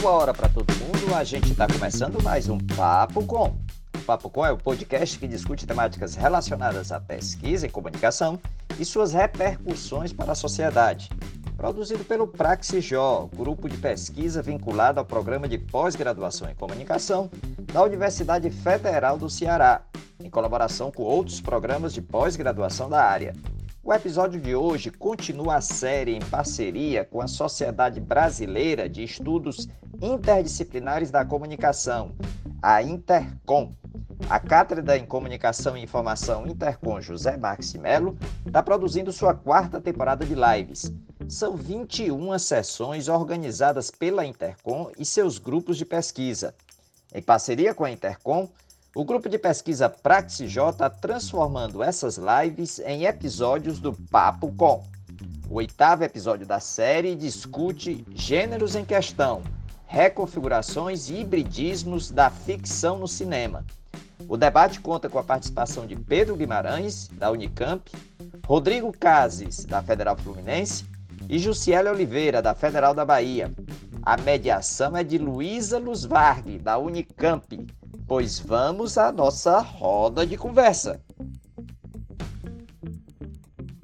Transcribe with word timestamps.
Boa 0.00 0.12
hora 0.12 0.32
para 0.32 0.48
todo 0.48 0.72
mundo. 0.74 1.12
A 1.12 1.24
gente 1.24 1.50
está 1.50 1.66
começando 1.66 2.22
mais 2.22 2.48
um 2.48 2.56
Papo 2.56 3.24
Com. 3.26 3.56
O 3.96 3.98
Papo 4.06 4.30
Com 4.30 4.46
é 4.46 4.52
o 4.52 4.56
podcast 4.56 5.18
que 5.18 5.26
discute 5.26 5.66
temáticas 5.66 6.14
relacionadas 6.14 6.92
à 6.92 7.00
pesquisa 7.00 7.66
e 7.66 7.70
comunicação 7.70 8.38
e 8.78 8.84
suas 8.84 9.12
repercussões 9.12 10.12
para 10.12 10.32
a 10.32 10.36
sociedade. 10.36 11.10
Produzido 11.56 12.04
pelo 12.04 12.28
Praxijó, 12.28 13.28
grupo 13.34 13.68
de 13.68 13.76
pesquisa 13.76 14.40
vinculado 14.40 15.00
ao 15.00 15.04
programa 15.04 15.48
de 15.48 15.58
pós-graduação 15.58 16.48
em 16.48 16.54
comunicação 16.54 17.28
da 17.72 17.82
Universidade 17.82 18.48
Federal 18.50 19.18
do 19.18 19.28
Ceará, 19.28 19.82
em 20.22 20.30
colaboração 20.30 20.92
com 20.92 21.02
outros 21.02 21.40
programas 21.40 21.92
de 21.92 22.00
pós-graduação 22.00 22.88
da 22.88 23.02
área. 23.02 23.34
O 23.88 23.94
episódio 23.94 24.38
de 24.38 24.54
hoje 24.54 24.90
continua 24.90 25.56
a 25.56 25.60
série 25.62 26.14
em 26.14 26.20
parceria 26.20 27.06
com 27.06 27.22
a 27.22 27.26
Sociedade 27.26 27.98
Brasileira 28.00 28.86
de 28.86 29.02
Estudos 29.02 29.66
Interdisciplinares 30.00 31.10
da 31.10 31.24
Comunicação, 31.24 32.12
a 32.62 32.80
Intercom. 32.82 33.72
A 34.30 34.38
Cátedra 34.38 34.96
em 34.96 35.04
Comunicação 35.04 35.76
e 35.76 35.82
Informação 35.82 36.46
Intercom 36.46 37.00
José 37.00 37.36
Marques 37.36 37.72
Melo 37.74 38.16
está 38.46 38.62
produzindo 38.62 39.12
sua 39.12 39.34
quarta 39.34 39.80
temporada 39.80 40.24
de 40.24 40.34
lives. 40.34 40.92
São 41.28 41.56
21 41.56 42.38
sessões 42.38 43.08
organizadas 43.08 43.90
pela 43.90 44.24
Intercom 44.24 44.90
e 44.96 45.04
seus 45.04 45.38
grupos 45.38 45.76
de 45.76 45.84
pesquisa. 45.84 46.54
Em 47.12 47.22
parceria 47.22 47.74
com 47.74 47.84
a 47.84 47.90
Intercom, 47.90 48.48
o 48.94 49.04
grupo 49.04 49.28
de 49.28 49.38
pesquisa 49.38 49.88
PraxJ 49.88 50.70
está 50.70 50.88
transformando 50.88 51.82
essas 51.82 52.18
lives 52.18 52.78
em 52.80 53.04
episódios 53.04 53.80
do 53.80 53.92
Papo 53.92 54.52
Com. 54.56 54.84
O 55.50 55.54
oitavo 55.54 56.04
episódio 56.04 56.46
da 56.46 56.60
série 56.60 57.16
discute 57.16 58.04
gêneros 58.10 58.76
em 58.76 58.84
questão, 58.84 59.42
reconfigurações 59.88 61.08
e 61.08 61.14
hibridismos 61.14 62.10
da 62.10 62.28
ficção 62.28 62.98
no 62.98 63.08
cinema. 63.08 63.64
O 64.28 64.36
debate 64.36 64.80
conta 64.80 65.08
com 65.08 65.18
a 65.18 65.24
participação 65.24 65.86
de 65.86 65.96
Pedro 65.96 66.36
Guimarães, 66.36 67.08
da 67.08 67.30
Unicamp, 67.30 67.90
Rodrigo 68.46 68.92
Cases, 68.92 69.64
da 69.64 69.82
Federal 69.82 70.14
Fluminense, 70.16 70.84
e 71.26 71.38
Jussiele 71.38 71.88
Oliveira, 71.88 72.42
da 72.42 72.54
Federal 72.54 72.94
da 72.94 73.04
Bahia. 73.04 73.50
A 74.02 74.16
mediação 74.18 74.94
é 74.94 75.02
de 75.02 75.16
Luísa 75.16 75.78
Luz 75.78 76.04
Varg, 76.04 76.58
da 76.58 76.78
Unicamp, 76.78 77.66
pois 78.06 78.38
vamos 78.38 78.98
à 78.98 79.10
nossa 79.10 79.58
roda 79.58 80.26
de 80.26 80.36
conversa. 80.36 81.00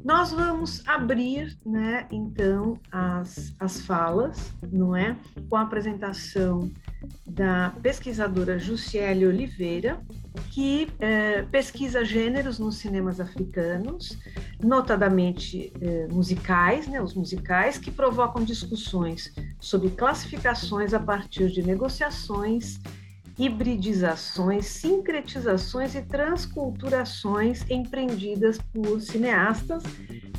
Nós 0.04 0.32
vamos 0.32 0.86
abrir, 0.86 1.56
né, 1.64 2.06
então, 2.10 2.78
as, 2.92 3.54
as 3.58 3.80
falas, 3.80 4.52
não 4.70 4.94
é? 4.94 5.16
Com 5.48 5.56
a 5.56 5.62
apresentação 5.62 6.70
da 7.26 7.72
pesquisadora 7.82 8.58
Jussiele 8.58 9.26
Oliveira, 9.26 9.98
que 10.50 10.88
é, 11.00 11.42
pesquisa 11.44 12.04
gêneros 12.04 12.58
nos 12.58 12.76
cinemas 12.76 13.18
africanos, 13.18 14.18
notadamente 14.62 15.72
é, 15.80 16.06
musicais, 16.08 16.86
né, 16.86 17.00
os 17.00 17.14
musicais, 17.14 17.78
que 17.78 17.90
provocam 17.90 18.44
discussões 18.44 19.32
sobre 19.58 19.88
classificações 19.88 20.92
a 20.92 21.00
partir 21.00 21.50
de 21.50 21.62
negociações 21.62 22.78
hibridizações, 23.38 24.66
sincretizações 24.66 25.94
e 25.94 26.02
transculturações 26.02 27.68
empreendidas 27.68 28.58
por 28.72 29.00
cineastas, 29.00 29.82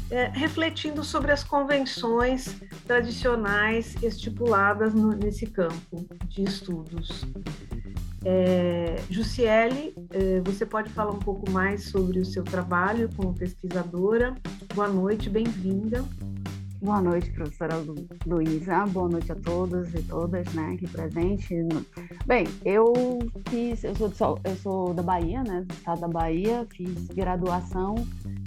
é, 0.09 0.27
refletindo 0.27 1.03
sobre 1.03 1.31
as 1.31 1.43
convenções 1.43 2.55
tradicionais 2.85 3.95
estipuladas 4.01 4.93
no, 4.93 5.09
nesse 5.09 5.45
campo 5.45 6.07
de 6.27 6.43
estudos. 6.43 7.25
É, 8.23 8.95
Jussiele, 9.09 9.93
é, 10.11 10.41
você 10.43 10.65
pode 10.65 10.89
falar 10.89 11.11
um 11.11 11.19
pouco 11.19 11.49
mais 11.51 11.89
sobre 11.89 12.19
o 12.19 12.25
seu 12.25 12.43
trabalho 12.43 13.09
como 13.15 13.33
pesquisadora. 13.33 14.35
Boa 14.73 14.87
noite, 14.87 15.29
bem-vinda. 15.29 16.03
Boa 16.81 17.01
noite, 17.01 17.31
professora 17.31 17.75
Luísa. 18.25 18.85
Boa 18.87 19.09
noite 19.09 19.31
a 19.31 19.35
todos 19.35 19.93
e 19.93 20.03
todas, 20.03 20.53
né, 20.53 20.73
aqui 20.73 20.87
presentes. 20.87 21.49
Bem, 22.25 22.45
eu 22.63 22.93
fiz, 23.49 23.83
eu 23.83 23.95
sou, 23.95 24.39
eu 24.43 24.55
sou 24.57 24.93
da 24.93 25.01
Bahia, 25.01 25.43
né, 25.43 25.61
do 25.61 25.73
estado 25.73 26.01
da 26.01 26.07
Bahia, 26.07 26.67
fiz 26.75 27.07
graduação 27.07 27.95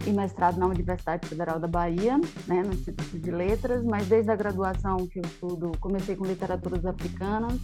e 0.07 0.11
mestrado 0.11 0.59
na 0.59 0.67
Universidade 0.67 1.27
Federal 1.27 1.59
da 1.59 1.67
Bahia, 1.67 2.19
né, 2.47 2.63
no 2.63 2.73
Instituto 2.73 3.19
de 3.19 3.31
Letras, 3.31 3.83
mas 3.83 4.07
desde 4.07 4.31
a 4.31 4.37
graduação 4.37 5.07
que 5.07 5.19
eu 5.19 5.25
estudo, 5.25 5.73
comecei 5.81 6.15
com 6.15 6.25
literaturas 6.25 6.85
africanas 6.85 7.59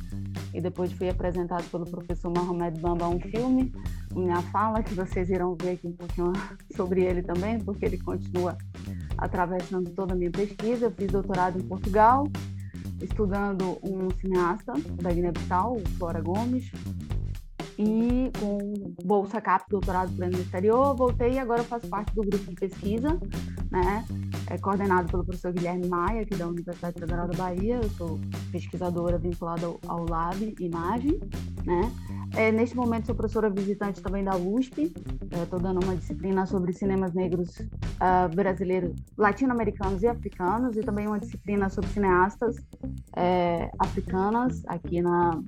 e 0.53 0.61
depois 0.61 0.93
fui 0.93 1.09
apresentado 1.09 1.65
pelo 1.71 1.85
professor 1.85 2.33
Mohamed 2.35 2.81
Bamba 2.81 3.09
um 3.09 3.21
filme, 3.21 3.73
Minha 4.15 4.41
Fala, 4.43 4.83
que 4.83 4.95
vocês 4.95 5.29
irão 5.31 5.57
ver 5.61 5.73
aqui 5.73 5.87
um 5.87 5.93
pouquinho 5.93 6.33
sobre 6.77 7.05
ele 7.05 7.23
também, 7.23 7.59
porque 7.59 7.85
ele 7.85 7.99
continua 7.99 8.57
atravessando 9.19 9.91
toda 9.91 10.15
a 10.15 10.17
minha 10.17 10.31
pesquisa. 10.31 10.87
Eu 10.87 10.91
fiz 10.91 11.11
doutorado 11.11 11.59
em 11.59 11.63
Portugal, 11.63 12.27
estudando 13.03 13.79
um 13.83 14.11
cineasta 14.21 14.73
da 15.03 15.13
Guiné-Bissau, 15.13 15.81
Flora 15.99 16.21
Gomes, 16.21 16.71
e 17.79 18.31
com 18.39 18.95
bolsa 19.05 19.41
CAP, 19.41 19.69
doutorado 19.69 20.15
pleno 20.15 20.37
no 20.37 20.43
exterior, 20.43 20.95
voltei 20.95 21.33
e 21.33 21.39
agora 21.39 21.63
faço 21.65 21.89
parte 21.89 22.15
do 22.15 22.23
grupo 22.23 22.51
de 22.51 22.55
pesquisa, 22.55 23.21
né, 23.71 24.05
é 24.49 24.59
coordenado 24.59 25.11
pelo 25.11 25.25
professor 25.25 25.53
Guilherme 25.53 25.89
Maia, 25.89 26.23
aqui 26.23 26.37
da 26.37 26.47
Universidade 26.47 26.99
Federal 26.99 27.27
da 27.27 27.37
Bahia, 27.37 27.81
eu 27.83 27.91
sou 27.91 28.21
pesquisadora 28.53 29.19
vinculada 29.19 29.67
ao 29.89 30.09
Lab 30.09 30.55
Imagem, 30.61 31.19
né, 31.65 31.93
é, 32.37 32.51
neste 32.51 32.77
momento 32.77 33.07
sou 33.07 33.15
professora 33.15 33.49
visitante 33.49 34.03
também 34.03 34.25
da 34.25 34.37
USP, 34.37 34.93
estou 35.43 35.59
é, 35.59 35.63
dando 35.63 35.85
uma 35.85 35.97
disciplina 35.97 36.47
sobre 36.47 36.73
cinemas 36.73 37.15
negros 37.15 37.59
uh, 37.61 38.35
brasileiros, 38.35 38.93
latino-americanos 39.17 40.03
e 40.03 40.09
africanos, 40.09 40.77
e 40.77 40.81
também 40.81 41.07
uma 41.07 41.19
disciplina 41.19 41.69
sobre 41.69 41.91
cineastas 41.91 42.57
é, 43.17 43.71
africanas 43.79 44.63
aqui 44.67 45.01
na, 45.01 45.41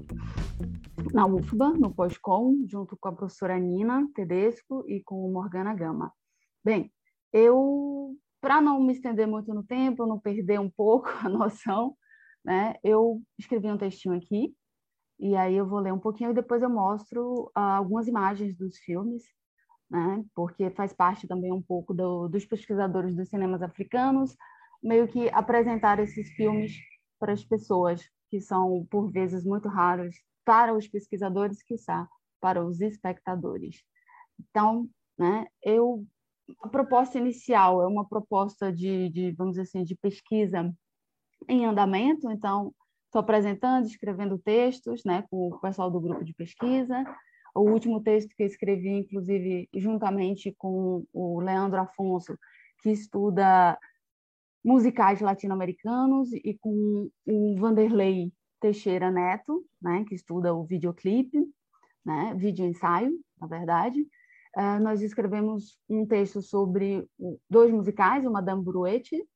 na 1.13 1.27
UFBA, 1.27 1.71
no 1.71 1.93
pós-com, 1.93 2.65
junto 2.67 2.97
com 2.97 3.09
a 3.09 3.13
professora 3.13 3.59
Nina 3.59 4.07
Tedesco 4.15 4.85
e 4.87 5.03
com 5.03 5.31
Morgana 5.31 5.75
Gama. 5.75 6.13
Bem, 6.65 6.93
eu, 7.33 8.15
para 8.41 8.61
não 8.61 8.81
me 8.81 8.93
estender 8.93 9.27
muito 9.27 9.53
no 9.53 9.65
tempo, 9.65 10.07
não 10.07 10.21
perder 10.21 10.61
um 10.61 10.71
pouco 10.71 11.09
a 11.25 11.29
noção, 11.29 11.97
né, 12.45 12.75
eu 12.85 13.21
escrevi 13.37 13.67
um 13.67 13.79
textinho 13.79 14.15
aqui, 14.15 14.55
e 15.19 15.34
aí 15.34 15.54
eu 15.54 15.66
vou 15.66 15.81
ler 15.81 15.93
um 15.93 15.99
pouquinho 15.99 16.31
e 16.31 16.34
depois 16.34 16.62
eu 16.62 16.71
mostro 16.71 17.50
uh, 17.56 17.59
algumas 17.59 18.06
imagens 18.06 18.54
dos 18.56 18.77
filmes, 18.78 19.22
né? 19.91 20.25
Porque 20.34 20.71
faz 20.71 20.93
parte 20.93 21.27
também 21.27 21.53
um 21.53 21.62
pouco 21.62 21.94
do, 21.94 22.28
dos 22.28 22.44
pesquisadores 22.44 23.15
dos 23.15 23.28
cinemas 23.28 23.62
africanos, 23.62 24.37
meio 24.82 25.09
que 25.09 25.28
apresentar 25.31 25.99
esses 25.99 26.31
filmes 26.32 26.72
para 27.19 27.32
as 27.32 27.43
pessoas 27.43 28.03
que 28.28 28.41
são 28.41 28.87
por 28.91 29.10
vezes 29.10 29.44
muito 29.44 29.69
raros 29.69 30.15
para 30.44 30.75
os 30.75 30.87
pesquisadores, 30.87 31.62
que 31.62 31.77
para 32.41 32.65
os 32.65 32.81
espectadores. 32.81 33.83
Então, 34.38 34.88
né? 35.19 35.47
Eu 35.62 36.06
a 36.62 36.69
proposta 36.69 37.19
inicial 37.19 37.83
é 37.83 37.87
uma 37.87 38.09
proposta 38.09 38.72
de, 38.72 39.09
de 39.09 39.33
vamos 39.33 39.54
dizer 39.54 39.62
assim, 39.62 39.83
de 39.83 39.97
pesquisa 39.97 40.72
em 41.48 41.66
andamento, 41.66 42.31
então 42.31 42.72
Estou 43.16 43.25
apresentando, 43.25 43.87
escrevendo 43.87 44.38
textos 44.38 45.03
né, 45.03 45.25
com 45.31 45.49
o 45.49 45.59
pessoal 45.59 45.91
do 45.91 45.99
grupo 45.99 46.22
de 46.22 46.34
pesquisa. 46.34 47.03
O 47.54 47.62
último 47.62 48.03
texto 48.03 48.28
que 48.37 48.43
eu 48.43 48.47
escrevi, 48.47 48.91
inclusive, 48.91 49.71
juntamente 49.75 50.54
com 50.59 51.03
o 51.15 51.41
Leandro 51.41 51.81
Afonso, 51.81 52.38
que 52.82 52.91
estuda 52.91 53.78
musicais 54.63 55.22
latino-americanos, 55.22 56.30
e 56.30 56.59
com 56.60 57.09
o 57.24 57.57
Vanderlei 57.57 58.30
Teixeira 58.60 59.10
Neto, 59.10 59.65
né, 59.80 60.04
que 60.07 60.15
estuda 60.15 60.53
o 60.53 60.65
videoclipe, 60.65 61.39
né, 62.04 62.34
vídeo 62.36 62.66
ensaio, 62.66 63.19
na 63.41 63.47
verdade. 63.47 64.03
Uh, 64.54 64.78
nós 64.83 65.01
escrevemos 65.01 65.78
um 65.89 66.04
texto 66.04 66.42
sobre 66.42 67.09
dois 67.48 67.72
musicais, 67.72 68.27
o 68.27 68.30
Madame 68.30 68.62
Brouette, 68.62 69.27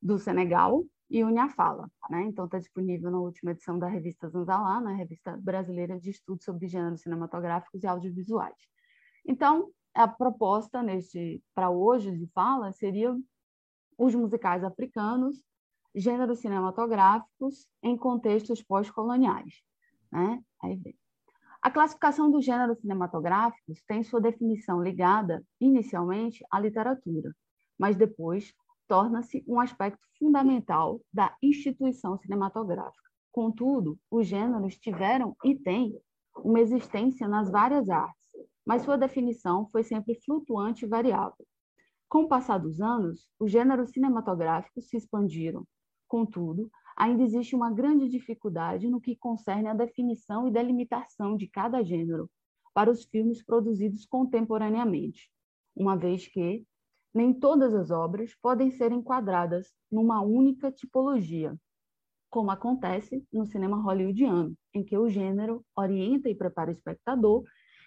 do 0.00 0.18
Senegal, 0.18 0.82
e 1.10 1.24
Unha 1.24 1.48
Fala. 1.48 1.90
Né? 2.10 2.22
Então, 2.24 2.44
está 2.44 2.58
disponível 2.58 3.10
na 3.10 3.18
última 3.18 3.52
edição 3.52 3.78
da 3.78 3.88
revista 3.88 4.28
Zanzalá, 4.28 4.80
na 4.80 4.92
revista 4.92 5.36
brasileira 5.36 5.98
de 5.98 6.10
estudos 6.10 6.44
sobre 6.44 6.68
gêneros 6.68 7.02
cinematográficos 7.02 7.82
e 7.82 7.86
audiovisuais. 7.86 8.56
Então, 9.26 9.70
a 9.94 10.06
proposta 10.06 10.82
neste 10.82 11.42
para 11.54 11.70
hoje 11.70 12.10
de 12.12 12.26
fala 12.28 12.72
seria 12.72 13.16
os 13.96 14.14
musicais 14.14 14.62
africanos, 14.62 15.42
gêneros 15.94 16.38
cinematográficos 16.38 17.66
em 17.82 17.96
contextos 17.96 18.62
pós-coloniais. 18.62 19.62
Né? 20.12 20.42
Aí 20.62 20.76
vem. 20.76 20.96
A 21.60 21.70
classificação 21.70 22.30
dos 22.30 22.44
gêneros 22.44 22.78
cinematográficos 22.78 23.82
tem 23.82 24.04
sua 24.04 24.20
definição 24.20 24.80
ligada, 24.80 25.44
inicialmente, 25.60 26.44
à 26.50 26.60
literatura, 26.60 27.34
mas 27.76 27.96
depois 27.96 28.54
torna-se 28.88 29.44
um 29.46 29.60
aspecto 29.60 30.00
fundamental 30.18 31.00
da 31.12 31.36
instituição 31.42 32.18
cinematográfica. 32.18 33.08
Contudo, 33.30 33.98
os 34.10 34.26
gêneros 34.26 34.76
tiveram 34.76 35.36
e 35.44 35.54
têm 35.54 35.96
uma 36.42 36.60
existência 36.60 37.28
nas 37.28 37.50
várias 37.50 37.88
artes, 37.88 38.28
mas 38.66 38.82
sua 38.82 38.96
definição 38.96 39.68
foi 39.70 39.82
sempre 39.82 40.14
flutuante 40.24 40.84
e 40.84 40.88
variável. 40.88 41.46
Com 42.08 42.22
o 42.22 42.28
passar 42.28 42.58
dos 42.58 42.80
anos, 42.80 43.28
os 43.38 43.50
gêneros 43.50 43.90
cinematográficos 43.90 44.88
se 44.88 44.96
expandiram. 44.96 45.64
Contudo, 46.08 46.70
ainda 46.96 47.22
existe 47.22 47.54
uma 47.54 47.70
grande 47.70 48.08
dificuldade 48.08 48.88
no 48.88 49.00
que 49.00 49.14
concerne 49.14 49.68
a 49.68 49.74
definição 49.74 50.48
e 50.48 50.50
delimitação 50.50 51.36
de 51.36 51.46
cada 51.46 51.82
gênero 51.82 52.30
para 52.72 52.90
os 52.90 53.04
filmes 53.04 53.44
produzidos 53.44 54.06
contemporaneamente, 54.06 55.30
uma 55.76 55.96
vez 55.96 56.26
que 56.26 56.64
nem 57.18 57.34
todas 57.34 57.74
as 57.74 57.90
obras 57.90 58.32
podem 58.40 58.70
ser 58.70 58.92
enquadradas 58.92 59.74
numa 59.90 60.22
única 60.22 60.70
tipologia, 60.70 61.52
como 62.30 62.52
acontece 62.52 63.26
no 63.32 63.44
cinema 63.44 63.76
hollywoodiano, 63.76 64.54
em 64.72 64.84
que 64.84 64.96
o 64.96 65.08
gênero 65.08 65.64
orienta 65.76 66.30
e 66.30 66.34
prepara 66.36 66.70
o 66.70 66.72
espectador 66.72 67.42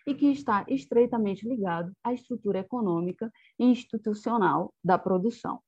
e 0.05 0.13
que 0.13 0.25
está 0.33 0.65
estreitamente 0.67 1.47
ligado 1.47 1.93
à 2.03 2.13
estrutura 2.13 2.59
econômica 2.59 3.31
e 3.57 3.63
institucional 3.63 4.73
da 4.83 4.97
produção. 4.97 5.61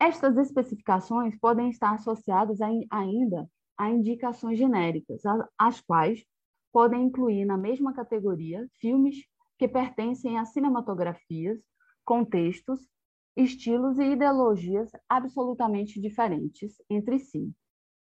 Estas 0.00 0.36
especificações 0.38 1.38
podem 1.38 1.70
estar 1.70 1.94
associadas 1.94 2.60
a, 2.60 2.66
ainda 2.90 3.48
a 3.78 3.90
indicações 3.90 4.58
genéricas, 4.58 5.22
as 5.56 5.80
quais 5.80 6.24
podem 6.72 7.04
incluir 7.04 7.44
na 7.44 7.56
mesma 7.56 7.92
categoria 7.94 8.66
filmes 8.80 9.24
que 9.56 9.68
pertencem 9.68 10.36
a 10.36 10.44
cinematografias, 10.44 11.62
contextos 12.04 12.88
estilos 13.36 13.98
e 13.98 14.12
ideologias 14.12 14.90
absolutamente 15.08 16.00
diferentes 16.00 16.76
entre 16.90 17.18
si 17.18 17.50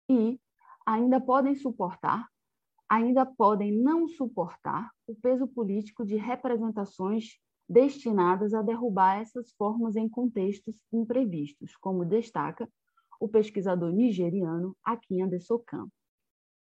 e 0.09 0.39
ainda 0.85 1.21
podem 1.21 1.55
suportar, 1.55 2.27
ainda 2.89 3.25
podem 3.25 3.71
não 3.71 4.07
suportar 4.07 4.91
o 5.07 5.15
peso 5.15 5.47
político 5.47 6.05
de 6.05 6.17
representações 6.17 7.39
destinadas 7.69 8.53
a 8.53 8.61
derrubar 8.61 9.21
essas 9.21 9.53
formas 9.53 9.95
em 9.95 10.09
contextos 10.09 10.75
imprevistos, 10.91 11.77
como 11.77 12.03
destaca 12.03 12.67
o 13.19 13.29
pesquisador 13.29 13.93
nigeriano 13.93 14.75
Akin 14.83 15.21
Adesokan. 15.21 15.87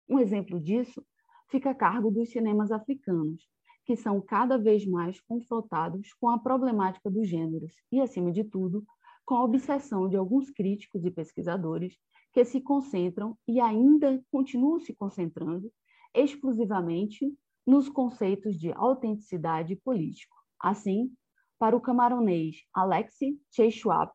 Um 0.07 0.19
exemplo 0.19 0.59
disso 0.59 1.03
fica 1.49 1.71
a 1.71 1.75
cargo 1.75 2.11
dos 2.11 2.29
cinemas 2.29 2.71
africanos, 2.71 3.49
que 3.85 3.95
são 3.95 4.21
cada 4.21 4.57
vez 4.57 4.85
mais 4.85 5.19
confrontados 5.21 6.13
com 6.13 6.29
a 6.29 6.39
problemática 6.39 7.09
dos 7.09 7.27
gêneros 7.27 7.73
e, 7.91 7.99
acima 7.99 8.31
de 8.31 8.43
tudo, 8.43 8.85
com 9.25 9.35
a 9.35 9.43
obsessão 9.43 10.07
de 10.07 10.15
alguns 10.15 10.49
críticos 10.49 11.05
e 11.05 11.11
pesquisadores 11.11 11.97
que 12.33 12.45
se 12.45 12.61
concentram 12.61 13.37
e 13.47 13.59
ainda 13.59 14.23
continuam 14.31 14.79
se 14.79 14.93
concentrando 14.93 15.71
exclusivamente 16.13 17.33
nos 17.65 17.89
conceitos 17.89 18.57
de 18.57 18.71
autenticidade 18.73 19.75
político. 19.75 20.35
Assim, 20.59 21.11
para 21.59 21.75
o 21.75 21.81
camaronês 21.81 22.57
Alexei 22.73 23.37
Tchechwap, 23.51 24.11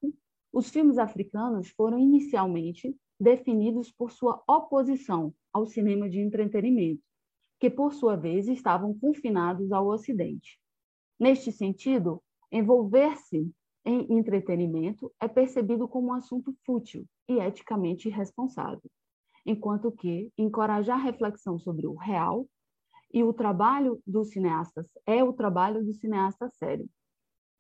os 0.53 0.69
filmes 0.69 0.99
africanos 0.99 1.69
foram 1.71 1.99
inicialmente 1.99 2.95
definidos 3.21 3.91
por 3.91 4.11
sua 4.11 4.43
oposição 4.49 5.33
ao 5.53 5.67
cinema 5.67 6.09
de 6.09 6.21
entretenimento, 6.21 7.03
que, 7.59 7.71
por 7.71 7.95
sua 7.95 8.17
vez, 8.17 8.49
estavam 8.49 8.97
confinados 8.99 9.73
ao 9.73 9.87
Ocidente. 9.87 10.61
Neste 11.19 11.51
sentido, 11.51 12.23
envolver-se 12.53 13.51
em 13.85 14.13
entretenimento 14.13 15.13
é 15.21 15.29
percebido 15.29 15.87
como 15.89 16.09
um 16.09 16.13
assunto 16.13 16.55
fútil 16.65 17.07
e 17.29 17.39
eticamente 17.39 18.09
irresponsável, 18.09 18.91
enquanto 19.45 19.93
que 19.93 20.31
encorajar 20.37 21.01
reflexão 21.01 21.59
sobre 21.59 21.87
o 21.87 21.95
real 21.95 22.47
e 23.13 23.23
o 23.23 23.33
trabalho 23.33 24.03
dos 24.07 24.31
cineastas 24.31 24.87
é 25.07 25.23
o 25.23 25.33
trabalho 25.33 25.85
do 25.85 25.95
cineasta 25.95 26.51
sério, 26.51 26.89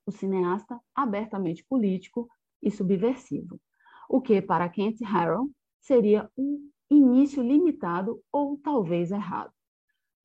o 0.04 0.10
cineasta 0.10 0.78
abertamente 0.94 1.64
político 1.64 2.28
e 2.62 2.70
subversivo, 2.70 3.60
o 4.08 4.20
que 4.20 4.42
para 4.42 4.68
Kent 4.68 5.00
Harrow 5.02 5.50
seria 5.80 6.28
um 6.36 6.70
início 6.90 7.42
limitado 7.42 8.20
ou 8.32 8.58
talvez 8.58 9.10
errado. 9.10 9.52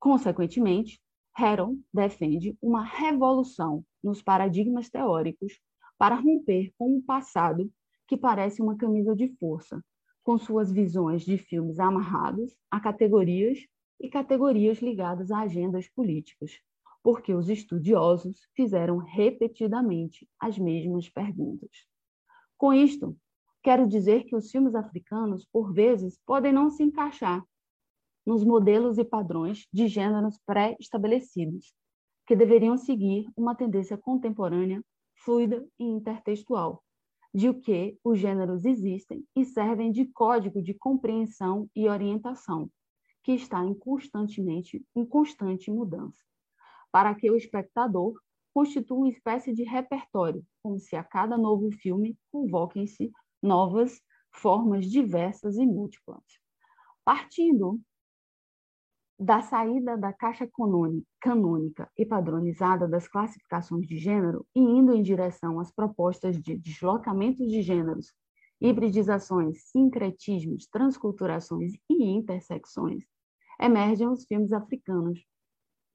Consequentemente, 0.02 1.00
Heron 1.38 1.78
defende 1.94 2.58
uma 2.60 2.84
revolução 2.84 3.84
nos 4.02 4.20
paradigmas 4.20 4.90
teóricos 4.90 5.60
para 5.96 6.16
romper 6.16 6.72
com 6.76 6.96
um 6.96 7.00
passado 7.00 7.70
que 8.08 8.16
parece 8.16 8.60
uma 8.60 8.76
camisa 8.76 9.14
de 9.14 9.28
força, 9.36 9.80
com 10.24 10.36
suas 10.36 10.72
visões 10.72 11.22
de 11.22 11.38
filmes 11.38 11.78
amarrados 11.78 12.52
a 12.68 12.80
categorias 12.80 13.60
e 14.00 14.08
categorias 14.08 14.78
ligadas 14.78 15.30
a 15.30 15.42
agendas 15.42 15.88
políticas, 15.88 16.50
porque 17.00 17.32
os 17.32 17.48
estudiosos 17.48 18.40
fizeram 18.56 18.98
repetidamente 18.98 20.28
as 20.36 20.58
mesmas 20.58 21.08
perguntas. 21.08 21.86
Com 22.58 22.72
isto, 22.72 23.16
quero 23.62 23.86
dizer 23.86 24.24
que 24.24 24.34
os 24.34 24.50
filmes 24.50 24.74
africanos, 24.74 25.46
por 25.52 25.72
vezes, 25.72 26.18
podem 26.26 26.52
não 26.52 26.70
se 26.70 26.82
encaixar 26.82 27.46
nos 28.24 28.44
modelos 28.44 28.98
e 28.98 29.04
padrões 29.04 29.66
de 29.72 29.88
gêneros 29.88 30.38
pré-estabelecidos, 30.46 31.72
que 32.26 32.36
deveriam 32.36 32.76
seguir 32.76 33.26
uma 33.36 33.54
tendência 33.54 33.96
contemporânea, 33.96 34.82
fluida 35.24 35.66
e 35.78 35.84
intertextual, 35.84 36.82
de 37.34 37.52
que 37.54 37.98
os 38.04 38.18
gêneros 38.18 38.64
existem 38.64 39.24
e 39.34 39.44
servem 39.44 39.90
de 39.90 40.06
código 40.06 40.62
de 40.62 40.74
compreensão 40.74 41.68
e 41.74 41.88
orientação, 41.88 42.70
que 43.22 43.32
está 43.32 43.64
em 43.64 43.74
constantemente 43.74 44.84
em 44.94 45.04
constante 45.04 45.70
mudança, 45.70 46.22
para 46.90 47.14
que 47.14 47.30
o 47.30 47.36
espectador 47.36 48.14
constitua 48.52 48.98
uma 48.98 49.08
espécie 49.08 49.54
de 49.54 49.64
repertório, 49.64 50.44
como 50.62 50.78
se 50.78 50.94
a 50.94 51.02
cada 51.02 51.38
novo 51.38 51.70
filme 51.72 52.16
convoquem-se 52.30 53.10
novas 53.42 54.00
formas 54.30 54.86
diversas 54.86 55.56
e 55.56 55.66
múltiplas. 55.66 56.22
Partindo 57.04 57.80
da 59.18 59.40
saída 59.40 59.96
da 59.96 60.12
caixa 60.12 60.48
canônica 61.20 61.90
e 61.96 62.04
padronizada 62.04 62.88
das 62.88 63.06
classificações 63.06 63.86
de 63.86 63.96
gênero 63.96 64.46
e 64.54 64.60
indo 64.60 64.94
em 64.94 65.02
direção 65.02 65.60
às 65.60 65.70
propostas 65.70 66.40
de 66.40 66.56
deslocamentos 66.56 67.46
de 67.48 67.62
gêneros, 67.62 68.12
hibridizações, 68.60 69.70
sincretismos, 69.70 70.66
transculturações 70.66 71.72
e 71.88 72.04
intersecções, 72.04 73.04
emergem 73.60 74.08
os 74.08 74.24
filmes 74.24 74.52
africanos, 74.52 75.24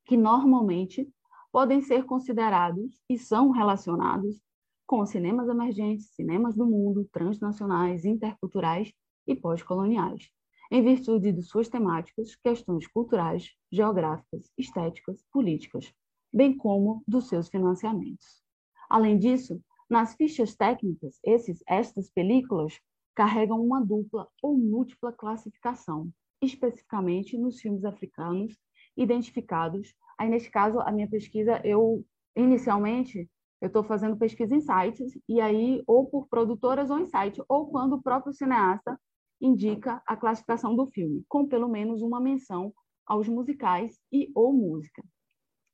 que 0.06 0.16
normalmente 0.16 1.10
podem 1.52 1.82
ser 1.82 2.06
considerados 2.06 3.02
e 3.10 3.18
são 3.18 3.52
relacionados 3.52 4.42
com 4.86 5.06
cinemas 5.06 5.50
emergentes, 5.50 6.14
cinemas 6.14 6.56
do 6.56 6.66
mundo, 6.66 7.08
transnacionais, 7.12 8.06
interculturais 8.06 8.92
e 9.26 9.36
pós-coloniais 9.36 10.32
em 10.72 10.84
virtude 10.84 11.32
de 11.32 11.42
suas 11.42 11.70
temáticas, 11.70 12.36
questões 12.36 12.88
culturais, 12.88 13.52
geográficas, 13.72 14.52
estéticas, 14.58 15.24
políticas, 15.32 15.94
bem 16.32 16.56
como 16.56 17.04
dos 17.08 17.28
seus 17.28 17.48
financiamentos. 17.48 18.44
Além 18.90 19.18
disso, 19.18 19.62
nas 19.90 20.16
fichas 20.16 20.56
técnicas, 20.56 21.20
esses, 21.24 21.64
estas 21.68 22.10
películas 22.10 22.80
carregam 23.16 23.64
uma 23.64 23.84
dupla 23.84 24.28
ou 24.42 24.58
múltipla 24.58 25.12
classificação, 25.12 26.12
especificamente 26.42 27.38
nos 27.38 27.60
filmes 27.60 27.84
africanos 27.86 28.56
identificados. 28.96 29.94
Aí, 30.18 30.30
neste 30.30 30.52
caso, 30.52 30.80
a 30.82 30.92
minha 30.92 31.10
pesquisa, 31.10 31.62
eu, 31.64 32.06
inicialmente, 32.36 33.30
eu 33.62 33.68
estou 33.68 33.84
fazendo 33.84 34.18
pesquisa 34.18 34.56
em 34.56 34.62
sites, 34.62 35.18
e 35.28 35.42
aí, 35.42 35.82
ou 35.88 36.06
por 36.06 36.28
produtoras 36.28 36.90
ou 36.90 37.00
em 37.00 37.06
site, 37.06 37.42
ou 37.48 37.68
quando 37.68 37.94
o 37.94 38.02
próprio 38.02 38.34
cineasta 38.34 39.00
indica 39.42 40.02
a 40.06 40.16
classificação 40.16 40.76
do 40.76 40.88
filme, 40.88 41.24
com 41.28 41.48
pelo 41.48 41.68
menos 41.68 42.02
uma 42.02 42.20
menção 42.20 42.74
aos 43.06 43.28
musicais 43.28 44.00
e 44.12 44.32
ou 44.36 44.54
música. 44.54 45.04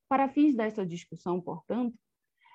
Para 0.07 0.29
fins 0.29 0.55
desta 0.55 0.85
discussão, 0.85 1.41
portanto, 1.41 1.97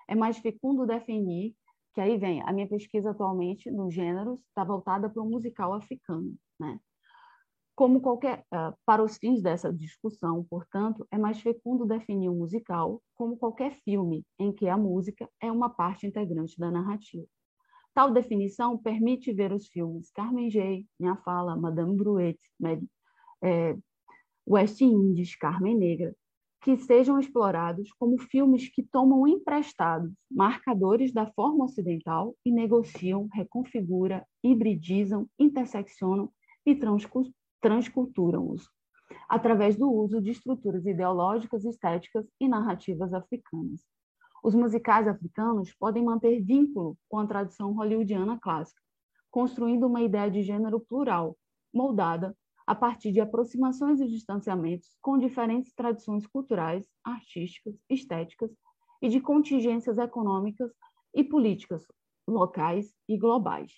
é 0.06 0.14
mais 0.14 0.38
fecundo 0.38 0.86
definir 0.86 1.54
que 1.94 2.00
aí 2.00 2.16
vem 2.16 2.40
a 2.42 2.52
minha 2.52 2.68
pesquisa 2.68 3.10
atualmente 3.10 3.70
nos 3.70 3.92
gêneros 3.92 4.38
está 4.46 4.62
voltada 4.62 5.10
para 5.10 5.20
o 5.20 5.28
musical 5.28 5.74
africano, 5.74 6.32
né? 6.60 6.78
Como 7.74 8.00
qualquer 8.00 8.44
uh, 8.52 8.76
para 8.84 9.02
os 9.02 9.16
fins 9.16 9.42
dessa 9.42 9.72
discussão, 9.72 10.44
portanto, 10.48 11.06
é 11.10 11.18
mais 11.18 11.40
fecundo 11.40 11.86
definir 11.86 12.28
o 12.28 12.34
musical 12.34 13.02
como 13.14 13.36
qualquer 13.36 13.74
filme 13.82 14.24
em 14.38 14.52
que 14.52 14.68
a 14.68 14.76
música 14.76 15.28
é 15.40 15.50
uma 15.50 15.70
parte 15.70 16.06
integrante 16.06 16.58
da 16.58 16.70
narrativa. 16.70 17.26
Tal 17.98 18.12
definição 18.12 18.78
permite 18.78 19.32
ver 19.32 19.52
os 19.52 19.66
filmes 19.66 20.12
Carmen 20.12 20.48
G, 20.48 20.86
Minha 21.00 21.16
Fala, 21.16 21.56
Madame 21.56 21.96
Bruet, 21.96 22.38
é, 23.42 23.76
West 24.48 24.80
Indies, 24.80 25.34
Carmen 25.34 25.76
Negra, 25.76 26.14
que 26.62 26.76
sejam 26.76 27.18
explorados 27.18 27.90
como 27.98 28.16
filmes 28.16 28.68
que 28.68 28.84
tomam 28.84 29.26
emprestados 29.26 30.12
marcadores 30.30 31.12
da 31.12 31.26
forma 31.32 31.64
ocidental 31.64 32.36
e 32.46 32.52
negociam, 32.52 33.26
reconfiguram, 33.34 34.22
hibridizam, 34.44 35.28
interseccionam 35.36 36.30
e 36.64 36.78
transculturam-os, 37.60 38.70
através 39.28 39.76
do 39.76 39.90
uso 39.90 40.22
de 40.22 40.30
estruturas 40.30 40.86
ideológicas, 40.86 41.64
estéticas 41.64 42.24
e 42.40 42.46
narrativas 42.46 43.12
africanas. 43.12 43.84
Os 44.48 44.54
musicais 44.54 45.06
africanos 45.06 45.74
podem 45.74 46.02
manter 46.02 46.40
vínculo 46.40 46.96
com 47.06 47.18
a 47.18 47.26
tradição 47.26 47.74
hollywoodiana 47.74 48.40
clássica, 48.40 48.80
construindo 49.30 49.86
uma 49.86 50.00
ideia 50.00 50.30
de 50.30 50.42
gênero 50.42 50.80
plural, 50.80 51.36
moldada 51.70 52.34
a 52.66 52.74
partir 52.74 53.12
de 53.12 53.20
aproximações 53.20 54.00
e 54.00 54.08
distanciamentos 54.08 54.96
com 55.02 55.18
diferentes 55.18 55.74
tradições 55.74 56.26
culturais, 56.26 56.88
artísticas, 57.04 57.74
estéticas 57.90 58.50
e 59.02 59.10
de 59.10 59.20
contingências 59.20 59.98
econômicas 59.98 60.72
e 61.14 61.22
políticas 61.22 61.86
locais 62.26 62.96
e 63.06 63.18
globais. 63.18 63.74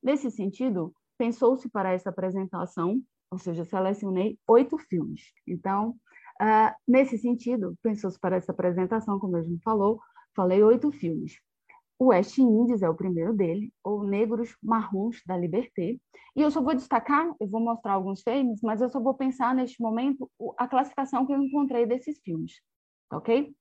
Nesse 0.00 0.30
sentido, 0.30 0.94
pensou-se 1.18 1.68
para 1.68 1.92
essa 1.92 2.10
apresentação, 2.10 3.02
ou 3.32 3.38
seja, 3.38 3.64
selecionei 3.64 4.38
oito 4.46 4.78
filmes. 4.78 5.32
Então, 5.44 5.96
uh, 6.40 6.74
nesse 6.86 7.18
sentido, 7.18 7.76
pensou-se 7.82 8.18
para 8.18 8.36
essa 8.36 8.52
apresentação, 8.52 9.18
como 9.18 9.36
a 9.36 9.42
gente 9.42 9.62
falou, 9.62 10.00
falei 10.34 10.62
oito 10.62 10.90
filmes. 10.92 11.38
O 11.98 12.06
West 12.06 12.38
Indies 12.38 12.82
é 12.82 12.88
o 12.88 12.94
primeiro 12.94 13.32
dele, 13.32 13.72
ou 13.82 14.04
Negros 14.04 14.56
Marrons 14.62 15.22
da 15.26 15.36
Liberté. 15.36 15.96
E 16.36 16.42
eu 16.42 16.50
só 16.50 16.60
vou 16.60 16.74
destacar, 16.74 17.32
eu 17.38 17.48
vou 17.48 17.60
mostrar 17.60 17.92
alguns 17.92 18.22
filmes, 18.22 18.60
mas 18.62 18.80
eu 18.80 18.90
só 18.90 19.00
vou 19.00 19.14
pensar 19.14 19.54
neste 19.54 19.80
momento 19.80 20.30
a 20.58 20.66
classificação 20.66 21.24
que 21.24 21.32
eu 21.32 21.40
encontrei 21.40 21.86
desses 21.86 22.18
filmes, 22.20 22.60
tá 23.08 23.18
ok? 23.18 23.54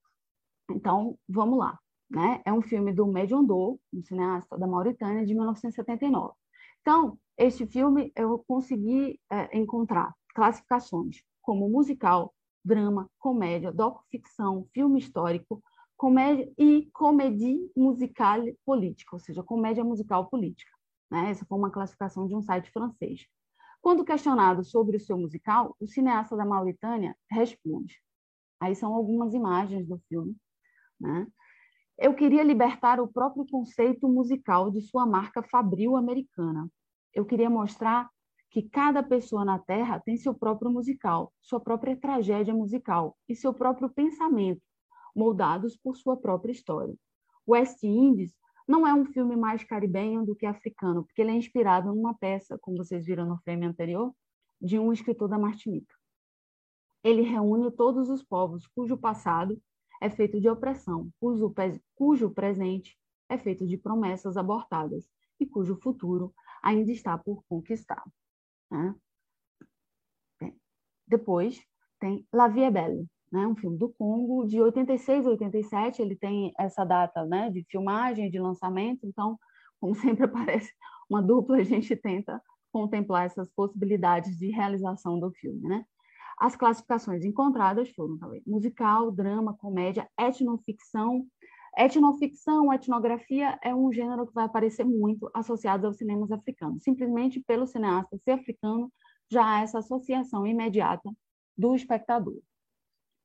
Então, 0.72 1.18
vamos 1.30 1.60
lá. 1.60 1.77
Né? 2.10 2.42
É 2.46 2.51
um 2.51 2.62
filme 2.62 2.92
do 2.92 3.08
Medion 3.08 3.44
Do, 3.44 3.80
um 3.94 4.03
cineasta 4.03 4.58
da 4.58 4.68
Mauritânia, 4.68 5.25
de 5.25 5.34
1979. 5.34 6.34
Então, 6.82 7.18
este 7.38 7.65
filme 7.65 8.12
eu 8.15 8.44
consegui 8.48 9.20
é, 9.32 9.58
encontrar 9.58 10.13
classificações 10.36 11.24
como 11.42 11.70
musical, 11.70 12.34
drama, 12.63 13.10
comédia, 13.20 13.72
docu-ficção, 13.72 14.67
filme 14.74 15.00
histórico, 15.00 15.62
comédia 15.98 16.51
e 16.58 16.89
comédia 16.93 17.55
musical 17.75 18.41
política, 18.65 19.15
ou 19.15 19.20
seja, 19.20 19.43
comédia 19.43 19.84
musical 19.84 20.27
política. 20.29 20.72
Né? 21.12 21.29
Essa 21.29 21.46
foi 21.46 21.58
uma 21.58 21.72
classificação 21.72 22.27
de 22.27 22.36
um 22.36 22.41
site 22.41 22.72
francês. 22.72 23.25
Quando 23.82 24.05
questionado 24.05 24.63
sobre 24.63 24.98
o 24.98 25.00
seu 25.00 25.17
musical, 25.17 25.75
o 25.79 25.88
cineasta 25.88 26.38
da 26.38 26.46
Mauritânia 26.46 27.15
responde. 27.29 28.01
Aí 28.60 28.75
são 28.75 28.93
algumas 28.93 29.34
imagens 29.34 29.86
do 29.88 30.00
filme. 30.08 30.36
Né? 31.00 31.27
Eu 31.98 32.15
queria 32.15 32.43
libertar 32.43 33.00
o 33.00 33.08
próprio 33.08 33.46
conceito 33.46 34.08
musical 34.08 34.72
de 34.72 34.82
sua 34.82 35.05
marca 35.05 35.43
fabril 35.43 35.96
americana. 35.96 36.70
Eu 37.13 37.25
queria 37.25 37.50
mostrar 37.50 38.10
que 38.53 38.62
cada 38.62 39.01
pessoa 39.01 39.43
na 39.43 39.57
Terra 39.57 40.00
tem 40.00 40.15
seu 40.15 40.31
próprio 40.31 40.69
musical, 40.69 41.33
sua 41.41 41.60
própria 41.60 41.98
tragédia 41.98 42.53
musical 42.53 43.17
e 43.27 43.36
seu 43.36 43.51
próprio 43.51 43.89
pensamento, 43.89 44.62
moldados 45.15 45.75
por 45.75 45.98
sua 45.98 46.15
própria 46.15 46.51
história. 46.51 46.95
West 47.48 47.83
Indies 47.83 48.31
não 48.67 48.86
é 48.86 48.93
um 48.93 49.05
filme 49.05 49.36
mais 49.36 49.63
caribenho 49.63 50.24
do 50.24 50.36
que 50.36 50.45
africano, 50.45 51.03
porque 51.03 51.19
ele 51.24 51.31
é 51.31 51.36
inspirado 51.36 51.95
numa 51.95 52.13
peça, 52.13 52.55
como 52.62 52.77
vocês 52.77 53.07
viram 53.07 53.25
no 53.25 53.39
frame 53.39 53.65
anterior, 53.65 54.13
de 54.62 54.77
um 54.77 54.93
escritor 54.93 55.27
da 55.27 55.39
Martinica. 55.39 55.95
Ele 57.03 57.24
reúne 57.24 57.72
todos 57.72 58.07
os 58.07 58.22
povos 58.22 58.67
cujo 58.67 58.95
passado 58.95 59.60
é 60.00 60.12
feito 60.12 60.39
de 60.39 60.48
opressão, 60.48 61.10
cujo, 61.19 61.51
cujo 61.95 62.29
presente 62.29 62.95
é 63.27 63.36
feito 63.36 63.65
de 63.65 63.79
promessas 63.79 64.38
abortadas 64.38 65.10
e 65.39 65.45
cujo 65.48 65.75
futuro 65.81 66.31
ainda 66.62 66.91
está 66.91 67.17
por 67.17 67.43
conquistar. 67.50 68.03
Né? 68.74 68.96
Depois 71.08 71.62
tem 72.00 72.25
La 72.34 72.48
Vie 72.48 72.70
Belle, 72.70 73.06
né, 73.32 73.48
um 73.48 73.56
filme 73.56 73.77
do 73.77 73.89
Congo, 73.89 74.46
de 74.46 74.62
86 74.62 75.25
a 75.25 75.30
87, 75.32 76.01
ele 76.01 76.15
tem 76.15 76.53
essa 76.60 76.84
data 76.84 77.25
né, 77.25 77.50
de 77.50 77.63
filmagem, 77.70 78.30
de 78.30 78.39
lançamento, 78.39 79.06
então, 79.06 79.39
como 79.80 79.96
sempre 79.96 80.25
aparece 80.25 80.72
uma 81.10 81.22
dupla, 81.22 81.58
a 81.58 81.63
gente 81.63 81.96
tenta 81.96 82.42
contemplar 82.72 83.25
essas 83.25 83.50
possibilidades 83.51 84.38
de 84.38 84.50
realização 84.50 85.20
do 85.20 85.32
filme. 85.32 85.62
Né? 85.62 85.86
As 86.39 86.56
classificações 86.56 87.24
encontradas 87.24 87.89
foram 87.92 88.18
musical, 88.46 89.12
drama, 89.12 89.56
comédia, 89.56 90.10
etnoficção. 90.20 91.25
Etnoficção, 91.77 92.72
etnografia 92.72 93.58
é 93.63 93.74
um 93.74 93.92
gênero 93.92 94.27
que 94.27 94.34
vai 94.34 94.46
aparecer 94.46 94.84
muito 94.84 95.30
associado 95.34 95.88
aos 95.88 95.98
cinemas 95.98 96.32
africanos. 96.32 96.84
Simplesmente 96.84 97.39
pelo 97.39 97.65
cineasta 97.65 98.18
ser 98.20 98.32
africano, 98.32 98.92
já 99.32 99.44
há 99.46 99.62
essa 99.62 99.80
associação 99.80 100.46
imediata 100.46 101.10
do 101.58 101.75
espectador 101.75 102.39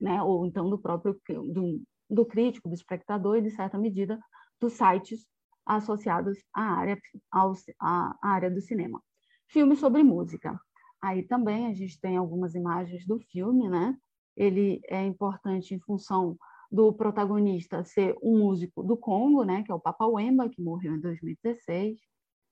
né? 0.01 0.23
ou 0.23 0.47
então 0.47 0.69
do 0.69 0.79
próprio 0.79 1.21
do, 1.29 1.83
do 2.09 2.25
crítico, 2.25 2.69
do 2.69 2.75
espectador 2.75 3.39
e, 3.39 3.43
de 3.43 3.51
certa 3.51 3.79
medida, 3.79 4.19
dos 4.61 4.75
sites 4.75 5.27
associados 5.67 6.39
à 6.55 6.63
área, 6.63 6.99
ao, 7.31 7.53
à 7.81 8.17
área 8.23 8.51
do 8.51 8.61
cinema. 8.61 9.03
Filme 9.49 9.77
sobre 9.77 10.03
música. 10.03 10.59
Aí 11.01 11.23
também 11.23 11.67
a 11.67 11.75
gente 11.75 12.01
tem 12.01 12.17
algumas 12.17 12.55
imagens 12.55 13.07
do 13.07 13.19
filme, 13.21 13.69
né? 13.69 13.97
Ele 14.37 14.81
é 14.89 15.05
importante 15.05 15.75
em 15.75 15.81
função 15.81 16.37
do 16.71 16.93
protagonista 16.93 17.83
ser 17.83 18.15
um 18.23 18.39
músico 18.39 18.83
do 18.83 18.97
Congo, 18.97 19.45
né? 19.45 19.63
Que 19.63 19.73
é 19.73 19.75
o 19.75 19.81
Papa 19.81 20.07
Wemba, 20.07 20.49
que 20.49 20.63
morreu 20.63 20.95
em 20.95 21.01
2016. 21.01 21.99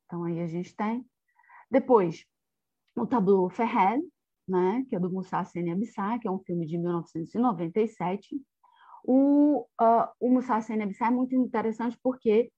Então 0.06 0.24
aí 0.24 0.40
a 0.40 0.46
gente 0.46 0.74
tem. 0.74 1.04
Depois, 1.70 2.24
o 2.96 3.06
Tableau 3.06 3.48
Ferret, 3.50 4.00
né, 4.48 4.84
que 4.88 4.96
é 4.96 5.00
do 5.00 5.10
Moussa 5.10 5.44
Seni 5.44 5.72
Abissá, 5.72 6.18
que 6.18 6.28
é 6.28 6.30
um 6.30 6.38
filme 6.38 6.66
de 6.66 6.78
1997. 6.78 8.40
O, 9.04 9.66
uh, 9.80 10.08
o 10.20 10.30
Moussa 10.30 10.56
Abissá 10.56 11.08
é 11.08 11.10
muito 11.10 11.34
interessante 11.34 11.98
porque 12.02 12.50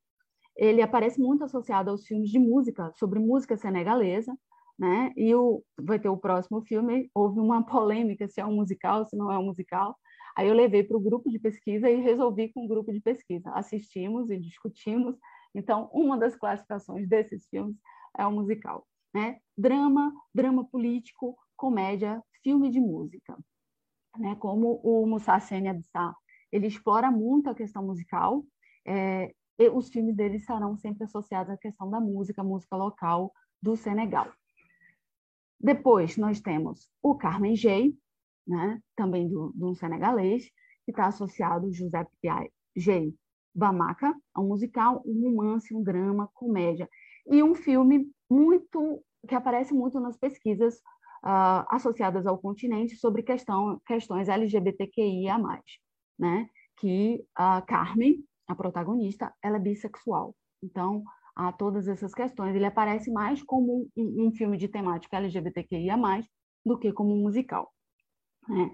ele 0.56 0.82
aparece 0.82 1.20
muito 1.20 1.44
associado 1.44 1.90
aos 1.90 2.06
filmes 2.06 2.30
de 2.30 2.38
música, 2.38 2.92
sobre 2.96 3.18
música 3.18 3.56
senegalesa, 3.56 4.36
né? 4.78 5.12
E 5.16 5.34
o, 5.34 5.62
vai 5.80 5.98
ter 5.98 6.08
o 6.08 6.16
próximo 6.16 6.62
filme, 6.62 7.10
houve 7.14 7.40
uma 7.40 7.62
polêmica 7.66 8.28
se 8.28 8.40
é 8.40 8.46
um 8.46 8.54
musical, 8.54 9.06
se 9.06 9.16
não 9.16 9.30
é 9.30 9.38
um 9.38 9.46
musical. 9.46 9.96
Aí 10.38 10.46
eu 10.46 10.54
levei 10.54 10.84
para 10.84 10.96
o 10.96 11.00
grupo 11.00 11.28
de 11.28 11.36
pesquisa 11.36 11.90
e 11.90 12.00
resolvi 12.00 12.48
com 12.52 12.64
o 12.64 12.68
grupo 12.68 12.92
de 12.92 13.00
pesquisa. 13.00 13.50
Assistimos 13.50 14.30
e 14.30 14.38
discutimos. 14.38 15.16
Então, 15.52 15.90
uma 15.92 16.16
das 16.16 16.36
classificações 16.36 17.08
desses 17.08 17.48
filmes 17.48 17.76
é 18.16 18.24
o 18.24 18.30
musical. 18.30 18.86
Né? 19.12 19.40
Drama, 19.56 20.14
drama 20.32 20.64
político, 20.64 21.36
comédia, 21.56 22.22
filme 22.40 22.70
de 22.70 22.78
música. 22.78 23.36
Né? 24.16 24.36
Como 24.36 24.80
o 24.84 25.04
Moussa 25.08 25.32
Abissá, 25.32 26.14
ele 26.52 26.68
explora 26.68 27.10
muito 27.10 27.50
a 27.50 27.54
questão 27.54 27.84
musical, 27.84 28.44
é, 28.86 29.34
os 29.74 29.88
filmes 29.88 30.14
dele 30.14 30.36
estarão 30.36 30.76
sempre 30.76 31.02
associados 31.02 31.52
à 31.52 31.56
questão 31.56 31.90
da 31.90 31.98
música, 31.98 32.44
música 32.44 32.76
local 32.76 33.32
do 33.60 33.74
Senegal. 33.74 34.32
Depois, 35.58 36.16
nós 36.16 36.40
temos 36.40 36.88
o 37.02 37.16
Carmen 37.16 37.56
J, 37.56 37.92
né? 38.48 38.80
também 38.96 39.28
do, 39.28 39.52
do 39.54 39.74
senegalês, 39.74 40.46
que 40.84 40.90
está 40.90 41.06
associado 41.06 41.72
José 41.72 42.06
J. 42.74 43.14
Bamaka, 43.54 44.14
a 44.34 44.40
um 44.40 44.48
musical, 44.48 45.02
um 45.04 45.28
romance, 45.28 45.74
um 45.74 45.82
drama, 45.82 46.30
comédia. 46.32 46.88
E 47.30 47.42
um 47.42 47.54
filme 47.54 48.10
muito 48.30 49.04
que 49.28 49.34
aparece 49.34 49.74
muito 49.74 50.00
nas 50.00 50.16
pesquisas 50.16 50.76
uh, 51.24 51.66
associadas 51.68 52.26
ao 52.26 52.38
continente 52.38 52.96
sobre 52.96 53.22
questão, 53.22 53.80
questões 53.86 54.28
LGBTQIA+, 54.28 55.38
né? 56.18 56.48
que 56.78 57.24
a 57.34 57.60
Carmen, 57.62 58.24
a 58.46 58.54
protagonista, 58.54 59.34
ela 59.42 59.56
é 59.56 59.60
bissexual. 59.60 60.34
Então, 60.62 61.02
há 61.36 61.52
todas 61.52 61.88
essas 61.88 62.14
questões. 62.14 62.54
Ele 62.54 62.64
aparece 62.64 63.10
mais 63.10 63.42
como 63.42 63.88
um, 63.96 64.26
um 64.26 64.32
filme 64.32 64.56
de 64.56 64.68
temática 64.68 65.16
LGBTQIA+, 65.16 65.96
do 66.64 66.78
que 66.78 66.92
como 66.92 67.12
um 67.12 67.22
musical. 67.22 67.72
Né? 68.48 68.70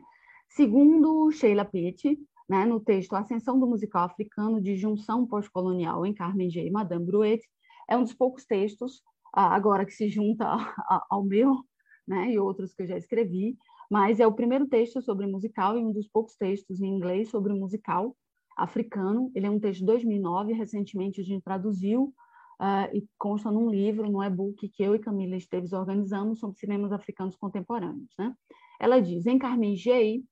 Segundo 0.49 1.31
Sheila 1.31 1.65
Pitt, 1.65 2.19
né, 2.49 2.65
no 2.65 2.81
texto 2.81 3.15
Ascensão 3.15 3.59
do 3.59 3.67
Musical 3.67 4.05
Africano 4.05 4.61
de 4.61 4.77
Junção 4.77 5.27
Pós-Colonial 5.27 6.05
em 6.05 6.15
Carmen 6.15 6.51
G. 6.51 6.67
e 6.67 6.71
Madame 6.71 7.05
Bruet, 7.05 7.43
é 7.89 7.97
um 7.97 8.03
dos 8.03 8.15
poucos 8.15 8.45
textos, 8.45 9.03
ah, 9.33 9.55
agora 9.55 9.85
que 9.85 9.93
se 9.93 10.09
junta 10.09 10.47
ao 11.11 11.25
meu, 11.25 11.65
né, 12.07 12.31
e 12.33 12.39
outros 12.39 12.75
que 12.75 12.83
eu 12.83 12.87
já 12.87 12.97
escrevi, 12.97 13.57
mas 13.91 14.21
é 14.21 14.27
o 14.27 14.33
primeiro 14.33 14.67
texto 14.67 15.01
sobre 15.03 15.27
musical 15.27 15.79
e 15.79 15.85
um 15.85 15.93
dos 15.93 16.09
poucos 16.09 16.37
textos 16.37 16.81
em 16.81 16.87
inglês 16.87 17.31
sobre 17.31 17.53
musical 17.53 18.17
africano. 18.57 19.31
Ele 19.35 19.47
é 19.47 19.51
um 19.51 19.61
texto 19.61 19.81
de 19.81 19.87
2009, 19.87 20.53
recentemente 20.53 21.21
a 21.21 21.25
gente 21.25 21.43
traduziu 21.43 22.15
uh, 22.61 22.95
e 22.95 23.07
consta 23.19 23.51
num 23.51 23.71
livro, 23.71 24.11
no 24.11 24.23
e-book 24.23 24.69
que 24.69 24.83
eu 24.83 24.95
e 24.95 24.99
Camila 24.99 25.37
Esteves 25.37 25.73
organizamos 25.73 26.39
sobre 26.39 26.59
cinemas 26.59 26.93
africanos 26.93 27.37
contemporâneos. 27.37 28.13
Né? 28.19 28.35
Ela 28.81 29.01
diz, 29.01 29.27
em 29.27 29.39
Carmen 29.39 29.77
G, 29.77 30.23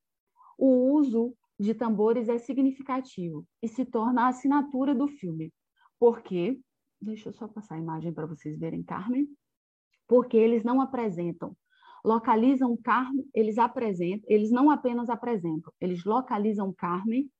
o 0.59 0.93
uso 0.93 1.35
de 1.59 1.75
tambores 1.75 2.29
é 2.29 2.39
significativo 2.39 3.47
e 3.63 3.69
se 3.69 3.85
torna 3.85 4.25
a 4.25 4.29
assinatura 4.29 4.95
do 4.95 5.07
filme, 5.07 5.53
porque, 5.99 6.61
deixa 7.01 7.29
eu 7.29 7.33
só 7.33 7.47
passar 7.47 7.77
a 7.77 7.79
imagem 7.79 8.13
para 8.13 8.27
vocês 8.27 8.59
verem 8.59 8.83
Carmen, 8.83 9.29
porque 10.09 10.37
eles 10.37 10.65
não 10.65 10.81
apresentam, 10.81 11.57
localizam 12.05 12.77
Carmen, 12.77 13.25
eles 13.33 13.59
apresentam, 13.59 14.25
eles 14.29 14.51
não 14.51 14.71
apenas 14.71 15.09
apresentam, 15.09 15.73
eles 15.81 16.05
localizam 16.05 16.73
Carmen 16.73 17.31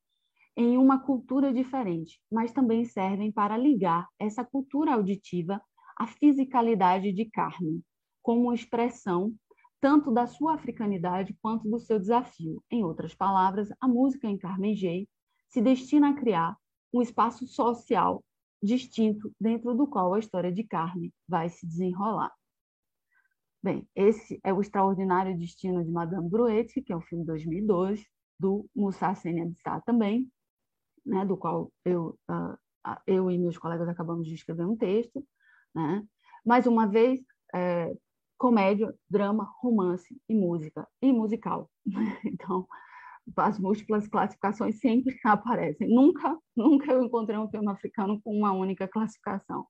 em 0.57 0.77
uma 0.77 1.01
cultura 1.01 1.53
diferente, 1.53 2.21
mas 2.31 2.53
também 2.53 2.85
servem 2.85 3.33
para 3.33 3.57
ligar 3.57 4.07
essa 4.19 4.45
cultura 4.45 4.95
auditiva 4.95 5.61
à 5.97 6.07
fisicalidade 6.07 7.13
de 7.13 7.25
Carmen, 7.25 7.83
como 8.23 8.53
expressão 8.53 9.35
tanto 9.83 10.13
da 10.13 10.29
sua 10.29 10.55
africanidade 10.55 11.37
quanto 11.43 11.69
do 11.69 11.81
seu 11.81 11.99
desafio. 11.99 12.63
Em 12.71 12.85
outras 12.85 13.17
palavras, 13.17 13.69
a 13.81 13.89
música 13.89 14.29
em 14.29 14.39
Carmen 14.39 14.77
J 14.77 15.09
se 15.49 15.61
destina 15.61 16.11
a 16.11 16.15
criar 16.15 16.57
um 16.95 17.03
espaço 17.03 17.49
social 17.49 18.25
distinto 18.63 19.35
dentro 19.41 19.75
do 19.75 19.85
qual 19.89 20.15
a 20.15 20.21
história 20.21 20.53
de 20.53 20.63
Carmen 20.63 21.13
vai 21.29 21.49
se 21.49 21.67
desenrolar. 21.67 22.33
Bem, 23.61 23.85
esse 23.97 24.39
é 24.45 24.53
o 24.53 24.61
Extraordinário 24.61 25.37
Destino 25.37 25.85
de 25.85 25.91
Madame 25.91 26.31
Bruetti, 26.31 26.81
que 26.81 26.93
é 26.93 26.97
um 26.97 27.01
filme 27.01 27.25
de 27.25 27.33
2002, 27.33 28.05
do 28.39 28.65
Moussa 28.75 29.13
Sene 29.17 29.43
Abissá 29.43 29.81
também, 29.81 30.31
né, 31.05 31.25
do 31.25 31.37
qual 31.37 31.73
eu, 31.85 32.17
uh, 32.31 32.97
eu 33.05 33.29
e 33.29 33.37
meus 33.37 33.59
colegas 33.59 33.89
acabamos 33.89 34.29
de 34.29 34.35
escrever 34.35 34.65
um 34.65 34.77
texto. 34.77 35.27
Né? 35.75 36.07
Mais 36.47 36.69
uma 36.69 36.87
vez, 36.87 37.21
é, 37.53 37.93
comédia, 38.43 38.93
drama, 39.09 39.49
romance 39.61 40.21
e 40.29 40.35
música, 40.35 40.85
e 41.01 41.13
musical. 41.13 41.71
Então, 42.27 42.67
as 43.37 43.57
múltiplas 43.57 44.09
classificações 44.09 44.81
sempre 44.81 45.17
aparecem. 45.25 45.89
Nunca, 45.89 46.37
nunca 46.57 46.91
eu 46.91 47.05
encontrei 47.05 47.39
um 47.39 47.49
filme 47.49 47.71
africano 47.71 48.21
com 48.21 48.37
uma 48.37 48.51
única 48.51 48.89
classificação, 48.89 49.65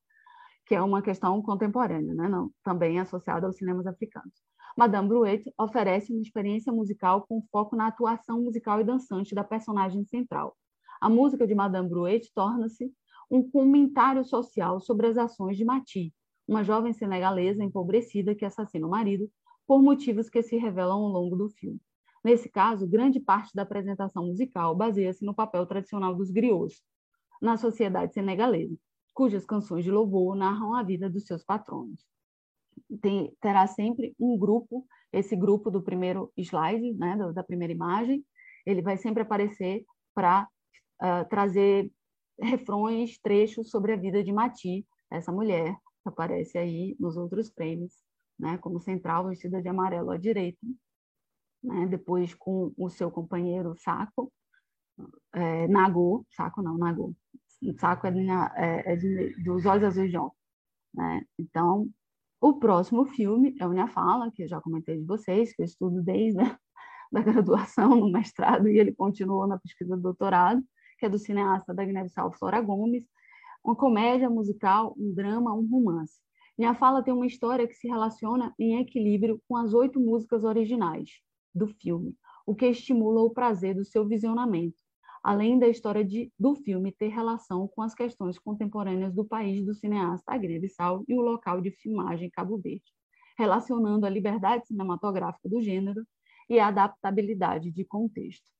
que 0.65 0.73
é 0.73 0.81
uma 0.81 1.03
questão 1.03 1.39
contemporânea, 1.43 2.15
né? 2.15 2.27
Não, 2.27 2.49
também 2.63 2.99
associada 2.99 3.45
aos 3.45 3.57
cinemas 3.57 3.85
africanos. 3.85 4.33
Madame 4.75 5.07
Bruet 5.07 5.43
oferece 5.55 6.11
uma 6.11 6.23
experiência 6.23 6.73
musical 6.73 7.27
com 7.27 7.43
foco 7.51 7.75
na 7.75 7.85
atuação 7.85 8.41
musical 8.41 8.81
e 8.81 8.83
dançante 8.83 9.35
da 9.35 9.43
personagem 9.43 10.03
central. 10.05 10.57
A 10.99 11.07
música 11.07 11.45
de 11.45 11.53
Madame 11.53 11.87
Bruet 11.87 12.27
torna-se 12.33 12.91
um 13.29 13.47
comentário 13.47 14.25
social 14.25 14.81
sobre 14.81 15.05
as 15.05 15.17
ações 15.19 15.57
de 15.57 15.63
Mati, 15.63 16.11
uma 16.47 16.63
jovem 16.63 16.93
senegalesa 16.93 17.63
empobrecida 17.63 18.35
que 18.35 18.45
assassina 18.45 18.85
o 18.85 18.89
marido 18.89 19.29
por 19.65 19.81
motivos 19.81 20.29
que 20.29 20.43
se 20.43 20.57
revelam 20.57 21.01
ao 21.03 21.09
longo 21.09 21.35
do 21.35 21.49
filme. 21.49 21.79
Nesse 22.23 22.49
caso, 22.49 22.87
grande 22.87 23.19
parte 23.19 23.53
da 23.53 23.63
apresentação 23.63 24.25
musical 24.25 24.75
baseia-se 24.75 25.25
no 25.25 25.33
papel 25.33 25.65
tradicional 25.65 26.15
dos 26.15 26.31
griots 26.31 26.81
na 27.41 27.57
sociedade 27.57 28.13
senegalesa, 28.13 28.75
cujas 29.13 29.45
canções 29.45 29.83
de 29.83 29.91
louvor 29.91 30.35
narram 30.35 30.73
a 30.73 30.83
vida 30.83 31.09
dos 31.09 31.25
seus 31.25 31.43
patronos. 31.43 32.05
Tem, 33.01 33.35
terá 33.41 33.67
sempre 33.67 34.15
um 34.19 34.37
grupo, 34.37 34.85
esse 35.11 35.35
grupo 35.35 35.69
do 35.69 35.81
primeiro 35.81 36.31
slide, 36.37 36.93
né, 36.93 37.17
da 37.33 37.43
primeira 37.43 37.73
imagem, 37.73 38.25
ele 38.65 38.81
vai 38.81 38.97
sempre 38.97 39.21
aparecer 39.21 39.83
para 40.15 40.47
uh, 41.01 41.27
trazer 41.29 41.91
refrões, 42.39 43.19
trechos 43.19 43.69
sobre 43.69 43.93
a 43.93 43.97
vida 43.97 44.23
de 44.23 44.31
Mati, 44.31 44.85
essa 45.11 45.31
mulher 45.31 45.75
aparece 46.09 46.57
aí 46.57 46.95
nos 46.99 47.17
outros 47.17 47.49
frames, 47.51 48.03
né, 48.39 48.57
como 48.57 48.79
central 48.79 49.27
vestida 49.27 49.61
de 49.61 49.69
amarelo 49.69 50.11
à 50.11 50.17
direita, 50.17 50.59
né, 51.63 51.87
depois 51.87 52.33
com 52.33 52.73
o 52.77 52.89
seu 52.89 53.09
companheiro 53.11 53.75
Saco, 53.77 54.31
é, 55.33 55.67
Nagô, 55.67 56.25
Saco 56.29 56.61
não, 56.61 56.77
Nagô, 56.77 57.15
Saco 57.79 58.07
é, 58.07 58.11
é, 58.55 58.93
é 58.93 58.95
de, 58.95 59.43
dos 59.43 59.65
Olhos 59.65 59.85
Azuis 59.85 60.11
de 60.11 60.17
Ontem, 60.17 60.37
né? 60.93 61.25
Então, 61.39 61.89
o 62.41 62.59
próximo 62.59 63.05
filme 63.05 63.55
é 63.59 63.65
o 63.65 63.69
Minha 63.69 63.87
Fala, 63.87 64.29
que 64.31 64.43
eu 64.43 64.47
já 64.47 64.59
comentei 64.59 64.97
de 64.99 65.05
vocês, 65.05 65.55
que 65.55 65.61
eu 65.61 65.65
estudo 65.65 66.03
desde 66.03 66.41
a 66.41 66.59
da 67.11 67.21
graduação 67.21 67.95
no 67.95 68.11
mestrado 68.11 68.67
e 68.67 68.77
ele 68.77 68.91
continuou 68.91 69.47
na 69.47 69.57
pesquisa 69.57 69.95
do 69.95 70.01
doutorado, 70.01 70.61
que 70.97 71.05
é 71.05 71.09
do 71.09 71.17
cineasta 71.17 71.73
da 71.73 71.85
Guiné-Bissau, 71.85 72.33
Flora 72.33 72.59
Gomes, 72.59 73.05
uma 73.63 73.75
comédia 73.75 74.29
musical, 74.29 74.93
um 74.97 75.13
drama, 75.13 75.53
um 75.53 75.65
romance. 75.65 76.19
Minha 76.57 76.75
fala 76.75 77.01
tem 77.01 77.13
uma 77.13 77.25
história 77.25 77.67
que 77.67 77.73
se 77.73 77.87
relaciona 77.87 78.53
em 78.59 78.79
equilíbrio 78.79 79.41
com 79.47 79.55
as 79.57 79.73
oito 79.73 79.99
músicas 79.99 80.43
originais 80.43 81.09
do 81.55 81.67
filme, 81.67 82.15
o 82.45 82.53
que 82.53 82.67
estimula 82.67 83.21
o 83.21 83.29
prazer 83.29 83.73
do 83.73 83.85
seu 83.85 84.07
visionamento, 84.07 84.77
além 85.23 85.57
da 85.57 85.67
história 85.67 86.03
de, 86.03 86.31
do 86.37 86.55
filme 86.55 86.91
ter 86.91 87.07
relação 87.07 87.67
com 87.67 87.81
as 87.81 87.95
questões 87.95 88.37
contemporâneas 88.37 89.13
do 89.13 89.23
país 89.23 89.65
do 89.65 89.73
cineasta 89.73 90.37
Guiné-Bissau 90.37 91.05
e 91.07 91.15
o 91.15 91.21
local 91.21 91.61
de 91.61 91.71
filmagem 91.71 92.29
Cabo 92.29 92.57
Verde, 92.57 92.91
relacionando 93.37 94.05
a 94.05 94.09
liberdade 94.09 94.67
cinematográfica 94.67 95.47
do 95.47 95.61
gênero 95.61 96.05
e 96.49 96.59
a 96.59 96.67
adaptabilidade 96.67 97.71
de 97.71 97.85
contexto. 97.85 98.51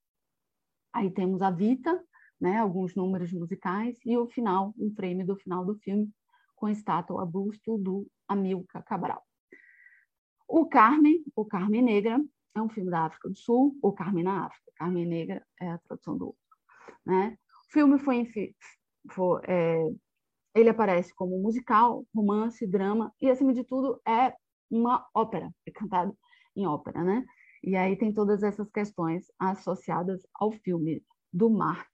Aí 0.94 1.12
temos 1.12 1.42
a 1.42 1.52
Vita, 1.52 2.02
né, 2.44 2.58
alguns 2.58 2.94
números 2.94 3.32
musicais, 3.32 3.98
e 4.06 4.18
o 4.18 4.28
final, 4.28 4.74
um 4.78 4.94
frame 4.94 5.24
do 5.24 5.34
final 5.38 5.64
do 5.64 5.76
filme, 5.76 6.12
com 6.58 6.68
estátua 6.68 7.24
a 7.24 7.26
busto 7.26 7.78
do 7.78 8.06
Amilcar 8.28 8.84
Cabral. 8.84 9.24
O 10.46 10.66
Carmen, 10.66 11.24
o 11.34 11.46
Carmen 11.46 11.82
Negra, 11.82 12.22
é 12.54 12.62
um 12.62 12.68
filme 12.68 12.92
da 12.92 13.06
África 13.06 13.30
do 13.30 13.36
Sul, 13.38 13.78
ou 13.82 13.94
Carmen 13.94 14.26
na 14.26 14.48
África. 14.48 14.72
Carmen 14.76 15.06
Negra 15.06 15.42
é 15.62 15.70
a 15.70 15.78
tradução 15.78 16.18
do 16.18 16.26
outro. 16.26 16.42
Né? 17.06 17.38
O 17.70 17.72
filme 17.72 17.98
foi, 17.98 18.30
foi 19.10 19.42
é, 19.48 19.88
ele 20.54 20.68
aparece 20.68 21.16
como 21.16 21.42
musical, 21.42 22.06
romance, 22.14 22.68
drama, 22.68 23.14
e, 23.22 23.30
acima 23.30 23.54
de 23.54 23.64
tudo, 23.64 24.02
é 24.06 24.36
uma 24.70 25.08
ópera, 25.16 25.50
é 25.66 25.72
cantado 25.72 26.14
em 26.58 26.68
ópera, 26.68 27.06
né? 27.06 27.26
E 27.64 27.78
aí 27.78 27.96
tem 27.96 28.12
todas 28.12 28.44
essas 28.44 28.70
questões 28.70 29.32
associadas 29.40 30.28
ao 30.34 30.52
filme 30.52 31.02
do 31.32 31.50
Mark 31.50 31.90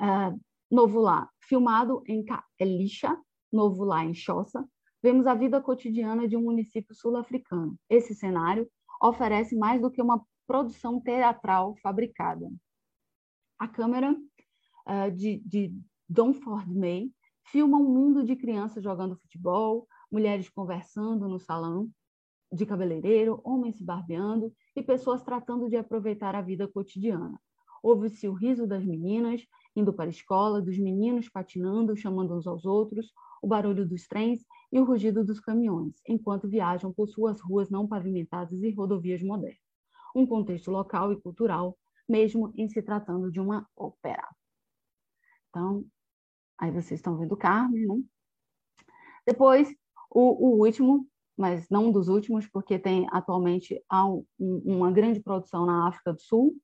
uh, 0.00 0.40
Novo 0.70 1.00
Lá, 1.00 1.28
filmado 1.40 2.02
em 2.06 2.24
Elisha, 2.58 3.16
Novo 3.52 3.84
Lá, 3.84 4.04
em 4.04 4.14
Xossa, 4.14 4.66
vemos 5.02 5.26
a 5.26 5.34
vida 5.34 5.60
cotidiana 5.60 6.26
de 6.26 6.36
um 6.36 6.42
município 6.42 6.94
sul-africano. 6.94 7.78
Esse 7.88 8.14
cenário 8.14 8.68
oferece 9.00 9.56
mais 9.56 9.80
do 9.80 9.90
que 9.90 10.02
uma 10.02 10.24
produção 10.46 11.00
teatral 11.00 11.76
fabricada. 11.82 12.50
A 13.58 13.68
câmera 13.68 14.12
uh, 14.12 15.10
de, 15.14 15.38
de 15.44 15.74
Don 16.08 16.32
Ford 16.32 16.68
May 16.68 17.10
filma 17.46 17.76
um 17.78 17.88
mundo 17.88 18.24
de 18.24 18.34
crianças 18.36 18.82
jogando 18.82 19.16
futebol, 19.16 19.86
mulheres 20.10 20.48
conversando 20.48 21.28
no 21.28 21.38
salão 21.38 21.90
de 22.52 22.64
cabeleireiro, 22.64 23.40
homens 23.44 23.76
se 23.76 23.84
barbeando 23.84 24.54
e 24.76 24.82
pessoas 24.82 25.22
tratando 25.22 25.68
de 25.68 25.76
aproveitar 25.76 26.34
a 26.34 26.42
vida 26.42 26.68
cotidiana. 26.68 27.38
Ouve-se 27.82 28.28
o 28.28 28.32
riso 28.32 28.66
das 28.66 28.84
meninas 28.84 29.44
indo 29.76 29.92
para 29.92 30.06
a 30.06 30.08
escola, 30.08 30.62
dos 30.62 30.78
meninos 30.78 31.28
patinando, 31.28 31.96
chamando 31.96 32.34
uns 32.36 32.46
aos 32.46 32.64
outros, 32.64 33.12
o 33.42 33.46
barulho 33.46 33.86
dos 33.86 34.06
trens 34.06 34.44
e 34.72 34.80
o 34.80 34.84
rugido 34.84 35.24
dos 35.24 35.40
caminhões, 35.40 36.00
enquanto 36.08 36.48
viajam 36.48 36.92
por 36.92 37.08
suas 37.08 37.40
ruas 37.40 37.68
não 37.70 37.86
pavimentadas 37.86 38.62
e 38.62 38.70
rodovias 38.70 39.22
modernas. 39.22 39.58
Um 40.14 40.26
contexto 40.26 40.70
local 40.70 41.12
e 41.12 41.20
cultural, 41.20 41.76
mesmo 42.08 42.52
em 42.56 42.68
se 42.68 42.80
tratando 42.82 43.30
de 43.30 43.40
uma 43.40 43.68
ópera. 43.76 44.26
Então, 45.50 45.84
aí 46.58 46.70
vocês 46.70 46.98
estão 46.98 47.16
vendo 47.16 47.36
Carmen, 47.36 47.86
né? 47.86 48.02
Depois, 49.26 49.74
o, 50.10 50.48
o 50.48 50.64
último, 50.64 51.06
mas 51.36 51.68
não 51.68 51.86
um 51.86 51.92
dos 51.92 52.08
últimos, 52.08 52.46
porque 52.46 52.78
tem 52.78 53.06
atualmente 53.10 53.82
um, 53.92 54.24
uma 54.38 54.92
grande 54.92 55.20
produção 55.20 55.66
na 55.66 55.88
África 55.88 56.12
do 56.12 56.20
Sul, 56.20 56.54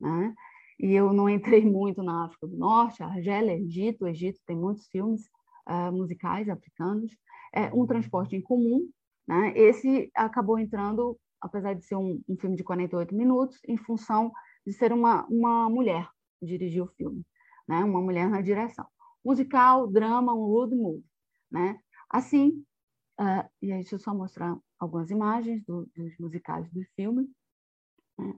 né? 0.00 0.34
E 0.80 0.94
eu 0.94 1.12
não 1.12 1.28
entrei 1.28 1.62
muito 1.70 2.02
na 2.02 2.24
África 2.24 2.46
do 2.46 2.56
Norte, 2.56 3.02
Argélia, 3.02 3.56
Egito, 3.56 4.06
Egito 4.06 4.40
tem 4.46 4.56
muitos 4.56 4.86
filmes 4.88 5.28
uh, 5.68 5.92
musicais 5.92 6.48
africanos, 6.48 7.12
é 7.54 7.66
um 7.74 7.86
transporte 7.86 8.34
em 8.34 8.40
comum, 8.40 8.88
né? 9.28 9.52
Esse 9.54 10.10
acabou 10.14 10.58
entrando, 10.58 11.18
apesar 11.40 11.74
de 11.74 11.84
ser 11.84 11.96
um, 11.96 12.22
um, 12.26 12.36
filme 12.36 12.56
de 12.56 12.64
48 12.64 13.14
minutos, 13.14 13.60
em 13.68 13.76
função 13.76 14.32
de 14.66 14.72
ser 14.72 14.92
uma, 14.92 15.26
uma 15.26 15.68
mulher 15.68 16.08
dirigir 16.40 16.82
o 16.82 16.88
filme, 16.96 17.22
né? 17.68 17.84
Uma 17.84 18.00
mulher 18.00 18.28
na 18.30 18.40
direção. 18.40 18.86
Musical, 19.22 19.86
drama, 19.86 20.32
um 20.32 20.46
road 20.46 20.74
movie, 20.74 21.04
né? 21.50 21.78
Assim, 22.08 22.64
uh, 23.20 23.46
e 23.60 23.70
aí 23.70 23.80
deixa 23.80 23.96
eu 23.96 23.98
só 24.00 24.14
mostrar 24.14 24.56
algumas 24.78 25.10
imagens 25.10 25.62
do, 25.64 25.86
dos 25.94 26.16
musicais 26.18 26.70
do 26.70 26.82
filme. 26.96 27.30
Né? 28.18 28.34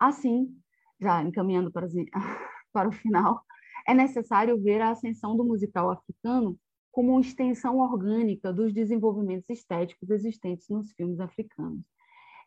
Assim, 0.00 0.60
já 1.00 1.22
encaminhando 1.22 1.70
para, 1.70 1.86
para 2.72 2.88
o 2.88 2.92
final, 2.92 3.42
é 3.86 3.94
necessário 3.94 4.60
ver 4.60 4.80
a 4.80 4.90
ascensão 4.90 5.36
do 5.36 5.44
musical 5.44 5.90
africano 5.90 6.58
como 6.90 7.12
uma 7.12 7.20
extensão 7.20 7.78
orgânica 7.78 8.52
dos 8.52 8.72
desenvolvimentos 8.72 9.48
estéticos 9.48 10.10
existentes 10.10 10.68
nos 10.68 10.92
filmes 10.92 11.20
africanos, 11.20 11.84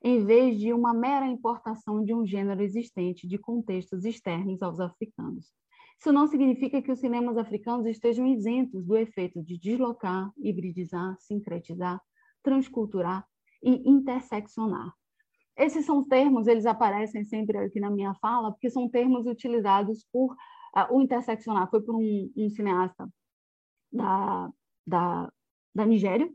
em 0.04 0.26
vez 0.26 0.60
de 0.60 0.74
uma 0.74 0.94
mera 0.94 1.28
importação 1.28 2.04
de 2.04 2.14
um 2.14 2.26
gênero 2.26 2.62
existente 2.62 3.28
de 3.28 3.38
contextos 3.38 4.04
externos 4.04 4.62
aos 4.62 4.80
africanos. 4.80 5.52
Isso 6.00 6.12
não 6.12 6.28
significa 6.28 6.82
que 6.82 6.92
os 6.92 7.00
cinemas 7.00 7.38
africanos 7.38 7.86
estejam 7.86 8.26
isentos 8.26 8.84
do 8.84 8.98
efeito 8.98 9.42
de 9.44 9.58
deslocar, 9.58 10.32
hibridizar, 10.38 11.16
sincretizar, 11.20 12.02
transculturar 12.44 13.26
e 13.64 13.88
interseccionar. 13.88 14.92
Esses 15.58 15.86
são 15.86 16.04
termos, 16.04 16.48
eles 16.48 16.66
aparecem 16.66 17.24
sempre 17.24 17.58
aqui 17.58 17.80
na 17.80 17.90
minha 17.90 18.14
fala, 18.16 18.52
porque 18.52 18.70
são 18.70 18.90
termos 18.90 19.26
utilizados 19.28 20.06
por 20.12 20.34
uh, 20.34 20.96
o 20.96 21.02
interseccionar. 21.02 21.70
Foi 21.70 21.82
por 21.82 21.96
um, 21.96 22.32
um 22.36 22.50
cineasta 22.50 23.10
da, 23.92 24.50
da, 24.88 25.32
da 25.76 25.86
Nigéria, 25.86 26.30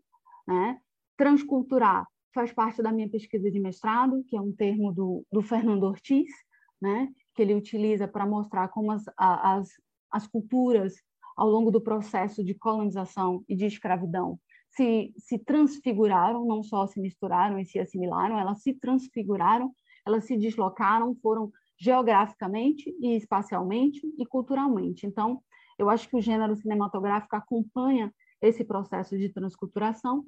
né? 0.46 0.78
Transculturar 1.16 2.06
faz 2.34 2.52
parte 2.52 2.82
da 2.82 2.92
minha 2.92 3.08
pesquisa 3.08 3.50
de 3.50 3.58
mestrado, 3.58 4.22
que 4.28 4.36
é 4.36 4.40
um 4.40 4.52
termo 4.52 4.92
do, 4.92 5.24
do 5.32 5.40
Fernando 5.40 5.84
Ortiz, 5.84 6.30
né? 6.78 7.10
que 7.34 7.40
ele 7.40 7.54
utiliza 7.54 8.06
para 8.06 8.26
mostrar 8.26 8.68
como 8.68 8.92
as, 8.92 9.04
as, 9.16 9.68
as 10.10 10.26
culturas, 10.26 10.94
ao 11.36 11.48
longo 11.48 11.70
do 11.70 11.80
processo 11.80 12.42
de 12.42 12.54
colonização 12.54 13.44
e 13.46 13.54
de 13.54 13.66
escravidão, 13.66 14.38
se, 14.76 15.12
se 15.16 15.38
transfiguraram, 15.38 16.44
não 16.44 16.62
só 16.62 16.86
se 16.86 17.00
misturaram 17.00 17.58
e 17.58 17.64
se 17.64 17.78
assimilaram, 17.78 18.38
elas 18.38 18.62
se 18.62 18.74
transfiguraram, 18.74 19.74
elas 20.06 20.24
se 20.24 20.36
deslocaram, 20.36 21.14
foram 21.16 21.50
geograficamente 21.78 22.94
e 23.00 23.16
espacialmente 23.16 24.00
e 24.18 24.26
culturalmente. 24.26 25.06
Então, 25.06 25.42
eu 25.78 25.88
acho 25.88 26.08
que 26.08 26.16
o 26.16 26.20
gênero 26.20 26.56
cinematográfico 26.56 27.34
acompanha 27.36 28.12
esse 28.40 28.64
processo 28.64 29.16
de 29.16 29.30
transculturação, 29.30 30.24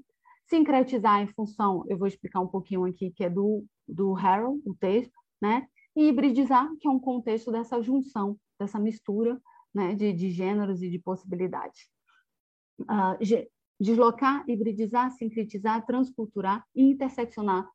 sincretizar 0.49 1.21
em 1.21 1.27
função, 1.29 1.85
eu 1.89 1.99
vou 1.99 2.09
explicar 2.09 2.41
um 2.41 2.49
pouquinho 2.49 2.85
aqui, 2.85 3.11
que 3.11 3.25
é 3.25 3.31
do, 3.31 3.65
do 3.87 4.17
Harold, 4.17 4.63
o 4.67 4.75
texto, 4.75 5.13
né? 5.41 5.67
e 5.95 6.09
hibridizar, 6.09 6.69
que 6.81 6.89
é 6.89 6.91
um 6.91 6.99
contexto 6.99 7.51
dessa 7.51 7.83
junção, 7.83 8.39
dessa 8.59 8.79
mistura 8.79 9.39
né, 9.75 9.95
de, 9.95 10.13
de 10.13 10.31
gêneros 10.31 10.81
e 10.81 10.89
de 10.89 10.99
possibilidades. 10.99 11.91
Uh, 12.81 13.19
deslocar, 13.81 14.45
hibridizar, 14.49 15.11
sincretizar, 15.13 15.85
transculturar 15.87 16.65
e 16.75 16.83
interseccionar 16.83 17.69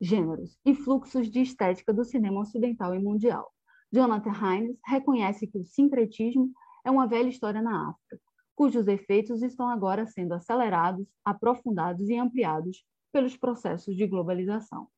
gêneros 0.00 0.56
e 0.64 0.74
fluxos 0.74 1.28
de 1.28 1.40
estética 1.40 1.92
do 1.92 2.04
cinema 2.04 2.40
ocidental 2.40 2.94
e 2.94 2.98
mundial. 2.98 3.52
Jonathan 3.92 4.32
Hines 4.32 4.78
reconhece 4.86 5.46
que 5.46 5.58
o 5.58 5.64
sincretismo 5.64 6.52
é 6.84 6.90
uma 6.90 7.06
velha 7.06 7.28
história 7.28 7.60
na 7.60 7.90
África, 7.90 8.20
cujos 8.54 8.86
efeitos 8.86 9.42
estão 9.42 9.68
agora 9.68 10.06
sendo 10.06 10.34
acelerados, 10.34 11.06
aprofundados 11.24 12.08
e 12.08 12.16
ampliados 12.16 12.84
pelos 13.12 13.36
processos 13.36 13.96
de 13.96 14.06
globalização. 14.06 14.88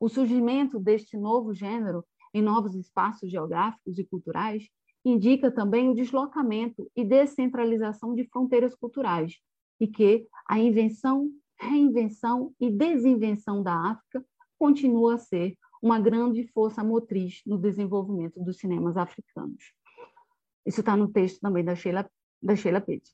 O 0.00 0.08
surgimento 0.08 0.78
deste 0.78 1.16
novo 1.16 1.54
gênero 1.54 2.04
em 2.32 2.42
novos 2.42 2.74
espaços 2.74 3.30
geográficos 3.30 3.98
e 3.98 4.04
culturais 4.04 4.68
indica 5.04 5.50
também 5.50 5.88
o 5.88 5.94
deslocamento 5.94 6.90
e 6.96 7.04
descentralização 7.04 8.14
de 8.14 8.24
fronteiras 8.24 8.74
culturais, 8.74 9.38
e 9.84 9.86
que 9.86 10.26
a 10.48 10.58
invenção, 10.58 11.30
reinvenção 11.58 12.54
e 12.58 12.70
desinvenção 12.70 13.62
da 13.62 13.74
África 13.90 14.24
continua 14.58 15.16
a 15.16 15.18
ser 15.18 15.58
uma 15.82 16.00
grande 16.00 16.48
força 16.54 16.82
motriz 16.82 17.42
no 17.44 17.58
desenvolvimento 17.58 18.42
dos 18.42 18.56
cinemas 18.56 18.96
africanos. 18.96 19.74
Isso 20.64 20.80
está 20.80 20.96
no 20.96 21.08
texto 21.08 21.38
também 21.40 21.62
da 21.62 21.74
Sheila, 21.74 22.10
da 22.42 22.56
Sheila 22.56 22.80
Pitt. 22.80 23.10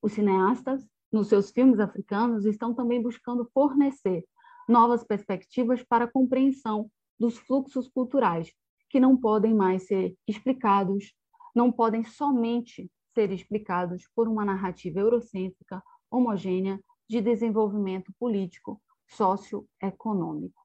Os 0.00 0.12
cineastas, 0.12 0.88
nos 1.10 1.26
seus 1.26 1.50
filmes 1.50 1.80
africanos, 1.80 2.44
estão 2.44 2.72
também 2.72 3.02
buscando 3.02 3.44
fornecer 3.52 4.24
novas 4.68 5.02
perspectivas 5.02 5.82
para 5.82 6.04
a 6.04 6.10
compreensão 6.10 6.88
dos 7.18 7.36
fluxos 7.36 7.88
culturais, 7.88 8.52
que 8.88 9.00
não 9.00 9.16
podem 9.16 9.52
mais 9.52 9.88
ser 9.88 10.14
explicados, 10.28 11.12
não 11.52 11.72
podem 11.72 12.04
somente 12.04 12.88
ser 13.14 13.30
explicados 13.32 14.08
por 14.14 14.28
uma 14.28 14.44
narrativa 14.44 15.00
eurocêntrica, 15.00 15.82
homogênea, 16.10 16.80
de 17.08 17.20
desenvolvimento 17.20 18.12
político, 18.18 18.80
socioeconômico. 19.08 20.60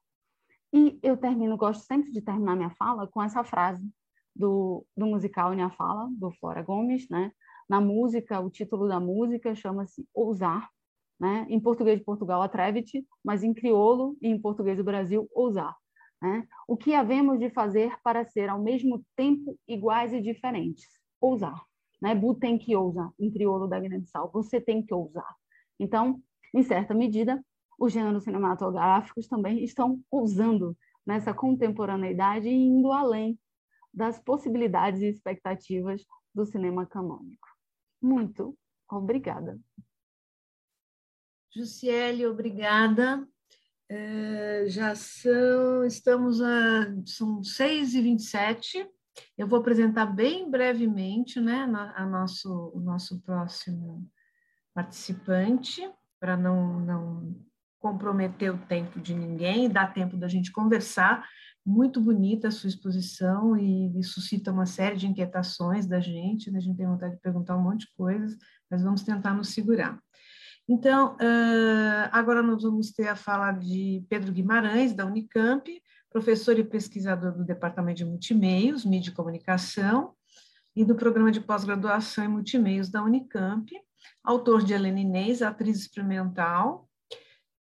E 0.72 0.98
eu 1.02 1.16
termino, 1.16 1.56
gosto 1.56 1.84
sempre 1.84 2.12
de 2.12 2.22
terminar 2.22 2.54
minha 2.54 2.70
fala 2.70 3.06
com 3.06 3.22
essa 3.22 3.42
frase 3.42 3.88
do, 4.34 4.84
do 4.96 5.06
musical 5.06 5.50
Minha 5.50 5.70
Fala, 5.70 6.08
do 6.12 6.30
Flora 6.32 6.62
Gomes, 6.62 7.08
né? 7.08 7.32
Na 7.68 7.80
música, 7.80 8.38
o 8.38 8.50
título 8.50 8.86
da 8.86 9.00
música 9.00 9.54
chama-se 9.54 10.06
Ousar, 10.14 10.68
né? 11.18 11.46
Em 11.48 11.58
português 11.58 11.98
de 11.98 12.04
Portugal, 12.04 12.42
Atreve-te, 12.42 13.04
mas 13.24 13.42
em 13.42 13.54
crioulo 13.54 14.16
e 14.20 14.28
em 14.28 14.40
português 14.40 14.76
do 14.76 14.84
Brasil, 14.84 15.28
Ousar. 15.34 15.74
Né? 16.20 16.46
O 16.66 16.76
que 16.76 16.94
havemos 16.94 17.38
de 17.38 17.50
fazer 17.50 17.94
para 18.02 18.24
ser 18.24 18.48
ao 18.48 18.62
mesmo 18.62 19.04
tempo 19.14 19.58
iguais 19.66 20.12
e 20.12 20.20
diferentes? 20.20 20.86
Ousar. 21.20 21.60
Né? 22.06 22.14
Bu 22.14 22.34
tem 22.34 22.56
que 22.56 22.76
ousar, 22.76 23.12
em 23.18 23.28
crioulo 23.32 23.66
da 23.66 23.80
Guiné-Bissau. 23.80 24.30
Você 24.32 24.60
tem 24.60 24.80
que 24.80 24.94
ousar. 24.94 25.34
Então, 25.76 26.22
em 26.54 26.62
certa 26.62 26.94
medida, 26.94 27.44
os 27.76 27.92
gêneros 27.92 28.22
cinematográficos 28.22 29.26
também 29.26 29.64
estão 29.64 30.00
ousando 30.08 30.76
nessa 31.04 31.34
contemporaneidade 31.34 32.48
e 32.48 32.52
indo 32.52 32.92
além 32.92 33.36
das 33.92 34.20
possibilidades 34.20 35.02
e 35.02 35.08
expectativas 35.08 36.04
do 36.32 36.46
cinema 36.46 36.86
canônico. 36.86 37.48
Muito 38.00 38.56
obrigada. 38.88 39.58
Jussiele, 41.52 42.24
obrigada. 42.24 43.26
É, 43.88 44.66
já 44.68 44.94
são, 44.94 45.84
estamos 45.84 46.40
a, 46.40 46.86
são 47.04 47.42
6 47.42 47.94
e 47.94 48.00
27 48.00 48.95
eu 49.36 49.46
vou 49.46 49.58
apresentar 49.58 50.06
bem 50.06 50.50
brevemente 50.50 51.40
né, 51.40 51.68
a 51.94 52.06
nosso, 52.06 52.72
o 52.74 52.80
nosso 52.80 53.20
próximo 53.22 54.08
participante, 54.74 55.88
para 56.20 56.36
não, 56.36 56.80
não 56.80 57.36
comprometer 57.78 58.52
o 58.52 58.58
tempo 58.58 59.00
de 59.00 59.14
ninguém, 59.14 59.68
dar 59.68 59.92
tempo 59.92 60.16
da 60.16 60.28
gente 60.28 60.52
conversar. 60.52 61.26
Muito 61.64 62.00
bonita 62.00 62.48
a 62.48 62.50
sua 62.50 62.68
exposição 62.68 63.56
e, 63.56 63.98
e 63.98 64.02
suscita 64.02 64.52
uma 64.52 64.66
série 64.66 64.96
de 64.96 65.06
inquietações 65.06 65.86
da 65.86 66.00
gente, 66.00 66.50
né? 66.50 66.58
a 66.58 66.60
gente 66.60 66.76
tem 66.76 66.86
vontade 66.86 67.14
de 67.14 67.20
perguntar 67.20 67.56
um 67.56 67.62
monte 67.62 67.80
de 67.80 67.94
coisas, 67.94 68.36
mas 68.70 68.82
vamos 68.82 69.02
tentar 69.02 69.34
nos 69.34 69.48
segurar. 69.48 69.98
Então, 70.68 71.16
agora 72.10 72.42
nós 72.42 72.62
vamos 72.62 72.90
ter 72.90 73.06
a 73.06 73.14
fala 73.14 73.52
de 73.52 74.04
Pedro 74.08 74.32
Guimarães, 74.32 74.92
da 74.92 75.06
Unicamp, 75.06 75.70
professor 76.16 76.58
e 76.58 76.64
pesquisador 76.64 77.30
do 77.30 77.44
Departamento 77.44 77.98
de 77.98 78.04
Multimeios, 78.06 78.86
Mídia 78.86 79.10
e 79.10 79.14
Comunicação, 79.14 80.14
e 80.74 80.82
do 80.82 80.94
Programa 80.94 81.30
de 81.30 81.42
Pós-Graduação 81.42 82.24
em 82.24 82.28
Multimeios 82.28 82.88
da 82.88 83.02
Unicamp, 83.02 83.70
autor 84.24 84.64
de 84.64 84.72
Helena 84.72 84.98
Inês, 84.98 85.42
atriz 85.42 85.78
experimental, 85.78 86.88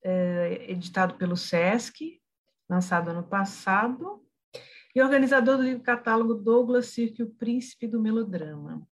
é, 0.01 0.71
editado 0.71 1.15
pelo 1.15 1.35
SESC, 1.35 2.21
lançado 2.69 3.09
ano 3.09 3.23
passado, 3.23 4.23
e 4.95 5.01
organizador 5.01 5.57
do 5.57 5.63
livro 5.63 5.83
catálogo 5.83 6.35
Douglas 6.35 6.85
Cirque, 6.85 7.23
o 7.23 7.31
Príncipe 7.31 7.87
do 7.87 7.99
Melodrama. 7.99 8.87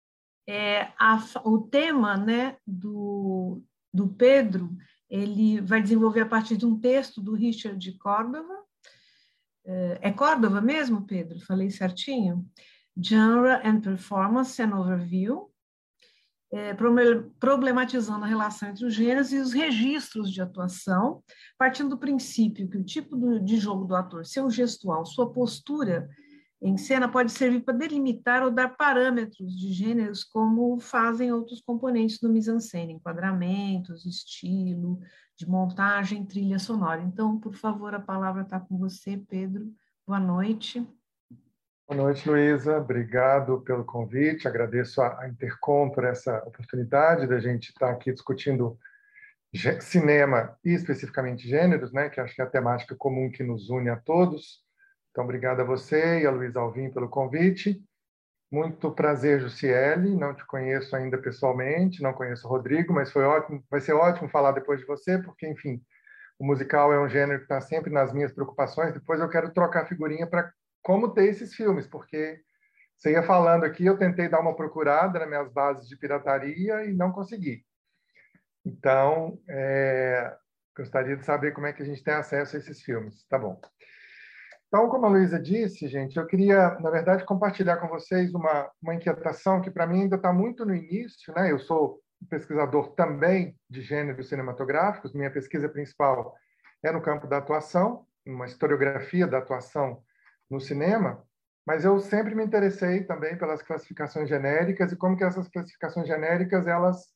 É, 0.47 0.93
a, 0.97 1.21
o 1.43 1.59
tema 1.59 2.15
né, 2.15 2.55
do, 2.65 3.61
do 3.93 4.07
Pedro, 4.07 4.73
ele 5.09 5.59
vai 5.59 5.81
desenvolver 5.81 6.21
a 6.21 6.25
partir 6.25 6.55
de 6.55 6.65
um 6.65 6.79
texto 6.79 7.19
do 7.19 7.33
Richard 7.33 7.91
Córdova, 7.97 8.68
é, 9.69 9.99
é 10.09 10.11
Córdova 10.11 10.59
mesmo, 10.59 11.05
Pedro? 11.05 11.39
Falei 11.41 11.69
certinho? 11.69 12.43
Genre 12.99 13.61
and 13.63 13.81
Performance 13.81 14.59
and 14.61 14.75
Overview, 14.75 15.51
é, 16.51 16.75
problematizando 17.39 18.25
a 18.25 18.27
relação 18.27 18.69
entre 18.69 18.83
os 18.83 18.93
gêneros 18.95 19.31
e 19.31 19.37
os 19.37 19.53
registros 19.53 20.31
de 20.31 20.41
atuação, 20.41 21.23
partindo 21.57 21.91
do 21.91 21.99
princípio 21.99 22.67
que 22.67 22.77
o 22.77 22.83
tipo 22.83 23.39
de 23.39 23.57
jogo 23.57 23.85
do 23.85 23.95
ator, 23.95 24.25
seu 24.25 24.49
gestual, 24.49 25.05
sua 25.05 25.31
postura 25.31 26.09
em 26.61 26.77
cena 26.77 27.07
pode 27.07 27.31
servir 27.31 27.61
para 27.61 27.77
delimitar 27.77 28.43
ou 28.43 28.51
dar 28.51 28.75
parâmetros 28.75 29.57
de 29.57 29.71
gêneros, 29.71 30.23
como 30.23 30.79
fazem 30.79 31.31
outros 31.31 31.61
componentes 31.61 32.19
do 32.19 32.29
mise-en-scène, 32.29 32.93
enquadramentos, 32.93 34.05
estilo, 34.05 34.99
de 35.37 35.47
montagem, 35.47 36.25
trilha 36.25 36.59
sonora. 36.59 37.01
Então, 37.01 37.39
por 37.39 37.53
favor, 37.53 37.95
a 37.95 37.99
palavra 37.99 38.41
está 38.41 38.59
com 38.59 38.77
você, 38.77 39.17
Pedro. 39.17 39.71
Boa 40.05 40.19
noite. 40.19 40.85
Boa 41.87 42.03
noite, 42.03 42.29
Luísa. 42.29 42.77
Obrigado 42.77 43.61
pelo 43.61 43.85
convite. 43.85 44.47
Agradeço 44.47 45.01
a 45.01 45.27
Intercom 45.29 45.89
por 45.89 46.03
essa 46.03 46.37
oportunidade 46.45 47.25
da 47.25 47.39
gente 47.39 47.69
estar 47.69 47.89
aqui 47.89 48.11
discutindo 48.11 48.77
cinema 49.81 50.55
e 50.63 50.71
especificamente 50.71 51.47
gêneros, 51.47 51.91
né, 51.91 52.09
que 52.09 52.19
acho 52.19 52.35
que 52.35 52.41
é 52.41 52.45
a 52.45 52.49
temática 52.49 52.95
comum 52.95 53.31
que 53.31 53.43
nos 53.43 53.69
une 53.69 53.89
a 53.89 53.95
todos. 53.95 54.63
Então, 55.11 55.23
obrigado 55.23 55.61
a 55.61 55.63
você 55.63 56.21
e 56.21 56.25
a 56.25 56.31
Luísa 56.31 56.59
Alvim 56.59 56.91
pelo 56.91 57.09
convite. 57.09 57.81
Muito 58.51 58.91
prazer, 58.93 59.41
Jussiele. 59.41 60.15
Não 60.15 60.35
te 60.35 60.45
conheço 60.45 60.95
ainda 60.95 61.17
pessoalmente, 61.17 62.01
não 62.01 62.13
conheço 62.13 62.47
o 62.47 62.49
Rodrigo, 62.49 62.93
mas 62.93 63.11
foi 63.11 63.23
ótimo, 63.23 63.63
vai 63.69 63.79
ser 63.81 63.93
ótimo 63.93 64.29
falar 64.29 64.51
depois 64.53 64.79
de 64.79 64.85
você, 64.85 65.19
porque, 65.19 65.47
enfim, 65.47 65.81
o 66.39 66.45
musical 66.45 66.93
é 66.93 66.99
um 66.99 67.09
gênero 67.09 67.39
que 67.39 67.45
está 67.45 67.61
sempre 67.61 67.91
nas 67.91 68.13
minhas 68.13 68.33
preocupações. 68.33 68.93
Depois 68.93 69.19
eu 69.19 69.29
quero 69.29 69.53
trocar 69.53 69.87
figurinha 69.87 70.27
para 70.27 70.51
como 70.81 71.13
ter 71.13 71.25
esses 71.25 71.53
filmes, 71.55 71.87
porque 71.87 72.41
Você 72.97 73.11
ia 73.13 73.23
falando 73.23 73.63
aqui, 73.65 73.85
eu 73.85 73.97
tentei 73.97 74.29
dar 74.29 74.41
uma 74.41 74.55
procurada 74.55 75.19
nas 75.19 75.27
minhas 75.29 75.51
bases 75.51 75.87
de 75.87 75.97
pirataria 75.97 76.85
e 76.85 76.93
não 76.93 77.11
consegui. 77.11 77.65
Então, 78.65 79.41
é, 79.49 80.35
gostaria 80.77 81.15
de 81.17 81.25
saber 81.25 81.53
como 81.53 81.67
é 81.67 81.73
que 81.73 81.81
a 81.81 81.85
gente 81.85 82.03
tem 82.03 82.13
acesso 82.13 82.55
a 82.55 82.59
esses 82.59 82.81
filmes. 82.81 83.25
Tá 83.27 83.37
bom. 83.39 83.59
Então, 84.69 84.87
como 84.87 85.07
a 85.07 85.09
Luísa 85.09 85.39
disse, 85.39 85.87
gente, 85.87 86.15
eu 86.15 86.27
queria, 86.27 86.77
na 86.79 86.91
verdade, 86.91 87.25
compartilhar 87.25 87.77
com 87.77 87.87
vocês 87.87 88.31
uma, 88.35 88.69
uma 88.79 88.93
inquietação 88.93 89.59
que, 89.61 89.71
para 89.71 89.87
mim, 89.87 90.03
ainda 90.03 90.15
está 90.15 90.31
muito 90.31 90.63
no 90.63 90.75
início. 90.75 91.33
Né? 91.33 91.51
Eu 91.51 91.57
sou 91.57 91.99
pesquisador 92.29 92.91
também 92.91 93.57
de 93.67 93.81
gêneros 93.81 94.29
cinematográficos. 94.29 95.11
Minha 95.11 95.31
pesquisa 95.31 95.67
principal 95.67 96.35
é 96.83 96.91
no 96.91 97.01
campo 97.01 97.25
da 97.25 97.37
atuação, 97.37 98.05
uma 98.23 98.45
historiografia 98.45 99.25
da 99.25 99.39
atuação 99.39 100.03
no 100.47 100.59
cinema, 100.59 101.23
mas 101.65 101.83
eu 101.83 101.99
sempre 101.99 102.35
me 102.35 102.45
interessei 102.45 103.03
também 103.03 103.35
pelas 103.37 103.63
classificações 103.63 104.29
genéricas 104.29 104.91
e 104.91 104.95
como 104.95 105.17
que 105.17 105.23
essas 105.23 105.47
classificações 105.47 106.07
genéricas 106.07 106.67
elas 106.67 107.07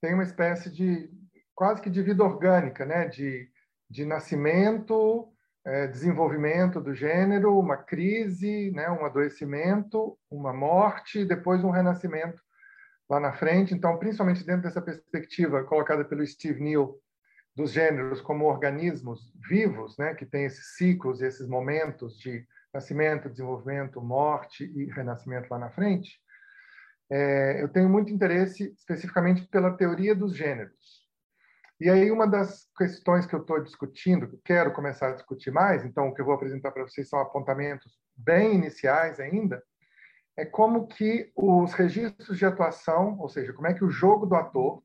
têm 0.00 0.14
uma 0.14 0.22
espécie 0.22 0.70
de 0.70 1.10
quase 1.54 1.82
que 1.82 1.90
de 1.90 2.02
vida 2.02 2.24
orgânica, 2.24 2.86
né? 2.86 3.08
De, 3.08 3.46
de 3.90 4.06
nascimento, 4.06 5.33
é, 5.66 5.86
desenvolvimento 5.86 6.80
do 6.80 6.94
gênero, 6.94 7.58
uma 7.58 7.76
crise, 7.76 8.70
né? 8.72 8.90
Um 8.90 9.04
adoecimento, 9.04 10.18
uma 10.30 10.52
morte, 10.52 11.24
depois 11.24 11.64
um 11.64 11.70
renascimento 11.70 12.42
lá 13.08 13.18
na 13.18 13.32
frente. 13.32 13.74
Então, 13.74 13.98
principalmente 13.98 14.44
dentro 14.44 14.62
dessa 14.62 14.82
perspectiva 14.82 15.64
colocada 15.64 16.04
pelo 16.04 16.26
Steve 16.26 16.60
Neal 16.60 16.94
dos 17.56 17.70
gêneros 17.72 18.20
como 18.20 18.46
organismos 18.46 19.32
vivos, 19.48 19.96
né, 19.96 20.14
que 20.14 20.26
têm 20.26 20.44
esses 20.44 20.76
ciclos, 20.76 21.22
esses 21.22 21.46
momentos 21.46 22.18
de 22.18 22.44
nascimento, 22.72 23.30
desenvolvimento, 23.30 24.02
morte 24.02 24.64
e 24.64 24.86
renascimento 24.86 25.46
lá 25.48 25.58
na 25.58 25.70
frente, 25.70 26.18
é, 27.08 27.62
eu 27.62 27.68
tenho 27.68 27.88
muito 27.88 28.12
interesse 28.12 28.72
especificamente 28.76 29.46
pela 29.46 29.76
teoria 29.76 30.14
dos 30.14 30.34
gêneros. 30.34 31.03
E 31.80 31.90
aí 31.90 32.10
uma 32.10 32.26
das 32.26 32.68
questões 32.76 33.26
que 33.26 33.34
eu 33.34 33.40
estou 33.40 33.62
discutindo, 33.62 34.28
que 34.28 34.36
quero 34.44 34.72
começar 34.72 35.08
a 35.08 35.14
discutir 35.14 35.50
mais, 35.50 35.84
então 35.84 36.08
o 36.08 36.14
que 36.14 36.20
eu 36.20 36.24
vou 36.24 36.34
apresentar 36.34 36.70
para 36.70 36.84
vocês 36.84 37.08
são 37.08 37.18
apontamentos 37.18 37.98
bem 38.16 38.54
iniciais 38.54 39.18
ainda, 39.18 39.62
é 40.36 40.44
como 40.44 40.86
que 40.86 41.32
os 41.34 41.72
registros 41.72 42.38
de 42.38 42.44
atuação, 42.44 43.18
ou 43.18 43.28
seja, 43.28 43.52
como 43.52 43.66
é 43.66 43.74
que 43.74 43.84
o 43.84 43.90
jogo 43.90 44.26
do 44.26 44.34
ator, 44.34 44.82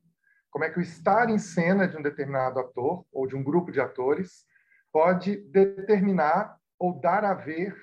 como 0.50 0.64
é 0.64 0.70
que 0.70 0.78
o 0.78 0.82
estar 0.82 1.30
em 1.30 1.38
cena 1.38 1.86
de 1.86 1.96
um 1.96 2.02
determinado 2.02 2.58
ator 2.58 3.04
ou 3.12 3.26
de 3.26 3.36
um 3.36 3.42
grupo 3.42 3.70
de 3.70 3.80
atores 3.80 4.44
pode 4.92 5.36
determinar 5.50 6.56
ou 6.78 7.00
dar 7.00 7.24
a 7.24 7.34
ver 7.34 7.76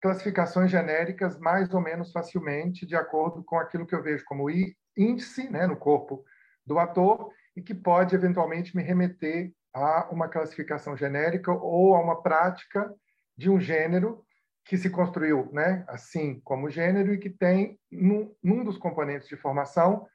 classificações 0.00 0.70
genéricas 0.70 1.38
mais 1.38 1.72
ou 1.72 1.80
menos 1.80 2.10
facilmente 2.10 2.84
de 2.84 2.96
acordo 2.96 3.44
com 3.44 3.56
aquilo 3.56 3.86
que 3.86 3.94
eu 3.94 4.02
vejo 4.02 4.24
como 4.24 4.50
índice 4.96 5.48
né, 5.48 5.64
no 5.66 5.76
corpo 5.76 6.24
do 6.66 6.78
ator 6.78 7.32
e 7.56 7.62
que 7.62 7.74
pode 7.74 8.14
eventualmente 8.14 8.76
me 8.76 8.82
remeter 8.82 9.52
a 9.74 10.08
uma 10.10 10.28
classificação 10.28 10.96
genérica 10.96 11.52
ou 11.52 11.94
a 11.94 12.00
uma 12.00 12.22
prática 12.22 12.94
de 13.36 13.50
um 13.50 13.58
gênero 13.58 14.24
que 14.64 14.76
se 14.76 14.90
construiu 14.90 15.50
né, 15.52 15.84
assim 15.88 16.40
como 16.40 16.70
gênero 16.70 17.12
e 17.12 17.18
que 17.18 17.30
tem, 17.30 17.78
num, 17.90 18.34
num 18.42 18.62
dos 18.62 18.78
componentes 18.78 19.28
de 19.28 19.36
formação, 19.36 20.06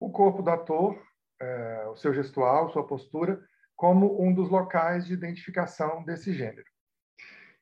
o 0.00 0.10
corpo 0.10 0.42
do 0.42 0.50
ator, 0.50 1.00
é, 1.40 1.86
o 1.88 1.96
seu 1.96 2.12
gestual, 2.12 2.70
sua 2.70 2.86
postura, 2.86 3.40
como 3.76 4.20
um 4.20 4.34
dos 4.34 4.48
locais 4.48 5.06
de 5.06 5.12
identificação 5.12 6.04
desse 6.04 6.32
gênero. 6.32 6.66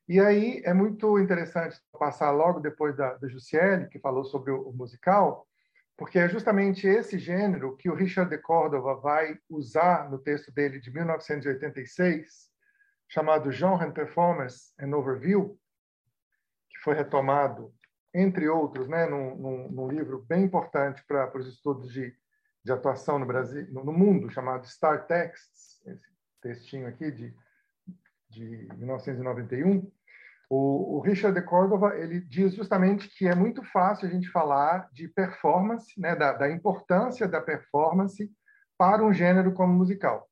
E 0.08 0.18
aí 0.18 0.60
é 0.64 0.74
muito 0.74 1.18
interessante 1.18 1.80
passar 1.98 2.30
logo 2.30 2.58
depois 2.58 2.96
da, 2.96 3.14
da 3.14 3.28
Jussiele, 3.28 3.88
que 3.88 3.98
falou 3.98 4.24
sobre 4.24 4.50
o, 4.50 4.68
o 4.68 4.72
musical, 4.72 5.46
porque 6.00 6.18
é 6.18 6.26
justamente 6.26 6.86
esse 6.86 7.18
gênero 7.18 7.76
que 7.76 7.90
o 7.90 7.94
Richard 7.94 8.30
de 8.30 8.38
Córdoba 8.38 8.94
vai 8.94 9.38
usar 9.50 10.10
no 10.10 10.18
texto 10.18 10.50
dele 10.50 10.80
de 10.80 10.90
1986, 10.90 12.48
chamado 13.06 13.52
Genre 13.52 13.92
Performance 13.92 14.72
and 14.80 14.96
Overview, 14.96 15.60
foi 16.82 16.94
retomado, 16.94 17.70
entre 18.14 18.48
outros, 18.48 18.88
né, 18.88 19.04
num, 19.04 19.36
num, 19.36 19.68
num 19.70 19.88
livro 19.88 20.24
bem 20.26 20.44
importante 20.44 21.04
para 21.06 21.36
os 21.36 21.46
estudos 21.46 21.92
de, 21.92 22.16
de 22.64 22.72
atuação 22.72 23.18
no 23.18 23.26
Brasil, 23.26 23.70
no, 23.70 23.84
no, 23.84 23.92
mundo, 23.92 24.30
chamado 24.30 24.66
Star 24.66 25.06
Texts, 25.06 25.82
esse 25.84 26.08
textinho 26.40 26.88
aqui 26.88 27.10
de, 27.10 27.36
de 28.30 28.68
1991. 28.78 29.92
O, 30.50 30.96
o 30.96 31.00
Richard 31.00 31.38
de 31.38 31.46
Cordova 31.46 31.96
ele 31.96 32.20
diz 32.20 32.54
justamente 32.56 33.08
que 33.08 33.28
é 33.28 33.36
muito 33.36 33.62
fácil 33.62 34.08
a 34.08 34.10
gente 34.10 34.28
falar 34.28 34.88
de 34.92 35.06
performance, 35.06 35.98
né, 35.98 36.16
da, 36.16 36.32
da 36.32 36.50
importância 36.50 37.28
da 37.28 37.40
performance 37.40 38.28
para 38.76 39.04
um 39.04 39.12
gênero 39.12 39.54
como 39.54 39.72
musical, 39.72 40.28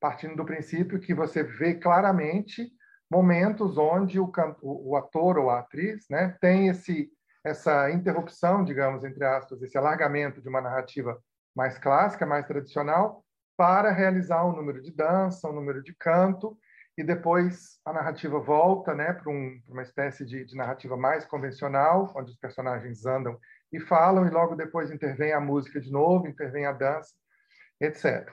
partindo 0.00 0.36
do 0.36 0.44
princípio 0.44 1.00
que 1.00 1.12
você 1.12 1.42
vê 1.42 1.74
claramente 1.74 2.70
momentos 3.10 3.76
onde 3.76 4.20
o, 4.20 4.30
o, 4.62 4.96
ator 4.96 5.38
ou 5.38 5.50
a 5.50 5.58
atriz 5.58 6.06
né, 6.08 6.36
tem 6.40 6.68
esse, 6.68 7.10
essa 7.42 7.90
interrupção, 7.90 8.62
digamos, 8.62 9.02
entre 9.02 9.24
aspas, 9.24 9.60
esse 9.62 9.76
alargamento 9.76 10.40
de 10.40 10.48
uma 10.48 10.60
narrativa 10.60 11.18
mais 11.56 11.78
clássica, 11.78 12.24
mais 12.24 12.46
tradicional, 12.46 13.24
para 13.56 13.90
realizar 13.90 14.46
um 14.46 14.54
número 14.54 14.80
de 14.80 14.92
dança, 14.92 15.48
um 15.48 15.52
número 15.52 15.82
de 15.82 15.92
canto, 15.96 16.56
e 16.98 17.04
depois 17.04 17.78
a 17.84 17.92
narrativa 17.92 18.40
volta 18.40 18.92
né, 18.92 19.12
para 19.12 19.30
um, 19.30 19.62
uma 19.68 19.82
espécie 19.82 20.26
de, 20.26 20.44
de 20.44 20.56
narrativa 20.56 20.96
mais 20.96 21.24
convencional, 21.24 22.12
onde 22.16 22.32
os 22.32 22.36
personagens 22.36 23.06
andam 23.06 23.38
e 23.72 23.78
falam, 23.78 24.26
e 24.26 24.30
logo 24.30 24.56
depois 24.56 24.90
intervém 24.90 25.32
a 25.32 25.40
música 25.40 25.80
de 25.80 25.92
novo, 25.92 26.26
intervém 26.26 26.66
a 26.66 26.72
dança, 26.72 27.14
etc. 27.80 28.28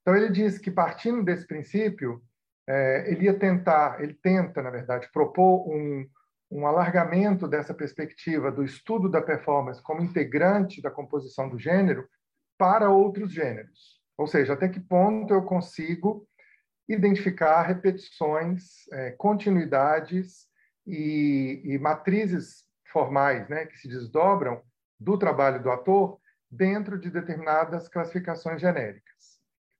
Então 0.00 0.14
ele 0.14 0.30
diz 0.30 0.58
que 0.58 0.70
partindo 0.70 1.24
desse 1.24 1.44
princípio, 1.44 2.22
é, 2.68 3.10
ele 3.10 3.24
ia 3.24 3.36
tentar, 3.36 4.00
ele 4.00 4.14
tenta, 4.14 4.62
na 4.62 4.70
verdade, 4.70 5.10
propor 5.12 5.68
um, 5.68 6.08
um 6.52 6.68
alargamento 6.68 7.48
dessa 7.48 7.74
perspectiva 7.74 8.52
do 8.52 8.62
estudo 8.62 9.10
da 9.10 9.20
performance 9.20 9.82
como 9.82 10.02
integrante 10.02 10.80
da 10.80 10.90
composição 10.90 11.48
do 11.48 11.58
gênero 11.58 12.06
para 12.56 12.88
outros 12.90 13.32
gêneros. 13.32 14.00
Ou 14.16 14.28
seja, 14.28 14.52
até 14.52 14.68
que 14.68 14.78
ponto 14.78 15.34
eu 15.34 15.42
consigo 15.42 16.28
identificar 16.88 17.62
repetições, 17.62 18.86
é, 18.92 19.10
continuidades 19.12 20.46
e, 20.86 21.62
e, 21.64 21.78
matrizes 21.78 22.64
formais 22.92 23.48
né, 23.48 23.66
que 23.66 23.78
se 23.78 23.88
desdobram 23.88 24.62
do 25.00 25.16
trabalho 25.18 25.62
do 25.62 25.70
ator 25.70 26.18
dentro 26.50 26.98
de 26.98 27.10
determinadas 27.10 27.88
classificações 27.88 28.60
genéricas 28.60 29.14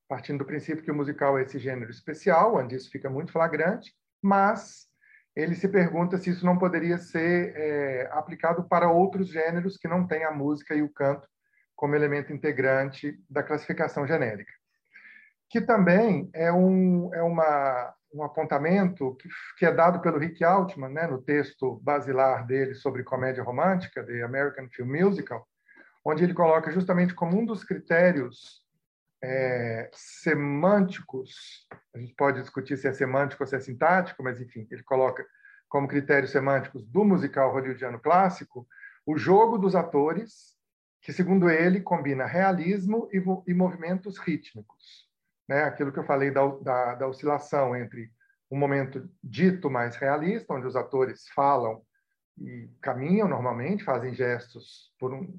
partindo 0.09 0.39
do 0.39 0.45
princípio 0.45 0.83
que 0.83 0.91
o 0.91 0.95
musical 0.95 1.39
é 1.39 1.43
esse 1.43 1.59
gênero 1.59 1.91
especial, 1.91 2.57
onde 2.57 2.77
isso 2.77 2.91
fica 2.91 3.09
muito 3.11 3.33
flagrante, 3.33 3.93
mas 4.23 4.87
ele 5.35 5.55
se 5.55 5.69
pergunta 5.69 6.17
se 6.19 6.31
isso 6.31 6.47
não 6.47 6.59
poderia 6.59 6.99
ser 6.99 7.53
é, 7.57 8.09
aplicado 8.13 8.65
para 8.69 8.91
outros 8.91 9.29
gêneros 9.29 9.77
que 9.77 9.89
não 9.89 10.07
têm 10.07 10.25
a 10.25 10.31
música 10.31 10.75
e 10.75 10.83
o 10.83 10.93
canto 10.93 11.29
como 11.75 11.97
elemento 11.97 12.33
integrante 12.33 13.19
da 13.29 13.43
classificação 13.43 14.07
genérica. 14.07 14.53
Que 15.55 15.61
também 15.61 16.29
é 16.33 16.53
um, 16.53 17.15
é 17.15 17.23
uma, 17.23 17.95
um 18.13 18.25
apontamento 18.25 19.15
que, 19.15 19.29
que 19.57 19.65
é 19.65 19.73
dado 19.73 20.01
pelo 20.01 20.19
Rick 20.19 20.43
Altman, 20.43 20.89
né, 20.89 21.07
no 21.07 21.23
texto 21.23 21.77
basilar 21.77 22.45
dele 22.45 22.75
sobre 22.75 23.05
comédia 23.05 23.45
romântica, 23.45 24.03
The 24.05 24.25
American 24.25 24.69
Film 24.69 24.91
Musical, 24.91 25.47
onde 26.05 26.25
ele 26.25 26.35
coloca 26.35 26.73
justamente 26.73 27.15
como 27.15 27.39
um 27.39 27.47
dos 27.47 27.63
critérios 27.63 28.65
é, 29.23 29.89
semânticos, 29.93 31.69
a 31.95 32.01
gente 32.01 32.17
pode 32.17 32.41
discutir 32.41 32.77
se 32.77 32.89
é 32.89 32.93
semântico 32.93 33.45
ou 33.45 33.47
se 33.47 33.55
é 33.55 33.61
sintático, 33.61 34.25
mas 34.25 34.41
enfim, 34.41 34.67
ele 34.73 34.83
coloca 34.83 35.25
como 35.69 35.87
critérios 35.87 36.33
semânticos 36.33 36.85
do 36.85 37.05
musical 37.05 37.53
hollywoodiano 37.53 38.01
clássico 38.01 38.67
o 39.07 39.17
jogo 39.17 39.57
dos 39.57 39.77
atores, 39.77 40.57
que 41.01 41.13
segundo 41.13 41.49
ele 41.49 41.81
combina 41.81 42.27
realismo 42.27 43.09
e, 43.13 43.23
e 43.49 43.55
movimentos 43.55 44.19
rítmicos, 44.19 45.14
né? 45.49 45.65
Aquilo 45.65 45.93
que 45.93 45.99
eu 45.99 46.05
falei 46.05 46.31
da, 46.31 46.47
da, 46.47 46.95
da 46.95 47.07
oscilação 47.07 47.77
entre 47.77 48.11
um 48.51 48.59
momento 48.59 49.09
dito 49.23 49.71
mais 49.71 49.97
realista, 49.97 50.53
onde 50.55 50.67
os 50.67 50.77
atores 50.77 51.29
falam 51.35 51.83
e 52.39 52.69
caminham 52.81 53.29
normalmente, 53.29 53.85
fazem 53.85 54.15
gestos 54.15 54.93
por 54.99 55.13
um, 55.13 55.33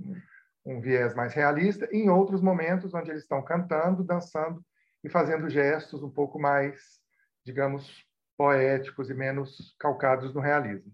um 0.65 0.81
viés 0.81 1.13
mais 1.13 1.33
realista, 1.33 1.87
e 1.91 1.97
em 1.97 2.09
outros 2.09 2.41
momentos 2.41 2.93
onde 2.93 3.11
eles 3.11 3.23
estão 3.23 3.43
cantando, 3.43 4.03
dançando 4.03 4.63
e 5.03 5.09
fazendo 5.09 5.49
gestos 5.49 6.03
um 6.03 6.09
pouco 6.09 6.39
mais, 6.39 6.99
digamos, 7.45 8.05
poéticos 8.37 9.09
e 9.09 9.13
menos 9.13 9.75
calcados 9.79 10.33
no 10.33 10.41
realismo. 10.41 10.91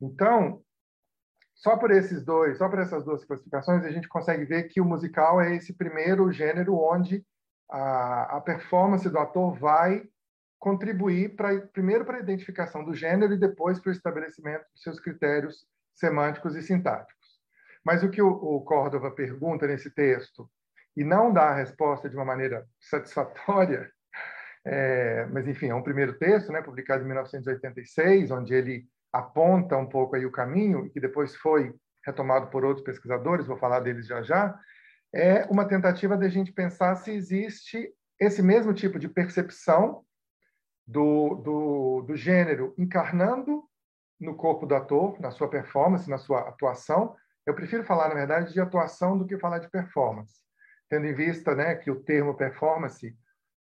Então, 0.00 0.62
só 1.54 1.76
por 1.76 1.90
esses 1.90 2.24
dois, 2.24 2.58
só 2.58 2.68
por 2.68 2.78
essas 2.78 3.04
duas 3.04 3.24
classificações, 3.24 3.84
a 3.84 3.90
gente 3.90 4.08
consegue 4.08 4.44
ver 4.44 4.64
que 4.64 4.80
o 4.80 4.84
musical 4.84 5.40
é 5.40 5.54
esse 5.54 5.72
primeiro 5.72 6.30
gênero 6.30 6.76
onde 6.76 7.24
a, 7.74 8.36
a 8.36 8.40
performance 8.40 9.08
do 9.10 9.18
ator 9.18 9.52
vai 9.58 10.04
contribuir 10.60 11.34
para 11.34 11.60
primeiro 11.60 12.04
para 12.04 12.18
a 12.18 12.20
identificação 12.20 12.84
do 12.84 12.94
gênero 12.94 13.34
e 13.34 13.38
depois 13.38 13.80
para 13.80 13.90
o 13.90 13.92
estabelecimento 13.92 14.64
dos 14.72 14.80
seus 14.80 15.00
critérios 15.00 15.66
semânticos 15.92 16.54
e 16.54 16.62
sintáticos. 16.62 17.40
Mas 17.84 18.04
o 18.04 18.08
que 18.08 18.22
o, 18.22 18.28
o 18.28 18.60
Córdova 18.62 19.10
pergunta 19.10 19.66
nesse 19.66 19.90
texto, 19.90 20.48
e 20.96 21.02
não 21.02 21.32
dá 21.32 21.50
a 21.50 21.54
resposta 21.54 22.08
de 22.08 22.14
uma 22.14 22.24
maneira 22.24 22.64
satisfatória, 22.80 23.90
é, 24.64 25.26
mas 25.26 25.48
enfim, 25.48 25.70
é 25.70 25.74
um 25.74 25.82
primeiro 25.82 26.16
texto, 26.16 26.52
né, 26.52 26.62
publicado 26.62 27.02
em 27.02 27.06
1986, 27.06 28.30
onde 28.30 28.54
ele 28.54 28.86
aponta 29.12 29.76
um 29.76 29.86
pouco 29.86 30.14
aí 30.14 30.24
o 30.24 30.32
caminho, 30.32 30.88
que 30.90 31.00
depois 31.00 31.34
foi 31.36 31.74
retomado 32.06 32.46
por 32.46 32.64
outros 32.64 32.84
pesquisadores, 32.84 33.46
vou 33.46 33.56
falar 33.56 33.80
deles 33.80 34.06
já 34.06 34.22
já, 34.22 34.58
é 35.14 35.46
uma 35.48 35.66
tentativa 35.66 36.16
de 36.16 36.26
a 36.26 36.28
gente 36.28 36.52
pensar 36.52 36.96
se 36.96 37.12
existe 37.12 37.88
esse 38.20 38.42
mesmo 38.42 38.74
tipo 38.74 38.98
de 38.98 39.08
percepção 39.08 40.04
do, 40.86 41.36
do, 41.36 42.02
do 42.02 42.16
gênero 42.16 42.74
encarnando 42.76 43.62
no 44.20 44.34
corpo 44.34 44.66
do 44.66 44.74
ator, 44.74 45.20
na 45.20 45.30
sua 45.30 45.48
performance, 45.48 46.10
na 46.10 46.18
sua 46.18 46.40
atuação. 46.48 47.14
Eu 47.46 47.54
prefiro 47.54 47.84
falar, 47.84 48.08
na 48.08 48.14
verdade, 48.14 48.52
de 48.52 48.60
atuação 48.60 49.16
do 49.16 49.26
que 49.26 49.38
falar 49.38 49.58
de 49.58 49.70
performance, 49.70 50.40
tendo 50.88 51.06
em 51.06 51.14
vista 51.14 51.54
né, 51.54 51.76
que 51.76 51.90
o 51.90 52.02
termo 52.02 52.34
performance, 52.34 53.16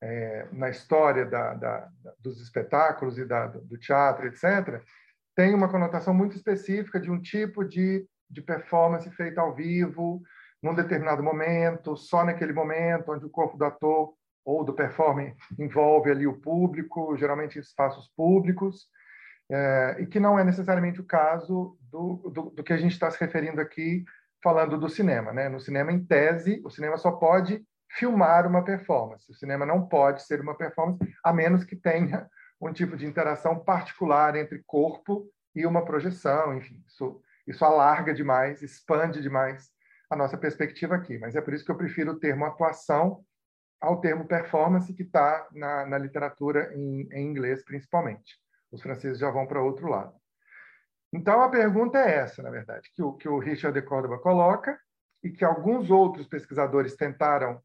é, 0.02 0.48
na 0.52 0.70
história 0.70 1.26
da, 1.26 1.54
da, 1.54 1.90
dos 2.20 2.42
espetáculos 2.42 3.18
e 3.18 3.26
da, 3.26 3.48
do 3.48 3.78
teatro, 3.78 4.28
etc., 4.28 4.82
tem 5.36 5.54
uma 5.54 5.70
conotação 5.70 6.14
muito 6.14 6.36
específica 6.36 7.00
de 7.00 7.12
um 7.12 7.22
tipo 7.22 7.64
de, 7.64 8.08
de 8.30 8.42
performance 8.42 9.10
feita 9.12 9.42
ao 9.42 9.54
vivo, 9.54 10.24
num 10.66 10.74
determinado 10.74 11.22
momento, 11.22 11.96
só 11.96 12.26
naquele 12.26 12.52
momento, 12.52 13.12
onde 13.12 13.24
o 13.24 13.30
corpo 13.30 13.56
do 13.56 13.66
ator 13.66 14.16
ou 14.44 14.64
do 14.64 14.74
performer 14.74 15.36
envolve 15.60 16.10
ali 16.10 16.26
o 16.26 16.42
público, 16.42 17.16
geralmente 17.16 17.60
espaços 17.60 18.12
públicos, 18.18 18.88
é, 19.48 19.98
e 20.00 20.08
que 20.08 20.20
não 20.20 20.40
é 20.40 20.44
necessariamente 20.44 21.00
o 21.00 21.06
caso 21.06 21.78
do, 21.92 22.32
do, 22.34 22.50
do 22.50 22.64
que 22.64 22.74
a 22.74 22.78
gente 22.78 22.94
está 22.94 23.12
se 23.12 23.20
referindo 23.20 23.62
aqui, 23.62 24.04
falando 24.44 24.76
do 24.76 24.90
cinema. 24.90 25.32
Né? 25.32 25.50
No 25.50 25.60
cinema, 25.60 25.92
em 25.92 26.04
tese, 26.04 26.60
o 26.66 26.72
cinema 26.72 26.98
só 26.98 27.12
pode 27.12 27.64
filmar 27.92 28.48
uma 28.48 28.64
performance. 28.64 29.32
O 29.32 29.36
cinema 29.36 29.68
não 29.68 29.86
pode 29.88 30.24
ser 30.24 30.42
uma 30.42 30.58
performance, 30.58 30.98
a 31.24 31.32
menos 31.32 31.64
que 31.64 31.76
tenha 31.76 32.28
um 32.60 32.74
tipo 32.74 32.98
de 32.98 33.06
interação 33.06 33.60
particular 33.60 34.36
entre 34.36 34.64
corpo 34.66 35.30
e 35.54 35.64
uma 35.64 35.86
projeção. 35.86 36.58
Enfim, 36.58 36.84
isso, 36.88 37.22
isso 37.46 37.64
alarga 37.64 38.16
demais, 38.16 38.64
expande 38.64 39.22
demais 39.22 39.75
a 40.10 40.16
nossa 40.16 40.38
perspectiva 40.38 40.96
aqui. 40.96 41.18
Mas 41.18 41.36
é 41.36 41.42
por 41.42 41.54
isso 41.54 41.66
que 41.66 41.72
eu 41.72 41.78
prefiro 41.78 42.12
o 42.12 42.20
termo 42.20 42.46
atuação 42.46 43.24
ao 43.80 44.00
termo 44.00 44.26
performance, 44.26 44.94
que 44.94 45.04
está 45.04 45.48
na, 45.52 45.86
na 45.86 45.98
literatura 45.98 46.74
em, 46.74 47.08
em 47.12 47.28
inglês, 47.28 47.64
principalmente. 47.64 48.40
Os 48.72 48.82
franceses 48.82 49.20
já 49.20 49.30
vão 49.30 49.46
para 49.46 49.62
outro 49.62 49.88
lado. 49.88 50.14
Então, 51.14 51.42
a 51.42 51.50
pergunta 51.50 51.98
é 51.98 52.16
essa, 52.16 52.42
na 52.42 52.50
verdade, 52.50 52.90
que 52.94 53.02
o, 53.02 53.14
que 53.14 53.30
o 53.30 53.40
Richard 53.40 53.80
de 53.80 53.86
Córdoba 53.86 54.18
coloca 54.20 54.78
e 55.24 55.30
que 55.30 55.46
alguns 55.46 55.90
outros 55.90 56.28
pesquisadores 56.28 56.96
tentaram 56.96 57.62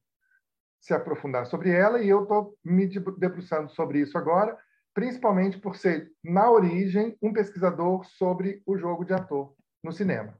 se 0.80 0.94
aprofundar 0.94 1.46
sobre 1.46 1.70
ela, 1.70 2.00
e 2.00 2.08
eu 2.08 2.22
estou 2.22 2.56
me 2.64 2.86
debruçando 3.18 3.70
sobre 3.70 4.00
isso 4.00 4.16
agora, 4.16 4.56
principalmente 4.94 5.58
por 5.58 5.76
ser, 5.76 6.10
na 6.24 6.50
origem, 6.50 7.16
um 7.20 7.32
pesquisador 7.32 8.04
sobre 8.04 8.62
o 8.64 8.78
jogo 8.78 9.04
de 9.04 9.12
ator 9.12 9.54
no 9.84 9.92
cinema. 9.92 10.39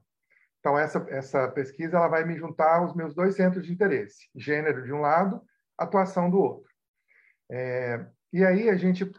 Então, 0.61 0.77
essa, 0.77 1.03
essa 1.09 1.47
pesquisa 1.49 1.97
ela 1.97 2.07
vai 2.07 2.23
me 2.23 2.37
juntar 2.37 2.77
aos 2.77 2.95
meus 2.95 3.13
dois 3.13 3.35
centros 3.35 3.65
de 3.65 3.73
interesse: 3.73 4.29
gênero 4.33 4.83
de 4.83 4.93
um 4.93 5.01
lado, 5.01 5.41
atuação 5.77 6.29
do 6.29 6.37
outro. 6.39 6.71
É, 7.49 8.05
e 8.31 8.45
aí 8.45 8.69
a 8.69 8.77
gente 8.77 9.11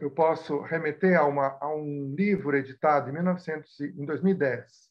eu 0.00 0.10
posso 0.10 0.60
remeter 0.62 1.18
a, 1.18 1.26
uma, 1.26 1.58
a 1.60 1.68
um 1.68 2.14
livro 2.16 2.56
editado 2.56 3.10
em, 3.10 3.12
1900, 3.12 3.80
em 3.80 4.04
2010 4.06 4.88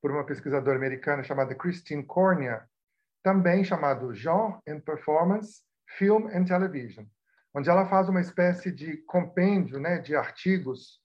por 0.00 0.10
uma 0.10 0.26
pesquisadora 0.26 0.76
americana 0.76 1.22
chamada 1.22 1.54
Christine 1.54 2.04
Cornia, 2.04 2.68
também 3.22 3.64
chamado 3.64 4.12
Genre 4.12 4.58
and 4.68 4.80
Performance, 4.80 5.62
Film 5.96 6.26
and 6.26 6.44
Television, 6.44 7.06
onde 7.54 7.70
ela 7.70 7.86
faz 7.86 8.08
uma 8.08 8.20
espécie 8.20 8.72
de 8.72 8.96
compêndio 9.06 9.78
né, 9.78 9.98
de 9.98 10.14
artigos 10.16 11.00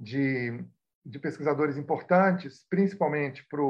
de, 0.00 0.64
de 1.08 1.18
pesquisadores 1.18 1.78
importantes, 1.78 2.66
principalmente 2.68 3.46
para 3.48 3.62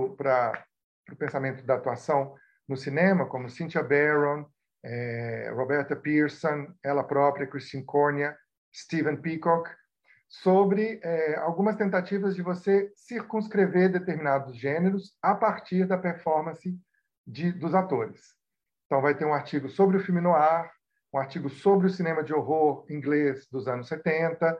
o 1.12 1.16
pensamento 1.16 1.64
da 1.64 1.76
atuação 1.76 2.34
no 2.68 2.76
cinema, 2.76 3.26
como 3.26 3.48
Cynthia 3.48 3.82
Barron, 3.82 4.44
é, 4.84 5.50
Roberta 5.54 5.94
Pearson, 5.94 6.66
ela 6.82 7.04
própria, 7.04 7.46
Christine 7.46 7.84
Cornia, 7.84 8.36
Stephen 8.74 9.16
Peacock, 9.16 9.70
sobre 10.28 11.00
é, 11.02 11.36
algumas 11.36 11.76
tentativas 11.76 12.34
de 12.34 12.42
você 12.42 12.92
circunscrever 12.94 13.90
determinados 13.90 14.56
gêneros 14.56 15.16
a 15.22 15.34
partir 15.34 15.86
da 15.86 15.96
performance 15.96 16.76
de, 17.26 17.52
dos 17.52 17.74
atores. 17.74 18.34
Então, 18.86 19.00
vai 19.00 19.14
ter 19.14 19.24
um 19.24 19.32
artigo 19.32 19.68
sobre 19.68 19.96
o 19.96 20.00
filme 20.00 20.20
noir, 20.20 20.70
um 21.14 21.18
artigo 21.18 21.48
sobre 21.48 21.86
o 21.86 21.90
cinema 21.90 22.22
de 22.22 22.34
horror 22.34 22.84
inglês 22.90 23.46
dos 23.50 23.68
anos 23.68 23.88
70, 23.88 24.58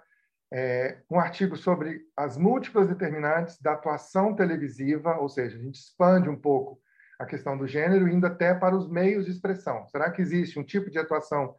é, 0.52 0.98
um 1.10 1.18
artigo 1.20 1.56
sobre 1.56 2.00
as 2.16 2.36
múltiplas 2.36 2.88
determinantes 2.88 3.60
da 3.60 3.72
atuação 3.72 4.34
televisiva, 4.34 5.18
ou 5.18 5.28
seja, 5.28 5.56
a 5.56 5.60
gente 5.60 5.78
expande 5.78 6.28
um 6.28 6.36
pouco 6.36 6.80
a 7.18 7.26
questão 7.26 7.58
do 7.58 7.66
gênero, 7.66 8.08
indo 8.08 8.26
até 8.26 8.54
para 8.54 8.76
os 8.76 8.88
meios 8.88 9.26
de 9.26 9.32
expressão. 9.32 9.86
Será 9.88 10.10
que 10.10 10.22
existe 10.22 10.58
um 10.58 10.64
tipo 10.64 10.90
de 10.90 10.98
atuação 10.98 11.54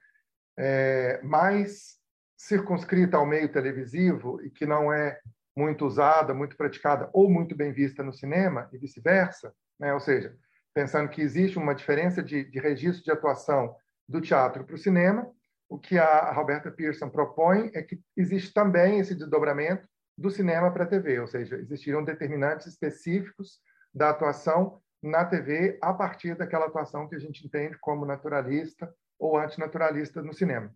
é, 0.58 1.20
mais 1.22 1.98
circunscrita 2.38 3.18
ao 3.18 3.26
meio 3.26 3.52
televisivo 3.52 4.42
e 4.42 4.50
que 4.50 4.66
não 4.66 4.92
é 4.92 5.20
muito 5.56 5.86
usada, 5.86 6.34
muito 6.34 6.56
praticada 6.56 7.10
ou 7.14 7.30
muito 7.30 7.56
bem 7.56 7.74
vista 7.74 8.02
no 8.02 8.14
cinema 8.14 8.70
e 8.72 8.78
vice-versa, 8.78 9.54
né? 9.78 9.94
ou 9.94 10.00
seja, 10.00 10.34
pensando 10.74 11.10
que 11.10 11.22
existe 11.22 11.58
uma 11.58 11.76
diferença 11.76 12.24
de, 12.24 12.46
de 12.46 12.60
registro 12.60 13.04
de 13.04 13.12
atuação 13.12 13.76
do 14.08 14.22
teatro 14.22 14.64
para 14.64 14.76
o 14.76 14.78
cinema, 14.78 15.30
o 15.70 15.78
que 15.78 15.98
a 15.98 16.32
Roberta 16.34 16.72
Pearson 16.72 17.10
propõe 17.10 17.72
é 17.74 17.82
que 17.82 18.00
existe 18.18 18.54
também 18.54 19.00
esse 19.00 19.16
desdobramento 19.16 19.88
do 20.18 20.30
cinema 20.30 20.72
para 20.72 20.84
a 20.84 20.88
TV, 20.88 21.20
ou 21.20 21.28
seja, 21.28 21.56
existiram 21.56 22.04
determinantes 22.04 22.68
específicos 22.68 23.62
da 23.94 24.10
atuação 24.10 24.82
na 25.02 25.24
TV 25.24 25.78
a 25.82 25.94
partir 25.94 26.36
daquela 26.36 26.66
atuação 26.66 27.08
que 27.08 27.16
a 27.16 27.20
gente 27.20 27.46
entende 27.46 27.78
como 27.80 28.06
naturalista 28.06 28.94
ou 29.18 29.38
antinaturalista 29.38 30.22
no 30.22 30.34
cinema 30.34 30.74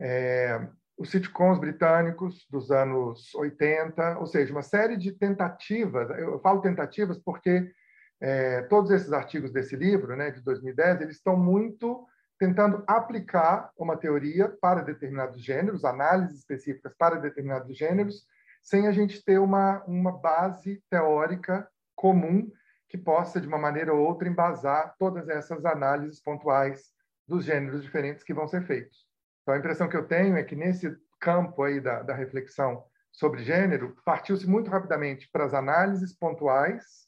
é, 0.00 0.66
os 0.96 1.10
sitcoms 1.10 1.58
britânicos 1.58 2.46
dos 2.50 2.70
anos 2.70 3.34
80, 3.34 4.18
ou 4.18 4.26
seja, 4.26 4.52
uma 4.52 4.62
série 4.62 4.96
de 4.96 5.12
tentativas. 5.12 6.08
Eu 6.10 6.40
falo 6.40 6.60
tentativas 6.60 7.18
porque 7.18 7.70
é, 8.20 8.62
todos 8.62 8.90
esses 8.90 9.12
artigos 9.12 9.52
desse 9.52 9.76
livro, 9.76 10.16
né, 10.16 10.30
de 10.30 10.40
2010, 10.40 11.02
eles 11.02 11.16
estão 11.16 11.36
muito 11.36 12.06
tentando 12.40 12.82
aplicar 12.86 13.70
uma 13.76 13.98
teoria 13.98 14.48
para 14.48 14.82
determinados 14.82 15.44
gêneros, 15.44 15.84
análises 15.84 16.38
específicas 16.38 16.94
para 16.96 17.20
determinados 17.20 17.76
gêneros, 17.76 18.26
sem 18.62 18.88
a 18.88 18.92
gente 18.92 19.22
ter 19.22 19.38
uma, 19.38 19.84
uma 19.84 20.10
base 20.10 20.82
teórica 20.88 21.68
comum 21.94 22.50
que 22.88 22.96
possa, 22.96 23.38
de 23.38 23.46
uma 23.46 23.58
maneira 23.58 23.92
ou 23.92 24.00
outra, 24.00 24.26
embasar 24.26 24.94
todas 24.98 25.28
essas 25.28 25.66
análises 25.66 26.18
pontuais 26.18 26.90
dos 27.28 27.44
gêneros 27.44 27.82
diferentes 27.82 28.24
que 28.24 28.32
vão 28.32 28.48
ser 28.48 28.62
feitos. 28.62 29.06
Então, 29.42 29.54
a 29.54 29.58
impressão 29.58 29.86
que 29.86 29.96
eu 29.96 30.06
tenho 30.06 30.34
é 30.36 30.42
que 30.42 30.56
nesse 30.56 30.96
campo 31.20 31.62
aí 31.62 31.78
da, 31.78 32.02
da 32.02 32.14
reflexão 32.14 32.82
sobre 33.12 33.44
gênero, 33.44 33.94
partiu-se 34.02 34.48
muito 34.48 34.70
rapidamente 34.70 35.28
para 35.30 35.44
as 35.44 35.52
análises 35.52 36.16
pontuais 36.16 37.06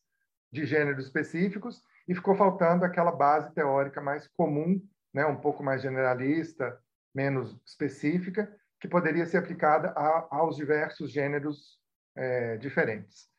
de 0.52 0.66
gêneros 0.66 1.06
específicos 1.06 1.82
e 2.06 2.14
ficou 2.14 2.34
faltando 2.34 2.84
aquela 2.84 3.12
base 3.12 3.52
teórica 3.54 4.00
mais 4.00 4.28
comum, 4.36 4.78
né, 5.12 5.26
um 5.26 5.36
pouco 5.36 5.62
mais 5.62 5.82
generalista, 5.82 6.78
menos 7.14 7.56
específica, 7.66 8.54
que 8.80 8.88
poderia 8.88 9.26
ser 9.26 9.38
aplicada 9.38 9.90
a, 9.90 10.28
aos 10.30 10.56
diversos 10.56 11.10
gêneros 11.10 11.78
é, 12.16 12.56
diferentes. 12.56 13.30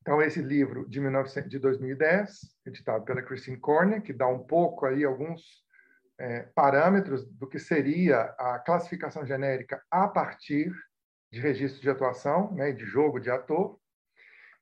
Então, 0.00 0.20
esse 0.20 0.42
livro 0.42 0.88
de, 0.88 1.00
19, 1.00 1.48
de 1.48 1.58
2010, 1.58 2.40
editado 2.66 3.04
pela 3.04 3.22
Christine 3.22 3.56
Corner, 3.56 4.02
que 4.02 4.12
dá 4.12 4.26
um 4.26 4.40
pouco 4.40 4.84
aí 4.84 5.02
alguns 5.02 5.64
é, 6.18 6.42
parâmetros 6.54 7.24
do 7.24 7.46
que 7.46 7.58
seria 7.58 8.20
a 8.38 8.58
classificação 8.58 9.24
genérica 9.24 9.82
a 9.90 10.06
partir 10.06 10.70
de 11.32 11.40
registro 11.40 11.80
de 11.80 11.88
atuação, 11.90 12.52
né, 12.52 12.70
de 12.72 12.84
jogo 12.84 13.18
de 13.18 13.30
ator. 13.30 13.80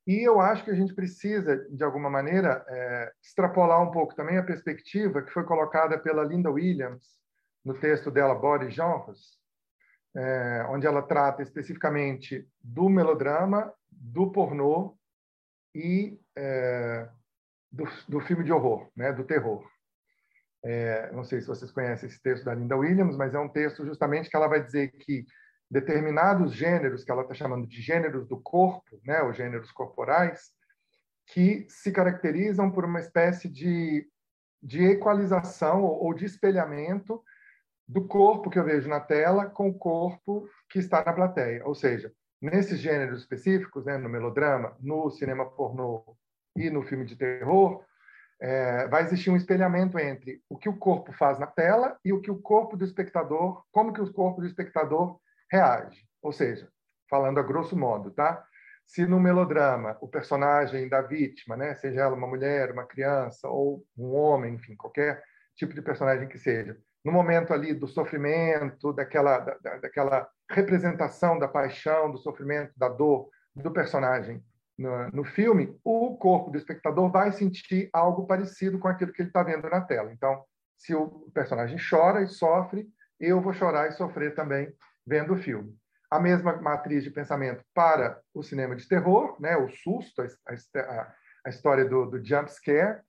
E 0.06 0.26
eu 0.26 0.40
acho 0.40 0.64
que 0.64 0.70
a 0.70 0.74
gente 0.74 0.94
precisa, 0.94 1.56
de 1.70 1.84
alguma 1.84 2.10
maneira, 2.10 2.64
é, 2.68 3.12
extrapolar 3.22 3.80
um 3.80 3.90
pouco 3.92 4.14
também 4.14 4.36
a 4.36 4.42
perspectiva 4.42 5.22
que 5.22 5.32
foi 5.32 5.44
colocada 5.44 5.98
pela 5.98 6.24
Linda 6.24 6.50
Williams 6.50 7.20
no 7.64 7.74
texto 7.74 8.10
dela 8.10 8.34
Body 8.34 8.70
Genres, 8.70 9.38
é, 10.16 10.66
onde 10.68 10.86
ela 10.86 11.02
trata 11.02 11.42
especificamente 11.42 12.46
do 12.60 12.88
melodrama, 12.88 13.72
do 13.90 14.32
pornô 14.32 14.98
e 15.74 16.20
é, 16.36 17.08
do, 17.70 17.84
do 18.08 18.20
filme 18.20 18.42
de 18.42 18.52
horror, 18.52 18.90
né, 18.96 19.12
do 19.12 19.24
terror. 19.24 19.64
É, 20.64 21.10
não 21.12 21.24
sei 21.24 21.40
se 21.40 21.46
vocês 21.46 21.70
conhecem 21.70 22.08
esse 22.08 22.20
texto 22.20 22.44
da 22.44 22.54
Linda 22.54 22.76
Williams, 22.76 23.16
mas 23.16 23.34
é 23.34 23.38
um 23.38 23.48
texto 23.48 23.84
justamente 23.84 24.28
que 24.28 24.36
ela 24.36 24.48
vai 24.48 24.62
dizer 24.62 24.92
que 24.92 25.24
determinados 25.72 26.52
gêneros, 26.52 27.02
que 27.02 27.10
ela 27.10 27.22
está 27.22 27.32
chamando 27.32 27.66
de 27.66 27.80
gêneros 27.80 28.28
do 28.28 28.38
corpo, 28.38 29.00
né, 29.02 29.22
os 29.22 29.34
gêneros 29.34 29.72
corporais, 29.72 30.52
que 31.28 31.66
se 31.66 31.90
caracterizam 31.90 32.70
por 32.70 32.84
uma 32.84 33.00
espécie 33.00 33.48
de, 33.48 34.06
de 34.62 34.84
equalização 34.84 35.82
ou 35.82 36.12
de 36.12 36.26
espelhamento 36.26 37.22
do 37.88 38.06
corpo 38.06 38.50
que 38.50 38.58
eu 38.58 38.64
vejo 38.64 38.86
na 38.86 39.00
tela 39.00 39.46
com 39.46 39.70
o 39.70 39.74
corpo 39.74 40.46
que 40.68 40.78
está 40.78 41.02
na 41.02 41.12
plateia. 41.14 41.66
Ou 41.66 41.74
seja, 41.74 42.12
nesses 42.38 42.78
gêneros 42.78 43.20
específicos, 43.20 43.86
né, 43.86 43.96
no 43.96 44.10
melodrama, 44.10 44.76
no 44.78 45.10
cinema 45.10 45.46
pornô 45.46 46.04
e 46.54 46.68
no 46.68 46.82
filme 46.82 47.06
de 47.06 47.16
terror, 47.16 47.82
é, 48.38 48.86
vai 48.88 49.04
existir 49.04 49.30
um 49.30 49.36
espelhamento 49.36 49.98
entre 49.98 50.42
o 50.50 50.58
que 50.58 50.68
o 50.68 50.76
corpo 50.76 51.12
faz 51.14 51.38
na 51.38 51.46
tela 51.46 51.98
e 52.04 52.12
o 52.12 52.20
que 52.20 52.30
o 52.30 52.42
corpo 52.42 52.76
do 52.76 52.84
espectador, 52.84 53.64
como 53.72 53.90
que 53.90 54.02
o 54.02 54.12
corpo 54.12 54.42
do 54.42 54.46
espectador 54.46 55.18
reage. 55.52 56.02
Ou 56.22 56.32
seja, 56.32 56.66
falando 57.10 57.38
a 57.38 57.42
grosso 57.42 57.76
modo, 57.76 58.10
tá? 58.10 58.42
Se 58.86 59.06
no 59.06 59.20
melodrama 59.20 59.98
o 60.00 60.08
personagem 60.08 60.88
da 60.88 61.02
vítima, 61.02 61.56
né, 61.56 61.74
seja 61.74 62.00
ela 62.00 62.16
uma 62.16 62.26
mulher, 62.26 62.72
uma 62.72 62.86
criança 62.86 63.48
ou 63.48 63.84
um 63.96 64.12
homem, 64.14 64.54
enfim, 64.54 64.74
qualquer 64.74 65.22
tipo 65.54 65.74
de 65.74 65.82
personagem 65.82 66.26
que 66.26 66.38
seja, 66.38 66.76
no 67.04 67.12
momento 67.12 67.52
ali 67.52 67.74
do 67.74 67.86
sofrimento, 67.86 68.92
daquela, 68.92 69.38
da, 69.38 69.76
daquela 69.78 70.28
representação 70.50 71.38
da 71.38 71.46
paixão, 71.46 72.10
do 72.10 72.18
sofrimento, 72.18 72.72
da 72.76 72.88
dor 72.88 73.28
do 73.54 73.70
personagem 73.70 74.42
no, 74.78 75.08
no, 75.10 75.24
filme, 75.24 75.78
o 75.84 76.16
corpo 76.16 76.50
do 76.50 76.56
espectador 76.56 77.10
vai 77.10 77.30
sentir 77.32 77.90
algo 77.92 78.26
parecido 78.26 78.78
com 78.78 78.88
aquilo 78.88 79.12
que 79.12 79.20
ele 79.20 79.28
está 79.28 79.42
vendo 79.42 79.68
na 79.68 79.80
tela. 79.80 80.12
Então, 80.12 80.42
se 80.78 80.94
o 80.94 81.30
personagem 81.34 81.76
chora 81.78 82.22
e 82.22 82.28
sofre, 82.28 82.88
eu 83.20 83.40
vou 83.40 83.52
chorar 83.52 83.88
e 83.88 83.92
sofrer 83.92 84.34
também 84.34 84.72
vendo 85.06 85.34
o 85.34 85.38
filme. 85.38 85.76
A 86.10 86.20
mesma 86.20 86.56
matriz 86.56 87.02
de 87.02 87.10
pensamento 87.10 87.64
para 87.74 88.20
o 88.34 88.42
cinema 88.42 88.76
de 88.76 88.86
terror, 88.86 89.36
né? 89.40 89.56
o 89.56 89.68
susto, 89.68 90.22
a, 90.22 90.80
a, 90.80 91.14
a 91.46 91.50
história 91.50 91.84
do, 91.84 92.06
do 92.06 92.24
jump 92.24 92.52
scare, 92.52 93.00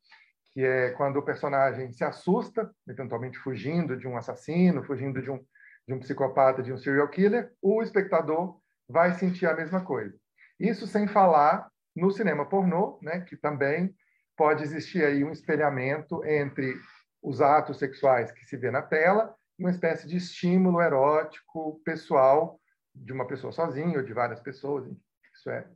que 0.54 0.62
é 0.64 0.91
quando 0.91 1.18
o 1.18 1.24
personagem 1.24 1.91
se 1.91 2.04
assusta, 2.04 2.72
eventualmente 2.88 3.38
fugindo 3.39 3.98
de 3.98 4.08
um 4.08 4.16
assassino, 4.16 4.84
fugindo 4.84 5.22
de 5.22 5.30
um, 5.30 5.44
de 5.88 5.94
um 5.94 6.00
psicopata, 6.00 6.62
de 6.62 6.72
um 6.72 6.78
serial 6.78 7.10
killer, 7.10 7.52
o 7.62 7.82
espectador 7.82 8.58
vai 8.88 9.14
sentir 9.14 9.48
a 9.48 9.56
mesma 9.56 9.84
coisa. 9.84 10.16
Isso 10.60 10.88
sem 10.88 11.08
falar 11.08 11.68
no 11.96 12.12
cinema 12.12 12.48
pornô, 12.48 13.00
né, 13.02 13.22
que 13.22 13.36
também 13.36 13.94
pode 14.38 14.64
existir 14.64 15.04
aí 15.04 15.24
um 15.24 15.32
espelhamento 15.32 16.24
entre 16.26 16.76
os 17.22 17.41
atos 17.41 17.80
sexuais 17.80 18.32
que 18.32 18.46
se 18.46 18.58
vê 18.58 18.72
na 18.72 18.82
tela 18.82 19.34
uma 19.58 19.70
espécie 19.70 20.08
de 20.08 20.18
estímulo 20.18 20.82
erótico 20.82 21.82
pessoal 21.84 22.60
de 22.93 23.12
uma 23.12 23.28
pessoa 23.28 23.51
sozinha 23.51 23.97
ou 23.97 24.04
de 24.04 24.14
várias 24.14 24.39
pessoas. 24.39 24.86
Isso 25.34 25.49
é, 25.49 25.68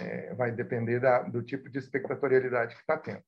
é 0.00 0.34
vai 0.34 0.52
depender 0.52 1.00
da, 1.00 1.22
do 1.22 1.42
tipo 1.42 1.68
de 1.68 1.78
espectatorialidade 1.78 2.74
que 2.74 2.80
está 2.80 2.96
tendo. 2.96 3.22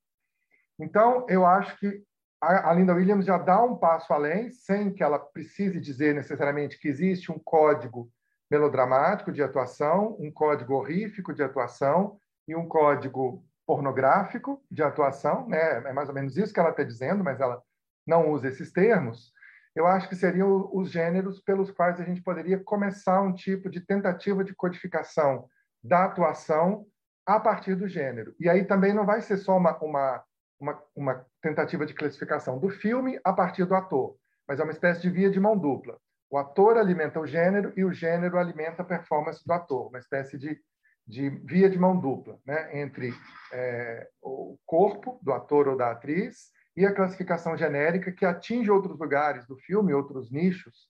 Então, 0.79 1.27
eu 1.29 1.47
acho 1.47 1.79
que 1.79 2.03
a 2.41 2.73
Linda 2.75 2.93
Williams 2.93 3.25
já 3.25 3.39
dá 3.39 3.63
um 3.63 3.77
passo 3.77 4.13
além, 4.13 4.51
sem 4.51 4.93
que 4.93 5.01
ela 5.01 5.17
precise 5.17 5.81
dizer 5.81 6.13
necessariamente 6.13 6.77
que 6.77 6.89
existe 6.89 7.31
um 7.31 7.39
código 7.39 8.11
melodramático 8.51 9.31
de 9.31 9.41
atuação, 9.41 10.17
um 10.19 10.31
código 10.31 10.75
horrífico 10.75 11.33
de 11.33 11.41
atuação 11.41 12.19
e 12.49 12.57
um 12.57 12.67
código 12.67 13.45
pornográfico 13.65 14.61
de 14.69 14.83
atuação, 14.83 15.49
né? 15.49 15.89
É 15.89 15.93
mais 15.93 16.09
ou 16.09 16.15
menos 16.15 16.37
isso 16.37 16.53
que 16.53 16.59
ela 16.59 16.71
está 16.71 16.83
dizendo, 16.83 17.23
mas 17.23 17.41
ela 17.41 17.63
não 18.05 18.29
usa 18.31 18.49
esses 18.49 18.73
termos. 18.73 19.33
Eu 19.75 19.87
acho 19.87 20.09
que 20.09 20.17
seriam 20.17 20.69
os 20.73 20.91
gêneros 20.91 21.41
pelos 21.41 21.71
quais 21.71 22.01
a 22.01 22.05
gente 22.05 22.23
poderia 22.23 22.59
começar 22.59 23.23
um 23.23 23.33
tipo 23.33 23.71
de 23.71 23.81
tentativa 23.81 24.45
de 24.45 24.55
codificação 24.55 25.47
da 25.83 26.05
atuação 26.05 26.87
a 27.27 27.41
partir 27.41 27.75
do 27.75 27.89
gênero. 27.89 28.35
E 28.39 28.49
aí 28.49 28.65
também 28.65 28.93
não 28.93 29.07
vai 29.07 29.21
ser 29.21 29.37
só 29.39 29.57
uma, 29.57 29.77
uma 29.79 30.23
uma, 30.63 30.81
uma 30.95 31.27
tentativa 31.43 31.85
de 31.85 31.93
classificação 31.93 32.59
do 32.59 32.71
filme 32.71 33.21
a 33.25 33.33
partir 33.33 33.65
do 33.65 33.75
ator, 33.75 34.17
mas 34.47 34.61
é 34.61 34.63
uma 34.63 34.73
espécie 34.73 35.03
de 35.03 35.11
via 35.11 35.29
de 35.29 35.41
mão 35.41 35.59
dupla. 35.59 35.99
O 36.31 36.39
ator 36.39 36.79
alimenta 36.79 37.21
o 37.21 37.27
gênero 37.27 37.73
e 37.77 37.85
o 37.85 37.93
gênero 37.93 38.39
alimenta 38.39 38.83
a 38.83 38.85
performance 38.85 39.45
do 39.45 39.53
ator, 39.53 39.89
uma 39.89 39.99
espécie 39.99 40.39
de, 40.39 40.59
de 41.07 41.29
via 41.29 41.69
de 41.69 41.79
mão 41.79 41.99
dupla, 41.99 42.39
né? 42.47 42.81
entre 42.81 43.13
é, 43.53 44.09
o 44.23 44.57
corpo 44.65 45.19
do 45.21 45.33
ator 45.33 45.69
ou 45.69 45.77
da 45.77 45.91
atriz 45.91 46.51
e 46.77 46.87
a 46.87 46.95
classificação 46.95 47.57
genérica 47.57 48.13
que 48.13 48.25
atinge 48.25 48.71
outros 48.71 48.99
lugares 48.99 49.47
do 49.47 49.57
filme, 49.57 49.93
outros 49.93 50.31
nichos 50.31 50.89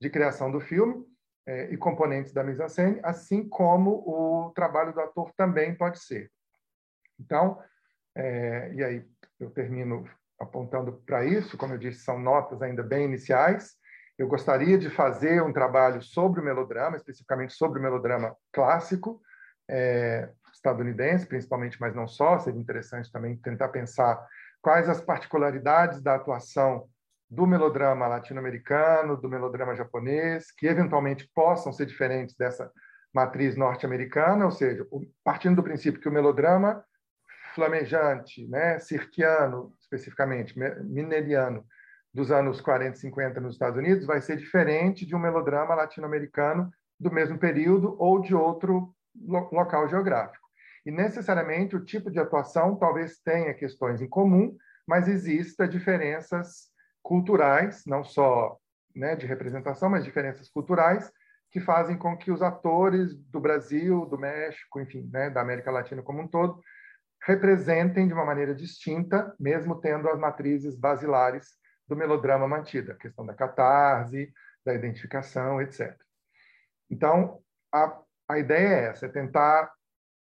de 0.00 0.10
criação 0.10 0.50
do 0.50 0.60
filme 0.60 1.04
é, 1.46 1.72
e 1.72 1.76
componentes 1.76 2.32
da 2.32 2.44
mise-en-scène, 2.44 3.00
assim 3.02 3.48
como 3.48 4.02
o 4.06 4.52
trabalho 4.54 4.92
do 4.92 5.00
ator 5.00 5.32
também 5.36 5.74
pode 5.74 6.00
ser. 6.00 6.30
Então, 7.18 7.58
é, 8.14 8.72
e 8.74 8.84
aí 8.84 9.04
eu 9.40 9.50
termino 9.50 10.08
apontando 10.38 10.92
para 11.06 11.24
isso, 11.24 11.56
como 11.56 11.74
eu 11.74 11.78
disse, 11.78 12.00
são 12.00 12.18
notas 12.18 12.60
ainda 12.62 12.82
bem 12.82 13.04
iniciais. 13.04 13.76
Eu 14.18 14.28
gostaria 14.28 14.76
de 14.76 14.90
fazer 14.90 15.42
um 15.42 15.52
trabalho 15.52 16.02
sobre 16.02 16.40
o 16.40 16.44
melodrama, 16.44 16.96
especificamente 16.96 17.54
sobre 17.54 17.78
o 17.78 17.82
melodrama 17.82 18.36
clássico 18.52 19.20
é, 19.68 20.28
estadunidense, 20.52 21.26
principalmente, 21.26 21.80
mas 21.80 21.94
não 21.94 22.06
só. 22.06 22.38
Seria 22.38 22.60
interessante 22.60 23.10
também 23.10 23.36
tentar 23.36 23.68
pensar 23.68 24.26
quais 24.62 24.88
as 24.88 25.00
particularidades 25.00 26.00
da 26.00 26.14
atuação 26.14 26.88
do 27.28 27.46
melodrama 27.46 28.06
latino-americano, 28.06 29.16
do 29.16 29.28
melodrama 29.28 29.74
japonês, 29.74 30.52
que 30.52 30.66
eventualmente 30.66 31.28
possam 31.34 31.72
ser 31.72 31.86
diferentes 31.86 32.36
dessa 32.36 32.70
matriz 33.12 33.56
norte-americana, 33.56 34.44
ou 34.44 34.50
seja, 34.50 34.86
partindo 35.24 35.56
do 35.56 35.62
princípio 35.62 36.00
que 36.00 36.08
o 36.08 36.12
melodrama 36.12 36.84
flamejante, 37.54 38.46
né, 38.48 38.78
cirquiano, 38.78 39.74
especificamente, 39.80 40.58
mineriano, 40.84 41.66
dos 42.14 42.30
anos 42.30 42.60
40 42.60 42.96
e 42.96 43.00
50 43.00 43.40
nos 43.40 43.54
Estados 43.54 43.78
Unidos, 43.78 44.06
vai 44.06 44.20
ser 44.20 44.36
diferente 44.36 45.06
de 45.06 45.16
um 45.16 45.18
melodrama 45.18 45.74
latino-americano 45.74 46.70
do 47.00 47.10
mesmo 47.10 47.38
período 47.38 47.96
ou 47.98 48.20
de 48.20 48.34
outro 48.34 48.94
lo 49.14 49.48
local 49.50 49.88
geográfico. 49.88 50.41
E 50.84 50.90
necessariamente 50.90 51.76
o 51.76 51.84
tipo 51.84 52.10
de 52.10 52.18
atuação 52.18 52.76
talvez 52.76 53.18
tenha 53.20 53.54
questões 53.54 54.00
em 54.00 54.08
comum, 54.08 54.56
mas 54.86 55.08
exista 55.08 55.68
diferenças 55.68 56.70
culturais, 57.02 57.82
não 57.86 58.02
só 58.02 58.56
né, 58.94 59.16
de 59.16 59.26
representação, 59.26 59.88
mas 59.88 60.04
diferenças 60.04 60.48
culturais 60.48 61.10
que 61.50 61.60
fazem 61.60 61.98
com 61.98 62.16
que 62.16 62.30
os 62.30 62.40
atores 62.40 63.14
do 63.14 63.38
Brasil, 63.38 64.06
do 64.06 64.18
México, 64.18 64.80
enfim, 64.80 65.08
né, 65.12 65.28
da 65.28 65.42
América 65.42 65.70
Latina 65.70 66.02
como 66.02 66.22
um 66.22 66.28
todo, 66.28 66.60
representem 67.24 68.08
de 68.08 68.14
uma 68.14 68.24
maneira 68.24 68.54
distinta, 68.54 69.34
mesmo 69.38 69.80
tendo 69.80 70.08
as 70.08 70.18
matrizes 70.18 70.74
basilares 70.74 71.50
do 71.86 71.94
melodrama 71.94 72.48
mantida, 72.48 72.92
a 72.92 72.96
questão 72.96 73.24
da 73.24 73.34
catarse, 73.34 74.32
da 74.64 74.74
identificação, 74.74 75.60
etc. 75.60 75.94
Então, 76.90 77.40
a, 77.72 78.00
a 78.28 78.38
ideia 78.38 78.68
é 78.68 78.84
essa, 78.86 79.06
é 79.06 79.08
tentar 79.08 79.70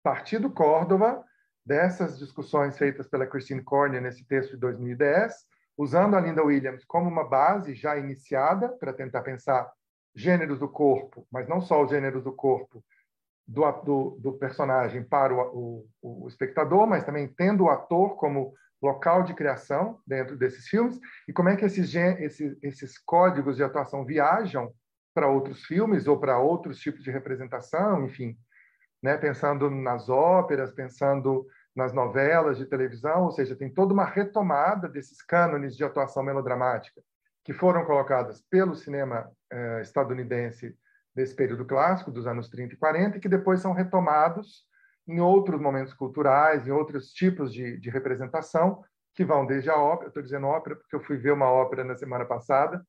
partir 0.03 0.39
do 0.39 0.49
Córdova, 0.49 1.23
dessas 1.65 2.17
discussões 2.17 2.77
feitas 2.77 3.07
pela 3.07 3.27
Christine 3.27 3.63
Corner 3.63 4.01
nesse 4.01 4.25
texto 4.25 4.51
de 4.51 4.57
2010, 4.57 5.33
usando 5.77 6.15
a 6.15 6.19
Linda 6.19 6.43
Williams 6.43 6.83
como 6.85 7.09
uma 7.09 7.23
base 7.23 7.73
já 7.73 7.97
iniciada 7.97 8.69
para 8.69 8.93
tentar 8.93 9.21
pensar 9.21 9.71
gêneros 10.15 10.59
do 10.59 10.67
corpo, 10.67 11.27
mas 11.31 11.47
não 11.47 11.61
só 11.61 11.83
os 11.83 11.89
gêneros 11.89 12.23
do 12.23 12.33
corpo, 12.33 12.83
do, 13.47 13.71
do, 13.83 14.17
do 14.19 14.33
personagem 14.33 15.03
para 15.03 15.33
o, 15.33 15.87
o, 16.01 16.23
o, 16.25 16.27
espectador, 16.27 16.85
mas 16.85 17.03
também 17.03 17.27
tendo 17.27 17.63
o 17.63 17.69
ator 17.69 18.15
como 18.15 18.53
local 18.81 19.23
de 19.23 19.33
criação 19.33 19.99
dentro 20.05 20.37
desses 20.37 20.67
filmes, 20.67 20.99
e 21.27 21.33
como 21.33 21.49
é 21.49 21.55
que 21.55 21.65
esses, 21.65 21.93
esses, 21.95 22.57
esses 22.61 22.97
códigos 22.97 23.55
de 23.55 23.63
atuação 23.63 24.05
viajam 24.05 24.71
para 25.13 25.27
outros 25.27 25.63
filmes 25.65 26.07
ou 26.07 26.19
para 26.19 26.39
outros 26.39 26.79
tipos 26.79 27.03
de 27.03 27.11
representação, 27.11 28.05
enfim, 28.05 28.37
né? 29.01 29.17
pensando 29.17 29.69
nas 29.69 30.09
óperas, 30.09 30.71
pensando 30.71 31.45
nas 31.75 31.93
novelas 31.93 32.57
de 32.57 32.65
televisão, 32.65 33.23
ou 33.23 33.31
seja, 33.31 33.55
tem 33.55 33.69
toda 33.69 33.93
uma 33.93 34.05
retomada 34.05 34.89
desses 34.89 35.21
cânones 35.21 35.75
de 35.75 35.83
atuação 35.83 36.23
melodramática 36.23 37.01
que 37.43 37.53
foram 37.53 37.85
colocadas 37.85 38.41
pelo 38.49 38.75
cinema 38.75 39.31
eh, 39.51 39.79
estadunidense 39.81 40.77
desse 41.15 41.33
período 41.33 41.65
clássico, 41.65 42.11
dos 42.11 42.27
anos 42.27 42.49
30 42.49 42.73
e 42.73 42.77
40, 42.77 43.17
e 43.17 43.19
que 43.19 43.29
depois 43.29 43.61
são 43.61 43.73
retomados 43.73 44.65
em 45.07 45.19
outros 45.19 45.59
momentos 45.59 45.93
culturais, 45.93 46.67
em 46.67 46.71
outros 46.71 47.11
tipos 47.11 47.51
de, 47.51 47.79
de 47.79 47.89
representação, 47.89 48.83
que 49.15 49.25
vão 49.25 49.45
desde 49.45 49.69
a 49.69 49.75
ópera, 49.75 50.09
estou 50.09 50.21
dizendo 50.21 50.47
ópera 50.47 50.75
porque 50.75 50.95
eu 50.95 51.03
fui 51.03 51.17
ver 51.17 51.31
uma 51.31 51.51
ópera 51.51 51.83
na 51.83 51.95
semana 51.95 52.25
passada, 52.25 52.85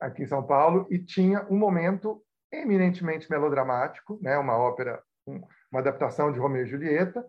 aqui 0.00 0.24
em 0.24 0.26
São 0.26 0.42
Paulo, 0.42 0.86
e 0.90 0.98
tinha 0.98 1.46
um 1.48 1.56
momento 1.56 2.22
eminentemente 2.52 3.30
melodramático, 3.30 4.18
né, 4.20 4.36
uma 4.36 4.56
ópera, 4.56 5.00
uma 5.26 5.80
adaptação 5.80 6.32
de 6.32 6.38
Romeu 6.38 6.64
e 6.64 6.68
Julieta, 6.68 7.24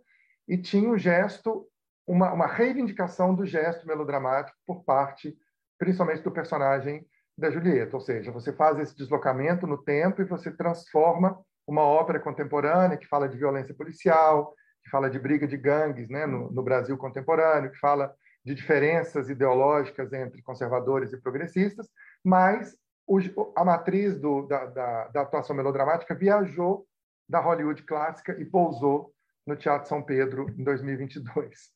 e 0.48 0.58
tinha 0.58 0.90
um 0.90 0.98
gesto, 0.98 1.68
uma, 2.08 2.32
uma 2.34 2.48
reivindicação 2.48 3.36
do 3.36 3.46
gesto 3.46 3.88
melodramático 3.88 4.58
por 4.66 4.84
parte, 4.84 5.36
principalmente 5.78 6.24
do 6.24 6.32
personagem 6.32 7.06
da 7.38 7.50
Julieta, 7.50 7.96
ou 7.96 8.02
seja, 8.02 8.32
você 8.32 8.54
faz 8.54 8.78
esse 8.80 8.96
deslocamento 8.96 9.66
no 9.66 9.78
tempo 9.78 10.22
e 10.22 10.26
você 10.26 10.52
transforma 10.52 11.40
uma 11.66 11.84
ópera 11.84 12.20
contemporânea 12.20 12.98
que 12.98 13.08
fala 13.08 13.28
de 13.28 13.38
violência 13.38 13.74
policial, 13.74 14.54
que 14.84 14.90
fala 14.90 15.10
de 15.10 15.20
briga 15.20 15.48
de 15.48 15.58
gangues 15.58 16.10
né, 16.10 16.26
no, 16.26 16.52
no 16.52 16.64
Brasil 16.64 16.98
contemporâneo, 16.98 17.72
que 17.72 17.80
fala 17.80 18.14
de 18.44 18.54
diferenças 18.54 19.30
ideológicas 19.30 20.12
entre 20.14 20.42
conservadores 20.42 21.14
e 21.14 21.22
progressistas, 21.22 21.88
mas 22.24 22.76
o, 23.08 23.20
a 23.56 23.64
matriz 23.64 24.20
do, 24.20 24.48
da, 24.48 24.66
da, 24.66 25.08
da, 25.10 25.22
atuação 25.22 25.56
melodramática 25.56 26.16
viajou 26.16 26.86
da 27.32 27.40
Hollywood 27.40 27.82
clássica 27.84 28.40
e 28.40 28.46
pousou 28.46 29.14
no 29.48 29.56
Teatro 29.56 29.88
São 29.88 30.04
Pedro 30.04 30.50
em 30.58 30.64
2022. 30.64 31.72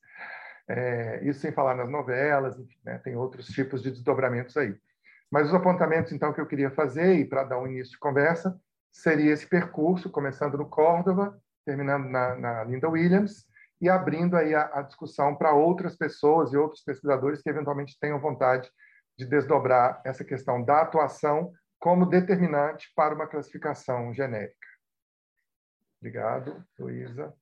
É, 0.68 1.20
isso 1.24 1.40
sem 1.40 1.50
falar 1.50 1.74
nas 1.74 1.88
novelas, 1.88 2.58
enfim, 2.58 2.78
né, 2.84 2.98
tem 2.98 3.16
outros 3.16 3.46
tipos 3.46 3.82
de 3.82 3.90
desdobramentos 3.90 4.56
aí. 4.56 4.76
Mas 5.30 5.48
os 5.48 5.54
apontamentos, 5.54 6.12
então, 6.12 6.32
que 6.32 6.40
eu 6.40 6.46
queria 6.46 6.70
fazer, 6.70 7.14
e 7.14 7.24
para 7.24 7.44
dar 7.44 7.58
um 7.58 7.66
início 7.66 7.92
de 7.92 7.98
conversa, 7.98 8.60
seria 8.92 9.32
esse 9.32 9.46
percurso, 9.46 10.10
começando 10.10 10.58
no 10.58 10.68
Córdoba, 10.68 11.40
terminando 11.64 12.08
na, 12.08 12.36
na 12.36 12.64
Linda 12.64 12.88
Williams, 12.88 13.46
e 13.80 13.88
abrindo 13.88 14.36
aí 14.36 14.54
a, 14.54 14.70
a 14.74 14.82
discussão 14.82 15.34
para 15.34 15.52
outras 15.52 15.96
pessoas 15.96 16.52
e 16.52 16.56
outros 16.56 16.82
pesquisadores 16.82 17.42
que 17.42 17.50
eventualmente 17.50 17.98
tenham 17.98 18.20
vontade 18.20 18.70
de 19.18 19.24
desdobrar 19.26 20.00
essa 20.04 20.24
questão 20.24 20.62
da 20.62 20.82
atuação 20.82 21.52
como 21.78 22.06
determinante 22.06 22.92
para 22.94 23.14
uma 23.14 23.26
classificação 23.26 24.12
genérica. 24.12 24.66
Obrigado, 26.00 26.64
Luísa. 26.78 27.34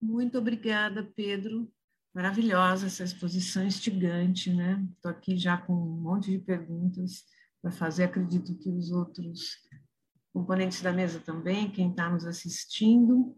Muito 0.00 0.38
obrigada, 0.38 1.04
Pedro. 1.16 1.70
Maravilhosa 2.14 2.86
essa 2.86 3.04
exposição 3.04 3.64
instigante, 3.64 4.52
né? 4.52 4.82
Estou 4.94 5.10
aqui 5.10 5.36
já 5.36 5.58
com 5.58 5.74
um 5.74 6.00
monte 6.00 6.30
de 6.30 6.38
perguntas 6.38 7.24
para 7.60 7.70
fazer. 7.70 8.04
Acredito 8.04 8.56
que 8.56 8.70
os 8.70 8.90
outros 8.90 9.56
componentes 10.32 10.80
da 10.80 10.92
mesa 10.92 11.20
também, 11.20 11.70
quem 11.70 11.90
está 11.90 12.08
nos 12.08 12.26
assistindo. 12.26 13.36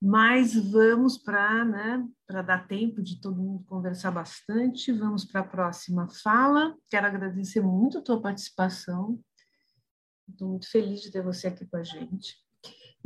Mas 0.00 0.54
vamos 0.54 1.16
para 1.16 1.64
né, 1.64 2.06
para 2.26 2.42
dar 2.42 2.68
tempo 2.68 3.02
de 3.02 3.18
todo 3.20 3.40
mundo 3.40 3.64
conversar 3.64 4.10
bastante, 4.10 4.92
vamos 4.92 5.24
para 5.24 5.40
a 5.40 5.48
próxima 5.48 6.06
fala. 6.08 6.76
Quero 6.90 7.06
agradecer 7.06 7.62
muito 7.62 7.98
a 7.98 8.02
tua 8.02 8.20
participação. 8.20 9.18
Estou 10.28 10.50
muito 10.50 10.70
feliz 10.70 11.00
de 11.00 11.10
ter 11.10 11.22
você 11.22 11.46
aqui 11.46 11.64
com 11.66 11.76
a 11.78 11.82
gente. 11.82 12.45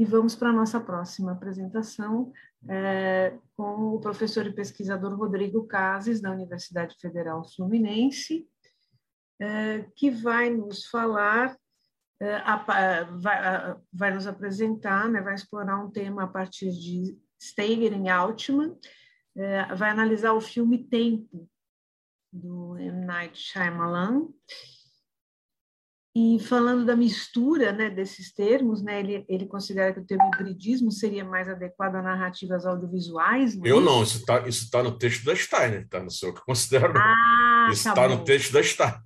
E 0.00 0.04
vamos 0.06 0.34
para 0.34 0.48
a 0.48 0.52
nossa 0.54 0.80
próxima 0.80 1.32
apresentação 1.32 2.32
é, 2.66 3.36
com 3.54 3.94
o 3.94 4.00
professor 4.00 4.46
e 4.46 4.50
pesquisador 4.50 5.14
Rodrigo 5.14 5.66
Cases, 5.66 6.22
da 6.22 6.30
Universidade 6.30 6.96
Federal 6.98 7.44
Fluminense, 7.54 8.48
é, 9.38 9.82
que 9.94 10.10
vai 10.10 10.48
nos 10.48 10.86
falar 10.86 11.54
é, 12.18 12.40
vai, 13.18 13.76
vai, 13.92 14.14
nos 14.14 14.26
apresentar, 14.26 15.06
né, 15.06 15.20
vai 15.20 15.34
explorar 15.34 15.76
um 15.76 15.90
tema 15.90 16.24
a 16.24 16.28
partir 16.28 16.70
de 16.70 17.18
Steiger 17.38 17.92
e 17.92 18.08
Altman, 18.08 18.74
é, 19.36 19.74
vai 19.74 19.90
analisar 19.90 20.32
o 20.32 20.40
filme 20.40 20.82
Tempo, 20.82 21.46
do 22.32 22.78
M. 22.78 23.04
Night 23.04 23.38
Shyamalan, 23.38 24.28
e 26.14 26.40
falando 26.40 26.84
da 26.84 26.96
mistura 26.96 27.70
né, 27.72 27.88
desses 27.88 28.32
termos, 28.32 28.82
né, 28.82 28.98
ele, 28.98 29.24
ele 29.28 29.46
considera 29.46 29.92
que 29.92 30.00
o 30.00 30.04
termo 30.04 30.28
hibridismo 30.34 30.90
seria 30.90 31.24
mais 31.24 31.48
adequado 31.48 31.94
a 31.94 32.02
narrativas 32.02 32.66
audiovisuais. 32.66 33.56
Não 33.56 33.64
é 33.64 33.70
Eu 33.70 33.80
não, 33.80 34.02
isso 34.02 34.18
está 34.18 34.48
isso 34.48 34.70
tá 34.70 34.82
no 34.82 34.98
texto 34.98 35.24
da 35.24 35.36
Steiner, 35.36 35.88
tá? 35.88 36.02
no 36.02 36.10
seu 36.10 36.32
que 36.32 36.40
eu 36.40 36.44
considero. 36.44 36.92
Ah, 36.96 37.49
isso 37.68 37.88
está 37.88 37.94
tá 37.94 38.08
no 38.08 38.24
texto 38.24 38.52
da 38.52 38.62
Steiner. 38.62 39.00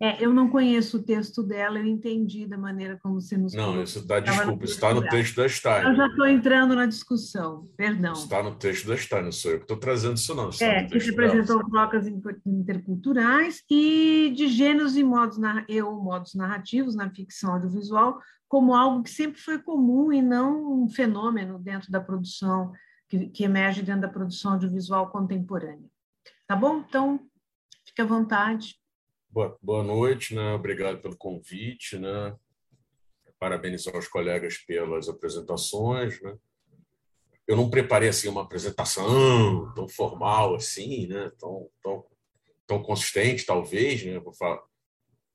É, 0.00 0.22
eu 0.22 0.32
não 0.32 0.48
conheço 0.50 0.98
o 0.98 1.02
texto 1.02 1.42
dela, 1.42 1.78
eu 1.78 1.86
entendi 1.86 2.46
da 2.46 2.58
maneira 2.58 2.98
como 3.02 3.18
você 3.18 3.36
nos 3.36 3.54
Não, 3.54 3.82
isso 3.82 4.06
tá, 4.06 4.20
desculpa, 4.20 4.64
está 4.64 4.92
no 4.92 5.08
texto 5.08 5.36
da 5.36 5.48
Steiner. 5.48 5.88
Eu 5.88 5.96
já 5.96 6.06
estou 6.06 6.26
entrando 6.26 6.74
na 6.74 6.84
discussão, 6.84 7.64
perdão. 7.76 8.12
Está 8.12 8.42
no 8.42 8.54
texto 8.54 8.86
da 8.86 8.96
Steiner, 8.96 9.24
não 9.24 9.32
sou 9.32 9.52
eu 9.52 9.58
que 9.58 9.64
estou 9.64 9.78
trazendo 9.78 10.16
isso, 10.16 10.34
não. 10.34 10.50
Isso 10.50 10.58
tá 10.58 10.66
é, 10.66 10.84
que 10.84 11.00
se 11.00 11.10
apresentou 11.10 11.64
trocas 11.70 12.06
interculturais 12.44 13.62
e 13.70 14.32
de 14.36 14.48
gêneros 14.48 14.96
e 14.96 15.02
modos, 15.02 15.38
eu, 15.68 15.90
modos 15.92 16.34
narrativos 16.34 16.94
na 16.94 17.08
ficção 17.10 17.54
audiovisual 17.54 18.20
como 18.48 18.74
algo 18.74 19.02
que 19.02 19.10
sempre 19.10 19.40
foi 19.40 19.58
comum 19.58 20.12
e 20.12 20.22
não 20.22 20.82
um 20.82 20.88
fenômeno 20.88 21.58
dentro 21.58 21.90
da 21.90 22.00
produção, 22.00 22.72
que, 23.08 23.28
que 23.28 23.44
emerge 23.44 23.82
dentro 23.82 24.02
da 24.02 24.08
produção 24.08 24.52
audiovisual 24.52 25.10
contemporânea. 25.10 25.88
Tá 26.46 26.54
bom? 26.54 26.78
Então, 26.78 27.20
fique 27.96 28.02
à 28.02 28.04
vontade. 28.04 28.78
Boa, 29.30 29.56
boa 29.62 29.82
noite, 29.82 30.34
né? 30.34 30.52
obrigado 30.52 31.00
pelo 31.00 31.16
convite. 31.16 31.98
Né? 31.98 32.36
Parabenizar 33.38 33.96
os 33.96 34.06
colegas 34.06 34.58
pelas 34.58 35.08
apresentações. 35.08 36.20
Né? 36.20 36.36
Eu 37.48 37.56
não 37.56 37.70
preparei 37.70 38.10
assim, 38.10 38.28
uma 38.28 38.42
apresentação 38.42 39.72
tão 39.74 39.88
formal 39.88 40.54
assim, 40.54 41.06
né? 41.06 41.30
tão, 41.38 41.70
tão, 41.82 42.04
tão 42.66 42.82
consistente, 42.82 43.46
talvez. 43.46 44.04
Né? 44.04 44.18
Vou 44.18 44.34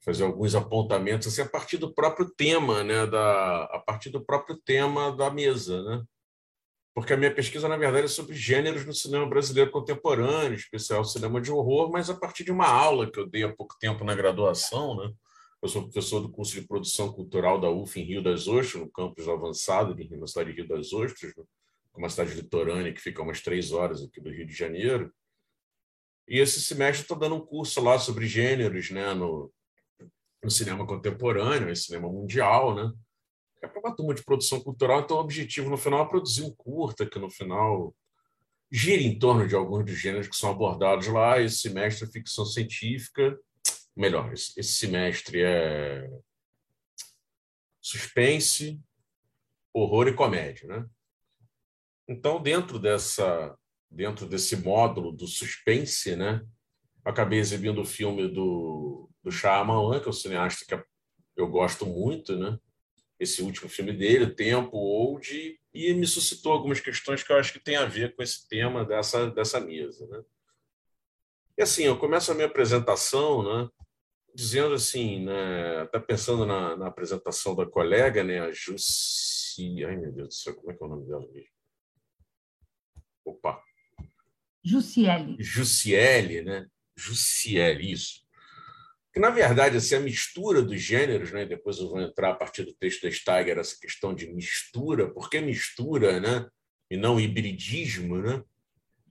fazer 0.06 0.24
alguns 0.24 0.54
apontamentos 0.54 1.28
assim, 1.28 1.42
a 1.42 1.50
partir 1.50 1.78
do 1.78 1.92
próprio 1.92 2.30
tema, 2.30 2.84
né? 2.84 3.08
da, 3.08 3.64
a 3.64 3.80
partir 3.80 4.12
do 4.12 4.24
próprio 4.24 4.56
tema 4.58 5.12
da 5.16 5.32
mesa. 5.32 5.82
Né? 5.82 6.04
Porque 6.94 7.14
a 7.14 7.18
minha 7.18 7.34
pesquisa, 7.34 7.70
na 7.70 7.78
verdade, 7.78 8.06
é 8.06 8.10
sobre 8.10 8.36
gêneros 8.36 8.86
no 8.86 8.94
cinema 8.94 9.26
brasileiro 9.26 9.72
contemporâneo, 9.72 10.56
especial 10.56 11.06
cinema 11.06 11.40
de 11.40 11.52
horror, 11.52 11.90
mas 11.90 12.10
a 12.10 12.16
partir 12.16 12.44
de 12.44 12.52
uma 12.52 12.68
aula 12.68 13.10
que 13.10 13.20
eu 13.20 13.28
dei 13.28 13.44
há 13.44 13.54
pouco 13.54 13.78
tempo 13.80 14.04
na 14.04 14.14
graduação. 14.14 14.98
Né? 14.98 15.14
Eu 15.62 15.70
sou 15.70 15.84
professor 15.84 16.20
do 16.20 16.30
curso 16.30 16.54
de 16.54 16.68
produção 16.68 17.14
cultural 17.14 17.60
da 17.62 17.70
UF 17.70 17.98
em 18.00 18.04
Rio 18.04 18.22
das 18.22 18.48
Ostras, 18.48 18.84
no 18.84 18.92
campus 18.92 19.28
avançado, 19.28 19.96
na 19.96 20.28
cidade 20.28 20.52
de 20.52 20.58
Rio 20.58 20.68
das 20.68 20.92
Ostras, 20.92 21.34
né? 21.36 21.44
uma 21.96 22.10
cidade 22.10 22.34
litorânea 22.34 22.94
que 22.94 23.02
fica 23.02 23.22
umas 23.22 23.42
três 23.42 23.72
horas 23.72 24.04
aqui 24.04 24.20
do 24.20 24.30
Rio 24.30 24.46
de 24.46 24.54
Janeiro. 24.54 25.14
E 26.28 26.40
esse 26.40 26.62
semestre 26.62 27.04
estou 27.04 27.18
dando 27.18 27.36
um 27.36 27.46
curso 27.46 27.82
lá 27.82 28.00
sobre 28.00 28.28
gêneros 28.28 28.90
né? 28.90 29.14
no, 29.14 29.52
no 30.44 30.52
cinema 30.52 30.86
contemporâneo, 30.86 31.70
em 31.70 31.76
cinema 31.76 32.10
mundial, 32.10 32.76
né? 32.76 32.92
É 33.62 33.68
para 33.68 33.80
uma 33.80 33.96
turma 33.96 34.14
de 34.14 34.24
produção 34.24 34.60
cultural, 34.60 35.02
então 35.02 35.18
o 35.18 35.20
objetivo 35.20 35.70
no 35.70 35.78
final 35.78 36.06
é 36.06 36.10
produzir 36.10 36.44
um 36.44 36.54
curta, 36.54 37.06
que 37.06 37.20
no 37.20 37.30
final 37.30 37.96
gira 38.72 39.02
em 39.02 39.20
torno 39.20 39.48
de 39.48 39.56
alguns 39.56 39.86
dos 39.86 39.98
gêneros 39.98 40.28
que 40.28 40.36
são 40.36 40.50
abordados 40.50 41.08
lá. 41.08 41.40
Esse 41.40 41.60
semestre 41.60 42.08
é 42.08 42.12
ficção 42.12 42.46
científica, 42.46 43.38
melhor, 43.96 44.32
esse 44.34 44.64
semestre 44.64 45.42
é 45.42 46.10
suspense, 47.82 48.80
horror 49.74 50.08
e 50.08 50.14
comédia, 50.14 50.68
né? 50.68 50.86
Então, 52.08 52.42
dentro 52.42 52.80
dessa 52.80 53.58
dentro 53.90 54.26
desse 54.26 54.56
módulo 54.56 55.12
do 55.12 55.28
suspense, 55.28 56.16
né, 56.16 56.42
acabei 57.04 57.40
exibindo 57.40 57.82
o 57.82 57.86
filme 57.86 58.28
do 58.28 59.10
do 59.24 59.32
Shyamalan, 59.32 60.00
que 60.00 60.08
é 60.08 60.10
um 60.10 60.14
cineasta 60.14 60.66
que 60.66 60.84
eu 61.36 61.48
gosto 61.48 61.86
muito, 61.86 62.36
né? 62.36 62.58
Esse 63.22 63.44
último 63.44 63.70
filme 63.70 63.94
dele, 63.94 64.26
O 64.26 64.36
Tempo, 64.36 64.76
Old, 64.76 65.60
e 65.72 65.94
me 65.94 66.08
suscitou 66.08 66.52
algumas 66.52 66.80
questões 66.80 67.22
que 67.22 67.32
eu 67.32 67.38
acho 67.38 67.54
que 67.54 67.60
tem 67.60 67.76
a 67.76 67.86
ver 67.86 68.16
com 68.16 68.24
esse 68.24 68.48
tema 68.50 68.84
dessa, 68.84 69.30
dessa 69.30 69.60
mesa. 69.60 70.08
Né? 70.08 70.24
E 71.56 71.62
assim, 71.62 71.84
eu 71.84 72.00
começo 72.00 72.32
a 72.32 72.34
minha 72.34 72.48
apresentação 72.48 73.44
né, 73.44 73.70
dizendo 74.34 74.74
assim, 74.74 75.24
né, 75.24 75.82
até 75.82 76.00
pensando 76.00 76.48
na, 76.48 76.76
na, 76.76 76.88
apresentação 76.88 77.56
da 77.56 77.64
colega, 77.64 78.24
né, 78.24 78.40
a 78.40 78.52
Jussi... 78.52 79.86
Ai, 79.86 79.98
meu 79.98 80.12
Deus 80.12 80.30
do 80.30 80.34
céu, 80.34 80.56
como 80.56 80.72
é 80.72 80.76
que 80.76 80.84
é 80.84 80.88
o 80.88 80.90
nome 80.90 81.06
dela 81.06 81.28
mesmo? 81.32 81.52
Opa! 83.24 83.64
Jussiele. 84.64 85.38
Jussiele, 85.40 86.42
né? 86.42 86.68
Jussiele, 86.96 87.92
isso 87.92 88.21
que 89.14 89.20
na 89.20 89.30
verdade 89.30 89.78
assim, 89.78 89.96
a 89.96 90.00
mistura 90.00 90.62
dos 90.62 90.80
gêneros, 90.82 91.32
né? 91.32 91.46
depois 91.46 91.78
eu 91.78 91.90
vou 91.90 92.02
entrar 92.02 92.32
a 92.32 92.36
partir 92.36 92.64
do 92.64 92.74
texto 92.74 93.04
da 93.04 93.12
Steiger, 93.12 93.58
essa 93.58 93.78
questão 93.80 94.14
de 94.14 94.32
mistura, 94.34 95.12
por 95.12 95.30
que 95.30 95.40
mistura 95.42 96.20
né? 96.20 96.48
e 96.90 96.98
não 96.98 97.20
hibridismo, 97.20 98.22
né? 98.22 98.44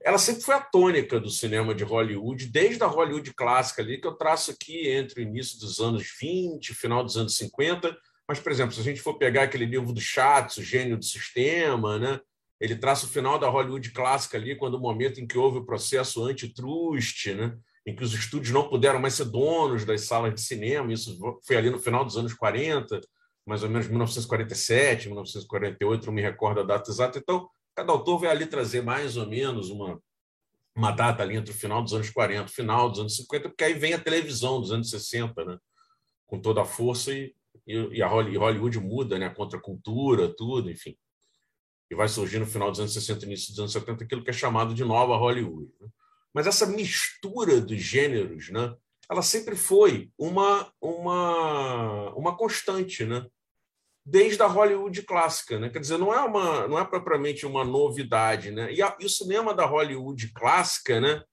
ela 0.03 0.17
sempre 0.17 0.41
foi 0.41 0.55
a 0.55 0.61
tônica 0.61 1.19
do 1.19 1.29
cinema 1.29 1.75
de 1.75 1.83
Hollywood, 1.83 2.47
desde 2.47 2.83
a 2.83 2.87
Hollywood 2.87 3.33
clássica 3.33 3.81
ali, 3.81 3.99
que 3.99 4.07
eu 4.07 4.13
traço 4.13 4.51
aqui 4.51 4.89
entre 4.89 5.21
o 5.21 5.23
início 5.23 5.59
dos 5.59 5.79
anos 5.79 6.03
20 6.19 6.73
final 6.73 7.03
dos 7.03 7.17
anos 7.17 7.35
50, 7.37 7.95
mas, 8.27 8.39
por 8.39 8.51
exemplo, 8.51 8.73
se 8.73 8.79
a 8.79 8.83
gente 8.83 9.01
for 9.01 9.17
pegar 9.17 9.43
aquele 9.43 9.65
livro 9.65 9.93
do 9.93 9.99
Schatz, 9.99 10.57
O 10.57 10.63
Gênio 10.63 10.97
do 10.97 11.05
Sistema, 11.05 11.99
né? 11.99 12.19
ele 12.61 12.75
traça 12.75 13.05
o 13.05 13.09
final 13.09 13.39
da 13.39 13.49
Hollywood 13.49 13.91
clássica 13.91 14.37
ali, 14.37 14.55
quando 14.55 14.75
o 14.75 14.79
momento 14.79 15.19
em 15.19 15.25
que 15.25 15.37
houve 15.37 15.57
o 15.57 15.65
processo 15.65 16.23
antitrust, 16.23 17.33
né? 17.33 17.57
Em 17.85 17.95
que 17.95 18.03
os 18.03 18.13
estúdios 18.13 18.53
não 18.53 18.69
puderam 18.69 18.99
mais 18.99 19.15
ser 19.15 19.25
donos 19.25 19.85
das 19.85 20.01
salas 20.01 20.33
de 20.33 20.41
cinema, 20.41 20.93
isso 20.93 21.17
foi 21.45 21.55
ali 21.55 21.69
no 21.69 21.79
final 21.79 22.05
dos 22.05 22.17
anos 22.17 22.33
40, 22.33 23.01
mais 23.45 23.63
ou 23.63 23.69
menos 23.69 23.87
1947, 23.87 25.07
1948, 25.07 26.05
não 26.05 26.13
me 26.13 26.21
recordo 26.21 26.59
a 26.59 26.63
data 26.63 26.91
exata. 26.91 27.17
Então, 27.17 27.49
cada 27.75 27.91
autor 27.91 28.19
vai 28.19 28.29
ali 28.29 28.45
trazer 28.45 28.81
mais 28.83 29.17
ou 29.17 29.25
menos 29.25 29.69
uma, 29.69 29.99
uma 30.75 30.91
data 30.91 31.23
ali 31.23 31.35
entre 31.35 31.51
o 31.51 31.57
final 31.57 31.81
dos 31.81 31.93
anos 31.93 32.09
40 32.09 32.43
e 32.43 32.45
o 32.45 32.47
final 32.53 32.89
dos 32.89 32.99
anos 32.99 33.15
50, 33.15 33.49
porque 33.49 33.63
aí 33.63 33.73
vem 33.73 33.93
a 33.93 33.99
televisão 33.99 34.61
dos 34.61 34.71
anos 34.71 34.89
60, 34.89 35.43
né? 35.43 35.57
com 36.31 36.39
toda 36.39 36.61
a 36.61 36.65
força 36.65 37.11
e, 37.13 37.35
e, 37.67 38.01
a 38.01 38.07
Hollywood 38.07 38.79
muda, 38.79 39.19
né? 39.19 39.25
A 39.25 39.35
contracultura, 39.35 40.33
tudo, 40.33 40.71
enfim. 40.71 40.95
E 41.91 41.95
vai 41.95 42.07
surgir 42.07 42.39
no 42.39 42.45
final 42.45 42.71
dos 42.71 42.79
anos 42.79 42.93
60 42.93 43.25
início 43.25 43.49
dos 43.49 43.59
anos 43.59 43.73
70 43.73 44.05
aquilo 44.05 44.23
que 44.23 44.29
é 44.29 44.33
chamado 44.33 44.73
de 44.73 44.85
nova 44.85 45.17
Hollywood. 45.17 45.69
Né? 45.81 45.89
Mas 46.33 46.47
essa 46.47 46.65
mistura 46.65 47.59
dos 47.59 47.79
gêneros, 47.79 48.49
né? 48.49 48.75
Ela 49.09 49.21
sempre 49.21 49.55
foi 49.55 50.09
uma 50.17 50.71
uma 50.81 52.13
uma 52.15 52.37
constante, 52.37 53.05
né? 53.05 53.25
Desde 54.05 54.41
a 54.41 54.47
Hollywood 54.47 55.03
clássica, 55.03 55.59
né? 55.59 55.69
Quer 55.69 55.79
dizer, 55.79 55.97
não 55.97 56.13
é 56.13 56.21
uma 56.21 56.67
não 56.67 56.79
é 56.79 56.85
propriamente 56.85 57.45
uma 57.45 57.63
novidade, 57.63 58.51
né? 58.51 58.71
E, 58.73 58.81
a, 58.81 58.95
e 58.99 59.05
o 59.05 59.09
cinema 59.09 59.53
da 59.53 59.65
Hollywood 59.65 60.31
clássica, 60.33 60.99
né? 61.01 61.23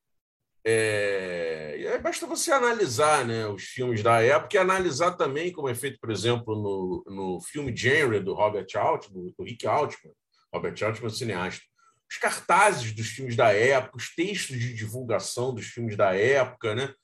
É, 0.65 1.99
basta 2.03 2.27
você 2.27 2.53
analisar 2.53 3.25
né, 3.27 3.47
os 3.47 3.65
filmes 3.65 4.03
da 4.03 4.21
época 4.21 4.57
e 4.57 4.59
analisar 4.59 5.13
também, 5.13 5.53
como 5.53 5.69
é 5.69 5.75
feito, 5.75 5.99
por 6.01 6.11
exemplo, 6.11 6.55
no, 6.55 7.05
no 7.07 7.41
filme 7.41 7.75
Genre 7.75 8.21
do 8.21 8.35
Robert 8.35 8.67
Altman, 8.75 9.33
do 9.37 9.45
Rick 9.45 9.67
Altman, 9.67 10.13
Robert 10.53 10.75
Altman 10.83 11.07
é 11.07 11.11
cineasta, 11.11 11.65
os 12.11 12.17
cartazes 12.17 12.93
dos 12.93 13.09
filmes 13.09 13.37
da 13.37 13.53
época, 13.53 13.97
os 13.97 14.15
textos 14.15 14.59
de 14.59 14.73
divulgação 14.73 15.55
dos 15.55 15.67
filmes 15.67 15.97
da 15.97 16.15
época, 16.15 16.75
né? 16.75 16.95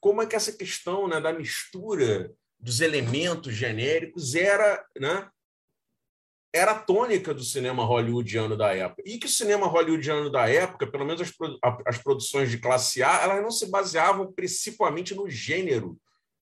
como 0.00 0.22
é 0.22 0.26
que 0.26 0.36
essa 0.36 0.52
questão 0.52 1.06
né, 1.06 1.20
da 1.20 1.32
mistura 1.32 2.32
dos 2.58 2.80
elementos 2.80 3.54
genéricos 3.54 4.34
era 4.34 4.84
né, 4.98 5.28
era 6.52 6.72
a 6.72 6.78
tônica 6.78 7.32
do 7.32 7.44
cinema 7.44 7.84
hollywoodiano 7.84 8.56
da 8.56 8.74
época. 8.74 9.02
E 9.06 9.18
que 9.18 9.26
o 9.26 9.30
cinema 9.30 9.66
hollywoodiano 9.66 10.30
da 10.30 10.48
época, 10.48 10.86
pelo 10.86 11.04
menos 11.04 11.20
as, 11.22 11.32
as 11.86 11.98
produções 11.98 12.50
de 12.50 12.58
classe 12.58 13.02
A, 13.02 13.22
elas 13.22 13.42
não 13.42 13.52
se 13.52 13.70
baseavam 13.70 14.32
principalmente 14.32 15.14
no 15.14 15.28
gênero 15.30 15.96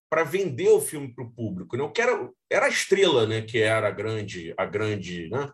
para 0.09 0.25
vender 0.25 0.71
o 0.71 0.81
filme 0.81 1.13
para 1.15 1.25
o 1.25 1.31
público. 1.31 1.77
Né? 1.77 1.87
que 1.95 2.01
era, 2.01 2.31
era 2.51 2.67
a 2.67 2.71
estrela, 2.71 3.27
né, 3.27 3.43
que 3.43 3.59
era 3.59 3.89
a 3.89 3.91
grande, 3.91 4.55
a 4.57 4.65
grande, 4.65 5.29
né? 5.29 5.53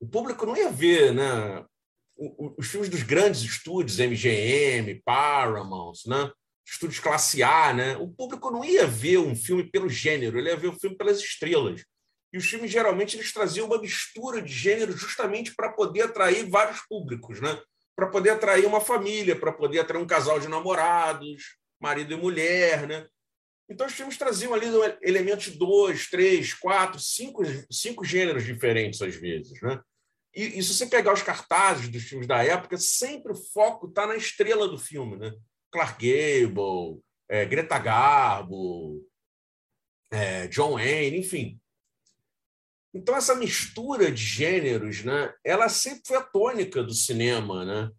O 0.00 0.06
público 0.06 0.46
não 0.46 0.56
ia 0.56 0.70
ver, 0.70 1.12
né, 1.12 1.64
os 2.56 2.66
filmes 2.66 2.88
dos 2.88 3.02
grandes 3.02 3.42
estúdios, 3.42 3.98
MGM, 3.98 5.00
Paramount, 5.04 5.94
né? 6.06 6.30
Estúdios 6.66 7.00
classe 7.00 7.42
A, 7.42 7.72
né? 7.72 7.96
O 7.96 8.08
público 8.08 8.50
não 8.50 8.64
ia 8.64 8.86
ver 8.86 9.18
um 9.18 9.34
filme 9.34 9.64
pelo 9.64 9.88
gênero, 9.88 10.38
ele 10.38 10.50
ia 10.50 10.56
ver 10.56 10.68
o 10.68 10.78
filme 10.78 10.96
pelas 10.96 11.18
estrelas. 11.18 11.84
E 12.32 12.36
os 12.36 12.44
filmes 12.44 12.70
geralmente 12.70 13.16
eles 13.16 13.32
traziam 13.32 13.66
uma 13.66 13.80
mistura 13.80 14.42
de 14.42 14.52
gêneros 14.52 15.00
justamente 15.00 15.54
para 15.54 15.72
poder 15.72 16.02
atrair 16.02 16.48
vários 16.50 16.80
públicos, 16.86 17.40
né? 17.40 17.58
Para 17.96 18.08
poder 18.08 18.30
atrair 18.30 18.66
uma 18.66 18.80
família, 18.80 19.38
para 19.38 19.52
poder 19.52 19.78
atrair 19.78 20.02
um 20.02 20.06
casal 20.06 20.38
de 20.38 20.48
namorados, 20.48 21.56
marido 21.80 22.12
e 22.12 22.16
mulher, 22.16 22.86
né? 22.86 23.06
Então 23.68 23.86
os 23.86 23.92
filmes 23.92 24.16
traziam 24.16 24.54
ali 24.54 24.66
elementos 25.02 25.52
de 25.52 25.58
dois, 25.58 26.08
três, 26.08 26.54
quatro, 26.54 26.98
cinco, 26.98 27.42
cinco 27.70 28.04
gêneros 28.04 28.44
diferentes 28.44 29.02
às 29.02 29.14
vezes, 29.14 29.60
né? 29.60 29.80
E, 30.34 30.58
e 30.58 30.62
se 30.62 30.74
você 30.74 30.86
pegar 30.86 31.12
os 31.12 31.22
cartazes 31.22 31.88
dos 31.88 32.04
filmes 32.04 32.26
da 32.26 32.42
época, 32.42 32.78
sempre 32.78 33.32
o 33.32 33.36
foco 33.52 33.88
está 33.88 34.06
na 34.06 34.16
estrela 34.16 34.68
do 34.68 34.78
filme, 34.78 35.16
né? 35.16 35.32
Clark 35.70 35.98
Gable, 36.00 37.02
é, 37.28 37.44
Greta 37.44 37.78
Garbo, 37.78 39.04
é, 40.10 40.46
John 40.48 40.74
Wayne, 40.74 41.18
enfim. 41.18 41.60
Então, 42.94 43.14
essa 43.14 43.34
mistura 43.34 44.10
de 44.10 44.22
gêneros, 44.22 45.04
né, 45.04 45.32
ela 45.44 45.68
sempre 45.68 46.02
foi 46.06 46.16
a 46.16 46.22
tônica 46.22 46.82
do 46.82 46.94
cinema, 46.94 47.64
né? 47.64 47.90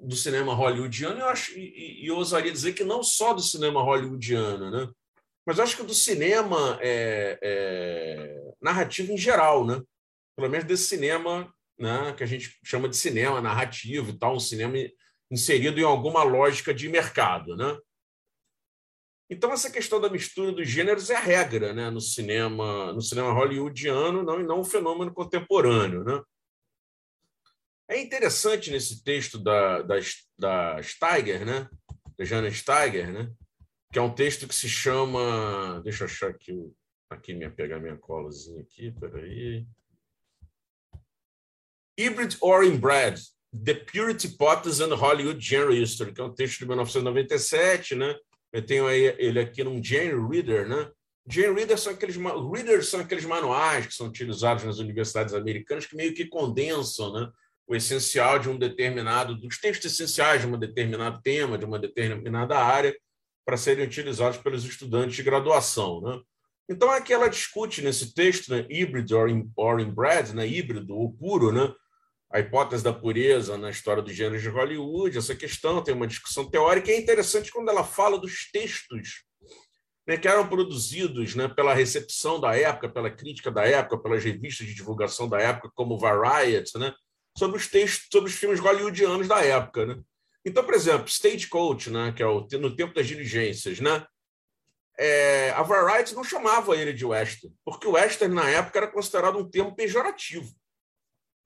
Do 0.00 0.16
cinema 0.16 0.54
hollywoodiano, 0.54 1.20
eu 1.20 1.26
acho, 1.26 1.58
e, 1.58 2.02
e 2.02 2.06
eu 2.06 2.16
ousaria 2.16 2.52
dizer 2.52 2.72
que 2.72 2.84
não 2.84 3.02
só 3.02 3.32
do 3.32 3.42
cinema 3.42 3.82
hollywoodiano, 3.82 4.70
né? 4.70 4.88
Mas 5.46 5.60
acho 5.60 5.76
que 5.76 5.82
do 5.84 5.94
cinema 5.94 6.78
é, 6.80 7.38
é, 7.40 8.52
narrativo 8.60 9.12
em 9.12 9.18
geral, 9.18 9.64
né? 9.64 9.80
Pelo 10.36 10.50
menos 10.50 10.66
desse 10.66 10.84
cinema, 10.84 11.52
né, 11.78 12.12
que 12.14 12.24
a 12.24 12.26
gente 12.26 12.58
chama 12.64 12.88
de 12.88 12.96
cinema 12.96 13.40
narrativo 13.40 14.10
e 14.10 14.18
tal, 14.18 14.34
um 14.34 14.40
cinema 14.40 14.76
inserido 15.30 15.78
em 15.80 15.84
alguma 15.84 16.22
lógica 16.22 16.74
de 16.74 16.88
mercado, 16.88 17.56
né? 17.56 17.78
Então, 19.28 19.52
essa 19.52 19.70
questão 19.70 20.00
da 20.00 20.08
mistura 20.08 20.52
dos 20.52 20.68
gêneros 20.68 21.10
é 21.10 21.16
a 21.16 21.20
regra 21.20 21.72
né, 21.72 21.90
no 21.90 22.00
cinema 22.00 22.92
no 22.92 23.02
cinema 23.02 23.32
hollywoodiano, 23.32 24.22
não, 24.22 24.40
e 24.40 24.44
não 24.44 24.60
um 24.60 24.64
fenômeno 24.64 25.12
contemporâneo. 25.12 26.04
Né? 26.04 26.22
É 27.88 28.00
interessante 28.00 28.70
nesse 28.70 29.02
texto 29.04 29.38
da, 29.38 29.82
da, 29.82 29.94
da 30.38 30.82
Steiger, 30.82 31.46
né, 31.46 31.68
da 32.18 32.24
Jana 32.24 32.50
Steiger, 32.50 33.12
né, 33.12 33.32
que 33.92 33.98
é 33.98 34.02
um 34.02 34.12
texto 34.12 34.48
que 34.48 34.54
se 34.54 34.68
chama. 34.68 35.80
Deixa 35.84 36.04
eu 36.04 36.06
achar 36.06 36.30
aqui, 36.30 36.52
aqui 37.08 37.32
minha, 37.32 37.50
pegar 37.50 37.78
minha 37.78 37.96
colazinha 37.96 38.60
aqui, 38.60 38.92
peraí. 38.92 39.66
Hybrid 41.98 42.36
or 42.40 42.64
Inbred, 42.64 43.22
The 43.64 43.74
Purity 43.74 44.28
Hypothesis 44.28 44.80
and 44.80 44.94
Hollywood 44.94 45.40
Genre 45.40 45.80
History, 45.80 46.12
que 46.12 46.20
é 46.20 46.24
um 46.24 46.34
texto 46.34 46.58
de 46.58 46.66
1997, 46.66 47.94
né? 47.94 48.14
Eu 48.52 48.64
tenho 48.64 48.90
ele 48.90 49.40
aqui 49.40 49.62
num 49.64 49.82
Jane 49.82 50.28
Reader, 50.28 50.68
né? 50.68 50.90
Jane 51.28 51.54
Reader 51.54 51.78
são 51.78 51.92
aqueles 51.92 52.16
readers 52.16 52.88
são 52.88 53.00
aqueles 53.00 53.24
manuais 53.24 53.86
que 53.86 53.94
são 53.94 54.08
utilizados 54.08 54.64
nas 54.64 54.78
universidades 54.78 55.34
americanas 55.34 55.86
que 55.86 55.96
meio 55.96 56.14
que 56.14 56.26
condensam, 56.26 57.12
né? 57.12 57.32
O 57.66 57.74
essencial 57.74 58.38
de 58.38 58.48
um 58.48 58.58
determinado 58.58 59.34
dos 59.34 59.58
textos 59.58 59.92
essenciais 59.92 60.42
de 60.42 60.46
um 60.46 60.58
determinado 60.58 61.20
tema, 61.22 61.58
de 61.58 61.64
uma 61.64 61.78
determinada 61.78 62.58
área, 62.58 62.96
para 63.44 63.56
serem 63.56 63.84
utilizados 63.84 64.38
pelos 64.38 64.64
estudantes 64.64 65.16
de 65.16 65.22
graduação, 65.22 66.00
né? 66.00 66.20
Então 66.68 66.90
aqui 66.90 67.12
ela 67.12 67.28
discute 67.28 67.80
nesse 67.80 68.12
texto, 68.12 68.50
né, 68.50 68.66
híbrido 68.68 69.16
or 69.56 69.80
inbred, 69.80 70.34
né, 70.34 70.46
híbrido 70.46 70.96
ou 70.96 71.12
puro, 71.12 71.52
né, 71.52 71.72
a 72.32 72.40
hipótese 72.40 72.82
da 72.82 72.92
pureza 72.92 73.56
na 73.56 73.70
história 73.70 74.02
dos 74.02 74.12
gêneros 74.12 74.42
de 74.42 74.48
Hollywood, 74.48 75.16
essa 75.16 75.34
questão 75.34 75.82
tem 75.82 75.94
uma 75.94 76.08
discussão 76.08 76.50
teórica, 76.50 76.90
e 76.90 76.94
é 76.94 76.98
interessante 76.98 77.52
quando 77.52 77.68
ela 77.68 77.84
fala 77.84 78.18
dos 78.18 78.50
textos 78.50 79.24
né, 80.08 80.16
que 80.16 80.26
eram 80.26 80.48
produzidos 80.48 81.36
né, 81.36 81.46
pela 81.46 81.72
recepção 81.72 82.40
da 82.40 82.56
época, 82.56 82.88
pela 82.88 83.10
crítica 83.10 83.50
da 83.50 83.64
época, 83.64 83.98
pelas 83.98 84.24
revistas 84.24 84.66
de 84.66 84.74
divulgação 84.74 85.28
da 85.28 85.40
época, 85.40 85.70
como 85.74 85.98
Variety, 85.98 86.76
né, 86.78 86.92
sobre 87.36 87.56
os 87.56 87.66
textos, 87.66 88.08
sobre 88.10 88.30
os 88.30 88.36
filmes 88.36 88.60
hollywoodianos 88.60 89.28
da 89.28 89.44
época. 89.44 89.86
Né? 89.86 90.00
Então, 90.44 90.64
por 90.64 90.74
exemplo, 90.74 91.08
Stagecoach, 91.08 91.90
né, 91.90 92.12
que 92.12 92.22
é 92.22 92.26
o, 92.26 92.46
no 92.52 92.74
tempo 92.74 92.94
das 92.94 93.06
diligências, 93.06 93.80
né, 93.80 94.06
é, 94.98 95.50
a 95.50 95.62
Variety 95.62 96.14
não 96.14 96.24
chamava 96.24 96.74
ele 96.74 96.92
de 96.92 97.04
western, 97.04 97.54
porque 97.64 97.86
o 97.86 97.92
western, 97.92 98.34
na 98.34 98.48
época, 98.48 98.78
era 98.78 98.86
considerado 98.86 99.38
um 99.38 99.48
termo 99.48 99.74
pejorativo 99.74 100.50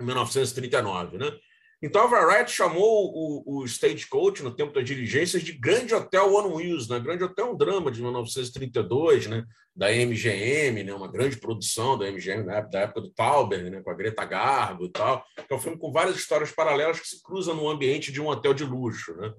em 0.00 0.04
1939. 0.04 1.18
Né? 1.18 1.38
Então, 1.82 2.02
a 2.02 2.06
Variety 2.06 2.52
chamou 2.52 3.10
o, 3.14 3.60
o 3.60 3.64
Stagecoach, 3.64 4.42
no 4.42 4.54
tempo 4.54 4.72
das 4.72 4.84
diligências, 4.84 5.42
de 5.42 5.52
Grande 5.52 5.94
Hotel 5.94 6.32
One 6.32 6.54
Wheels, 6.54 6.88
né? 6.88 7.00
Grande 7.00 7.24
Hotel 7.24 7.46
é 7.46 7.50
um 7.50 7.56
drama 7.56 7.90
de 7.90 8.02
1932, 8.02 9.26
né? 9.26 9.46
da 9.74 9.90
MGM, 9.90 10.82
né? 10.82 10.92
uma 10.92 11.10
grande 11.10 11.36
produção 11.36 11.96
da 11.96 12.10
MGM, 12.10 12.44
né? 12.44 12.60
da 12.70 12.80
época 12.80 13.00
do 13.00 13.10
Tauber, 13.10 13.70
né? 13.70 13.80
com 13.82 13.90
a 13.90 13.94
Greta 13.94 14.24
Garbo 14.24 14.84
e 14.84 14.90
tal. 14.90 15.24
É 15.48 15.54
um 15.54 15.58
filme 15.58 15.78
com 15.78 15.92
várias 15.92 16.16
histórias 16.16 16.52
paralelas 16.52 17.00
que 17.00 17.08
se 17.08 17.22
cruzam 17.22 17.54
no 17.54 17.68
ambiente 17.68 18.12
de 18.12 18.20
um 18.20 18.26
hotel 18.26 18.52
de 18.52 18.64
luxo. 18.64 19.14
Né? 19.14 19.32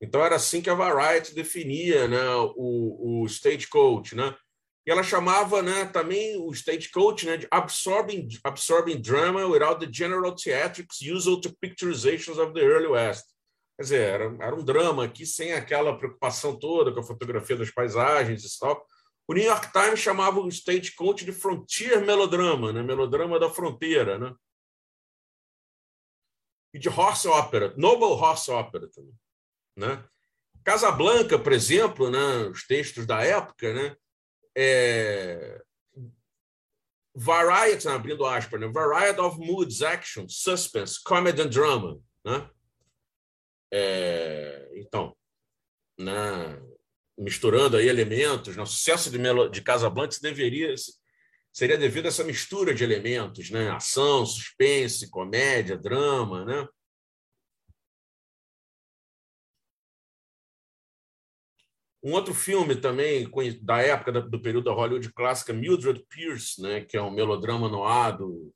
Então, 0.00 0.24
era 0.24 0.36
assim 0.36 0.62
que 0.62 0.70
a 0.70 0.74
Variety 0.74 1.34
definia 1.34 2.08
né? 2.08 2.24
o, 2.56 3.22
o 3.22 3.26
Stagecoach, 3.26 4.14
né? 4.14 4.34
E 4.88 4.90
ela 4.90 5.02
chamava 5.02 5.60
né, 5.60 5.84
também 5.84 6.40
o 6.40 6.50
stagecoach 6.50 7.26
né, 7.26 7.36
de 7.36 7.46
absorbing, 7.50 8.26
absorbing 8.42 8.98
drama 8.98 9.44
without 9.44 9.78
the 9.78 9.92
general 9.92 10.34
theatrics 10.34 11.02
usual 11.02 11.38
to 11.42 11.54
picturizations 11.60 12.38
of 12.38 12.54
the 12.54 12.60
early 12.60 12.86
West. 12.86 13.26
Quer 13.76 13.82
dizer, 13.82 14.00
era, 14.00 14.24
era 14.40 14.56
um 14.56 14.64
drama 14.64 15.04
aqui 15.04 15.26
sem 15.26 15.52
aquela 15.52 15.98
preocupação 15.98 16.58
toda 16.58 16.90
com 16.90 17.00
a 17.00 17.02
fotografia 17.02 17.54
das 17.54 17.70
paisagens 17.70 18.42
e 18.42 18.58
tal. 18.58 18.82
O 19.28 19.34
New 19.34 19.44
York 19.44 19.70
Times 19.72 20.00
chamava 20.00 20.40
o 20.40 20.48
stagecoach 20.48 21.22
de 21.22 21.32
frontier 21.32 22.00
melodrama, 22.00 22.72
né, 22.72 22.82
melodrama 22.82 23.38
da 23.38 23.50
fronteira. 23.50 24.18
Né? 24.18 24.34
E 26.72 26.78
de 26.78 26.88
horse 26.88 27.28
opera, 27.28 27.74
noble 27.76 28.06
horse 28.06 28.50
opera 28.50 28.88
também. 28.88 29.14
Né? 29.76 30.02
Casablanca, 30.64 31.38
por 31.38 31.52
exemplo, 31.52 32.10
né, 32.10 32.48
os 32.48 32.66
textos 32.66 33.04
da 33.04 33.22
época, 33.22 33.74
né, 33.74 33.94
é, 34.60 35.62
variety, 37.14 37.86
abrindo 37.86 38.26
aspas, 38.26 38.60
né? 38.60 38.66
variety 38.66 39.20
of 39.20 39.38
moods, 39.38 39.82
action, 39.82 40.26
suspense, 40.28 41.00
comedy 41.00 41.42
and 41.42 41.48
drama. 41.48 42.00
Né? 42.24 42.50
É, 43.72 44.68
então, 44.74 45.16
né? 45.96 46.60
misturando 47.16 47.76
aí 47.76 47.88
elementos, 47.88 48.56
né? 48.56 48.62
o 48.62 48.66
sucesso 48.66 49.10
de, 49.10 49.18
de 49.50 49.62
Casablanca 49.62 50.16
deveria 50.20 50.74
seria 51.52 51.78
devido 51.78 52.06
a 52.06 52.08
essa 52.08 52.24
mistura 52.24 52.74
de 52.74 52.82
elementos, 52.82 53.50
né? 53.50 53.70
ação, 53.70 54.26
suspense, 54.26 55.08
comédia, 55.08 55.78
drama, 55.78 56.44
né? 56.44 56.68
Um 62.08 62.12
outro 62.12 62.32
filme 62.32 62.74
também 62.74 63.30
da 63.60 63.82
época 63.82 64.10
do 64.22 64.40
período 64.40 64.64
da 64.64 64.72
Hollywood 64.72 65.12
clássica, 65.12 65.52
Mildred 65.52 66.02
Pierce, 66.08 66.58
né, 66.58 66.80
que 66.80 66.96
é 66.96 67.02
um 67.02 67.10
melodrama 67.10 67.68
no 67.68 67.84
ar 67.84 68.16
do, 68.16 68.50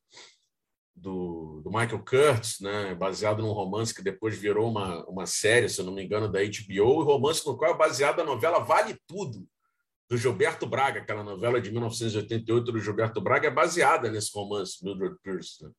do, 0.97 1.61
do, 1.63 1.71
Michael 1.71 2.03
Curtis, 2.03 2.61
né, 2.61 2.95
baseado 2.95 3.43
num 3.43 3.53
romance 3.53 3.95
que 3.95 4.03
depois 4.03 4.39
virou 4.39 4.71
uma, 4.71 5.05
uma 5.05 5.27
série, 5.27 5.69
se 5.69 5.83
não 5.83 5.93
me 5.93 6.03
engano, 6.03 6.33
da 6.33 6.39
HBO, 6.39 7.03
e 7.03 7.05
romance 7.05 7.47
no 7.47 7.55
qual 7.55 7.73
é 7.73 7.77
baseada 7.77 8.23
a 8.23 8.25
novela 8.25 8.59
Vale 8.59 8.97
Tudo, 9.07 9.47
do 10.09 10.17
Gilberto 10.17 10.67
Braga, 10.67 11.01
aquela 11.01 11.23
novela 11.23 11.61
de 11.61 11.71
1988 11.71 12.73
do 12.73 12.81
Gilberto 12.81 13.21
Braga, 13.21 13.49
é 13.49 13.51
baseada 13.51 14.11
nesse 14.11 14.31
romance, 14.35 14.83
Mildred 14.83 15.17
Pierce, 15.23 15.63
né, 15.63 15.71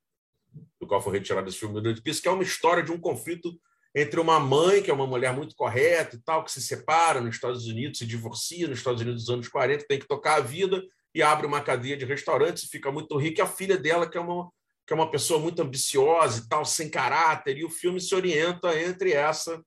do 0.79 0.85
qual 0.85 1.01
foi 1.01 1.13
retirado 1.13 1.49
esse 1.49 1.57
filme 1.57 1.73
Mildred 1.73 2.03
Pierce, 2.03 2.21
que 2.21 2.27
é 2.27 2.31
uma 2.31 2.43
história 2.43 2.83
de 2.83 2.91
um 2.91 2.99
conflito 2.99 3.51
entre 3.95 4.19
uma 4.19 4.39
mãe, 4.39 4.81
que 4.81 4.89
é 4.89 4.93
uma 4.93 5.05
mulher 5.05 5.33
muito 5.33 5.55
correta 5.55 6.15
e 6.15 6.19
tal, 6.19 6.43
que 6.43 6.51
se 6.51 6.61
separa 6.61 7.21
nos 7.21 7.35
Estados 7.35 7.67
Unidos, 7.67 7.99
se 7.99 8.05
divorcia 8.05 8.67
nos 8.67 8.79
Estados 8.79 9.01
Unidos 9.01 9.25
dos 9.25 9.33
anos 9.33 9.47
40, 9.47 9.85
tem 9.87 9.99
que 9.99 10.07
tocar 10.07 10.37
a 10.37 10.41
vida 10.41 10.83
e 11.13 11.21
abre 11.21 11.45
uma 11.45 11.61
cadeia 11.61 11.95
de 11.95 12.05
restaurantes 12.05 12.63
e 12.63 12.67
fica 12.67 12.91
muito 12.91 13.15
rica, 13.17 13.41
e 13.41 13.43
a 13.43 13.47
filha 13.47 13.77
dela, 13.77 14.09
que 14.09 14.17
é 14.17 14.21
uma, 14.21 14.49
que 14.87 14.93
é 14.93 14.95
uma 14.95 15.11
pessoa 15.11 15.39
muito 15.39 15.61
ambiciosa 15.61 16.41
e 16.41 16.49
tal, 16.49 16.65
sem 16.65 16.89
caráter, 16.89 17.57
e 17.57 17.63
o 17.63 17.69
filme 17.69 18.01
se 18.01 18.15
orienta 18.15 18.75
entre 18.81 19.11
essa, 19.11 19.63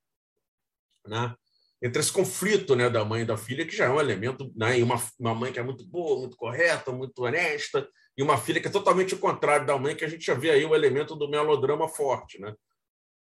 né, 1.07 1.33
entre 1.81 2.01
esse 2.01 2.11
conflito 2.11 2.75
né, 2.75 2.91
da 2.91 3.05
mãe 3.05 3.23
e 3.23 3.25
da 3.25 3.37
filha, 3.37 3.65
que 3.65 3.77
já 3.77 3.85
é 3.85 3.91
um 3.91 4.01
elemento, 4.01 4.53
né, 4.57 4.77
e 4.77 4.83
uma, 4.83 5.01
uma 5.21 5.35
mãe 5.37 5.53
que 5.53 5.61
é 5.61 5.63
muito 5.63 5.87
boa, 5.87 6.19
muito 6.19 6.37
correta, 6.37 6.91
muito 6.91 7.17
honesta, 7.23 7.89
e 8.19 8.23
uma 8.25 8.39
filha 8.39 8.61
que 8.61 8.67
é 8.67 8.71
totalmente 8.71 9.15
o 9.15 9.19
contrário 9.19 9.67
da 9.67 9.79
mãe, 9.79 9.95
que 9.95 10.05
a 10.05 10.09
gente 10.09 10.27
já 10.27 10.35
vê 10.35 10.51
aí 10.51 10.65
o 10.65 10.75
elemento 10.75 11.15
do 11.15 11.29
melodrama 11.29 11.87
forte, 11.87 12.41
né? 12.41 12.53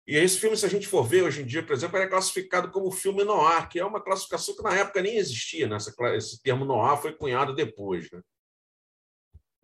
E 0.07 0.17
esse 0.17 0.39
filme, 0.39 0.57
se 0.57 0.65
a 0.65 0.69
gente 0.69 0.87
for 0.87 1.03
ver 1.03 1.23
hoje 1.23 1.43
em 1.43 1.47
dia, 1.47 1.65
por 1.65 1.73
exemplo, 1.73 1.99
é 1.99 2.07
classificado 2.07 2.71
como 2.71 2.93
filme 2.93 3.25
noir, 3.25 3.69
que 3.69 3.81
é 3.81 3.85
uma 3.85 4.01
classificação 4.01 4.55
que 4.55 4.63
na 4.63 4.73
época 4.73 5.03
nem 5.03 5.17
existia. 5.17 5.67
Né? 5.67 5.77
Esse 6.17 6.41
termo 6.43 6.65
noir 6.65 6.97
foi 6.97 7.13
cunhado 7.13 7.55
depois. 7.55 8.09
Né? 8.13 8.21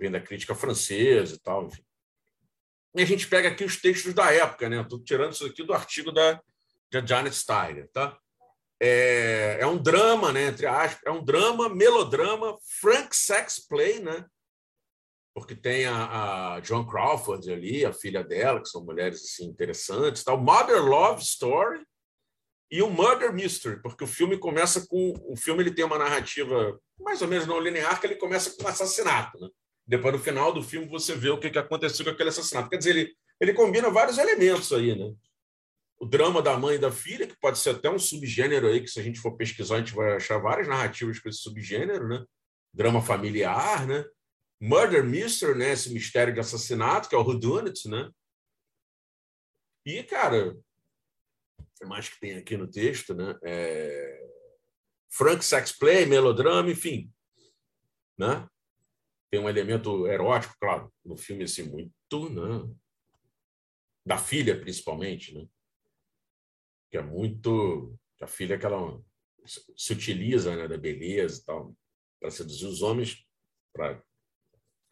Vem 0.00 0.10
da 0.10 0.20
crítica 0.20 0.54
francesa 0.54 1.36
e 1.36 1.38
tal. 1.38 1.66
Enfim. 1.66 1.84
E 2.96 3.02
a 3.02 3.06
gente 3.06 3.28
pega 3.28 3.48
aqui 3.48 3.62
os 3.62 3.80
textos 3.80 4.12
da 4.12 4.32
época. 4.32 4.68
Né? 4.68 4.80
Estou 4.80 5.00
tirando 5.02 5.32
isso 5.32 5.46
aqui 5.46 5.62
do 5.62 5.72
artigo 5.72 6.10
da, 6.10 6.40
da 6.90 7.06
Janet 7.06 7.36
Steiner. 7.36 7.88
Tá? 7.92 8.18
É, 8.84 9.58
é 9.60 9.66
um 9.66 9.80
drama, 9.80 10.32
né, 10.32 10.48
entre 10.48 10.66
aspas, 10.66 11.00
é 11.06 11.10
um 11.12 11.24
drama, 11.24 11.68
melodrama, 11.68 12.58
frank 12.80 13.14
sex 13.14 13.64
play, 13.64 14.00
né? 14.00 14.26
Porque 15.34 15.54
tem 15.54 15.86
a, 15.86 16.54
a 16.54 16.60
John 16.60 16.86
Crawford 16.86 17.50
ali, 17.50 17.84
a 17.84 17.92
filha 17.92 18.22
dela, 18.22 18.60
que 18.60 18.68
são 18.68 18.84
mulheres 18.84 19.22
assim 19.22 19.46
interessantes, 19.46 20.22
tal. 20.22 20.38
Mother 20.38 20.82
Love 20.84 21.22
Story 21.22 21.80
e 22.70 22.82
o 22.82 22.90
Murder 22.90 23.32
Mystery, 23.32 23.80
porque 23.82 24.04
o 24.04 24.06
filme 24.06 24.38
começa 24.38 24.86
com 24.86 25.14
o 25.26 25.36
filme 25.36 25.62
ele 25.62 25.74
tem 25.74 25.84
uma 25.84 25.98
narrativa 25.98 26.78
mais 27.00 27.20
ou 27.20 27.28
menos 27.28 27.46
não 27.46 27.60
linear 27.60 28.00
que 28.00 28.06
ele 28.06 28.16
começa 28.16 28.54
com 28.56 28.64
um 28.64 28.68
assassinato, 28.68 29.38
né? 29.38 29.48
Depois 29.86 30.14
no 30.14 30.20
final 30.20 30.52
do 30.52 30.62
filme 30.62 30.86
você 30.88 31.14
vê 31.14 31.28
o 31.30 31.38
que, 31.38 31.50
que 31.50 31.58
aconteceu 31.58 32.04
com 32.04 32.10
aquele 32.12 32.28
assassinato. 32.28 32.70
Quer 32.70 32.78
dizer, 32.78 32.90
ele 32.90 33.14
ele 33.42 33.54
combina 33.54 33.90
vários 33.90 34.18
elementos 34.18 34.72
aí, 34.72 34.94
né? 34.96 35.12
O 36.00 36.06
drama 36.06 36.40
da 36.40 36.56
mãe 36.56 36.76
e 36.76 36.78
da 36.78 36.92
filha, 36.92 37.26
que 37.26 37.36
pode 37.40 37.58
ser 37.58 37.70
até 37.70 37.90
um 37.90 37.98
subgênero 37.98 38.68
aí, 38.68 38.80
que 38.80 38.86
se 38.86 39.00
a 39.00 39.02
gente 39.02 39.18
for 39.18 39.36
pesquisar, 39.36 39.76
a 39.76 39.78
gente 39.78 39.94
vai 39.94 40.14
achar 40.14 40.38
várias 40.38 40.68
narrativas 40.68 41.18
com 41.18 41.28
esse 41.28 41.40
subgênero, 41.40 42.06
né? 42.06 42.24
Drama 42.72 43.02
familiar, 43.02 43.84
né? 43.86 44.04
Murder 44.64 45.02
Mystery, 45.02 45.58
né? 45.58 45.72
Esse 45.72 45.92
mistério 45.92 46.32
de 46.32 46.38
assassinato, 46.38 47.08
que 47.08 47.16
é 47.16 47.18
o 47.18 47.22
Whodunit, 47.22 47.88
né? 47.88 48.08
E, 49.84 50.04
cara, 50.04 50.56
o 51.82 51.88
mais 51.88 52.08
que 52.08 52.20
tem 52.20 52.36
aqui 52.36 52.56
no 52.56 52.70
texto, 52.70 53.12
né? 53.12 53.36
É... 53.42 54.30
Frank 55.10 55.44
Sex 55.44 55.76
Play, 55.76 56.06
melodrama, 56.06 56.70
enfim, 56.70 57.12
né? 58.16 58.48
Tem 59.32 59.40
um 59.40 59.48
elemento 59.48 60.06
erótico, 60.06 60.54
claro, 60.60 60.94
no 61.04 61.16
filme, 61.16 61.42
assim, 61.42 61.64
muito, 61.64 62.30
né? 62.30 62.72
Da 64.06 64.16
filha, 64.16 64.60
principalmente, 64.60 65.34
né? 65.34 65.44
Que 66.88 66.98
é 66.98 67.02
muito... 67.02 67.98
A 68.20 68.28
filha 68.28 68.54
ela 68.54 69.02
se 69.76 69.92
utiliza 69.92 70.54
né, 70.54 70.68
da 70.68 70.78
beleza 70.78 71.40
e 71.40 71.44
tal, 71.44 71.76
para 72.20 72.30
seduzir 72.30 72.66
os 72.66 72.80
homens, 72.80 73.26
para 73.72 74.00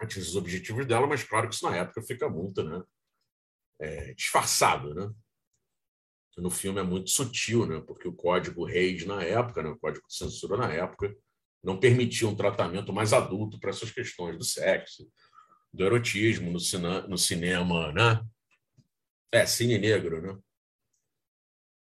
atingir 0.05 0.29
os 0.29 0.37
objetivos 0.37 0.87
dela, 0.87 1.07
mas 1.07 1.23
claro 1.23 1.49
que 1.49 1.55
isso 1.55 1.69
na 1.69 1.77
época 1.77 2.03
fica 2.03 2.29
muito 2.29 2.63
né, 2.63 2.83
é, 3.81 4.15
disfarçado. 4.15 4.95
Né? 4.95 5.13
No 6.37 6.51
filme 6.51 6.81
é 6.81 6.83
muito 6.83 7.11
sutil, 7.11 7.67
né, 7.67 7.83
porque 7.87 8.09
o 8.09 8.13
código 8.13 8.65
Reis 8.65 9.05
na 9.05 9.23
época, 9.23 9.63
né, 9.63 9.71
o 9.71 9.79
código 9.79 10.07
de 10.07 10.15
censura 10.15 10.57
na 10.57 10.73
época, 10.73 11.15
não 11.63 11.79
permitia 11.79 12.27
um 12.27 12.35
tratamento 12.35 12.93
mais 12.93 13.13
adulto 13.13 13.59
para 13.59 13.71
essas 13.71 13.91
questões 13.91 14.39
do 14.39 14.45
sexo, 14.45 15.11
do 15.73 15.85
erotismo 15.85 16.51
no, 16.51 16.59
cina, 16.59 17.07
no 17.07 17.19
cinema, 17.19 17.93
né? 17.93 18.25
É, 19.33 19.47
cine 19.47 19.79
negro, 19.79 20.21
né? 20.21 20.39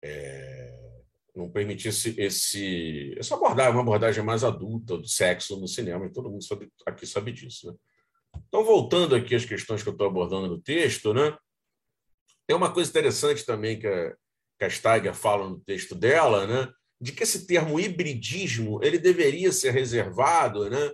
É, 0.04 1.04
não 1.36 1.50
permitia 1.50 1.90
esse, 1.90 2.20
esse, 2.20 3.16
essa 3.18 3.36
abordagem, 3.36 3.74
uma 3.74 3.82
abordagem 3.82 4.24
mais 4.24 4.44
adulta 4.44 4.98
do 4.98 5.08
sexo 5.08 5.60
no 5.60 5.68
cinema, 5.68 6.06
e 6.06 6.12
todo 6.12 6.30
mundo 6.30 6.44
sabe, 6.44 6.72
aqui 6.86 7.06
sabe 7.08 7.32
disso, 7.32 7.72
né? 7.72 7.78
Então, 8.48 8.64
voltando 8.64 9.16
aqui 9.16 9.36
às 9.36 9.46
questões 9.46 9.82
que 9.82 9.90
eu 9.90 9.94
estou 9.94 10.08
abordando 10.08 10.48
no 10.48 10.62
texto, 10.62 11.14
né? 11.14 11.36
tem 12.48 12.56
uma 12.56 12.72
coisa 12.72 12.90
interessante 12.90 13.46
também 13.46 13.80
que 13.80 13.88
a, 13.88 14.16
que 14.60 14.66
a 14.66 14.70
Steiger 14.70 15.14
fala 15.14 15.50
no 15.50 15.60
texto 15.60 15.96
dela, 15.96 16.46
né? 16.46 16.72
de 17.02 17.12
que 17.12 17.24
esse 17.24 17.48
termo 17.48 17.80
hibridismo 17.80 18.80
ele 18.84 18.98
deveria 18.98 19.52
ser 19.52 19.72
reservado 19.72 20.70
né? 20.70 20.92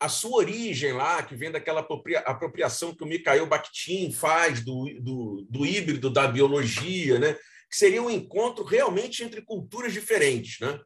a 0.00 0.08
sua 0.08 0.38
origem 0.38 0.92
lá, 0.92 1.22
que 1.22 1.36
vem 1.36 1.50
daquela 1.50 1.86
apropriação 2.24 2.94
que 2.94 3.04
o 3.04 3.06
Mikhail 3.06 3.46
Bakhtin 3.46 4.10
faz 4.10 4.64
do, 4.64 4.86
do, 5.00 5.46
do 5.48 5.66
híbrido 5.66 6.08
da 6.08 6.26
biologia, 6.26 7.18
né? 7.18 7.34
que 7.34 7.76
seria 7.76 8.02
um 8.02 8.10
encontro 8.10 8.64
realmente 8.64 9.22
entre 9.22 9.42
culturas 9.42 9.92
diferentes. 9.92 10.58
Né? 10.58 10.80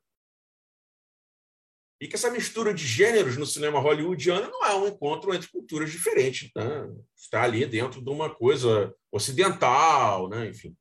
E 2.04 2.06
que 2.06 2.16
essa 2.16 2.30
mistura 2.30 2.74
de 2.74 2.86
gêneros 2.86 3.38
no 3.38 3.46
cinema 3.46 3.80
hollywoodiano 3.80 4.50
não 4.50 4.66
é 4.66 4.74
um 4.74 4.86
encontro 4.86 5.34
entre 5.34 5.48
culturas 5.48 5.90
diferentes, 5.90 6.50
né? 6.54 6.86
está 7.16 7.44
ali 7.44 7.64
dentro 7.64 8.04
de 8.04 8.10
uma 8.10 8.28
coisa 8.28 8.94
ocidental, 9.10 10.28
né? 10.28 10.46
enfim. 10.46 10.76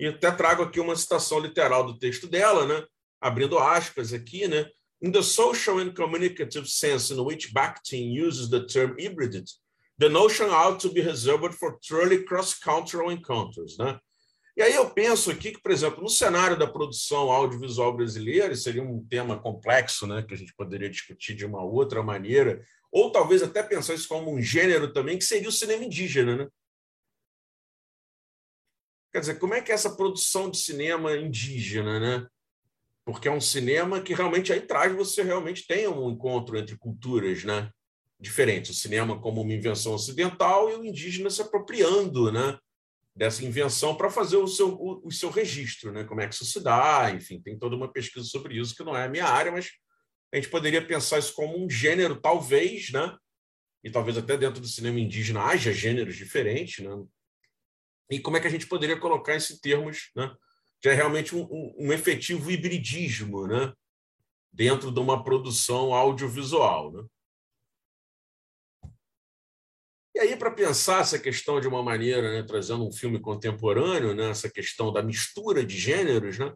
E 0.00 0.08
até 0.08 0.32
trago 0.32 0.64
aqui 0.64 0.80
uma 0.80 0.96
citação 0.96 1.38
literal 1.38 1.86
do 1.86 1.96
texto 1.96 2.26
dela, 2.26 2.66
né? 2.66 2.84
abrindo 3.20 3.56
aspas 3.56 4.12
aqui, 4.12 4.48
né? 4.48 4.68
In 5.00 5.12
the 5.12 5.22
social 5.22 5.78
and 5.78 5.94
communicative 5.94 6.66
sense 6.66 7.14
in 7.14 7.20
which 7.20 7.52
Bakhtin 7.52 8.10
uses 8.20 8.50
the 8.50 8.66
term 8.66 8.96
hybrid, 8.98 9.44
the 9.96 10.08
notion 10.08 10.50
ought 10.50 10.80
to 10.80 10.92
be 10.92 11.02
reserved 11.02 11.54
for 11.54 11.78
truly 11.80 12.24
cross-cultural 12.24 13.12
encounters, 13.12 13.78
né? 13.78 14.00
E 14.56 14.62
aí 14.62 14.74
eu 14.74 14.88
penso 14.88 15.30
aqui 15.32 15.50
que, 15.50 15.60
por 15.60 15.72
exemplo, 15.72 16.00
no 16.00 16.08
cenário 16.08 16.56
da 16.56 16.66
produção 16.66 17.30
audiovisual 17.30 17.96
brasileira, 17.96 18.54
seria 18.54 18.82
um 18.82 19.04
tema 19.04 19.36
complexo, 19.36 20.06
né, 20.06 20.22
que 20.22 20.32
a 20.32 20.36
gente 20.36 20.54
poderia 20.54 20.88
discutir 20.88 21.34
de 21.34 21.44
uma 21.44 21.62
outra 21.62 22.02
maneira, 22.02 22.64
ou 22.92 23.10
talvez 23.10 23.42
até 23.42 23.62
pensar 23.64 23.94
isso 23.94 24.06
como 24.06 24.32
um 24.32 24.40
gênero 24.40 24.92
também, 24.92 25.18
que 25.18 25.24
seria 25.24 25.48
o 25.48 25.52
cinema 25.52 25.84
indígena, 25.84 26.36
né? 26.36 26.48
Quer 29.12 29.20
dizer, 29.20 29.38
como 29.38 29.54
é 29.54 29.60
que 29.60 29.72
é 29.72 29.74
essa 29.74 29.96
produção 29.96 30.48
de 30.48 30.58
cinema 30.58 31.16
indígena, 31.16 31.98
né? 31.98 32.26
Porque 33.04 33.28
é 33.28 33.32
um 33.32 33.40
cinema 33.40 34.00
que 34.00 34.14
realmente 34.14 34.52
aí 34.52 34.60
traz 34.60 34.94
você 34.94 35.22
realmente 35.22 35.66
tem 35.66 35.86
um 35.88 36.10
encontro 36.10 36.56
entre 36.56 36.76
culturas, 36.78 37.44
né? 37.44 37.70
Diferentes. 38.18 38.70
O 38.70 38.80
cinema 38.80 39.20
como 39.20 39.42
uma 39.42 39.52
invenção 39.52 39.94
ocidental 39.94 40.70
e 40.70 40.74
o 40.74 40.84
indígena 40.84 41.28
se 41.30 41.42
apropriando, 41.42 42.32
né? 42.32 42.58
Dessa 43.14 43.44
invenção 43.44 43.96
para 43.96 44.10
fazer 44.10 44.36
o 44.36 44.48
seu, 44.48 44.74
o, 44.74 45.06
o, 45.06 45.12
seu 45.12 45.30
registro, 45.30 45.92
né? 45.92 46.04
como 46.04 46.20
é 46.20 46.26
que 46.26 46.34
isso 46.34 46.44
se 46.44 46.60
dá, 46.60 47.12
enfim, 47.14 47.40
tem 47.40 47.56
toda 47.56 47.76
uma 47.76 47.90
pesquisa 47.90 48.26
sobre 48.26 48.58
isso 48.58 48.74
que 48.74 48.82
não 48.82 48.96
é 48.96 49.04
a 49.04 49.08
minha 49.08 49.26
área, 49.26 49.52
mas 49.52 49.70
a 50.32 50.36
gente 50.36 50.48
poderia 50.48 50.84
pensar 50.84 51.18
isso 51.18 51.32
como 51.32 51.56
um 51.56 51.70
gênero, 51.70 52.20
talvez, 52.20 52.90
né? 52.90 53.16
e 53.84 53.90
talvez 53.90 54.18
até 54.18 54.36
dentro 54.36 54.60
do 54.60 54.66
cinema 54.66 54.98
indígena 54.98 55.42
haja 55.42 55.72
gêneros 55.72 56.16
diferentes, 56.16 56.84
né? 56.84 56.90
e 58.10 58.18
como 58.18 58.36
é 58.36 58.40
que 58.40 58.48
a 58.48 58.50
gente 58.50 58.66
poderia 58.66 58.98
colocar 58.98 59.36
isso 59.36 59.52
em 59.52 59.58
termos 59.58 60.10
né? 60.16 60.34
que 60.80 60.88
é 60.88 60.92
realmente 60.92 61.36
um, 61.36 61.42
um, 61.42 61.74
um 61.86 61.92
efetivo 61.92 62.50
hibridismo 62.50 63.46
né? 63.46 63.72
dentro 64.52 64.90
de 64.90 64.98
uma 64.98 65.22
produção 65.22 65.94
audiovisual. 65.94 66.92
Né? 66.92 67.04
E 70.14 70.20
aí, 70.20 70.36
para 70.36 70.50
pensar 70.50 71.00
essa 71.00 71.18
questão 71.18 71.60
de 71.60 71.66
uma 71.66 71.82
maneira, 71.82 72.32
né, 72.32 72.42
trazendo 72.44 72.86
um 72.86 72.92
filme 72.92 73.18
contemporâneo, 73.18 74.14
né, 74.14 74.30
essa 74.30 74.48
questão 74.48 74.92
da 74.92 75.02
mistura 75.02 75.64
de 75.64 75.76
gêneros, 75.76 76.38
né, 76.38 76.52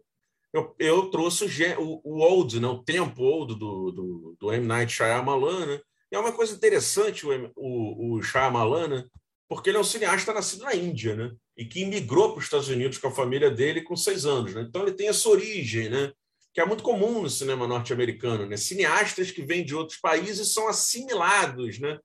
eu, 0.53 0.75
eu 0.79 1.11
trouxe 1.11 1.45
o, 1.77 2.01
o, 2.05 2.21
old, 2.21 2.61
né, 2.61 2.69
o 2.69 2.83
tempo 2.83 3.23
old 3.23 3.59
do, 3.59 3.91
do, 3.91 4.37
do 4.39 4.53
M. 4.53 4.65
Night 4.65 4.93
Shyamalan. 4.93 5.67
Né, 5.67 5.81
e 6.13 6.17
é 6.17 6.19
uma 6.19 6.33
coisa 6.33 6.55
interessante 6.55 7.27
o, 7.27 7.53
o, 7.57 8.15
o 8.15 8.23
Shyamalan, 8.23 8.89
né, 8.89 9.05
porque 9.49 9.71
ele 9.71 9.79
é 9.79 9.81
um 9.81 9.85
cineasta 9.85 10.33
nascido 10.33 10.63
na 10.63 10.75
Índia, 10.75 11.17
né, 11.17 11.33
e 11.57 11.65
que 11.65 11.81
imigrou 11.81 12.31
para 12.31 12.39
os 12.39 12.45
Estados 12.45 12.69
Unidos 12.69 12.99
com 12.99 13.09
a 13.09 13.13
família 13.15 13.51
dele 13.51 13.83
com 13.83 13.97
seis 13.97 14.25
anos. 14.25 14.55
Né, 14.55 14.65
então, 14.69 14.83
ele 14.83 14.93
tem 14.93 15.09
essa 15.09 15.29
origem, 15.29 15.89
né, 15.89 16.13
que 16.55 16.61
é 16.61 16.65
muito 16.65 16.83
comum 16.83 17.23
no 17.23 17.31
cinema 17.31 17.67
norte-americano, 17.67 18.47
né? 18.47 18.57
Cineastas 18.57 19.31
que 19.31 19.43
vêm 19.43 19.65
de 19.65 19.77
outros 19.77 20.01
países 20.01 20.53
são 20.53 20.67
assimilados, 20.67 21.79
né? 21.79 21.99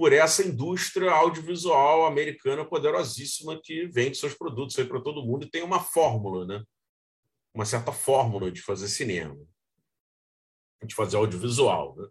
Por 0.00 0.14
essa 0.14 0.42
indústria 0.42 1.10
audiovisual 1.10 2.06
americana 2.06 2.64
poderosíssima 2.64 3.60
que 3.62 3.86
vende 3.88 4.16
seus 4.16 4.32
produtos 4.32 4.78
aí 4.78 4.86
para 4.86 5.02
todo 5.02 5.22
mundo 5.22 5.44
e 5.44 5.50
tem 5.50 5.62
uma 5.62 5.78
fórmula, 5.78 6.46
né? 6.46 6.64
Uma 7.52 7.66
certa 7.66 7.92
fórmula 7.92 8.50
de 8.50 8.62
fazer 8.62 8.88
cinema, 8.88 9.36
de 10.82 10.94
fazer 10.94 11.18
audiovisual, 11.18 11.94
né? 11.96 12.08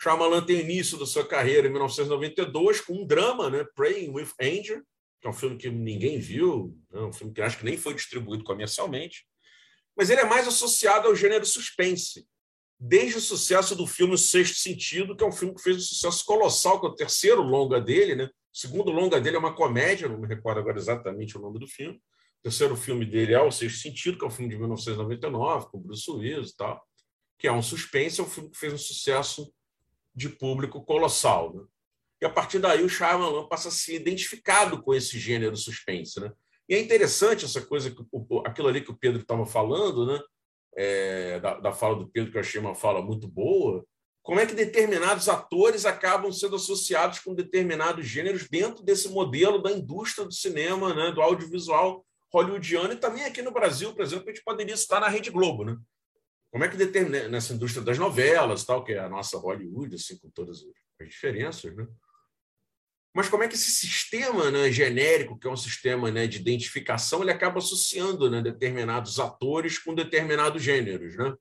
Shyamalan 0.00 0.46
tem 0.46 0.60
início 0.60 0.96
da 0.96 1.04
sua 1.04 1.28
carreira 1.28 1.68
em 1.68 1.70
1992 1.70 2.80
com 2.80 2.94
um 2.94 3.06
drama, 3.06 3.50
né? 3.50 3.66
Praying 3.74 4.08
with 4.12 4.30
Angel, 4.40 4.82
que 5.20 5.26
é 5.26 5.28
um 5.28 5.34
filme 5.34 5.58
que 5.58 5.68
ninguém 5.68 6.18
viu, 6.18 6.74
é 6.94 7.00
um 7.00 7.12
filme 7.12 7.34
que 7.34 7.42
acho 7.42 7.58
que 7.58 7.64
nem 7.66 7.76
foi 7.76 7.92
distribuído 7.92 8.42
comercialmente, 8.42 9.26
mas 9.94 10.08
ele 10.08 10.22
é 10.22 10.24
mais 10.24 10.48
associado 10.48 11.08
ao 11.08 11.14
gênero 11.14 11.44
suspense, 11.44 12.26
desde 12.78 13.18
o 13.18 13.20
sucesso 13.20 13.74
do 13.74 13.86
filme 13.86 14.14
O 14.14 14.18
Sexto 14.18 14.58
Sentido, 14.58 15.16
que 15.16 15.24
é 15.24 15.26
um 15.26 15.32
filme 15.32 15.54
que 15.54 15.62
fez 15.62 15.76
um 15.76 15.80
sucesso 15.80 16.24
colossal, 16.24 16.80
que 16.80 16.86
é 16.86 16.90
o 16.90 16.94
terceiro 16.94 17.42
longa 17.42 17.80
dele, 17.80 18.14
né? 18.14 18.24
O 18.24 18.58
segundo 18.58 18.90
longa 18.90 19.20
dele 19.20 19.36
é 19.36 19.38
uma 19.38 19.54
comédia, 19.54 20.08
não 20.08 20.18
me 20.18 20.26
recordo 20.26 20.60
agora 20.60 20.78
exatamente 20.78 21.36
o 21.36 21.40
nome 21.40 21.58
do 21.58 21.66
filme. 21.66 21.96
O 21.96 22.42
terceiro 22.42 22.76
filme 22.76 23.04
dele 23.04 23.34
é 23.34 23.40
O 23.40 23.50
Sexto 23.50 23.80
Sentido, 23.80 24.18
que 24.18 24.24
é 24.24 24.28
um 24.28 24.30
filme 24.30 24.50
de 24.50 24.56
1999, 24.56 25.68
com 25.70 25.78
Bruce 25.78 26.10
Willis 26.10 26.50
e 26.50 26.56
tal, 26.56 26.82
que 27.38 27.46
é 27.46 27.52
um 27.52 27.62
suspense, 27.62 28.20
é 28.20 28.24
um 28.24 28.28
filme 28.28 28.50
que 28.50 28.58
fez 28.58 28.72
um 28.72 28.78
sucesso 28.78 29.52
de 30.14 30.28
público 30.28 30.84
colossal. 30.84 31.54
Né? 31.54 31.64
E 32.22 32.24
a 32.24 32.30
partir 32.30 32.58
daí 32.58 32.82
o 32.82 32.88
Shyamalan 32.88 33.46
passa 33.48 33.68
a 33.68 33.72
ser 33.72 33.96
identificado 33.96 34.82
com 34.82 34.94
esse 34.94 35.18
gênero 35.18 35.56
suspense. 35.56 36.20
Né? 36.20 36.32
E 36.68 36.74
é 36.74 36.80
interessante 36.80 37.44
essa 37.44 37.60
coisa, 37.60 37.94
aquilo 38.44 38.68
ali 38.68 38.80
que 38.80 38.90
o 38.90 38.96
Pedro 38.96 39.20
estava 39.20 39.46
falando, 39.46 40.06
né? 40.06 40.20
É, 40.76 41.40
da, 41.40 41.58
da 41.58 41.72
fala 41.72 41.96
do 41.96 42.08
Pedro, 42.08 42.30
que 42.30 42.36
eu 42.36 42.42
achei 42.42 42.60
uma 42.60 42.74
fala 42.74 43.00
muito 43.00 43.26
boa, 43.26 43.84
como 44.22 44.40
é 44.40 44.46
que 44.46 44.54
determinados 44.54 45.28
atores 45.28 45.86
acabam 45.86 46.32
sendo 46.32 46.56
associados 46.56 47.20
com 47.20 47.32
determinados 47.32 48.06
gêneros 48.06 48.48
dentro 48.48 48.84
desse 48.84 49.08
modelo 49.08 49.62
da 49.62 49.70
indústria 49.70 50.26
do 50.26 50.34
cinema, 50.34 50.92
né, 50.92 51.12
do 51.12 51.22
audiovisual 51.22 52.04
hollywoodiano 52.32 52.92
e 52.92 52.96
também 52.96 53.24
aqui 53.24 53.40
no 53.40 53.52
Brasil, 53.52 53.94
por 53.94 54.02
exemplo, 54.02 54.24
a 54.28 54.32
gente 54.32 54.44
poderia 54.44 54.74
estar 54.74 55.00
na 55.00 55.08
Rede 55.08 55.30
Globo, 55.30 55.64
né? 55.64 55.76
Como 56.50 56.64
é 56.64 56.68
que 56.68 56.76
determina 56.76 57.28
nessa 57.28 57.54
indústria 57.54 57.84
das 57.84 57.98
novelas, 57.98 58.64
tal, 58.64 58.82
que 58.82 58.92
é 58.92 58.98
a 58.98 59.08
nossa 59.08 59.38
Hollywood, 59.38 59.94
assim, 59.94 60.18
com 60.18 60.28
todas 60.30 60.58
as 61.00 61.08
diferenças, 61.08 61.74
né? 61.76 61.86
Mas 63.16 63.30
como 63.30 63.42
é 63.42 63.48
que 63.48 63.54
esse 63.54 63.70
sistema 63.70 64.50
né, 64.50 64.70
genérico, 64.70 65.38
que 65.38 65.48
é 65.48 65.50
um 65.50 65.56
sistema 65.56 66.10
né, 66.10 66.26
de 66.26 66.36
identificação, 66.36 67.22
ele 67.22 67.30
acaba 67.30 67.60
associando 67.60 68.30
né, 68.30 68.42
determinados 68.42 69.18
atores 69.18 69.78
com 69.78 69.94
determinados 69.94 70.62
gêneros, 70.62 71.16
né? 71.16 71.34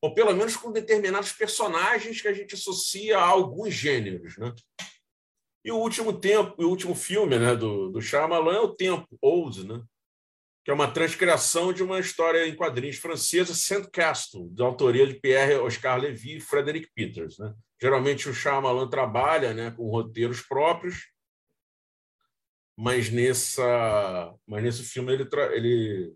Ou 0.00 0.14
pelo 0.14 0.34
menos 0.34 0.56
com 0.56 0.72
determinados 0.72 1.32
personagens 1.32 2.22
que 2.22 2.28
a 2.28 2.32
gente 2.32 2.54
associa 2.54 3.18
a 3.18 3.26
alguns 3.26 3.74
gêneros, 3.74 4.38
né? 4.38 4.54
E 5.62 5.70
o 5.70 5.76
último 5.76 6.18
tempo, 6.18 6.54
o 6.56 6.66
último 6.66 6.94
filme, 6.94 7.38
né, 7.38 7.54
do, 7.54 7.90
do 7.90 8.00
Shyamalan 8.00 8.54
é 8.54 8.60
o 8.60 8.74
Tempo, 8.74 9.06
Old, 9.20 9.68
né? 9.68 9.82
que 10.64 10.70
é 10.70 10.74
uma 10.74 10.90
transcriação 10.90 11.74
de 11.74 11.82
uma 11.82 12.00
história 12.00 12.46
em 12.46 12.56
quadrinhos 12.56 12.96
francesa, 12.96 13.54
Sandcastle, 13.54 14.48
de 14.48 14.62
autoria 14.62 15.06
de 15.06 15.14
Pierre 15.14 15.56
Oscar 15.56 16.00
Levy 16.00 16.36
e 16.36 16.40
Frederick 16.40 16.88
Peters. 16.94 17.36
Né? 17.38 17.52
Geralmente 17.82 18.28
o 18.28 18.32
Shyamalan 18.32 18.88
trabalha 18.88 19.52
né, 19.52 19.72
com 19.72 19.90
roteiros 19.90 20.40
próprios, 20.40 21.10
mas, 22.78 23.10
nessa, 23.10 24.32
mas 24.46 24.62
nesse 24.62 24.84
filme 24.84 25.12
ele, 25.12 25.28
ele, 25.50 26.14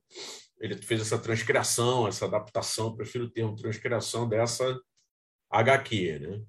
ele 0.60 0.76
fez 0.80 1.00
essa 1.00 1.18
transcriação, 1.18 2.06
essa 2.06 2.24
adaptação, 2.24 2.94
prefiro 2.94 3.24
o 3.24 3.30
termo 3.30 3.56
transcriação 3.56 4.28
dessa 4.28 4.80
HQ. 5.50 6.20
Né? 6.20 6.44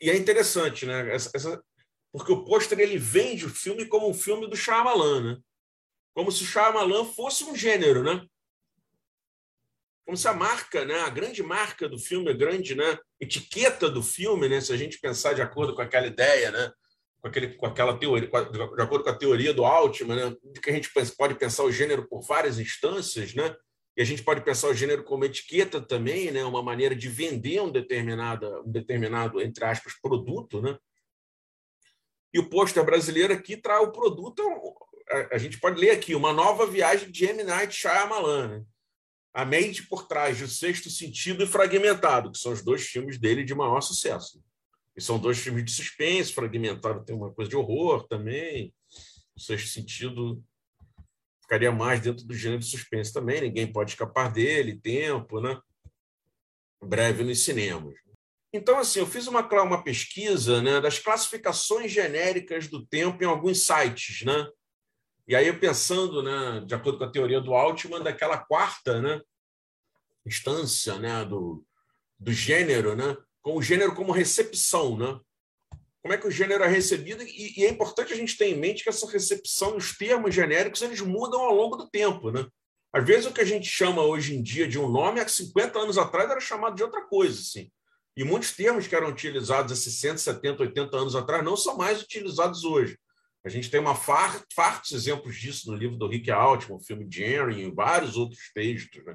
E 0.00 0.10
é 0.10 0.16
interessante, 0.16 0.86
né? 0.86 1.12
Essa, 1.12 1.32
essa, 1.34 1.64
porque 2.12 2.30
o 2.30 2.44
pôster 2.44 2.78
ele 2.78 2.98
vende 2.98 3.46
o 3.46 3.50
filme 3.50 3.84
como 3.86 4.08
um 4.08 4.14
filme 4.14 4.48
do 4.48 4.54
Shyamalan, 4.54 5.34
né? 5.34 5.42
como 6.14 6.30
se 6.30 6.44
o 6.44 6.46
Shyamalan 6.46 7.04
fosse 7.04 7.42
um 7.42 7.56
gênero, 7.56 8.04
né? 8.04 8.24
Como 10.06 10.16
se 10.16 10.26
a 10.28 10.32
marca, 10.32 10.84
né, 10.84 11.00
a 11.00 11.10
grande 11.10 11.42
marca 11.42 11.88
do 11.88 11.98
filme, 11.98 12.30
a 12.30 12.32
grande 12.32 12.74
né, 12.74 12.96
etiqueta 13.20 13.90
do 13.90 14.02
filme, 14.02 14.48
né, 14.48 14.60
se 14.60 14.72
a 14.72 14.76
gente 14.76 14.98
pensar 15.00 15.34
de 15.34 15.42
acordo 15.42 15.74
com 15.74 15.82
aquela 15.82 16.06
ideia, 16.06 16.50
né, 16.50 16.72
com, 17.20 17.28
aquele, 17.28 17.48
com 17.54 17.66
aquela 17.66 17.98
teoria, 17.98 18.28
de 18.28 18.82
acordo 18.82 19.02
com 19.02 19.10
a 19.10 19.18
teoria 19.18 19.52
do 19.52 19.64
Altman, 19.64 20.30
né, 20.30 20.36
que 20.62 20.70
a 20.70 20.72
gente 20.72 20.90
pode 21.18 21.34
pensar 21.34 21.64
o 21.64 21.72
gênero 21.72 22.08
por 22.08 22.22
várias 22.22 22.58
instâncias, 22.58 23.34
né, 23.34 23.54
e 23.96 24.02
a 24.02 24.04
gente 24.04 24.22
pode 24.22 24.42
pensar 24.42 24.68
o 24.68 24.74
gênero 24.74 25.02
como 25.02 25.24
etiqueta 25.24 25.80
também, 25.80 26.30
né, 26.30 26.44
uma 26.44 26.62
maneira 26.62 26.94
de 26.94 27.08
vender 27.08 27.60
um 27.60 27.70
determinado, 27.70 28.62
um 28.64 28.70
determinado 28.70 29.42
entre 29.42 29.64
aspas, 29.64 29.94
produto, 30.00 30.62
né? 30.62 30.78
E 32.32 32.38
o 32.38 32.50
pôster 32.50 32.84
brasileiro 32.84 33.32
aqui 33.32 33.56
traz 33.56 33.82
o 33.82 33.90
produto 33.90 34.42
a, 35.32 35.38
gente 35.38 35.58
pode 35.58 35.80
ler 35.80 35.90
aqui, 35.90 36.14
uma 36.14 36.32
nova 36.32 36.66
viagem 36.66 37.10
de 37.10 37.24
M. 37.24 37.42
Night 37.44 37.74
Shyamalan, 37.74 38.48
né? 38.48 38.64
A 39.36 39.44
mente 39.44 39.82
por 39.82 40.08
trás 40.08 40.40
do 40.40 40.48
Sexto 40.48 40.88
Sentido 40.88 41.44
e 41.44 41.46
Fragmentado, 41.46 42.32
que 42.32 42.38
são 42.38 42.52
os 42.52 42.62
dois 42.62 42.86
filmes 42.86 43.18
dele 43.18 43.44
de 43.44 43.54
maior 43.54 43.82
sucesso. 43.82 44.42
E 44.96 45.00
são 45.02 45.18
dois 45.18 45.36
filmes 45.36 45.62
de 45.62 45.72
suspense, 45.72 46.32
Fragmentado 46.32 47.04
tem 47.04 47.14
uma 47.14 47.30
coisa 47.30 47.50
de 47.50 47.54
horror 47.54 48.08
também, 48.08 48.72
o 49.36 49.40
Sexto 49.40 49.68
Sentido 49.68 50.42
ficaria 51.42 51.70
mais 51.70 52.00
dentro 52.00 52.24
do 52.24 52.32
gênero 52.32 52.60
de 52.60 52.66
suspense 52.66 53.12
também, 53.12 53.42
ninguém 53.42 53.70
pode 53.70 53.90
escapar 53.90 54.32
dele, 54.32 54.80
tempo, 54.80 55.38
né? 55.38 55.60
Breve 56.82 57.22
nos 57.22 57.44
cinemas. 57.44 57.94
Então, 58.54 58.78
assim, 58.78 59.00
eu 59.00 59.06
fiz 59.06 59.26
uma, 59.26 59.46
uma 59.62 59.84
pesquisa 59.84 60.62
né, 60.62 60.80
das 60.80 60.98
classificações 60.98 61.92
genéricas 61.92 62.68
do 62.68 62.86
tempo 62.86 63.22
em 63.22 63.26
alguns 63.26 63.62
sites, 63.62 64.24
né? 64.24 64.48
E 65.28 65.34
aí, 65.34 65.52
pensando, 65.52 66.22
né, 66.22 66.62
de 66.64 66.74
acordo 66.74 66.98
com 66.98 67.04
a 67.04 67.10
teoria 67.10 67.40
do 67.40 67.54
Altman, 67.54 68.02
daquela 68.02 68.38
quarta 68.38 69.00
né, 69.00 69.20
instância 70.24 70.98
né, 70.98 71.24
do, 71.24 71.64
do 72.18 72.32
gênero, 72.32 72.94
né, 72.94 73.16
com 73.42 73.56
o 73.56 73.62
gênero 73.62 73.94
como 73.94 74.12
recepção. 74.12 74.96
Né? 74.96 75.20
Como 76.00 76.14
é 76.14 76.18
que 76.18 76.28
o 76.28 76.30
gênero 76.30 76.62
é 76.62 76.68
recebido? 76.68 77.24
E, 77.24 77.60
e 77.60 77.64
é 77.64 77.70
importante 77.70 78.12
a 78.12 78.16
gente 78.16 78.36
ter 78.36 78.46
em 78.46 78.56
mente 78.56 78.84
que 78.84 78.88
essa 78.88 79.10
recepção, 79.10 79.76
os 79.76 79.96
termos 79.96 80.32
genéricos, 80.32 80.82
eles 80.82 81.00
mudam 81.00 81.40
ao 81.40 81.54
longo 81.54 81.76
do 81.76 81.90
tempo. 81.90 82.30
Né? 82.30 82.46
Às 82.92 83.04
vezes, 83.04 83.26
o 83.26 83.32
que 83.32 83.40
a 83.40 83.44
gente 83.44 83.66
chama 83.66 84.02
hoje 84.02 84.36
em 84.36 84.42
dia 84.42 84.68
de 84.68 84.78
um 84.78 84.88
nome, 84.88 85.18
há 85.18 85.26
50 85.26 85.78
anos 85.78 85.98
atrás, 85.98 86.30
era 86.30 86.40
chamado 86.40 86.76
de 86.76 86.84
outra 86.84 87.02
coisa. 87.02 87.40
Assim. 87.40 87.68
E 88.16 88.22
muitos 88.22 88.52
termos 88.52 88.86
que 88.86 88.94
eram 88.94 89.08
utilizados 89.08 89.72
há 89.72 89.76
60, 89.76 90.18
70, 90.18 90.62
80 90.62 90.96
anos 90.96 91.16
atrás 91.16 91.44
não 91.44 91.56
são 91.56 91.76
mais 91.76 92.00
utilizados 92.00 92.62
hoje. 92.62 92.96
A 93.46 93.48
gente 93.48 93.70
tem 93.70 93.78
uma 93.78 93.94
far, 93.94 94.44
fartos 94.52 94.90
exemplos 94.90 95.36
disso 95.36 95.70
no 95.70 95.76
livro 95.76 95.96
do 95.96 96.08
Rick 96.08 96.32
Altman, 96.32 96.78
o 96.78 96.80
filme 96.80 97.06
Jerry 97.08 97.62
e 97.62 97.70
vários 97.70 98.16
outros 98.16 98.50
textos, 98.52 99.04
né? 99.04 99.14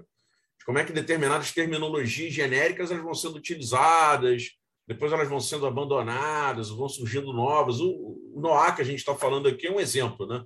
De 0.57 0.65
como 0.65 0.79
é 0.79 0.85
que 0.85 0.93
determinadas 0.93 1.51
terminologias 1.51 2.33
genéricas 2.33 2.91
elas 2.91 3.03
vão 3.03 3.13
sendo 3.13 3.35
utilizadas, 3.35 4.51
depois 4.87 5.11
elas 5.11 5.27
vão 5.27 5.41
sendo 5.41 5.65
abandonadas, 5.65 6.69
vão 6.69 6.87
surgindo 6.87 7.33
novas. 7.33 7.81
O, 7.81 7.89
o 8.33 8.39
Noah 8.39 8.73
que 8.73 8.81
a 8.81 8.85
gente 8.85 8.99
está 8.99 9.13
falando 9.13 9.49
aqui 9.49 9.67
é 9.67 9.71
um 9.71 9.81
exemplo, 9.81 10.25
né? 10.25 10.41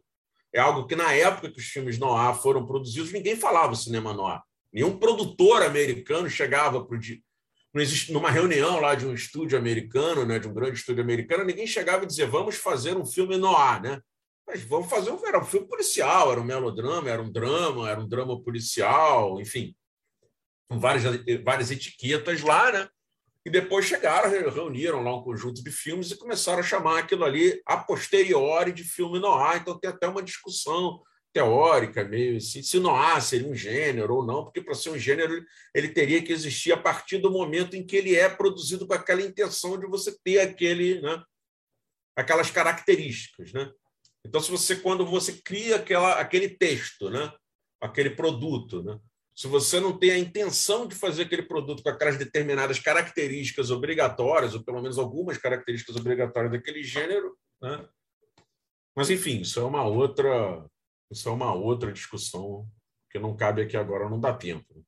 É 0.51 0.59
algo 0.59 0.87
que 0.87 0.95
na 0.95 1.13
época 1.13 1.51
que 1.51 1.59
os 1.59 1.65
filmes 1.65 1.99
Noah 1.99 2.33
foram 2.33 2.65
produzidos, 2.65 3.11
ninguém 3.11 3.35
falava 3.35 3.75
cinema 3.75 4.13
Noah. 4.13 4.41
Nenhum 4.73 4.97
produtor 4.97 5.61
americano 5.61 6.27
chegava 6.27 6.83
para 6.83 6.97
o 6.97 6.99
existe 7.81 8.13
numa 8.13 8.31
reunião 8.31 8.79
lá 8.79 8.95
de 8.95 9.05
um 9.05 9.13
estúdio 9.13 9.57
americano, 9.57 10.25
né, 10.25 10.39
de 10.39 10.47
um 10.47 10.53
grande 10.53 10.79
estúdio 10.79 11.03
americano, 11.03 11.43
ninguém 11.43 11.67
chegava 11.67 12.03
e 12.03 12.07
dizia 12.07 12.25
vamos 12.25 12.55
fazer 12.55 12.95
um 12.95 13.05
filme 13.05 13.37
noir, 13.37 13.81
né? 13.81 14.01
Mas 14.47 14.63
vamos 14.63 14.89
fazer 14.89 15.11
um, 15.11 15.27
era 15.27 15.39
um 15.39 15.45
filme 15.45 15.67
policial, 15.67 16.31
era 16.31 16.39
um 16.39 16.43
melodrama, 16.43 17.09
era 17.09 17.21
um 17.21 17.31
drama, 17.31 17.89
era 17.89 17.99
um 17.99 18.07
drama 18.07 18.41
policial, 18.41 19.41
enfim, 19.41 19.75
com 20.69 20.79
várias, 20.79 21.03
várias 21.43 21.71
etiquetas 21.71 22.41
lá, 22.41 22.71
né? 22.71 22.87
E 23.45 23.49
depois 23.49 23.85
chegaram, 23.85 24.29
reuniram 24.29 25.03
lá 25.03 25.15
um 25.15 25.21
conjunto 25.21 25.63
de 25.63 25.71
filmes 25.71 26.09
e 26.09 26.17
começaram 26.17 26.59
a 26.59 26.63
chamar 26.63 26.99
aquilo 26.99 27.23
ali 27.23 27.61
a 27.65 27.77
posteriori 27.77 28.71
de 28.71 28.83
filme 28.83 29.19
noir. 29.19 29.61
Então 29.61 29.77
tem 29.77 29.89
até 29.89 30.07
uma 30.07 30.23
discussão 30.23 31.01
teórica, 31.35 32.01
meio 32.05 32.37
assim, 32.37 32.63
se 32.63 32.77
há, 32.87 33.19
seria 33.19 33.45
um 33.45 33.53
gênero 33.53 34.15
ou 34.15 34.25
não, 34.25 34.45
porque 34.45 34.61
para 34.61 34.73
ser 34.73 34.89
um 34.89 34.97
gênero 34.97 35.45
ele 35.73 35.89
teria 35.89 36.23
que 36.23 36.31
existir 36.31 36.71
a 36.71 36.77
partir 36.77 37.17
do 37.17 37.29
momento 37.29 37.75
em 37.75 37.85
que 37.85 37.97
ele 37.97 38.15
é 38.15 38.29
produzido 38.29 38.87
com 38.87 38.93
aquela 38.93 39.21
intenção 39.21 39.77
de 39.77 39.85
você 39.85 40.17
ter 40.23 40.39
aquele, 40.39 41.01
né, 41.01 41.21
aquelas 42.15 42.49
características, 42.49 43.51
né? 43.51 43.69
Então, 44.25 44.39
se 44.39 44.49
você 44.49 44.77
quando 44.77 45.05
você 45.05 45.33
cria 45.33 45.75
aquela, 45.75 46.13
aquele 46.21 46.47
texto, 46.47 47.09
né, 47.09 47.29
aquele 47.81 48.11
produto, 48.11 48.81
né, 48.81 48.97
se 49.35 49.45
você 49.47 49.81
não 49.81 49.99
tem 49.99 50.11
a 50.11 50.17
intenção 50.17 50.87
de 50.87 50.95
fazer 50.95 51.23
aquele 51.23 51.43
produto 51.43 51.83
com 51.83 51.89
aquelas 51.89 52.17
determinadas 52.17 52.79
características 52.79 53.71
obrigatórias, 53.71 54.55
ou 54.55 54.63
pelo 54.63 54.81
menos 54.81 54.97
algumas 54.97 55.37
características 55.37 55.97
obrigatórias 55.97 56.53
daquele 56.53 56.81
gênero, 56.81 57.37
né? 57.61 57.85
Mas 58.95 59.09
enfim, 59.09 59.41
isso 59.41 59.59
é 59.59 59.63
uma 59.63 59.83
outra 59.83 60.65
isso 61.11 61.29
é 61.29 61.31
uma 61.31 61.53
outra 61.53 61.91
discussão 61.91 62.67
que 63.09 63.19
não 63.19 63.35
cabe 63.35 63.61
aqui 63.61 63.77
agora, 63.77 64.09
não 64.09 64.19
dá 64.19 64.33
tempo. 64.33 64.85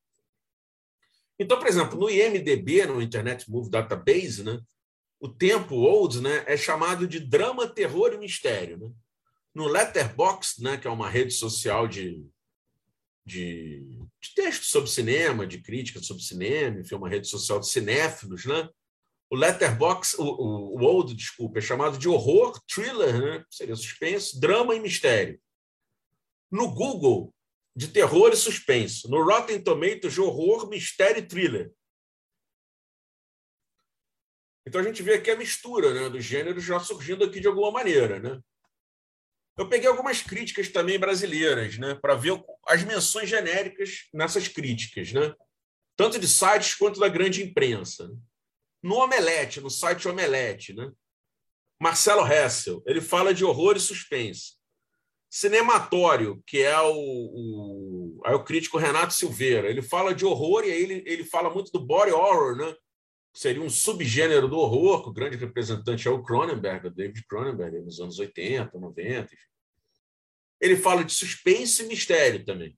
Então, 1.40 1.58
por 1.60 1.68
exemplo, 1.68 2.00
no 2.00 2.10
IMDB, 2.10 2.86
no 2.86 3.02
Internet 3.02 3.50
Movie 3.50 3.70
Database, 3.70 4.44
né, 4.44 4.60
o 5.20 5.28
tempo 5.30 5.76
old 5.76 6.22
né, 6.22 6.44
é 6.48 6.58
chamado 6.58 7.08
de 7.08 7.20
drama, 7.20 7.68
terror 7.68 8.14
e 8.14 8.18
mistério. 8.18 8.78
Né? 8.78 8.92
No 9.54 9.68
Letterboxd, 9.68 10.64
né, 10.64 10.78
que 10.78 10.88
é 10.88 10.92
uma 10.92 11.10
rede 11.10 11.34
social 11.34 11.88
de, 11.88 12.24
de, 13.26 13.84
de 14.22 14.34
textos 14.36 14.70
sobre 14.70 14.90
cinema, 14.90 15.46
de 15.46 15.62
crítica 15.62 16.02
sobre 16.02 16.24
cinema, 16.24 16.80
enfim, 16.80 16.96
uma 16.96 17.10
rede 17.10 17.28
social 17.28 17.60
de 17.60 17.68
cinéfilos, 17.68 18.46
né? 18.46 18.70
O 19.30 19.36
Letterbox, 19.36 20.14
o, 20.18 20.24
o, 20.24 20.80
o 20.80 20.84
Old, 20.84 21.14
desculpa, 21.14 21.60
é 21.60 21.62
chamado 21.62 21.98
de 21.98 22.08
horror, 22.08 22.62
thriller, 22.66 23.20
né? 23.20 23.46
seria 23.50 23.76
suspense, 23.76 24.40
drama 24.40 24.74
e 24.74 24.80
mistério. 24.80 25.38
No 26.52 26.72
Google, 26.74 27.34
de 27.76 27.88
terror 27.88 28.32
e 28.32 28.36
suspense. 28.36 29.10
No 29.10 29.24
Rotten 29.24 29.62
Tomatoes, 29.62 30.14
de 30.14 30.22
horror, 30.22 30.70
mistério 30.70 31.20
e 31.20 31.28
thriller. 31.28 31.72
Então 34.66 34.82
a 34.82 34.84
gente 34.84 35.02
vê 35.02 35.14
aqui 35.14 35.32
a 35.32 35.38
mistura 35.38 35.94
né, 35.94 36.10
dos 36.10 36.24
gêneros 36.24 36.64
já 36.64 36.80
surgindo 36.80 37.24
aqui 37.24 37.40
de 37.40 37.48
alguma 37.48 37.72
maneira. 37.72 38.20
Né? 38.20 38.42
Eu 39.58 39.70
peguei 39.70 39.88
algumas 39.88 40.22
críticas 40.22 40.70
também 40.70 41.00
brasileiras, 41.00 41.78
né, 41.78 41.96
para 41.96 42.16
ver 42.16 42.44
as 42.68 42.84
menções 42.84 43.30
genéricas 43.30 44.10
nessas 44.14 44.48
críticas, 44.48 45.14
né? 45.14 45.34
tanto 45.96 46.20
de 46.20 46.28
sites 46.28 46.76
quanto 46.76 47.00
da 47.00 47.10
grande 47.10 47.44
imprensa. 47.44 48.10
No 48.84 48.98
Omelete, 48.98 49.60
no 49.60 49.70
site 49.70 50.08
Omelete, 50.08 50.74
né? 50.74 50.92
Marcelo 51.82 52.26
Hessel, 52.26 52.84
ele 52.86 53.02
fala 53.02 53.34
de 53.34 53.44
horror 53.44 53.76
e 53.76 53.80
suspense. 53.80 54.57
Cinematório, 55.30 56.42
que 56.46 56.62
é 56.62 56.80
o, 56.80 56.94
o, 56.96 58.22
o 58.24 58.44
crítico 58.44 58.78
Renato 58.78 59.14
Silveira, 59.14 59.70
ele 59.70 59.82
fala 59.82 60.16
de 60.16 60.26
horror 60.26 60.64
e 60.64 60.72
aí 60.72 60.82
ele, 60.82 61.04
ele 61.06 61.24
fala 61.26 61.50
muito 61.50 61.72
do 61.72 61.86
body 61.86 62.12
horror, 62.12 62.56
né? 62.56 62.74
Seria 63.34 63.62
um 63.62 63.70
subgênero 63.70 64.48
do 64.48 64.58
horror, 64.58 65.08
o 65.08 65.14
grande 65.14 65.38
representante 65.38 66.08
é 66.08 66.12
o 66.12 66.24
Cronenberg, 66.24 66.88
o 66.88 66.92
David 66.92 67.24
Cronenberg, 67.28 67.82
nos 67.82 68.00
anos 68.00 68.18
80, 68.18 68.80
90. 68.80 69.26
Enfim. 69.26 69.36
Ele 70.60 70.76
fala 70.76 71.04
de 71.04 71.14
suspense 71.14 71.84
e 71.84 71.88
mistério 71.88 72.44
também. 72.44 72.76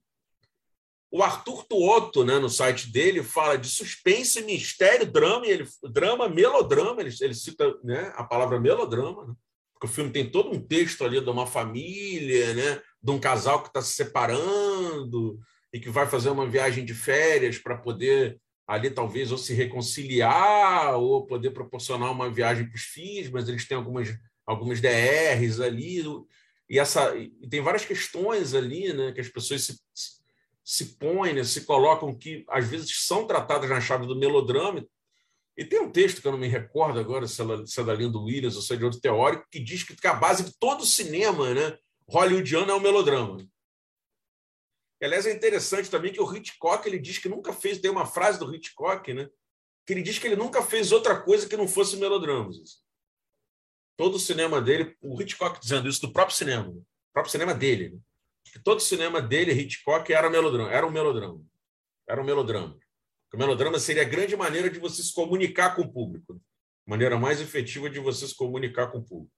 O 1.10 1.22
Arthur 1.22 1.64
Tuoto, 1.64 2.24
né, 2.24 2.38
no 2.38 2.48
site 2.48 2.92
dele, 2.92 3.22
fala 3.22 3.56
de 3.56 3.68
suspense, 3.68 4.42
mistério, 4.42 5.10
drama, 5.10 5.46
ele, 5.46 5.66
drama, 5.90 6.28
melodrama, 6.28 7.00
ele, 7.00 7.14
ele 7.20 7.34
cita 7.34 7.76
né, 7.82 8.12
a 8.14 8.22
palavra 8.22 8.60
melodrama, 8.60 9.26
né, 9.26 9.34
porque 9.80 9.86
o 9.86 9.94
filme 9.94 10.10
tem 10.10 10.30
todo 10.30 10.50
um 10.50 10.60
texto 10.60 11.04
ali 11.04 11.22
de 11.22 11.30
uma 11.30 11.46
família, 11.46 12.52
né, 12.52 12.82
de 13.02 13.10
um 13.10 13.18
casal 13.18 13.62
que 13.62 13.68
está 13.68 13.80
se 13.80 13.94
separando 13.94 15.40
e 15.72 15.80
que 15.80 15.88
vai 15.88 16.06
fazer 16.06 16.28
uma 16.28 16.46
viagem 16.46 16.84
de 16.84 16.92
férias 16.92 17.56
para 17.56 17.78
poder 17.78 18.38
ali 18.66 18.90
talvez 18.90 19.32
ou 19.32 19.38
se 19.38 19.54
reconciliar 19.54 20.96
ou 20.96 21.26
poder 21.26 21.50
proporcionar 21.52 22.12
uma 22.12 22.30
viagem 22.30 22.66
para 22.66 22.76
os 22.76 22.82
filhos, 22.82 23.30
mas 23.30 23.48
eles 23.48 23.66
têm 23.66 23.76
algumas, 23.76 24.14
algumas 24.46 24.82
DRs 24.82 25.60
ali 25.60 26.04
e 26.68 26.78
essa 26.78 27.16
e 27.16 27.48
tem 27.48 27.62
várias 27.62 27.84
questões 27.84 28.52
ali, 28.52 28.92
né, 28.92 29.12
que 29.12 29.20
as 29.22 29.28
pessoas 29.28 29.64
se, 29.64 29.80
se 30.62 30.84
põem, 30.98 31.32
né, 31.32 31.42
se 31.42 31.62
colocam 31.62 32.14
que 32.14 32.44
às 32.50 32.68
vezes 32.68 33.06
são 33.06 33.26
tratadas 33.26 33.70
na 33.70 33.80
chave 33.80 34.06
do 34.06 34.14
melodrama. 34.14 34.84
E 35.56 35.64
tem 35.64 35.80
um 35.80 35.90
texto 35.90 36.22
que 36.22 36.26
eu 36.26 36.32
não 36.32 36.38
me 36.38 36.48
recordo 36.48 36.98
agora 36.98 37.26
se 37.26 37.40
é, 37.42 37.44
é 37.44 37.84
da 37.84 37.94
Linda 37.94 38.18
Williams 38.18 38.56
ou 38.56 38.62
se 38.62 38.72
é 38.72 38.76
de 38.76 38.84
outro 38.84 39.00
teórico, 39.00 39.46
que 39.50 39.58
diz 39.58 39.82
que 39.82 40.06
a 40.06 40.14
base 40.14 40.44
de 40.44 40.58
todo 40.58 40.86
cinema 40.86 41.52
né, 41.52 41.76
hollywoodiano 42.08 42.70
é 42.70 42.74
o 42.74 42.80
melodrama. 42.80 43.46
Aliás, 45.02 45.26
é 45.26 45.32
interessante 45.32 45.90
também 45.90 46.12
que 46.12 46.20
o 46.20 46.36
Hitchcock 46.36 46.86
ele 46.86 46.98
diz 46.98 47.18
que 47.18 47.28
nunca 47.28 47.52
fez, 47.52 47.78
tem 47.78 47.90
uma 47.90 48.06
frase 48.06 48.38
do 48.38 48.54
Hitchcock, 48.54 49.12
né, 49.12 49.28
que 49.86 49.92
ele 49.92 50.02
diz 50.02 50.18
que 50.18 50.26
ele 50.26 50.36
nunca 50.36 50.62
fez 50.62 50.92
outra 50.92 51.20
coisa 51.20 51.48
que 51.48 51.56
não 51.56 51.66
fosse 51.66 51.96
melodramas. 51.96 52.56
Todo 53.96 54.14
o 54.14 54.20
cinema 54.20 54.60
dele, 54.60 54.96
o 55.00 55.20
Hitchcock 55.20 55.60
dizendo 55.60 55.88
isso 55.88 56.00
do 56.00 56.12
próprio 56.12 56.36
cinema, 56.36 56.68
o 56.68 56.84
próprio 57.12 57.32
cinema 57.32 57.54
dele. 57.54 57.90
Né? 57.90 57.98
que 58.50 58.58
todo 58.58 58.78
o 58.78 58.82
cinema 58.82 59.22
dele, 59.22 59.52
Hitchcock, 59.52 60.12
era 60.12 60.28
melodrama, 60.28 60.70
era 60.70 60.86
um 60.86 60.90
melodrama. 60.90 61.40
Era 62.08 62.20
um 62.20 62.24
melodrama. 62.24 62.76
O 63.32 63.36
melodrama 63.36 63.78
seria 63.78 64.02
a 64.02 64.08
grande 64.08 64.36
maneira 64.36 64.68
de 64.68 64.78
você 64.78 65.02
se 65.02 65.14
comunicar 65.14 65.76
com 65.76 65.82
o 65.82 65.92
público. 65.92 66.40
Maneira 66.86 67.18
mais 67.18 67.40
efetiva 67.40 67.88
de 67.88 68.00
você 68.00 68.26
se 68.26 68.34
comunicar 68.34 68.90
com 68.90 68.98
o 68.98 69.04
público. 69.04 69.32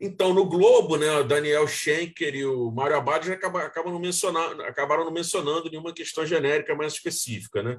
Então, 0.00 0.32
no 0.32 0.48
Globo, 0.48 0.96
né, 0.96 1.10
o 1.18 1.24
Daniel 1.24 1.66
Schenker 1.66 2.34
e 2.34 2.44
o 2.44 2.70
Mário 2.70 2.96
Abad 2.96 3.26
já 3.26 3.34
acabam, 3.34 3.92
não 3.92 3.98
mencionando, 3.98 4.62
acabaram 4.62 5.04
não 5.04 5.10
mencionando 5.10 5.68
nenhuma 5.68 5.92
questão 5.92 6.24
genérica 6.24 6.74
mais 6.74 6.92
específica. 6.92 7.62
Né? 7.62 7.76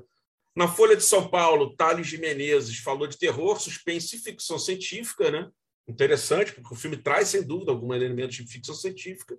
Na 0.54 0.68
Folha 0.68 0.98
de 0.98 1.04
São 1.04 1.30
Paulo, 1.30 1.76
Thales 1.78 2.08
de 2.08 2.18
Menezes 2.18 2.80
falou 2.80 3.08
de 3.08 3.18
terror, 3.18 3.58
suspense 3.62 4.18
e 4.18 4.20
ficção 4.20 4.60
científica. 4.60 5.32
Né? 5.32 5.50
interessante, 5.90 6.54
porque 6.54 6.74
o 6.74 6.78
filme 6.78 6.98
traz, 6.98 7.30
sem 7.30 7.44
dúvida, 7.44 7.72
alguns 7.72 7.96
elementos 7.96 8.36
de 8.36 8.46
ficção 8.46 8.76
científica. 8.76 9.36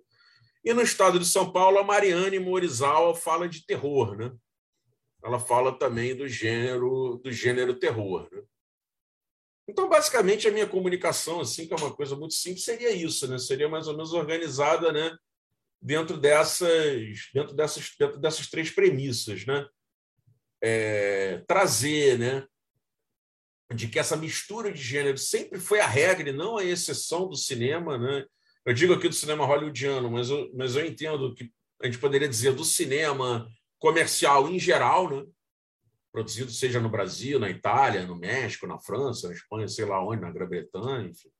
E 0.64 0.72
no 0.72 0.82
estado 0.82 1.18
de 1.18 1.26
São 1.26 1.52
Paulo, 1.52 1.78
a 1.78 1.84
Mariane 1.84 2.38
Morizawa 2.38 3.14
fala 3.14 3.48
de 3.48 3.64
terror, 3.64 4.16
né? 4.16 4.32
Ela 5.24 5.38
fala 5.38 5.78
também 5.78 6.14
do 6.14 6.28
gênero 6.28 7.20
do 7.22 7.32
gênero 7.32 7.78
terror. 7.78 8.28
Né? 8.32 8.42
Então, 9.68 9.88
basicamente, 9.88 10.48
a 10.48 10.50
minha 10.50 10.66
comunicação, 10.66 11.40
assim, 11.40 11.66
que 11.66 11.72
é 11.72 11.76
uma 11.76 11.94
coisa 11.94 12.16
muito 12.16 12.34
simples, 12.34 12.64
seria 12.64 12.90
isso, 12.90 13.28
né? 13.28 13.38
Seria 13.38 13.68
mais 13.68 13.86
ou 13.86 13.94
menos 13.94 14.12
organizada, 14.12 14.92
né? 14.92 15.16
Dentro 15.80 16.16
dessas, 16.16 17.30
dentro 17.32 17.54
dessas, 17.54 17.90
dentro 17.98 18.18
dessas 18.18 18.48
três 18.48 18.70
premissas, 18.70 19.46
né? 19.46 19.66
É, 20.62 21.42
trazer, 21.46 22.18
né? 22.18 22.46
de 23.74 23.88
que 23.88 23.98
essa 23.98 24.16
mistura 24.16 24.72
de 24.72 24.82
gêneros 24.82 25.28
sempre 25.28 25.60
foi 25.60 25.80
a 25.80 25.86
regra 25.86 26.30
e 26.30 26.32
não 26.32 26.56
a 26.56 26.64
exceção 26.64 27.28
do 27.28 27.36
cinema. 27.36 27.96
Né? 27.96 28.26
Eu 28.70 28.74
digo 28.74 28.94
aqui 28.94 29.08
do 29.08 29.14
cinema 29.14 29.44
hollywoodiano, 29.44 30.08
mas 30.08 30.30
eu, 30.30 30.48
mas 30.54 30.76
eu 30.76 30.86
entendo 30.86 31.34
que 31.34 31.52
a 31.82 31.86
gente 31.86 31.98
poderia 31.98 32.28
dizer 32.28 32.54
do 32.54 32.64
cinema 32.64 33.50
comercial 33.80 34.48
em 34.48 34.60
geral, 34.60 35.10
né? 35.10 35.26
produzido 36.12 36.52
seja 36.52 36.78
no 36.78 36.88
Brasil, 36.88 37.40
na 37.40 37.50
Itália, 37.50 38.06
no 38.06 38.14
México, 38.14 38.68
na 38.68 38.78
França, 38.78 39.26
na 39.26 39.34
Espanha, 39.34 39.66
sei 39.66 39.84
lá 39.84 40.00
onde, 40.04 40.22
na 40.22 40.30
Grã-Bretanha, 40.30 41.08
enfim 41.08 41.30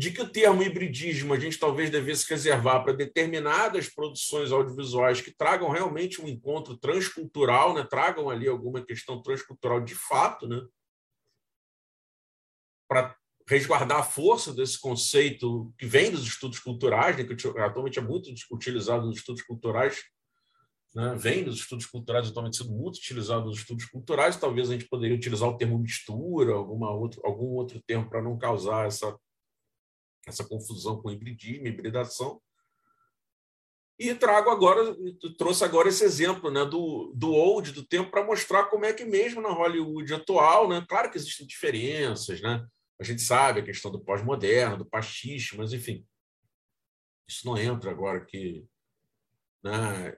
de 0.00 0.10
que 0.10 0.22
o 0.22 0.32
termo 0.32 0.62
hibridismo 0.62 1.34
a 1.34 1.38
gente 1.38 1.58
talvez 1.58 1.90
devesse 1.90 2.26
reservar 2.26 2.82
para 2.82 2.94
determinadas 2.94 3.86
produções 3.86 4.50
audiovisuais 4.50 5.20
que 5.20 5.30
tragam 5.30 5.68
realmente 5.68 6.22
um 6.22 6.26
encontro 6.26 6.74
transcultural, 6.78 7.74
né? 7.74 7.84
tragam 7.84 8.30
ali 8.30 8.48
alguma 8.48 8.82
questão 8.82 9.20
transcultural 9.20 9.78
de 9.82 9.94
fato, 9.94 10.48
né? 10.48 10.66
para 12.88 13.14
resguardar 13.50 13.98
a 13.98 14.04
força 14.04 14.54
desse 14.54 14.78
conceito 14.78 15.74
que 15.76 15.84
vem 15.84 16.12
dos 16.12 16.22
estudos 16.22 16.60
culturais, 16.60 17.16
né? 17.16 17.24
que 17.24 17.48
atualmente 17.58 17.98
é 17.98 18.02
muito 18.02 18.30
utilizado 18.52 19.06
nos 19.06 19.16
estudos 19.16 19.42
culturais, 19.42 20.04
né? 20.94 21.16
vem 21.18 21.42
dos 21.42 21.56
estudos 21.56 21.84
culturais, 21.84 22.28
atualmente 22.28 22.58
sendo 22.58 22.70
muito 22.70 22.98
utilizado 22.98 23.46
nos 23.46 23.58
estudos 23.58 23.86
culturais, 23.86 24.36
talvez 24.36 24.70
a 24.70 24.74
gente 24.74 24.88
poderia 24.88 25.16
utilizar 25.16 25.48
o 25.48 25.56
termo 25.56 25.76
mistura, 25.80 26.52
alguma 26.52 26.94
outro, 26.94 27.20
algum 27.24 27.56
outro 27.56 27.82
termo 27.84 28.08
para 28.08 28.22
não 28.22 28.38
causar 28.38 28.86
essa 28.86 29.18
essa 30.26 30.46
confusão 30.46 31.00
com 31.00 31.10
hibridismo, 31.10 31.66
hibridação. 31.66 32.40
E 33.98 34.14
trago 34.14 34.50
agora, 34.50 34.94
trouxe 35.36 35.64
agora 35.64 35.88
esse 35.88 36.04
exemplo 36.04 36.50
né, 36.50 36.64
do, 36.64 37.12
do 37.16 37.32
old, 37.32 37.72
do 37.72 37.84
tempo, 37.84 38.10
para 38.10 38.24
mostrar 38.24 38.64
como 38.64 38.84
é 38.84 38.92
que 38.92 39.04
mesmo 39.04 39.40
na 39.40 39.50
Hollywood 39.50 40.14
atual, 40.14 40.68
né, 40.68 40.84
claro 40.88 41.10
que 41.10 41.18
existem 41.18 41.46
diferenças, 41.46 42.40
né? 42.40 42.64
A 43.00 43.04
gente 43.04 43.22
sabe 43.22 43.60
a 43.60 43.64
questão 43.64 43.90
do 43.90 43.98
pós-moderno, 43.98 44.76
do 44.76 44.84
pastiche, 44.84 45.56
mas 45.56 45.72
enfim, 45.72 46.06
isso 47.26 47.46
não 47.46 47.56
entra 47.56 47.90
agora 47.90 48.18
aqui 48.18 48.66
né, 49.64 50.14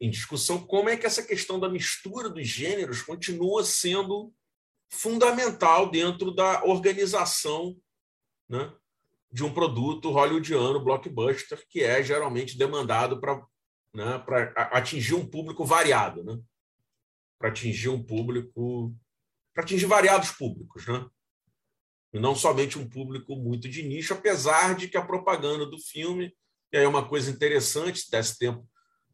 em 0.00 0.10
discussão, 0.10 0.66
como 0.66 0.88
é 0.88 0.96
que 0.96 1.06
essa 1.06 1.22
questão 1.22 1.60
da 1.60 1.68
mistura 1.68 2.30
dos 2.30 2.46
gêneros 2.46 3.02
continua 3.02 3.64
sendo 3.64 4.32
fundamental 4.90 5.90
dentro 5.90 6.34
da 6.34 6.64
organização 6.64 7.76
né, 8.48 8.74
de 9.30 9.44
um 9.44 9.52
produto 9.52 10.10
hollywoodiano, 10.10 10.82
blockbuster, 10.82 11.66
que 11.68 11.82
é 11.82 12.02
geralmente 12.02 12.56
demandado 12.56 13.20
para 13.20 13.44
né, 13.94 14.22
atingir 14.70 15.14
um 15.14 15.28
público 15.28 15.64
variado, 15.64 16.24
né? 16.24 16.38
para 17.38 17.48
atingir 17.48 17.88
um 17.88 18.02
público, 18.02 18.94
para 19.52 19.64
atingir 19.64 19.86
variados 19.86 20.30
públicos, 20.30 20.86
né? 20.86 21.04
E 22.12 22.18
não 22.18 22.34
somente 22.34 22.78
um 22.78 22.88
público 22.88 23.34
muito 23.36 23.68
de 23.68 23.82
nicho, 23.82 24.12
apesar 24.12 24.74
de 24.74 24.88
que 24.88 24.96
a 24.96 25.04
propaganda 25.04 25.64
do 25.64 25.78
filme, 25.78 26.32
e 26.72 26.76
aí 26.76 26.84
é 26.84 26.88
uma 26.88 27.06
coisa 27.06 27.30
interessante, 27.30 28.00
se 28.00 28.10
desse 28.10 28.38
tempo, 28.38 28.66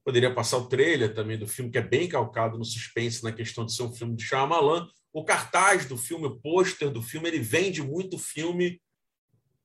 poderia 0.05 0.35
passar 0.35 0.57
o 0.57 0.69
trailer 0.69 1.15
também 1.15 1.39
do 1.39 1.47
filme, 1.47 1.71
que 1.71 1.79
é 1.79 1.83
bem 1.83 2.09
calcado 2.09 2.59
no 2.59 2.65
suspense, 2.65 3.23
na 3.23 3.33
questão 3.33 3.65
de 3.65 3.75
ser 3.75 3.83
um 3.83 3.93
filme 3.93 4.17
de 4.17 4.25
Shyamalan, 4.25 4.89
o 5.13 5.25
cartaz 5.25 5.87
do 5.87 5.97
filme, 5.97 6.27
o 6.27 6.41
pôster 6.41 6.91
do 6.91 7.03
filme, 7.03 7.29
ele 7.29 7.41
vende 7.41 7.83
muito 7.83 8.19
filme 8.19 8.81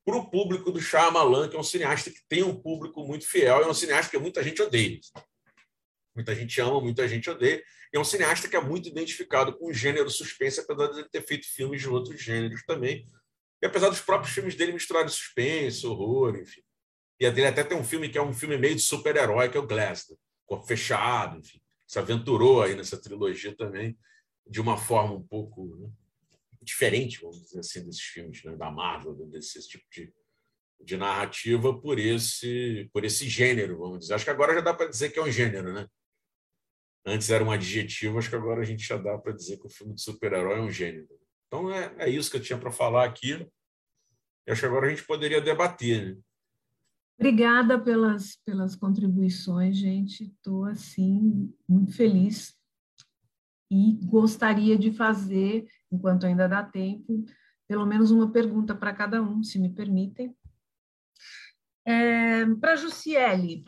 para 0.04 0.16
o 0.16 0.30
público 0.30 0.70
do 0.70 0.80
Shyamalan, 0.80 1.48
que 1.48 1.56
é 1.56 1.58
um 1.58 1.64
cineasta 1.64 2.10
que 2.10 2.20
tem 2.28 2.42
um 2.42 2.54
público 2.54 3.04
muito 3.04 3.26
fiel, 3.26 3.62
é 3.62 3.68
um 3.68 3.74
cineasta 3.74 4.10
que 4.10 4.18
muita 4.18 4.42
gente 4.42 4.60
odeia. 4.60 5.00
Muita 6.14 6.34
gente 6.34 6.60
ama, 6.60 6.80
muita 6.80 7.08
gente 7.08 7.28
odeia. 7.28 7.62
É 7.92 7.98
um 7.98 8.04
cineasta 8.04 8.48
que 8.48 8.54
é 8.54 8.60
muito 8.60 8.88
identificado 8.88 9.56
com 9.56 9.68
o 9.68 9.72
gênero 9.72 10.10
suspense, 10.10 10.60
apesar 10.60 10.88
de 10.88 11.00
ele 11.00 11.08
ter 11.08 11.26
feito 11.26 11.46
filmes 11.46 11.80
de 11.80 11.88
outros 11.88 12.20
gêneros 12.22 12.62
também. 12.64 13.08
E 13.64 13.66
apesar 13.66 13.88
dos 13.88 14.02
próprios 14.02 14.34
filmes 14.34 14.54
dele 14.54 14.72
misturarem 14.72 15.08
suspense, 15.08 15.86
horror, 15.86 16.36
enfim. 16.36 16.60
E 17.18 17.24
a 17.24 17.30
até 17.48 17.64
tem 17.64 17.78
um 17.78 17.82
filme 17.82 18.10
que 18.10 18.18
é 18.18 18.22
um 18.22 18.34
filme 18.34 18.58
meio 18.58 18.74
de 18.74 18.82
super-herói, 18.82 19.48
que 19.48 19.56
é 19.56 19.60
o 19.60 19.66
Glass, 19.66 20.10
né? 20.10 20.16
corpo 20.44 20.66
fechado, 20.66 21.38
enfim. 21.38 21.58
Se 21.86 21.98
aventurou 21.98 22.62
aí 22.62 22.74
nessa 22.74 23.00
trilogia 23.00 23.56
também, 23.56 23.98
de 24.46 24.60
uma 24.60 24.76
forma 24.76 25.14
um 25.14 25.22
pouco 25.22 25.74
né? 25.76 25.88
diferente, 26.60 27.22
vamos 27.22 27.40
dizer 27.40 27.60
assim, 27.60 27.86
desses 27.86 28.02
filmes 28.02 28.44
né? 28.44 28.54
da 28.54 28.70
Marvel, 28.70 29.14
desse 29.30 29.66
tipo 29.66 29.86
de, 29.90 30.12
de 30.78 30.98
narrativa, 30.98 31.80
por 31.80 31.98
esse, 31.98 32.90
por 32.92 33.02
esse 33.02 33.26
gênero, 33.30 33.78
vamos 33.78 34.00
dizer. 34.00 34.12
Acho 34.12 34.26
que 34.26 34.30
agora 34.30 34.52
já 34.52 34.60
dá 34.60 34.74
para 34.74 34.90
dizer 34.90 35.08
que 35.08 35.18
é 35.18 35.22
um 35.22 35.32
gênero, 35.32 35.72
né? 35.72 35.88
Antes 37.06 37.30
era 37.30 37.42
um 37.42 37.50
adjetivo, 37.50 38.18
acho 38.18 38.28
que 38.28 38.36
agora 38.36 38.60
a 38.60 38.64
gente 38.64 38.86
já 38.86 38.98
dá 38.98 39.16
para 39.16 39.32
dizer 39.32 39.56
que 39.56 39.66
o 39.66 39.70
filme 39.70 39.94
de 39.94 40.02
super-herói 40.02 40.58
é 40.58 40.62
um 40.62 40.70
gênero. 40.70 41.23
Então 41.54 41.70
é, 41.70 41.94
é 41.98 42.10
isso 42.10 42.32
que 42.32 42.36
eu 42.36 42.42
tinha 42.42 42.58
para 42.58 42.72
falar 42.72 43.04
aqui. 43.04 43.48
E 44.44 44.50
acho 44.50 44.62
que 44.62 44.66
agora 44.66 44.88
a 44.88 44.90
gente 44.90 45.06
poderia 45.06 45.40
debater. 45.40 46.16
Né? 46.16 46.22
Obrigada 47.16 47.78
pelas, 47.78 48.34
pelas 48.44 48.74
contribuições, 48.74 49.76
gente. 49.76 50.24
Estou 50.24 50.64
assim 50.64 51.54
muito 51.68 51.92
feliz 51.92 52.58
e 53.70 53.92
gostaria 54.04 54.76
de 54.76 54.92
fazer, 54.92 55.64
enquanto 55.92 56.26
ainda 56.26 56.48
dá 56.48 56.60
tempo, 56.60 57.24
pelo 57.68 57.86
menos 57.86 58.10
uma 58.10 58.32
pergunta 58.32 58.74
para 58.74 58.92
cada 58.92 59.22
um, 59.22 59.40
se 59.44 59.60
me 59.60 59.72
permitem. 59.72 60.36
É, 61.86 62.46
para 62.56 62.74
Jussiele, 62.74 63.64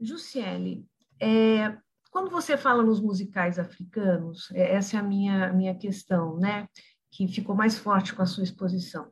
Jussiele, 0.00 0.86
é, 1.20 1.76
quando 2.12 2.30
você 2.30 2.58
fala 2.58 2.82
nos 2.82 3.00
musicais 3.00 3.58
africanos, 3.58 4.50
é, 4.52 4.74
essa 4.74 4.96
é 4.96 5.00
a 5.00 5.02
minha, 5.02 5.50
minha 5.54 5.74
questão, 5.74 6.36
né? 6.36 6.68
Que 7.10 7.26
ficou 7.26 7.56
mais 7.56 7.78
forte 7.78 8.14
com 8.14 8.20
a 8.20 8.26
sua 8.26 8.44
exposição. 8.44 9.10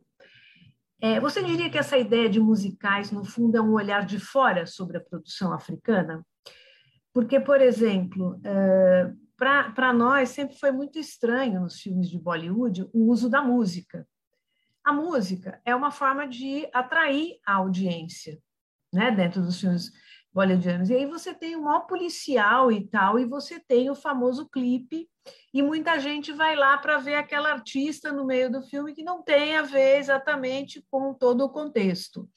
É, 1.01 1.19
você 1.19 1.43
diria 1.43 1.71
que 1.71 1.79
essa 1.79 1.97
ideia 1.97 2.29
de 2.29 2.39
musicais, 2.39 3.11
no 3.11 3.25
fundo, 3.25 3.57
é 3.57 3.61
um 3.61 3.73
olhar 3.73 4.05
de 4.05 4.21
fora 4.21 4.67
sobre 4.67 4.99
a 4.99 5.01
produção 5.01 5.51
africana? 5.51 6.23
Porque, 7.11 7.41
por 7.41 7.63
exemplo, 7.63 8.39
é, 8.45 9.11
para 9.35 9.95
nós 9.95 10.29
sempre 10.29 10.59
foi 10.59 10.71
muito 10.71 10.99
estranho 10.99 11.63
nos 11.63 11.81
filmes 11.81 12.11
de 12.11 12.19
Bollywood 12.19 12.87
o 12.93 13.11
uso 13.11 13.31
da 13.31 13.41
música. 13.43 14.07
A 14.85 14.93
música 14.93 15.59
é 15.65 15.75
uma 15.75 15.91
forma 15.91 16.29
de 16.29 16.69
atrair 16.71 17.39
a 17.47 17.55
audiência, 17.55 18.39
né, 18.93 19.11
dentro 19.11 19.41
dos 19.41 19.59
filmes 19.59 19.91
bollywoodianos. 20.33 20.91
E 20.91 20.95
aí 20.95 21.07
você 21.07 21.35
tem 21.35 21.57
o 21.57 21.63
maior 21.63 21.87
policial 21.87 22.71
e 22.71 22.87
tal, 22.87 23.19
e 23.19 23.25
você 23.25 23.59
tem 23.59 23.91
o 23.91 23.95
famoso 23.95 24.49
clipe, 24.49 25.09
e 25.53 25.63
muita 25.63 25.99
gente 25.99 26.33
vai 26.33 26.57
lá 26.57 26.79
para 26.79 26.99
ver 26.99 27.17
aquela 27.17 27.51
artista 27.53 28.13
no 28.13 28.25
meio 28.25 28.51
do 28.51 28.63
filme 28.63 28.95
que 28.95 29.03
não 29.03 29.23
tem 29.23 29.57
a 29.57 29.63
ver 29.63 29.99
exatamente 29.99 30.85
com 30.91 31.13
todo 31.13 31.45
o 31.45 31.51
contexto. 31.51 32.29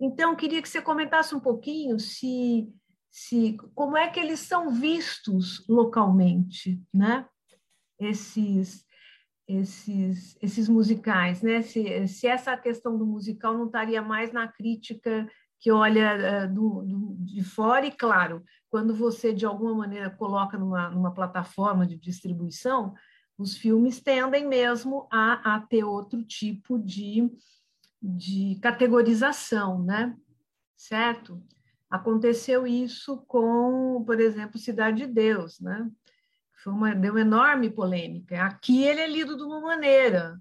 Então, 0.00 0.34
queria 0.34 0.62
que 0.62 0.68
você 0.68 0.80
comentasse 0.80 1.34
um 1.34 1.40
pouquinho 1.40 1.98
se, 1.98 2.68
se 3.10 3.56
como 3.74 3.96
é 3.96 4.08
que 4.08 4.18
eles 4.18 4.40
são 4.40 4.70
vistos 4.70 5.64
localmente, 5.68 6.80
né? 6.92 7.26
Esses 7.98 8.88
esses, 9.58 10.38
esses 10.40 10.68
musicais, 10.68 11.42
né? 11.42 11.60
Se, 11.60 12.06
se 12.06 12.26
essa 12.28 12.56
questão 12.56 12.96
do 12.96 13.04
musical 13.04 13.58
não 13.58 13.66
estaria 13.66 14.00
mais 14.00 14.32
na 14.32 14.46
crítica 14.46 15.28
que 15.60 15.70
olha 15.70 16.46
uh, 16.46 16.54
do, 16.54 16.82
do, 16.82 17.16
de 17.18 17.44
fora, 17.44 17.84
e 17.86 17.92
claro, 17.92 18.42
quando 18.70 18.94
você 18.94 19.32
de 19.32 19.44
alguma 19.44 19.74
maneira 19.74 20.08
coloca 20.08 20.56
numa, 20.56 20.88
numa 20.88 21.12
plataforma 21.12 21.86
de 21.86 21.96
distribuição, 21.96 22.94
os 23.36 23.56
filmes 23.56 24.00
tendem 24.00 24.48
mesmo 24.48 25.06
a, 25.10 25.54
a 25.54 25.60
ter 25.60 25.84
outro 25.84 26.22
tipo 26.24 26.78
de, 26.78 27.30
de 28.02 28.58
categorização, 28.62 29.82
né? 29.82 30.16
Certo? 30.76 31.42
Aconteceu 31.90 32.66
isso 32.66 33.18
com, 33.26 34.02
por 34.06 34.18
exemplo, 34.18 34.58
Cidade 34.58 35.06
de 35.06 35.12
Deus, 35.12 35.60
né? 35.60 35.90
Foi 36.62 36.72
uma, 36.72 36.94
deu 36.94 37.14
uma 37.14 37.20
enorme 37.20 37.70
polêmica. 37.70 38.44
Aqui 38.44 38.82
ele 38.84 39.00
é 39.00 39.08
lido 39.08 39.36
de 39.36 39.42
uma 39.42 39.60
maneira, 39.60 40.38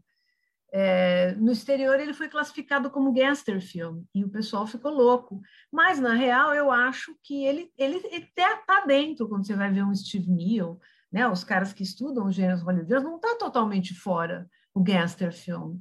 é, 0.71 1.33
no 1.35 1.51
exterior 1.51 1.99
ele 1.99 2.13
foi 2.13 2.29
classificado 2.29 2.89
como 2.89 3.11
gangster 3.11 3.61
film 3.61 4.03
e 4.13 4.23
o 4.23 4.29
pessoal 4.29 4.67
ficou 4.67 4.91
louco. 4.91 5.41
Mas 5.71 5.99
na 5.99 6.13
real 6.13 6.53
eu 6.53 6.71
acho 6.71 7.15
que 7.23 7.43
ele 7.45 7.71
ele 7.77 7.97
até 8.15 8.53
está 8.53 8.85
dentro 8.85 9.27
quando 9.27 9.45
você 9.45 9.55
vai 9.55 9.71
ver 9.71 9.83
um 9.83 9.95
Steve 9.95 10.29
Neal, 10.29 10.79
né? 11.11 11.27
Os 11.27 11.43
caras 11.43 11.73
que 11.73 11.83
estudam 11.83 12.27
os 12.27 12.35
gêneros 12.35 12.61
hollywoodianos 12.61 13.03
não 13.03 13.15
está 13.15 13.35
totalmente 13.35 13.93
fora 13.93 14.49
o 14.73 14.81
gangster 14.81 15.33
film. 15.33 15.79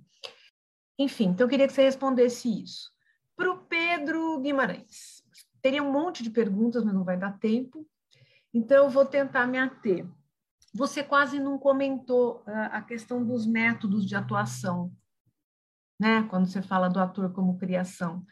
Enfim, 0.99 1.27
então 1.27 1.47
eu 1.47 1.51
queria 1.51 1.67
que 1.67 1.73
você 1.73 1.83
respondesse 1.83 2.63
isso. 2.63 2.91
Para 3.37 3.53
o 3.53 3.59
Pedro 3.59 4.41
Guimarães, 4.41 5.23
teria 5.63 5.83
um 5.83 5.93
monte 5.93 6.23
de 6.23 6.31
perguntas, 6.31 6.83
mas 6.83 6.95
não 6.95 7.05
vai 7.05 7.17
dar 7.17 7.39
tempo. 7.39 7.87
Então 8.53 8.85
eu 8.85 8.91
vou 8.91 9.05
tentar 9.05 9.47
me 9.47 9.59
ater. 9.59 10.07
Você 10.79 11.03
quase 11.03 11.41
não 11.41 11.59
comentou 11.59 12.45
uh, 12.47 12.71
a 12.71 12.81
questão 12.81 13.27
dos 13.27 13.45
métodos 13.45 14.07
de 14.07 14.15
atuação, 14.15 14.93
né? 16.01 16.23
Quando 16.31 16.47
você 16.47 16.63
fala 16.63 16.89
do 16.89 17.01
ator 17.01 17.33
como 17.33 17.59
criação. 17.59 18.25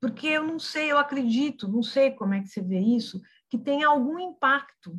Porque 0.00 0.26
eu 0.26 0.42
não 0.42 0.58
sei, 0.58 0.90
eu 0.90 0.96
acredito, 0.96 1.68
não 1.68 1.82
sei 1.82 2.12
como 2.12 2.32
é 2.32 2.40
que 2.40 2.48
você 2.48 2.62
vê 2.62 2.78
isso, 2.78 3.20
que 3.50 3.58
tem 3.58 3.84
algum 3.84 4.18
impacto. 4.18 4.98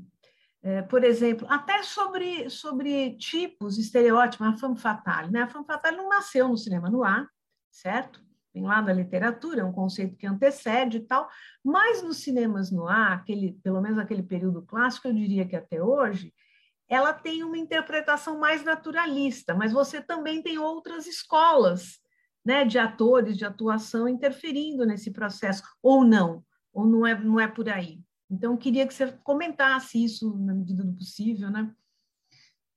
É, 0.62 0.84
por 0.84 1.04
exemplo, 1.04 1.48
até 1.50 1.82
sobre, 1.82 2.48
sobre 2.48 3.18
tipos, 3.18 3.80
estereótipos, 3.80 4.46
a 4.46 4.54
femme 4.54 4.78
fatale. 4.78 5.32
Né? 5.32 5.42
A 5.42 5.48
femme 5.48 5.66
fatale 5.66 5.98
não 5.98 6.10
nasceu 6.10 6.48
no 6.48 6.58
cinema 6.58 6.92
no 6.92 7.04
ar, 7.04 7.28
certo? 7.72 8.24
Vem 8.54 8.66
lá 8.66 8.82
da 8.82 8.94
literatura, 8.94 9.62
é 9.62 9.66
um 9.66 9.74
conceito 9.74 10.16
que 10.16 10.28
antecede 10.28 10.98
e 10.98 11.02
tal, 11.02 11.28
mas 11.64 12.04
nos 12.04 12.18
cinemas 12.18 12.72
no 12.72 12.88
ar, 12.88 13.14
aquele, 13.14 13.54
pelo 13.64 13.82
menos 13.82 13.98
aquele 13.98 14.22
período 14.22 14.62
clássico, 14.62 15.08
eu 15.08 15.14
diria 15.14 15.48
que 15.48 15.56
até 15.56 15.82
hoje, 15.82 16.32
ela 16.90 17.14
tem 17.14 17.44
uma 17.44 17.58
interpretação 17.58 18.40
mais 18.40 18.64
naturalista, 18.64 19.54
mas 19.54 19.72
você 19.72 20.02
também 20.02 20.42
tem 20.42 20.58
outras 20.58 21.06
escolas 21.06 22.00
né, 22.46 22.64
de 22.64 22.80
atores, 22.80 23.38
de 23.38 23.44
atuação 23.44 24.08
interferindo 24.08 24.86
nesse 24.86 25.12
processo, 25.12 25.64
ou 25.84 26.06
não, 26.06 26.44
ou 26.72 26.86
não 26.86 27.06
é, 27.06 27.20
não 27.20 27.40
é 27.40 27.48
por 27.48 27.68
aí. 27.68 28.02
Então, 28.30 28.54
eu 28.54 28.58
queria 28.58 28.88
que 28.88 28.94
você 28.94 29.12
comentasse 29.24 30.02
isso 30.02 30.38
na 30.38 30.54
medida 30.54 30.84
do 30.84 30.94
possível, 30.94 31.50
né? 31.50 31.74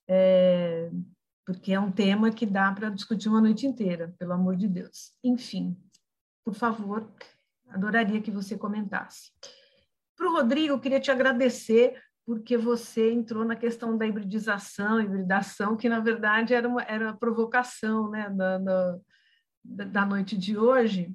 É, 0.09 0.91
porque 1.47 1.73
é 1.73 1.79
um 1.79 1.91
tema 1.91 2.33
que 2.33 2.47
dá 2.47 2.73
para 2.73 2.91
discutir 2.91 3.29
uma 3.29 3.41
noite 3.41 3.67
inteira, 3.67 4.15
pelo 4.19 4.33
amor 4.33 4.57
de 4.57 4.67
Deus. 4.67 5.13
Enfim, 5.23 5.77
por 6.45 6.55
favor, 6.55 7.09
adoraria 7.69 8.21
que 8.21 8.31
você 8.31 8.57
comentasse. 8.59 9.33
Para 10.17 10.29
o 10.29 10.33
Rodrigo, 10.33 10.75
eu 10.75 10.81
queria 10.81 11.01
te 11.01 11.11
agradecer 11.11 12.01
porque 12.31 12.57
você 12.57 13.11
entrou 13.11 13.45
na 13.45 13.57
questão 13.57 13.99
da 13.99 14.07
hibridização, 14.07 15.01
hibridação, 15.01 15.77
que 15.77 15.89
na 15.89 15.99
verdade 15.99 16.55
era 16.55 16.69
uma, 16.69 16.81
era 16.83 17.07
uma 17.07 17.17
provocação 17.17 18.09
né, 18.09 18.31
da, 18.31 18.59
da, 18.59 18.99
da 19.65 20.07
noite 20.07 20.39
de 20.39 20.57
hoje, 20.57 21.13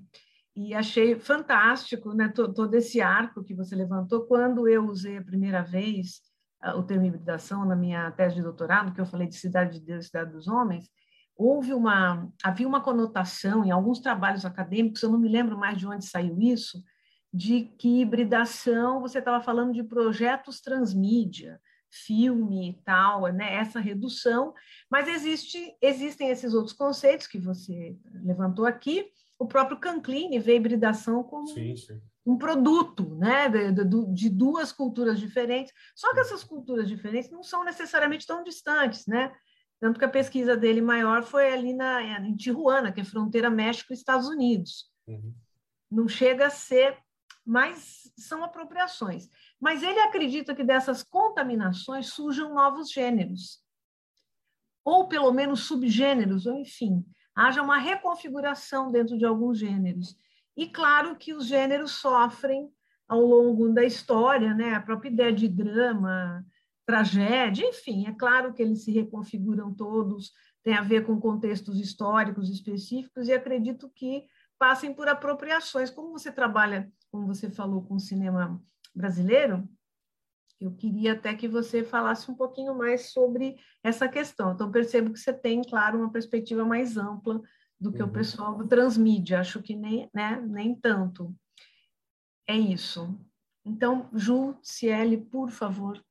e 0.54 0.74
achei 0.74 1.18
fantástico 1.18 2.14
né, 2.14 2.28
todo, 2.28 2.74
esse 2.74 3.00
arco 3.00 3.46
que 3.46 3.56
você 3.56 3.78
levantou. 3.78 4.28
Quando 4.28 4.68
eu 4.68 4.86
usei 4.90 5.18
a 5.18 5.24
primeira 5.24 5.64
vez 5.64 6.20
uh, 6.62 6.78
o 6.78 6.84
termo 6.84 7.06
hibridação 7.06 7.64
na 7.64 7.78
minha 7.78 8.12
tese 8.12 8.36
de 8.36 8.42
doutorado, 8.42 8.94
que 8.94 9.00
eu 9.00 9.06
falei 9.06 9.30
de 9.30 9.36
cidade 9.38 9.80
de 9.80 9.86
Deus 9.86 10.04
e 10.04 10.08
cidade 10.08 10.34
dos 10.34 10.50
homens, 10.50 10.90
houve 11.38 11.74
uma 11.74 12.30
havia 12.44 12.68
uma 12.68 12.82
conotação 12.82 13.64
em 13.64 13.72
alguns 13.72 14.00
trabalhos 14.00 14.44
acadêmicos, 14.44 15.02
eu 15.02 15.10
não 15.10 15.20
me 15.20 15.30
lembro 15.30 15.58
mais 15.58 15.78
de 15.78 15.88
onde 15.88 16.06
saiu 16.06 16.38
isso, 16.42 16.84
de 17.36 17.66
que 17.78 18.00
hibridação, 18.00 19.02
você 19.02 19.20
estava 19.20 19.44
falando 19.44 19.74
de 19.74 19.84
projetos 19.84 20.62
transmídia, 20.62 21.60
filme 21.90 22.70
e 22.70 22.74
tal, 22.86 23.24
né? 23.28 23.56
essa 23.56 23.78
redução, 23.80 24.54
mas 24.90 25.08
existe, 25.10 25.76
existem 25.82 26.30
esses 26.30 26.54
outros 26.54 26.74
conceitos 26.74 27.28
que 27.28 27.38
você 27.38 27.98
levantou 28.24 28.66
aqui, 28.66 29.06
o 29.38 29.46
próprio 29.46 29.78
Canclini 29.78 30.40
vê 30.40 30.56
hibridação 30.56 31.24
como 31.24 31.48
sim, 31.48 31.76
sim. 31.76 32.02
um 32.26 32.38
produto 32.38 33.18
né? 33.18 33.50
De, 33.50 33.84
de, 33.84 34.14
de, 34.14 34.30
duas 34.30 34.72
culturas 34.72 35.20
diferentes, 35.20 35.74
só 35.94 36.14
que 36.14 36.22
essas 36.22 36.42
culturas 36.42 36.88
diferentes 36.88 37.30
não 37.30 37.44
são 37.44 37.66
necessariamente 37.66 38.26
tão 38.26 38.46
distantes, 38.46 39.06
né? 39.08 39.34
Tanto 39.78 40.00
que 40.00 40.06
a 40.06 40.10
pesquisa 40.10 40.56
dele 40.56 40.80
maior 40.80 41.24
foi 41.24 41.52
ali 41.52 41.74
na, 41.74 42.02
em 42.02 42.36
Tijuana, 42.38 42.94
que 42.94 43.02
é 43.02 43.04
fronteira 43.04 43.50
México-Estados 43.50 44.30
Unidos. 44.30 44.90
Uhum. 45.06 45.34
Não 45.92 46.08
chega 46.08 46.48
a 46.48 46.50
ser 46.50 46.98
mas 47.46 48.12
são 48.18 48.44
apropriações. 48.44 49.30
Mas 49.60 49.84
ele 49.84 50.00
acredita 50.00 50.56
que 50.56 50.64
dessas 50.64 51.04
contaminações 51.04 52.08
surjam 52.08 52.54
novos 52.54 52.92
gêneros, 52.92 53.62
ou 54.84 55.08
pelo 55.08 55.32
menos 55.32 55.62
subgêneros, 55.62 56.46
ou 56.46 56.58
enfim. 56.58 57.06
haja 57.36 57.62
uma 57.62 57.78
reconfiguração 57.78 58.92
dentro 58.92 59.18
de 59.18 59.26
alguns 59.26 59.60
gêneros. 59.60 60.18
E 60.56 60.68
claro 60.68 61.18
que 61.18 61.34
os 61.34 61.46
gêneros 61.46 61.92
sofrem 61.92 62.72
ao 63.08 63.22
longo 63.22 63.70
da 63.70 63.84
história, 63.84 64.54
né? 64.54 64.74
A 64.74 64.82
própria 64.82 65.10
ideia 65.10 65.34
de 65.34 65.48
drama, 65.48 66.46
tragédia, 66.86 67.68
enfim, 67.68 68.08
é 68.08 68.14
claro 68.14 68.54
que 68.54 68.62
eles 68.62 68.84
se 68.84 68.92
reconfiguram 68.92 69.74
todos, 69.74 70.32
tem 70.64 70.76
a 70.76 70.82
ver 70.82 71.06
com 71.06 71.20
contextos 71.20 71.80
históricos 71.80 72.50
específicos, 72.50 73.28
e 73.28 73.34
acredito 73.34 73.90
que 73.90 74.26
passem 74.58 74.94
por 74.94 75.08
apropriações. 75.08 75.90
Como 75.90 76.12
você 76.12 76.32
trabalha, 76.32 76.92
como 77.16 77.28
você 77.28 77.50
falou, 77.50 77.82
com 77.82 77.96
o 77.96 78.00
cinema 78.00 78.62
brasileiro, 78.94 79.66
eu 80.60 80.76
queria 80.76 81.14
até 81.14 81.34
que 81.34 81.48
você 81.48 81.82
falasse 81.82 82.30
um 82.30 82.36
pouquinho 82.36 82.76
mais 82.76 83.14
sobre 83.14 83.56
essa 83.82 84.10
questão. 84.10 84.52
Então, 84.52 84.70
percebo 84.70 85.14
que 85.14 85.20
você 85.20 85.32
tem, 85.32 85.62
claro, 85.62 85.98
uma 85.98 86.12
perspectiva 86.12 86.66
mais 86.66 86.98
ampla 86.98 87.42
do 87.80 87.94
que 87.94 88.04
uhum. 88.04 88.10
o 88.10 88.12
pessoal 88.12 88.58
do 88.58 88.68
transmídia. 88.68 89.40
Acho 89.40 89.62
que 89.62 89.78
nem, 89.78 90.10
né, 90.14 90.42
nem 90.46 90.76
tanto. 90.76 91.34
É 92.46 92.58
isso. 92.58 93.18
Então, 93.64 94.10
Ju, 94.14 94.58
Ciele, 94.62 95.18
por 95.18 95.52
favor. 95.52 96.04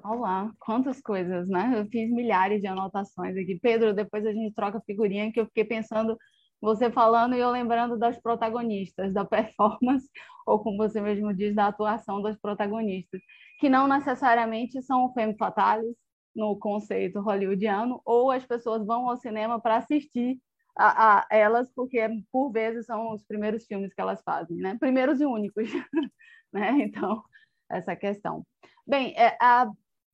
Olá, 0.00 0.52
quantas 0.60 1.00
coisas, 1.00 1.48
né? 1.48 1.72
Eu 1.76 1.86
fiz 1.86 2.08
milhares 2.08 2.60
de 2.60 2.68
anotações 2.68 3.36
aqui. 3.36 3.58
Pedro, 3.60 3.92
depois 3.92 4.24
a 4.24 4.32
gente 4.32 4.54
troca 4.54 4.80
figurinha, 4.86 5.32
que 5.32 5.40
eu 5.40 5.46
fiquei 5.46 5.64
pensando, 5.64 6.16
você 6.60 6.90
falando 6.90 7.34
e 7.34 7.40
eu 7.40 7.50
lembrando 7.50 7.98
das 7.98 8.18
protagonistas, 8.20 9.12
da 9.12 9.24
performance, 9.24 10.08
ou 10.46 10.62
como 10.62 10.76
você 10.76 11.00
mesmo 11.00 11.32
diz, 11.32 11.54
da 11.54 11.68
atuação 11.68 12.20
das 12.20 12.38
protagonistas, 12.38 13.20
que 13.58 13.68
não 13.68 13.86
necessariamente 13.88 14.82
são 14.82 15.12
femme 15.12 15.36
fatales 15.36 15.94
no 16.34 16.56
conceito 16.58 17.20
hollywoodiano, 17.20 18.00
ou 18.04 18.30
as 18.30 18.44
pessoas 18.44 18.84
vão 18.86 19.08
ao 19.08 19.16
cinema 19.16 19.60
para 19.60 19.76
assistir 19.76 20.38
a, 20.76 21.18
a, 21.18 21.26
elas, 21.30 21.70
porque 21.74 22.08
por 22.30 22.50
vezes 22.50 22.86
são 22.86 23.12
os 23.12 23.24
primeiros 23.24 23.66
filmes 23.66 23.92
que 23.92 24.00
elas 24.00 24.22
fazem, 24.22 24.56
né? 24.58 24.76
Primeiros 24.78 25.20
e 25.20 25.26
únicos, 25.26 25.68
né? 26.52 26.70
Então, 26.82 27.22
essa 27.68 27.96
questão. 27.96 28.46
Bem, 28.86 29.14
é, 29.16 29.36
a, 29.40 29.70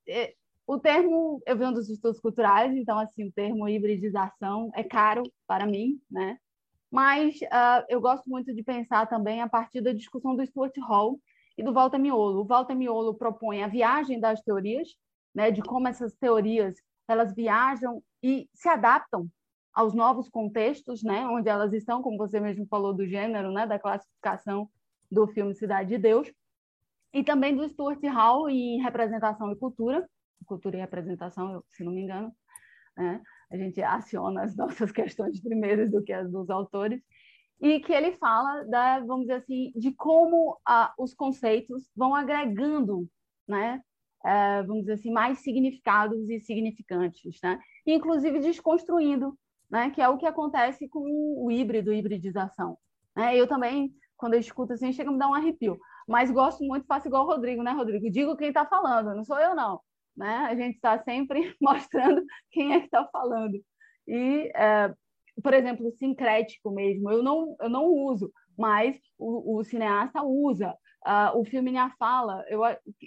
é, 0.08 0.34
o 0.66 0.78
termo, 0.78 1.40
eu 1.46 1.56
venho 1.56 1.72
dos 1.72 1.88
estudos 1.88 2.20
culturais, 2.20 2.74
então, 2.74 2.98
assim, 2.98 3.28
o 3.28 3.32
termo 3.32 3.68
hibridização 3.68 4.70
é 4.74 4.82
caro 4.82 5.22
para 5.46 5.64
mim, 5.64 6.00
né? 6.10 6.38
Mas 6.90 7.40
uh, 7.42 7.84
eu 7.88 8.00
gosto 8.00 8.28
muito 8.28 8.52
de 8.54 8.62
pensar 8.62 9.06
também 9.06 9.40
a 9.40 9.48
partir 9.48 9.80
da 9.80 9.92
discussão 9.92 10.34
do 10.34 10.44
Stuart 10.44 10.74
Hall 10.78 11.20
e 11.56 11.62
do 11.62 11.72
Walter 11.72 11.98
Miolo. 11.98 12.40
O 12.40 12.44
Walter 12.44 12.74
Miolo 12.74 13.14
propõe 13.14 13.62
a 13.62 13.68
viagem 13.68 14.18
das 14.18 14.40
teorias, 14.40 14.88
né, 15.34 15.50
de 15.50 15.62
como 15.62 15.88
essas 15.88 16.14
teorias 16.14 16.74
elas 17.08 17.34
viajam 17.34 18.02
e 18.22 18.48
se 18.52 18.68
adaptam 18.68 19.28
aos 19.72 19.94
novos 19.94 20.28
contextos, 20.28 21.02
né, 21.02 21.26
onde 21.26 21.48
elas 21.48 21.72
estão, 21.72 22.02
como 22.02 22.16
você 22.16 22.40
mesmo 22.40 22.66
falou 22.66 22.94
do 22.94 23.06
gênero, 23.06 23.52
né, 23.52 23.66
da 23.66 23.78
classificação 23.78 24.68
do 25.10 25.26
filme 25.28 25.54
Cidade 25.54 25.90
de 25.90 25.98
Deus, 25.98 26.32
e 27.12 27.22
também 27.22 27.54
do 27.54 27.68
Stuart 27.68 28.02
Hall 28.04 28.48
em 28.48 28.80
representação 28.82 29.52
e 29.52 29.56
cultura, 29.56 30.08
cultura 30.44 30.76
e 30.76 30.80
representação, 30.80 31.62
se 31.70 31.84
não 31.84 31.92
me 31.92 32.02
engano, 32.02 32.32
né? 32.96 33.22
a 33.50 33.56
gente 33.56 33.80
aciona 33.82 34.42
as 34.44 34.54
nossas 34.56 34.90
questões 34.92 35.40
primeiro 35.40 35.90
do 35.90 36.02
que 36.02 36.12
as 36.12 36.30
dos 36.30 36.50
autores, 36.50 37.02
e 37.60 37.80
que 37.80 37.92
ele 37.92 38.12
fala, 38.12 38.64
da, 38.64 39.00
vamos 39.00 39.22
dizer 39.22 39.34
assim, 39.34 39.72
de 39.74 39.92
como 39.92 40.60
ah, 40.66 40.92
os 40.98 41.14
conceitos 41.14 41.90
vão 41.96 42.14
agregando, 42.14 43.08
né, 43.48 43.82
é, 44.24 44.62
vamos 44.62 44.82
dizer 44.82 44.94
assim, 44.94 45.10
mais 45.10 45.38
significados 45.38 46.28
e 46.28 46.40
significantes, 46.40 47.38
né, 47.42 47.58
inclusive 47.86 48.40
desconstruindo, 48.40 49.38
né, 49.70 49.90
que 49.90 50.02
é 50.02 50.08
o 50.08 50.18
que 50.18 50.26
acontece 50.26 50.88
com 50.88 51.00
o 51.00 51.50
híbrido, 51.50 51.92
hibridização. 51.92 52.76
Né? 53.16 53.34
Eu 53.34 53.46
também, 53.46 53.90
quando 54.16 54.34
eu 54.34 54.40
escuto 54.40 54.74
assim, 54.74 54.92
chega 54.92 55.08
a 55.08 55.12
me 55.12 55.18
dar 55.18 55.28
um 55.28 55.34
arrepio, 55.34 55.78
mas 56.06 56.30
gosto 56.30 56.62
muito, 56.62 56.86
faço 56.86 57.08
igual 57.08 57.24
o 57.24 57.26
Rodrigo, 57.26 57.62
né, 57.62 57.72
Rodrigo? 57.72 58.10
Digo 58.10 58.36
quem 58.36 58.48
está 58.48 58.66
falando, 58.66 59.14
não 59.14 59.24
sou 59.24 59.38
eu, 59.38 59.54
não. 59.54 59.80
Né? 60.16 60.36
A 60.48 60.54
gente 60.54 60.76
está 60.76 61.02
sempre 61.02 61.54
mostrando 61.60 62.24
quem 62.50 62.74
é 62.74 62.80
que 62.80 62.86
está 62.86 63.06
falando. 63.08 63.60
E, 64.08 64.50
é, 64.54 64.94
por 65.42 65.52
exemplo, 65.52 65.92
sincrético 65.98 66.70
mesmo, 66.70 67.10
eu 67.10 67.22
não, 67.22 67.56
eu 67.60 67.68
não 67.68 67.86
uso, 67.86 68.32
mas 68.56 68.96
o, 69.18 69.58
o 69.58 69.64
cineasta 69.64 70.22
usa. 70.22 70.74
Uh, 71.06 71.38
o 71.38 71.44
filme 71.44 71.70
Minha 71.70 71.88
Fala, 71.96 72.44
eu, 72.48 72.62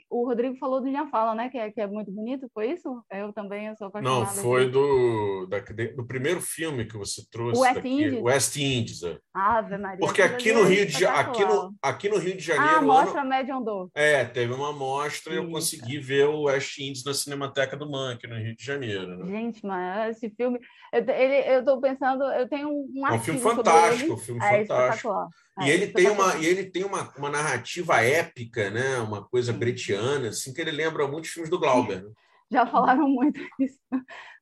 o 0.09 0.25
Rodrigo 0.25 0.55
falou 0.55 0.79
do 0.79 0.85
Minha 0.85 1.07
Fala, 1.07 1.35
né? 1.35 1.49
Que 1.49 1.57
é, 1.57 1.69
que 1.69 1.81
é 1.81 1.85
muito 1.85 2.09
bonito, 2.09 2.49
foi 2.53 2.71
isso? 2.71 3.03
Eu 3.11 3.33
também 3.33 3.67
eu 3.67 3.75
sou 3.75 3.87
apaixonada. 3.87 4.25
Não, 4.25 4.41
foi 4.41 4.69
do, 4.69 5.45
da, 5.47 5.59
do 5.97 6.07
primeiro 6.07 6.39
filme 6.39 6.85
que 6.85 6.95
você 6.97 7.21
trouxe. 7.29 7.59
O 7.59 7.63
West 7.63 7.75
daqui, 7.75 7.89
Indies. 7.89 8.21
West 8.21 8.55
Indies. 8.55 9.03
É. 9.03 9.17
Ave 9.33 9.77
Maria. 9.77 9.99
Porque 9.99 10.21
aqui 10.21 10.53
no, 10.53 10.63
Rio 10.63 10.85
de, 10.85 11.05
aqui, 11.05 11.43
no, 11.43 11.75
aqui 11.81 12.07
no 12.07 12.17
Rio 12.17 12.37
de 12.37 12.43
Janeiro... 12.43 12.77
Ah, 12.77 12.81
mostra 12.81 13.19
ano, 13.19 13.29
Medium 13.29 13.61
Door. 13.61 13.89
É, 13.93 14.23
teve 14.23 14.53
uma 14.53 14.71
mostra 14.71 15.33
e 15.33 15.37
eu 15.37 15.49
consegui 15.49 15.99
ver 15.99 16.25
o 16.25 16.43
West 16.43 16.79
Indies 16.79 17.03
na 17.03 17.13
Cinemateca 17.13 17.75
do 17.75 17.91
Man, 17.91 18.13
aqui 18.13 18.27
no 18.27 18.37
Rio 18.37 18.55
de 18.55 18.63
Janeiro. 18.63 19.17
Né? 19.17 19.25
Gente, 19.25 19.65
mas 19.65 20.15
esse 20.15 20.29
filme... 20.29 20.57
Eu, 20.93 21.03
ele, 21.07 21.53
eu 21.53 21.65
tô 21.65 21.81
pensando, 21.81 22.23
eu 22.23 22.47
tenho 22.47 22.69
um 22.69 23.07
É 23.07 23.13
um 23.13 23.19
filme 23.19 23.39
fantástico, 23.41 24.13
um 24.13 24.17
filme 24.17 24.41
é, 24.43 24.65
fantástico. 24.65 25.27
É, 25.59 25.65
e 25.65 25.69
ele 25.69 25.87
tem 25.87 26.09
uma 26.09 26.37
e 26.37 26.45
ele 26.45 26.65
tem 26.65 26.83
uma, 26.83 27.11
uma 27.17 27.29
narrativa 27.29 28.01
épica, 28.01 28.69
né? 28.69 28.97
Uma 28.99 29.23
coisa 29.27 29.51
bretiana, 29.51 30.29
assim 30.29 30.53
que 30.53 30.61
ele 30.61 30.71
lembra 30.71 31.07
muitos 31.07 31.31
filmes 31.31 31.49
do 31.49 31.59
Glauber. 31.59 32.03
Né? 32.03 32.11
Já 32.51 32.65
falaram 32.65 33.07
muito 33.07 33.39
isso, 33.59 33.79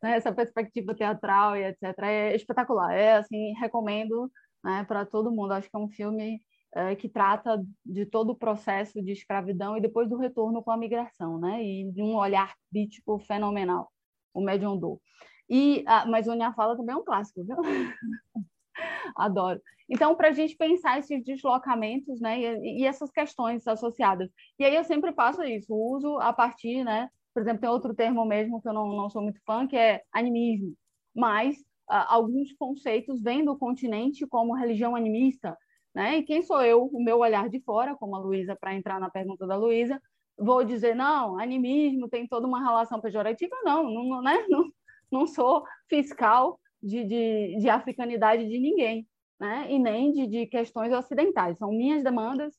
né? 0.02 0.15
essa 0.15 0.31
perspectiva 0.31 0.95
teatral 0.95 1.56
e 1.57 1.65
etc. 1.65 1.84
É 2.03 2.35
espetacular. 2.35 2.94
É 2.94 3.18
assim, 3.18 3.53
recomendo 3.53 4.31
né, 4.64 4.85
para 4.88 5.06
todo 5.06 5.31
mundo. 5.31 5.53
Acho 5.53 5.69
que 5.69 5.76
é 5.76 5.80
um 5.80 5.89
filme 5.89 6.41
é, 6.76 6.95
que 6.95 7.10
trata 7.10 7.64
de 7.85 8.06
todo 8.06 8.31
o 8.31 8.38
processo 8.38 9.02
de 9.02 9.11
escravidão 9.11 9.77
e 9.77 9.81
depois 9.81 10.10
do 10.10 10.18
retorno 10.18 10.64
com 10.64 10.72
a 10.72 10.77
migração, 10.77 11.39
né? 11.39 11.64
E 11.64 11.91
de 11.91 12.02
um 12.02 12.15
olhar 12.15 12.53
crítico 12.69 13.19
fenomenal, 13.19 13.91
o 14.34 14.41
Medion 14.41 14.77
Do. 14.77 15.02
E, 15.49 15.84
ah, 15.88 16.06
mas 16.06 16.27
o 16.27 16.35
Minha 16.35 16.53
Fala 16.53 16.76
também 16.76 16.94
é 16.94 16.98
um 16.98 17.06
clássico, 17.06 17.44
viu? 17.44 17.57
Adoro. 19.16 19.62
Então, 19.90 20.16
para 20.16 20.30
a 20.30 20.32
gente 20.32 20.56
pensar 20.56 20.99
esses 20.99 21.24
deslocamentos, 21.24 22.20
né, 22.20 22.40
e, 22.40 22.82
e, 22.82 22.86
essas 22.86 23.10
questões 23.10 23.68
associadas. 23.68 24.30
E 24.60 24.66
aí 24.66 24.76
eu 24.76 24.84
sempre 24.84 25.14
faço 25.14 25.44
isso, 25.44 25.74
uso 25.74 26.18
a 26.20 26.34
partir, 26.34 26.84
né, 26.84 27.10
por 27.38 27.41
exemplo, 27.41 27.62
tem 27.62 27.70
outro 27.70 27.94
termo 27.94 28.26
mesmo 28.26 28.60
que 28.60 28.68
eu 28.68 28.74
não, 28.74 28.88
não 28.95 29.10
sou 29.12 29.22
muito 29.22 29.40
fã, 29.45 29.68
que 29.68 29.78
é 29.78 30.02
animismo. 30.12 30.74
Mas 31.16 31.56
uh, 31.88 32.06
alguns 32.08 32.52
conceitos 32.54 33.22
vêm 33.22 33.45
do 33.45 33.56
continente 33.56 34.26
como 34.26 34.56
religião 34.56 34.95
animista, 34.95 35.56
né? 35.94 36.18
E 36.18 36.24
quem 36.24 36.41
sou 36.41 36.64
eu, 36.64 36.86
o 36.86 37.04
meu 37.04 37.20
olhar 37.20 37.48
de 37.48 37.60
fora, 37.62 37.95
como 37.95 38.16
a 38.16 38.20
Luísa, 38.20 38.56
para 38.56 38.74
entrar 38.74 38.99
na 38.99 39.10
pergunta 39.10 39.45
da 39.45 39.56
Luísa, 39.56 40.02
vou 40.36 40.64
dizer, 40.64 40.95
não, 40.95 41.40
animismo 41.40 42.10
tem 42.10 42.28
toda 42.28 42.48
uma 42.48 42.60
relação 42.60 42.99
pejorativa? 42.99 43.56
Não, 43.64 43.84
não, 43.84 44.22
né? 44.24 44.45
não, 44.49 44.72
não 45.12 45.28
sou 45.28 45.64
fiscal 45.88 46.60
de, 46.82 47.04
de, 47.04 47.58
de 47.60 47.70
africanidade 47.70 48.48
de 48.48 48.60
ninguém, 48.60 49.08
né? 49.40 49.68
E 49.72 49.80
nem 49.80 50.12
de, 50.12 50.28
de 50.28 50.45
questões 50.48 50.91
ocidentais. 50.94 51.58
São 51.58 51.70
minhas 51.72 52.04
demandas, 52.04 52.54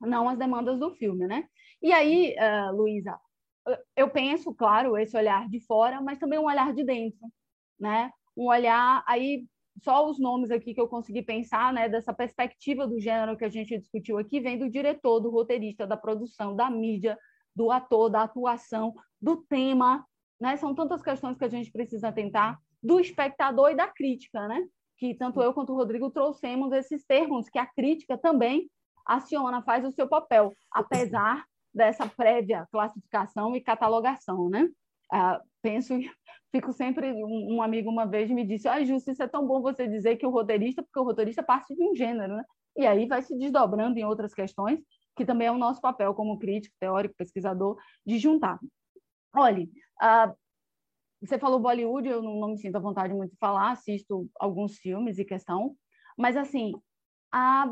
não 0.00 0.28
as 0.28 0.38
demandas 0.38 0.78
do 0.78 0.90
filme, 0.94 1.26
né? 1.26 1.46
E 1.82 1.92
aí, 1.92 2.34
uh, 2.38 2.74
Luísa, 2.76 3.18
eu 3.96 4.08
penso, 4.10 4.54
claro, 4.54 4.96
esse 4.96 5.16
olhar 5.16 5.48
de 5.48 5.60
fora, 5.60 6.00
mas 6.00 6.18
também 6.18 6.38
um 6.38 6.46
olhar 6.46 6.72
de 6.74 6.84
dentro, 6.84 7.20
né? 7.78 8.10
Um 8.36 8.46
olhar 8.46 9.02
aí 9.06 9.46
só 9.82 10.08
os 10.08 10.18
nomes 10.18 10.50
aqui 10.50 10.74
que 10.74 10.80
eu 10.80 10.88
consegui 10.88 11.22
pensar, 11.22 11.72
né, 11.72 11.88
dessa 11.88 12.12
perspectiva 12.12 12.86
do 12.86 13.00
gênero 13.00 13.36
que 13.36 13.44
a 13.44 13.48
gente 13.48 13.78
discutiu 13.78 14.18
aqui, 14.18 14.40
vem 14.40 14.58
do 14.58 14.68
diretor, 14.68 15.20
do 15.20 15.30
roteirista, 15.30 15.86
da 15.86 15.96
produção, 15.96 16.54
da 16.54 16.70
mídia, 16.70 17.18
do 17.54 17.70
ator, 17.70 18.10
da 18.10 18.22
atuação, 18.22 18.94
do 19.20 19.36
tema, 19.36 20.04
né? 20.40 20.56
São 20.56 20.74
tantas 20.74 21.02
questões 21.02 21.36
que 21.36 21.44
a 21.44 21.48
gente 21.48 21.70
precisa 21.70 22.12
tentar 22.12 22.58
do 22.82 23.00
espectador 23.00 23.70
e 23.70 23.76
da 23.76 23.88
crítica, 23.88 24.46
né? 24.48 24.66
Que 24.96 25.14
tanto 25.14 25.42
eu 25.42 25.52
quanto 25.52 25.72
o 25.72 25.76
Rodrigo 25.76 26.10
trouxemos 26.10 26.72
esses 26.72 27.04
termos 27.04 27.48
que 27.48 27.58
a 27.58 27.66
crítica 27.66 28.18
também 28.18 28.70
aciona, 29.06 29.62
faz 29.62 29.84
o 29.84 29.90
seu 29.90 30.08
papel, 30.08 30.52
apesar 30.70 31.44
dessa 31.72 32.06
prévia 32.06 32.66
classificação 32.70 33.54
e 33.56 33.60
catalogação, 33.60 34.48
né? 34.48 34.68
Ah, 35.12 35.40
penso, 35.62 35.94
fico 36.52 36.72
sempre 36.72 37.12
um, 37.12 37.62
amigo 37.62 37.90
uma 37.90 38.06
vez 38.06 38.30
me 38.30 38.44
disse, 38.44 38.68
ah, 38.68 38.84
Justo, 38.84 39.10
isso 39.10 39.22
é 39.22 39.28
tão 39.28 39.46
bom 39.46 39.60
você 39.60 39.86
dizer 39.86 40.16
que 40.16 40.26
o 40.26 40.30
roteirista, 40.30 40.82
porque 40.82 40.98
o 40.98 41.04
roteirista 41.04 41.42
parte 41.42 41.74
de 41.74 41.82
um 41.82 41.94
gênero, 41.94 42.36
né? 42.36 42.44
E 42.76 42.86
aí 42.86 43.06
vai 43.06 43.22
se 43.22 43.36
desdobrando 43.36 43.98
em 43.98 44.04
outras 44.04 44.32
questões, 44.32 44.80
que 45.16 45.24
também 45.24 45.48
é 45.48 45.52
o 45.52 45.58
nosso 45.58 45.80
papel 45.80 46.14
como 46.14 46.38
crítico, 46.38 46.74
teórico, 46.78 47.14
pesquisador, 47.16 47.76
de 48.06 48.18
juntar. 48.18 48.58
Olhe, 49.34 49.70
ah, 50.00 50.32
você 51.22 51.38
falou 51.38 51.60
Bollywood, 51.60 52.08
eu 52.08 52.22
não, 52.22 52.40
não, 52.40 52.48
me 52.48 52.58
sinto 52.58 52.76
à 52.76 52.80
vontade 52.80 53.12
muito 53.12 53.32
de 53.32 53.38
falar, 53.38 53.72
assisto 53.72 54.28
alguns 54.38 54.76
filmes 54.78 55.18
e 55.18 55.24
questão, 55.24 55.76
mas 56.16 56.36
assim, 56.36 56.72
a, 57.30 57.66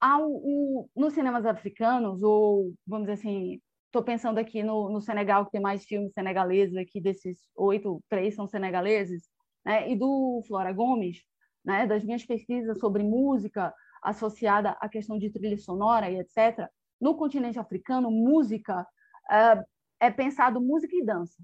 a, 0.00 0.18
o, 0.20 0.88
nos 0.94 1.14
cinemas 1.14 1.46
africanos, 1.46 2.22
ou 2.22 2.74
vamos 2.86 3.06
dizer 3.06 3.20
assim, 3.20 3.60
estou 3.86 4.02
pensando 4.02 4.38
aqui 4.38 4.62
no, 4.62 4.90
no, 4.90 5.00
Senegal, 5.00 5.44
que 5.46 5.52
tem 5.52 5.60
mais 5.60 5.84
filmes 5.84 6.12
senegaleses 6.12 6.76
aqui, 6.76 7.00
desses 7.00 7.38
oito, 7.56 8.02
três 8.08 8.34
são 8.34 8.46
senegaleses, 8.46 9.28
né? 9.64 9.90
e 9.90 9.96
do 9.96 10.42
Flora 10.46 10.72
Gomes, 10.72 11.22
né, 11.64 11.86
das 11.86 12.04
minhas 12.04 12.24
pesquisas 12.24 12.78
sobre 12.78 13.02
música 13.02 13.72
associada 14.02 14.70
à 14.80 14.88
questão 14.88 15.18
de 15.18 15.30
trilha 15.30 15.56
sonora 15.56 16.10
e 16.10 16.18
etc., 16.18 16.68
no 17.00 17.16
continente 17.16 17.58
africano, 17.58 18.10
música 18.10 18.82
uh, 18.82 19.64
é 20.00 20.10
pensado 20.10 20.60
música 20.60 20.94
e 20.94 21.04
dança, 21.04 21.36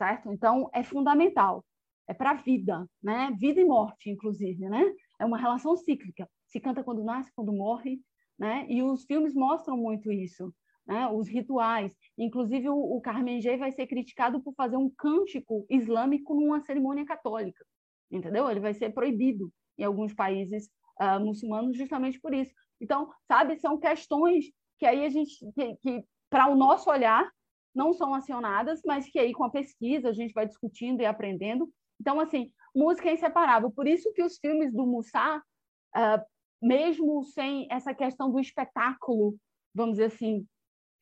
certo? 0.00 0.32
Então, 0.32 0.70
é 0.72 0.82
fundamental, 0.82 1.62
é 2.08 2.14
para 2.14 2.30
a 2.30 2.34
vida, 2.34 2.88
né? 3.02 3.30
Vida 3.38 3.60
e 3.60 3.64
morte, 3.66 4.08
inclusive, 4.08 4.66
né? 4.66 4.82
É 5.18 5.26
uma 5.26 5.36
relação 5.36 5.76
cíclica. 5.76 6.26
Se 6.46 6.58
canta 6.58 6.82
quando 6.82 7.04
nasce, 7.04 7.30
quando 7.36 7.52
morre, 7.52 8.00
né? 8.38 8.64
E 8.66 8.82
os 8.82 9.04
filmes 9.04 9.34
mostram 9.34 9.76
muito 9.76 10.10
isso, 10.10 10.54
né? 10.86 11.06
Os 11.08 11.28
rituais. 11.28 11.94
Inclusive, 12.16 12.70
o, 12.70 12.96
o 12.96 13.00
Carmen 13.02 13.42
G 13.42 13.58
vai 13.58 13.72
ser 13.72 13.86
criticado 13.86 14.40
por 14.40 14.54
fazer 14.54 14.78
um 14.78 14.88
cântico 14.88 15.66
islâmico 15.68 16.34
numa 16.34 16.62
cerimônia 16.62 17.04
católica, 17.04 17.62
entendeu? 18.10 18.50
Ele 18.50 18.60
vai 18.60 18.72
ser 18.72 18.94
proibido 18.94 19.52
em 19.76 19.84
alguns 19.84 20.14
países 20.14 20.70
uh, 20.98 21.20
muçulmanos 21.20 21.76
justamente 21.76 22.18
por 22.18 22.32
isso. 22.32 22.54
Então, 22.80 23.10
sabe, 23.28 23.58
são 23.58 23.78
questões 23.78 24.46
que 24.78 24.86
aí 24.86 25.04
a 25.04 25.10
gente, 25.10 25.30
que, 25.52 25.76
que 25.76 26.04
para 26.30 26.46
o 26.46 26.56
nosso 26.56 26.88
olhar, 26.88 27.30
não 27.74 27.92
são 27.92 28.14
acionadas, 28.14 28.80
mas 28.84 29.08
que 29.08 29.18
aí 29.18 29.32
com 29.32 29.44
a 29.44 29.50
pesquisa 29.50 30.08
a 30.08 30.12
gente 30.12 30.32
vai 30.32 30.46
discutindo 30.46 31.00
e 31.00 31.06
aprendendo. 31.06 31.70
Então, 32.00 32.18
assim, 32.20 32.52
música 32.74 33.08
é 33.08 33.14
inseparável. 33.14 33.70
Por 33.70 33.86
isso 33.86 34.12
que 34.12 34.22
os 34.22 34.38
filmes 34.38 34.72
do 34.72 34.86
Mussá, 34.86 35.42
uh, 35.96 36.24
mesmo 36.60 37.22
sem 37.24 37.66
essa 37.70 37.94
questão 37.94 38.30
do 38.30 38.40
espetáculo, 38.40 39.36
vamos 39.74 39.92
dizer 39.92 40.06
assim, 40.06 40.46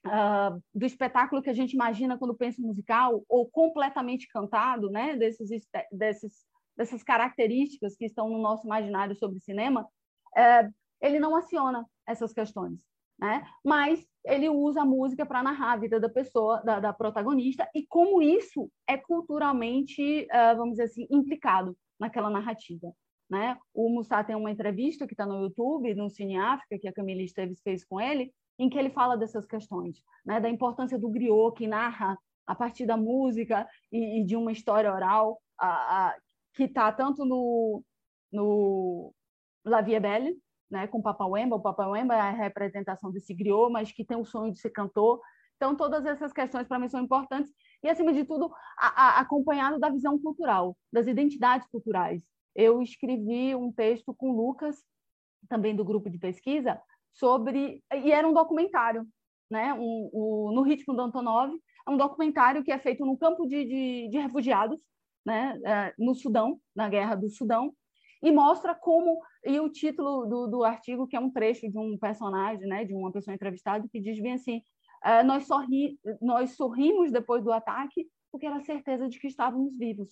uh, 0.07 0.63
do 0.75 0.85
espetáculo 0.85 1.43
que 1.43 1.51
a 1.51 1.55
gente 1.55 1.73
imagina 1.73 2.19
quando 2.19 2.35
pensa 2.35 2.61
musical, 2.61 3.25
ou 3.29 3.49
completamente 3.49 4.29
cantado, 4.29 4.91
né, 4.91 5.17
desses, 5.17 5.49
desses, 5.91 6.45
dessas 6.77 7.03
características 7.03 7.97
que 7.97 8.05
estão 8.05 8.29
no 8.29 8.39
nosso 8.39 8.67
imaginário 8.67 9.15
sobre 9.17 9.41
cinema, 9.41 9.85
uh, 9.85 10.75
ele 11.01 11.19
não 11.19 11.37
aciona 11.37 11.87
essas 12.07 12.33
questões 12.33 12.89
né? 13.19 13.47
Mas 13.65 14.07
ele 14.29 14.49
usa 14.49 14.83
a 14.83 14.85
música 14.85 15.25
para 15.25 15.43
narrar 15.43 15.73
a 15.73 15.77
vida 15.77 15.99
da 15.99 16.09
pessoa, 16.09 16.61
da, 16.63 16.79
da, 16.79 16.93
protagonista, 16.93 17.69
e 17.75 17.87
como 17.87 18.21
isso 18.21 18.71
é 18.87 18.97
culturalmente, 18.97 20.27
uh, 20.31 20.57
vamos 20.57 20.73
dizer 20.73 20.85
assim, 20.85 21.07
implicado 21.11 21.77
naquela 21.99 22.29
narrativa. 22.29 22.93
Né? 23.29 23.59
O 23.75 23.89
Mussá 23.89 24.23
tem 24.23 24.37
uma 24.37 24.51
entrevista 24.51 25.07
que 25.07 25.15
está 25.15 25.27
no 25.27 25.43
YouTube, 25.43 25.95
no 25.95 26.11
Cine 26.11 26.39
África, 26.39 26.79
que 26.79 26.89
a 26.89 26.93
Camila 26.93 27.23
Esteves 27.23 27.61
fez 27.63 27.85
com 27.85 28.01
ele, 28.01 28.33
em 28.59 28.69
que 28.69 28.79
ele 28.79 28.91
fala 28.91 29.17
dessas 29.17 29.47
questões, 29.47 30.03
né? 30.25 30.41
da 30.41 30.49
importância 30.49 30.99
do 30.99 31.09
griot, 31.09 31.57
que 31.57 31.67
narra 31.67 32.17
a 32.47 32.55
partir 32.55 32.87
da 32.87 32.97
música 32.97 33.67
e, 33.91 34.21
e 34.21 34.25
de 34.25 34.37
uma 34.37 34.53
história 34.53 34.93
oral, 34.93 35.41
a, 35.59 36.09
a, 36.09 36.17
que 36.55 36.65
está 36.65 36.93
tanto 36.93 37.25
no, 37.25 37.83
no 38.31 39.13
La 39.65 39.81
Vie 39.81 40.01
Belle, 40.01 40.37
né, 40.71 40.87
com 40.87 41.03
Papauemba. 41.03 41.57
O 41.57 41.61
Papauemba 41.61 42.15
é 42.15 42.21
a 42.21 42.31
representação 42.31 43.11
desse 43.11 43.35
griot, 43.35 43.71
mas 43.73 43.93
que 43.93 44.05
tem 44.05 44.17
o 44.17 44.25
sonho 44.25 44.53
de 44.53 44.61
ser 44.61 44.71
cantor. 44.71 45.21
Então, 45.57 45.75
todas 45.75 46.07
essas 46.07 46.33
questões 46.33 46.69
para 46.69 46.79
mim 46.79 46.89
são 46.89 47.03
importantes 47.03 47.53
e, 47.83 47.89
acima 47.89 48.13
de 48.13 48.25
tudo, 48.25 48.53
a, 48.79 48.87
a, 48.87 49.21
acompanhado 49.21 49.79
da 49.79 49.91
visão 49.91 50.19
cultural, 50.19 50.77
das 50.93 51.07
identidades 51.07 51.67
culturais. 51.69 52.23
Eu 52.55 52.81
escrevi 52.81 53.55
um 53.55 53.73
texto 53.73 54.15
com 54.15 54.33
Lucas, 54.33 54.77
também 55.49 55.75
do 55.75 55.85
grupo 55.85 56.09
de 56.09 56.19
pesquisa, 56.19 56.81
sobre. 57.13 57.83
E 57.93 58.13
era 58.13 58.27
um 58.27 58.33
documentário, 58.33 59.07
né? 59.51 59.75
Um, 59.75 60.11
um, 60.13 60.53
no 60.55 60.63
ritmo 60.63 60.95
do 60.95 61.03
Antonov. 61.03 61.53
É 61.87 61.91
um 61.91 61.97
documentário 61.97 62.63
que 62.63 62.71
é 62.71 62.79
feito 62.79 63.05
num 63.05 63.17
campo 63.17 63.47
de, 63.47 63.65
de, 63.65 64.09
de 64.11 64.19
refugiados, 64.19 64.81
né? 65.27 65.59
É, 65.65 65.95
no 65.99 66.15
Sudão, 66.15 66.61
na 66.75 66.89
guerra 66.89 67.17
do 67.17 67.29
Sudão, 67.29 67.73
e 68.23 68.31
mostra 68.31 68.75
como 68.75 69.21
e 69.49 69.61
o 69.61 69.69
título 69.69 70.27
do, 70.27 70.47
do 70.47 70.65
artigo 70.65 71.07
que 71.07 71.17
é 71.17 71.21
um 71.21 71.31
trecho 71.31 71.71
de 71.71 71.79
um 71.79 71.97
personagem 71.99 72.67
né 72.67 72.85
de 72.85 72.95
uma 72.95 73.11
pessoa 73.11 73.35
entrevistada 73.35 73.89
que 73.91 74.01
diz 74.01 74.21
bem 74.21 74.35
assim 74.35 74.63
uh, 75.05 75.27
nós 75.27 75.47
sorri 75.47 75.99
nós 76.21 76.55
sorrimos 76.57 77.11
depois 77.11 77.43
do 77.43 77.53
ataque 77.53 78.07
porque 78.31 78.47
era 78.47 78.61
certeza 78.61 79.09
de 79.09 79.19
que 79.19 79.27
estávamos 79.27 79.77
vivos. 79.79 80.11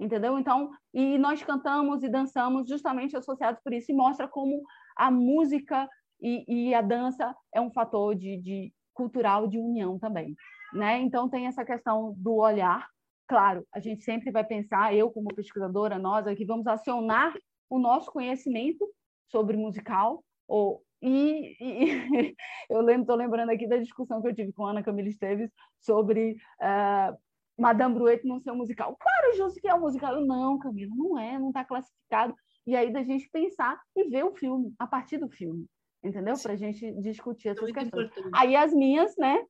Entendeu? 0.00 0.38
Então 0.38 0.70
e 0.94 1.18
nós 1.18 1.42
cantamos 1.42 2.02
e 2.02 2.08
dançamos 2.08 2.68
justamente 2.68 3.16
associados 3.16 3.60
por 3.62 3.72
isso 3.72 3.90
e 3.90 3.94
mostra 3.94 4.28
como 4.28 4.62
a 4.96 5.10
música 5.10 5.88
e, 6.20 6.68
e 6.68 6.74
a 6.74 6.80
dança 6.80 7.34
é 7.52 7.60
um 7.60 7.70
fator 7.72 8.14
de, 8.14 8.40
de 8.40 8.72
cultural 8.94 9.48
de 9.48 9.58
união 9.58 9.98
também 9.98 10.36
né? 10.72 10.98
Então 11.00 11.28
tem 11.28 11.46
essa 11.46 11.64
questão 11.64 12.14
do 12.16 12.36
olhar. 12.36 12.86
Claro, 13.26 13.66
a 13.72 13.80
gente 13.80 14.02
sempre 14.04 14.30
vai 14.30 14.44
pensar, 14.44 14.94
eu 14.94 15.10
como 15.10 15.34
pesquisadora, 15.34 15.98
nós 15.98 16.26
aqui 16.26 16.44
vamos 16.44 16.66
acionar 16.66 17.34
o 17.68 17.78
nosso 17.78 18.10
conhecimento 18.10 18.86
sobre 19.28 19.56
musical, 19.56 20.24
ou, 20.46 20.82
e, 21.02 21.56
e 21.60 22.36
eu 22.70 22.80
lembro, 22.80 23.02
estou 23.02 23.16
lembrando 23.16 23.50
aqui 23.50 23.68
da 23.68 23.76
discussão 23.76 24.20
que 24.20 24.28
eu 24.28 24.34
tive 24.34 24.52
com 24.52 24.66
Ana 24.66 24.82
Camila 24.82 25.08
Esteves 25.08 25.50
sobre 25.80 26.36
uh, 26.60 27.16
Madame 27.58 27.94
Bruet 27.94 28.24
não 28.24 28.40
ser 28.40 28.52
um 28.52 28.56
musical. 28.56 28.96
Claro, 28.98 29.36
Júlio, 29.36 29.54
que 29.54 29.68
é 29.68 29.74
um 29.74 29.80
musical. 29.80 30.20
não, 30.24 30.58
Camila, 30.58 30.94
não 30.96 31.18
é, 31.18 31.38
não 31.38 31.48
está 31.48 31.64
classificado. 31.64 32.34
E 32.66 32.76
aí 32.76 32.92
da 32.92 33.02
gente 33.02 33.28
pensar 33.30 33.80
e 33.96 34.08
ver 34.08 34.24
o 34.24 34.34
filme, 34.34 34.72
a 34.78 34.86
partir 34.86 35.18
do 35.18 35.28
filme, 35.28 35.66
entendeu? 36.02 36.34
Para 36.40 36.52
a 36.52 36.56
gente 36.56 36.92
discutir 37.00 37.48
essas 37.48 37.62
Muito 37.62 37.74
questões. 37.74 38.06
Importante. 38.06 38.30
Aí 38.34 38.54
as 38.54 38.72
minhas, 38.72 39.16
né? 39.16 39.42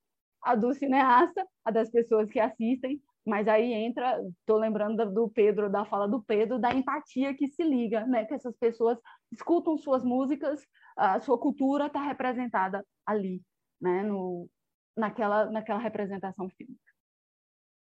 A 0.42 0.54
do 0.54 0.72
cineasta, 0.72 1.46
a 1.64 1.70
das 1.70 1.90
pessoas 1.90 2.30
que 2.30 2.38
assistem, 2.38 3.02
mas 3.28 3.46
aí 3.46 3.74
entra, 3.74 4.18
estou 4.40 4.56
lembrando 4.56 5.04
do 5.12 5.28
Pedro, 5.28 5.70
da 5.70 5.84
fala 5.84 6.08
do 6.08 6.22
Pedro, 6.22 6.58
da 6.58 6.72
empatia 6.72 7.34
que 7.34 7.46
se 7.46 7.62
liga, 7.62 8.06
né? 8.06 8.24
Que 8.24 8.34
essas 8.34 8.56
pessoas 8.56 8.98
escutam 9.30 9.76
suas 9.76 10.02
músicas, 10.02 10.66
a 10.96 11.20
sua 11.20 11.38
cultura 11.38 11.86
está 11.86 12.02
representada 12.02 12.82
ali, 13.04 13.42
né? 13.78 14.02
No, 14.02 14.48
naquela, 14.96 15.44
naquela 15.50 15.78
representação 15.78 16.48
fílmica. 16.50 16.80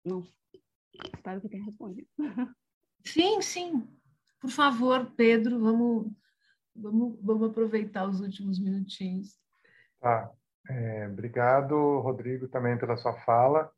Não, 0.06 0.24
espero 0.94 1.42
que 1.42 1.50
tenha 1.50 1.66
respondido. 1.66 2.08
Sim, 3.04 3.42
sim. 3.42 3.88
Por 4.40 4.52
favor, 4.52 5.12
Pedro, 5.16 5.60
vamos, 5.60 6.12
vamos, 6.76 7.20
vamos 7.20 7.50
aproveitar 7.50 8.08
os 8.08 8.22
últimos 8.22 8.60
minutinhos. 8.60 9.40
Tá. 10.00 10.32
É, 10.70 11.08
obrigado, 11.08 12.00
Rodrigo, 12.00 12.48
também 12.48 12.78
pela 12.78 12.96
sua 12.96 13.14
fala. 13.22 13.72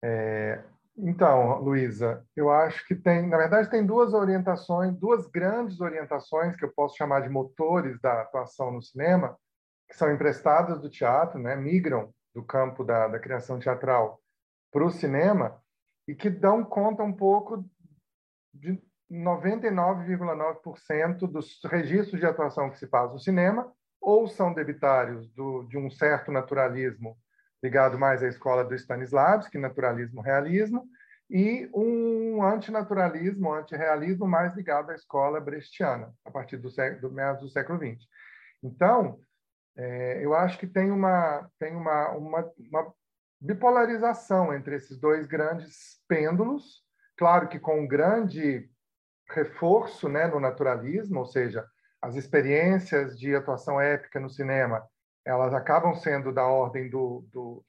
É, 0.00 0.62
então, 0.96 1.60
Luísa, 1.60 2.24
eu 2.36 2.50
acho 2.50 2.86
que 2.86 2.94
tem, 2.94 3.26
na 3.26 3.38
verdade, 3.38 3.70
tem 3.70 3.84
duas 3.84 4.12
orientações, 4.12 4.94
duas 4.96 5.26
grandes 5.26 5.80
orientações 5.80 6.54
que 6.56 6.64
eu 6.64 6.72
posso 6.72 6.96
chamar 6.96 7.20
de 7.20 7.30
motores 7.30 7.98
da 8.00 8.22
atuação 8.22 8.70
no 8.70 8.82
cinema, 8.82 9.36
que 9.88 9.96
são 9.96 10.12
emprestadas 10.12 10.80
do 10.80 10.90
teatro, 10.90 11.40
né, 11.40 11.56
migram 11.56 12.12
do 12.34 12.42
campo 12.42 12.84
da, 12.84 13.08
da 13.08 13.18
criação 13.18 13.58
teatral 13.58 14.20
para 14.70 14.84
o 14.84 14.90
cinema 14.90 15.58
e 16.06 16.14
que 16.14 16.28
dão 16.28 16.62
conta 16.64 17.02
um 17.02 17.12
pouco 17.12 17.64
de 18.52 18.78
99,9% 19.10 21.26
dos 21.26 21.58
registros 21.64 22.20
de 22.20 22.26
atuação 22.26 22.70
que 22.70 22.78
se 22.78 22.86
faz 22.86 23.10
no 23.12 23.18
cinema 23.18 23.72
ou 24.00 24.26
são 24.26 24.54
debitários 24.54 25.28
do, 25.30 25.62
de 25.64 25.76
um 25.78 25.90
certo 25.90 26.32
naturalismo 26.32 27.16
ligado 27.62 27.98
mais 27.98 28.22
à 28.22 28.28
escola 28.28 28.64
do 28.64 28.74
Stanislavski, 28.74 29.56
naturalismo 29.56 30.20
realismo, 30.20 30.88
e 31.30 31.70
um 31.72 32.42
antinaturalismo, 32.42 33.54
antirrealismo 33.54 34.26
mais 34.26 34.54
ligado 34.54 34.90
à 34.90 34.94
escola 34.94 35.40
brechtiana, 35.40 36.12
a 36.24 36.30
partir 36.30 36.58
do, 36.58 36.68
do 37.00 37.10
meados 37.10 37.40
do 37.40 37.48
século 37.48 37.78
XX. 37.78 38.06
Então, 38.62 39.18
é, 39.76 40.22
eu 40.22 40.34
acho 40.34 40.58
que 40.58 40.66
tem 40.66 40.90
uma, 40.90 41.48
tem 41.58 41.74
uma, 41.74 42.10
uma, 42.10 42.52
uma 42.58 42.94
bipolarização 43.40 44.52
entre 44.52 44.76
esses 44.76 44.98
dois 44.98 45.26
grandes 45.26 46.02
pêndulos, 46.06 46.82
claro 47.16 47.48
que 47.48 47.58
com 47.58 47.80
um 47.80 47.88
grande 47.88 48.68
reforço 49.30 50.08
né, 50.08 50.26
no 50.26 50.38
naturalismo, 50.38 51.20
ou 51.20 51.26
seja, 51.26 51.66
as 52.02 52.16
experiências 52.16 53.18
de 53.18 53.34
atuação 53.34 53.80
épica 53.80 54.20
no 54.20 54.28
cinema 54.28 54.86
elas 55.24 55.54
acabam 55.54 55.94
sendo 55.94 56.32
da 56.32 56.44
ordem 56.44 56.88
do, 56.88 57.24
do, 57.32 57.64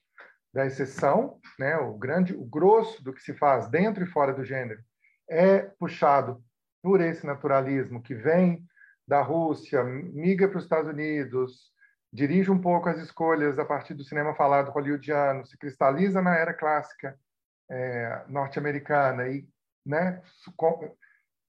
da 0.52 0.66
exceção, 0.66 1.40
né? 1.58 1.76
O 1.76 1.94
grande, 1.94 2.34
o 2.34 2.44
grosso 2.44 3.02
do 3.02 3.12
que 3.12 3.22
se 3.22 3.34
faz 3.34 3.68
dentro 3.68 4.04
e 4.04 4.08
fora 4.08 4.32
do 4.32 4.44
gênero 4.44 4.80
é 5.28 5.58
puxado 5.78 6.42
por 6.82 7.00
esse 7.00 7.26
naturalismo 7.26 8.02
que 8.02 8.14
vem 8.14 8.64
da 9.06 9.20
Rússia, 9.22 9.82
migra 9.84 10.48
para 10.48 10.58
os 10.58 10.64
Estados 10.64 10.88
Unidos, 10.88 11.72
dirige 12.12 12.50
um 12.50 12.60
pouco 12.60 12.88
as 12.88 12.98
escolhas 12.98 13.58
a 13.58 13.64
partir 13.64 13.94
do 13.94 14.04
cinema 14.04 14.34
falado 14.34 14.70
hollywoodiano, 14.70 15.44
se 15.44 15.58
cristaliza 15.58 16.22
na 16.22 16.36
era 16.36 16.54
clássica 16.54 17.18
é, 17.70 18.24
norte-americana 18.28 19.28
e, 19.28 19.46
né? 19.84 20.22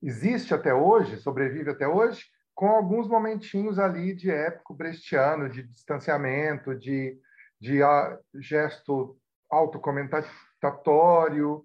Existe 0.02 0.53
até 0.53 0.73
hoje, 0.73 1.18
sobrevive 1.18 1.69
até 1.69 1.88
hoje, 1.88 2.26
com 2.56 2.69
alguns 2.69 3.07
momentinhos 3.07 3.77
ali 3.77 4.15
de 4.15 4.32
épico 4.32 4.73
brechtiano, 4.73 5.49
de 5.49 5.61
distanciamento, 5.61 6.73
de, 6.73 7.19
de 7.60 7.84
uh, 7.84 8.18
gesto 8.36 9.18
autocomentatório, 9.52 11.64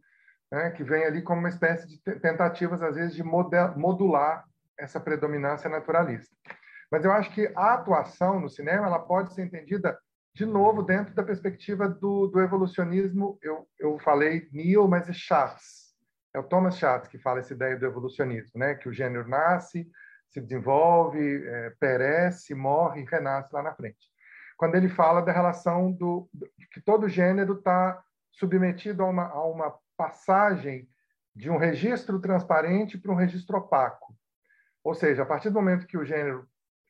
né, 0.51 0.71
que 0.71 0.83
vem 0.83 1.05
ali 1.05 1.23
como 1.23 1.39
uma 1.39 1.49
espécie 1.49 1.87
de 1.87 1.99
tentativas, 2.19 2.83
às 2.83 2.97
vezes, 2.97 3.15
de 3.15 3.23
modular 3.23 4.45
essa 4.77 4.99
predominância 4.99 5.71
naturalista. 5.71 6.35
Mas 6.91 7.05
eu 7.05 7.13
acho 7.13 7.33
que 7.33 7.53
a 7.55 7.75
atuação 7.75 8.41
no 8.41 8.49
cinema 8.49 8.87
ela 8.87 8.99
pode 8.99 9.33
ser 9.33 9.45
entendida 9.45 9.97
de 10.35 10.45
novo 10.45 10.83
dentro 10.83 11.15
da 11.15 11.23
perspectiva 11.23 11.89
do, 11.89 12.27
do 12.27 12.41
evolucionismo. 12.41 13.39
Eu, 13.41 13.69
eu 13.79 13.97
falei 14.01 14.49
Neil, 14.53 14.89
mas 14.89 15.09
é 15.09 15.13
Schatz. 15.13 15.95
É 16.35 16.41
o 16.41 16.45
Thomas 16.45 16.77
Schatz 16.77 17.09
que 17.09 17.19
fala 17.19 17.41
essa 17.41 17.53
ideia 17.53 17.77
do 17.77 17.87
evolucionismo, 17.87 18.59
né? 18.59 18.75
Que 18.75 18.89
o 18.89 18.93
gênero 18.93 19.29
nasce, 19.29 19.89
se 20.31 20.41
desenvolve, 20.41 21.45
é, 21.47 21.71
perece, 21.79 22.55
morre 22.55 23.03
e 23.03 23.05
renasce 23.05 23.53
lá 23.53 23.63
na 23.63 23.75
frente. 23.75 24.09
Quando 24.57 24.77
ele 24.77 24.89
fala 24.89 25.21
da 25.21 25.33
relação 25.33 25.91
do, 25.91 26.29
do 26.33 26.49
que 26.73 26.81
todo 26.81 27.09
gênero 27.09 27.55
está 27.55 28.03
submetido 28.31 29.03
a 29.03 29.07
uma, 29.07 29.27
a 29.27 29.45
uma 29.45 29.75
passagem 29.97 30.89
de 31.35 31.51
um 31.51 31.57
registro 31.57 32.21
transparente 32.21 32.99
para 32.99 33.13
um 33.13 33.17
registro 33.17 33.59
opaco. 33.59 34.15
Ou 34.85 34.95
seja, 34.95 35.23
a 35.23 35.27
partir 35.27 35.51
do 35.51 35.55
momento 35.55 35.87
que 35.87 35.99
o 35.99 36.05
gênero 36.05 36.47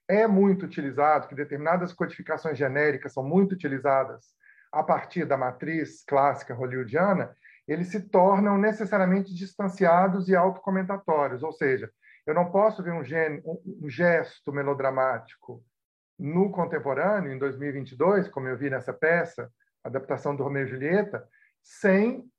é 0.08 0.26
muito 0.26 0.66
utilizado, 0.66 1.28
que 1.28 1.34
determinadas 1.34 1.92
codificações 1.92 2.58
genéricas 2.58 3.12
são 3.12 3.22
muito 3.22 3.52
utilizadas 3.52 4.34
a 4.72 4.82
partir 4.82 5.24
da 5.24 5.36
matriz 5.36 6.04
clássica 6.04 6.54
hollywoodiana, 6.54 7.36
eles 7.66 7.88
se 7.88 8.00
tornam 8.00 8.58
necessariamente 8.58 9.34
distanciados 9.34 10.28
e 10.28 10.34
autocomentatórios. 10.34 11.42
Ou 11.42 11.52
seja, 11.52 11.90
eu 12.26 12.34
não 12.34 12.50
posso 12.50 12.82
ver 12.82 12.92
um, 12.92 13.02
um 13.82 13.88
gesto 13.88 14.52
melodramático 14.52 15.64
no 16.18 16.50
contemporâneo, 16.50 17.32
em 17.32 17.38
2022, 17.38 18.28
como 18.28 18.48
eu 18.48 18.56
vi 18.56 18.68
nessa 18.68 18.92
peça, 18.92 19.50
adaptação 19.82 20.36
do 20.36 20.42
Romeu 20.42 20.64
e 20.64 20.68
Julieta, 20.68 21.26
sem 21.62 22.30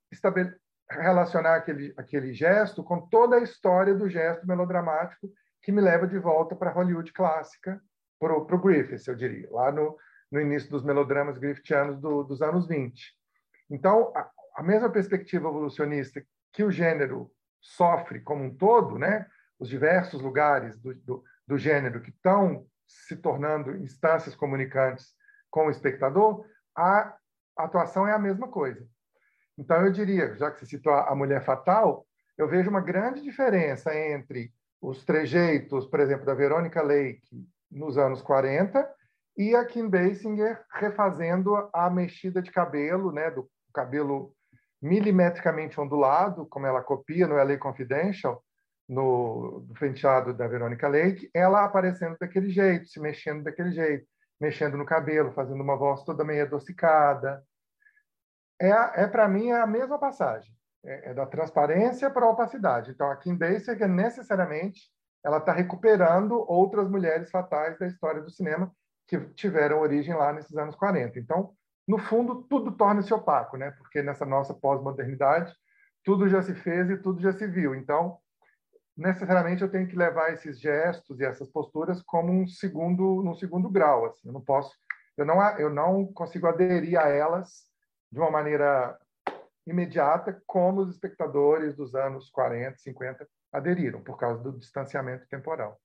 relacionar 0.90 1.56
aquele, 1.56 1.92
aquele 1.96 2.32
gesto 2.32 2.84
com 2.84 3.00
toda 3.00 3.36
a 3.36 3.42
história 3.42 3.94
do 3.94 4.08
gesto 4.08 4.46
melodramático 4.46 5.28
que 5.62 5.72
me 5.72 5.80
leva 5.80 6.06
de 6.06 6.18
volta 6.18 6.54
para 6.54 6.70
Hollywood 6.70 7.12
clássica, 7.12 7.80
para 8.18 8.36
o 8.36 8.58
Griffith, 8.58 9.08
eu 9.08 9.16
diria, 9.16 9.48
lá 9.50 9.72
no, 9.72 9.96
no 10.30 10.40
início 10.40 10.70
dos 10.70 10.84
melodramas 10.84 11.38
griffithianos 11.38 11.98
do, 11.98 12.22
dos 12.22 12.40
anos 12.40 12.66
20. 12.68 13.14
Então, 13.68 14.12
a, 14.14 14.30
a, 14.56 14.62
mesma 14.62 14.90
perspectiva 14.90 15.48
evolucionista 15.48 16.24
que 16.52 16.62
o 16.62 16.70
gênero 16.70 17.32
sofre 17.60 18.20
como 18.20 18.44
um 18.44 18.54
todo, 18.54 18.98
né? 18.98 19.26
Os 19.62 19.68
diversos 19.68 20.20
lugares 20.20 20.76
do, 20.80 20.92
do, 20.92 21.24
do 21.46 21.56
gênero 21.56 22.02
que 22.02 22.10
estão 22.10 22.66
se 22.88 23.14
tornando 23.14 23.76
instâncias 23.76 24.34
comunicantes 24.34 25.14
com 25.48 25.66
o 25.66 25.70
espectador, 25.70 26.44
a 26.76 27.14
atuação 27.56 28.04
é 28.08 28.12
a 28.12 28.18
mesma 28.18 28.48
coisa. 28.48 28.84
Então, 29.56 29.84
eu 29.86 29.92
diria, 29.92 30.34
já 30.34 30.50
que 30.50 30.58
você 30.58 30.66
citou 30.66 30.92
a 30.92 31.14
Mulher 31.14 31.44
Fatal, 31.44 32.04
eu 32.36 32.48
vejo 32.48 32.68
uma 32.68 32.80
grande 32.80 33.22
diferença 33.22 33.96
entre 33.96 34.52
os 34.80 35.04
trejeitos, 35.04 35.86
por 35.86 36.00
exemplo, 36.00 36.26
da 36.26 36.34
Verônica 36.34 36.82
Lake 36.82 37.46
nos 37.70 37.96
anos 37.96 38.20
40 38.20 38.84
e 39.36 39.54
a 39.54 39.64
Kim 39.64 39.88
Basinger 39.88 40.60
refazendo 40.72 41.70
a 41.72 41.88
mexida 41.88 42.42
de 42.42 42.50
cabelo, 42.50 43.12
né, 43.12 43.30
do 43.30 43.48
cabelo 43.72 44.34
milimetricamente 44.80 45.80
ondulado, 45.80 46.46
como 46.46 46.66
ela 46.66 46.82
copia 46.82 47.28
no 47.28 47.36
LA 47.36 47.56
Confidential, 47.58 48.42
no 48.88 49.60
do 49.66 49.74
penteado 49.74 50.34
da 50.34 50.46
Verônica 50.46 50.86
Lake, 50.88 51.30
ela 51.34 51.64
aparecendo 51.64 52.16
daquele 52.18 52.50
jeito, 52.50 52.88
se 52.88 53.00
mexendo 53.00 53.44
daquele 53.44 53.72
jeito, 53.72 54.06
mexendo 54.40 54.76
no 54.76 54.84
cabelo, 54.84 55.32
fazendo 55.32 55.62
uma 55.62 55.76
voz 55.76 56.02
toda 56.02 56.24
meio 56.24 56.44
adocicada, 56.44 57.42
é, 58.60 59.02
é 59.02 59.06
para 59.06 59.28
mim 59.28 59.48
é 59.48 59.60
a 59.60 59.66
mesma 59.66 59.98
passagem. 59.98 60.52
É, 60.84 61.10
é 61.10 61.14
da 61.14 61.26
transparência 61.26 62.10
para 62.10 62.26
a 62.26 62.30
opacidade. 62.30 62.90
Então, 62.90 63.08
a 63.08 63.16
Kim 63.16 63.36
Basinger, 63.36 63.88
necessariamente, 63.88 64.90
ela 65.24 65.38
está 65.38 65.52
recuperando 65.52 66.44
outras 66.50 66.88
mulheres 66.88 67.30
fatais 67.30 67.78
da 67.78 67.86
história 67.86 68.20
do 68.20 68.30
cinema 68.30 68.72
que 69.06 69.18
tiveram 69.34 69.80
origem 69.80 70.14
lá 70.14 70.32
nesses 70.32 70.56
anos 70.56 70.74
40. 70.74 71.18
Então, 71.18 71.52
no 71.86 71.98
fundo, 71.98 72.42
tudo 72.44 72.72
torna-se 72.72 73.12
opaco, 73.12 73.56
né? 73.56 73.70
Porque 73.72 74.02
nessa 74.02 74.24
nossa 74.24 74.54
pós-modernidade, 74.54 75.54
tudo 76.04 76.28
já 76.28 76.42
se 76.42 76.54
fez 76.54 76.90
e 76.90 76.96
tudo 76.96 77.20
já 77.20 77.32
se 77.32 77.46
viu. 77.46 77.74
Então, 77.74 78.18
necessariamente 79.02 79.62
eu 79.62 79.70
tenho 79.70 79.86
que 79.88 79.96
levar 79.96 80.32
esses 80.32 80.58
gestos 80.58 81.20
e 81.20 81.24
essas 81.24 81.48
posturas 81.48 82.00
como 82.02 82.32
um 82.32 82.46
segundo, 82.46 83.22
num 83.22 83.34
segundo 83.34 83.68
grau, 83.68 84.06
assim. 84.06 84.28
Eu 84.28 84.32
não 84.32 84.40
posso, 84.40 84.72
eu 85.16 85.26
não, 85.26 85.40
eu 85.58 85.70
não 85.70 86.06
consigo 86.06 86.46
aderir 86.46 86.98
a 86.98 87.08
elas 87.08 87.64
de 88.10 88.18
uma 88.18 88.30
maneira 88.30 88.98
imediata, 89.66 90.42
como 90.46 90.80
os 90.80 90.90
espectadores 90.90 91.74
dos 91.74 91.94
anos 91.94 92.30
40, 92.30 92.78
50 92.78 93.28
aderiram, 93.52 94.02
por 94.02 94.16
causa 94.16 94.42
do 94.42 94.58
distanciamento 94.58 95.26
temporal. 95.28 95.80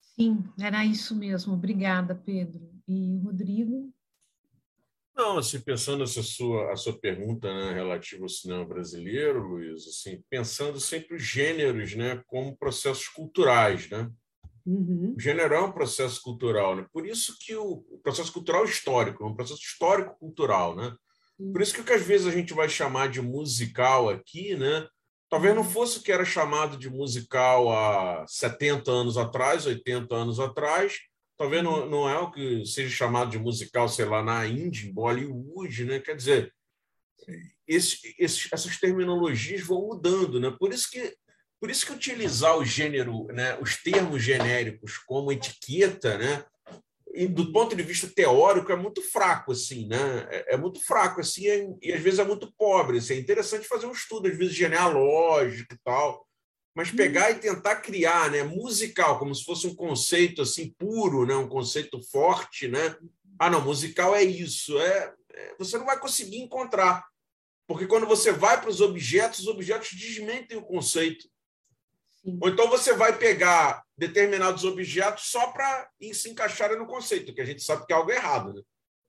Sim, 0.00 0.44
era 0.60 0.84
isso 0.84 1.14
mesmo. 1.14 1.54
Obrigada, 1.54 2.14
Pedro. 2.14 2.70
E 2.88 3.18
Rodrigo? 3.18 3.92
Não, 5.16 5.38
assim, 5.38 5.58
pensando 5.58 6.04
essa 6.04 6.22
sua, 6.22 6.72
a 6.72 6.76
sua 6.76 6.98
pergunta 6.98 7.52
né, 7.52 7.72
relativa 7.72 8.22
ao 8.22 8.28
cinema 8.28 8.66
brasileiro, 8.66 9.40
Luiz, 9.40 9.86
assim, 9.88 10.22
pensando 10.28 10.78
sempre 10.78 11.16
os 11.16 11.22
gêneros 11.22 11.94
né, 11.94 12.22
como 12.26 12.56
processos 12.56 13.08
culturais, 13.08 13.88
né? 13.88 14.10
Uhum. 14.66 15.14
O 15.16 15.20
gênero 15.20 15.54
é 15.54 15.60
um 15.60 15.72
processo 15.72 16.20
cultural, 16.20 16.76
né? 16.76 16.86
Por 16.92 17.06
isso 17.06 17.36
que 17.40 17.54
o, 17.54 17.84
o 17.88 17.98
processo 18.02 18.32
cultural 18.32 18.62
é 18.64 18.68
histórico, 18.68 19.24
é 19.24 19.26
um 19.26 19.34
processo 19.34 19.62
histórico-cultural, 19.62 20.76
né? 20.76 20.94
Por 21.38 21.62
isso 21.62 21.72
que 21.72 21.80
o 21.80 21.84
que 21.84 21.92
às 21.92 22.02
vezes 22.02 22.26
a 22.26 22.30
gente 22.30 22.52
vai 22.52 22.68
chamar 22.68 23.08
de 23.08 23.22
musical 23.22 24.08
aqui, 24.08 24.54
né? 24.54 24.86
Talvez 25.30 25.54
não 25.54 25.64
fosse 25.64 25.98
o 25.98 26.02
que 26.02 26.12
era 26.12 26.24
chamado 26.24 26.76
de 26.76 26.90
musical 26.90 27.72
há 27.72 28.24
70 28.26 28.90
anos 28.90 29.16
atrás, 29.16 29.66
80 29.66 30.14
anos 30.14 30.40
atrás. 30.40 30.98
Talvez 31.36 31.62
não, 31.62 31.88
não 31.88 32.08
é 32.08 32.18
o 32.18 32.30
que 32.30 32.64
seja 32.64 32.88
chamado 32.88 33.30
de 33.30 33.38
musical, 33.38 33.88
sei 33.88 34.04
lá, 34.06 34.22
na 34.22 34.46
Índia, 34.46 34.88
em 34.88 34.92
Bollywood, 34.92 35.84
né? 35.84 36.00
Quer 36.00 36.16
dizer, 36.16 36.54
esse, 37.66 38.14
esse, 38.18 38.48
essas 38.52 38.78
terminologias 38.78 39.62
vão 39.62 39.86
mudando, 39.86 40.40
né? 40.40 40.54
Por 40.58 40.72
isso 40.72 40.90
que 40.90 41.14
por 41.58 41.70
isso 41.70 41.86
que 41.86 41.92
utilizar 41.92 42.56
o 42.58 42.64
gênero, 42.64 43.26
né, 43.28 43.58
os 43.58 43.82
termos 43.82 44.22
genéricos 44.22 44.98
como 44.98 45.32
etiqueta, 45.32 46.18
né, 46.18 46.44
e 47.16 47.26
do 47.26 47.50
ponto 47.50 47.74
de 47.74 47.82
vista 47.82 48.06
teórico 48.06 48.70
é 48.70 48.76
muito 48.76 49.00
fraco 49.00 49.52
assim 49.52 49.88
né 49.88 50.28
é, 50.30 50.54
é 50.54 50.56
muito 50.56 50.84
fraco 50.84 51.20
assim 51.20 51.48
é, 51.48 51.66
e 51.80 51.92
às 51.92 52.00
vezes 52.00 52.18
é 52.18 52.24
muito 52.24 52.52
pobre 52.58 52.98
assim. 52.98 53.14
é 53.14 53.18
interessante 53.18 53.66
fazer 53.66 53.86
um 53.86 53.92
estudo 53.92 54.28
às 54.28 54.36
vezes 54.36 54.54
genealógico 54.54 55.72
e 55.72 55.78
tal 55.82 56.25
mas 56.76 56.90
uhum. 56.90 56.96
pegar 56.96 57.30
e 57.30 57.36
tentar 57.36 57.76
criar 57.76 58.30
né 58.30 58.44
musical 58.44 59.18
como 59.18 59.34
se 59.34 59.42
fosse 59.42 59.66
um 59.66 59.74
conceito 59.74 60.42
assim 60.42 60.70
puro 60.78 61.26
né 61.26 61.34
um 61.34 61.48
conceito 61.48 62.00
forte 62.02 62.68
né 62.68 62.94
ah 63.38 63.50
não 63.50 63.62
musical 63.62 64.14
é 64.14 64.22
isso 64.22 64.78
é, 64.78 65.14
é 65.32 65.54
você 65.58 65.78
não 65.78 65.86
vai 65.86 65.98
conseguir 65.98 66.38
encontrar 66.38 67.04
porque 67.66 67.86
quando 67.86 68.06
você 68.06 68.30
vai 68.30 68.60
para 68.60 68.70
os 68.70 68.80
objetos 68.80 69.40
os 69.40 69.48
objetos 69.48 69.92
desmentem 69.92 70.56
o 70.56 70.62
conceito 70.62 71.26
Sim. 72.26 72.38
Ou 72.42 72.48
então 72.48 72.68
você 72.68 72.92
vai 72.92 73.16
pegar 73.16 73.84
determinados 73.96 74.64
objetos 74.64 75.30
só 75.30 75.52
para 75.52 75.88
se 76.12 76.28
encaixarem 76.28 76.76
no 76.76 76.86
conceito, 76.86 77.32
que 77.32 77.40
a 77.40 77.44
gente 77.44 77.62
sabe 77.62 77.86
que 77.86 77.92
é 77.92 77.96
algo 77.96 78.10
errado. 78.10 78.52
Né? 78.52 78.62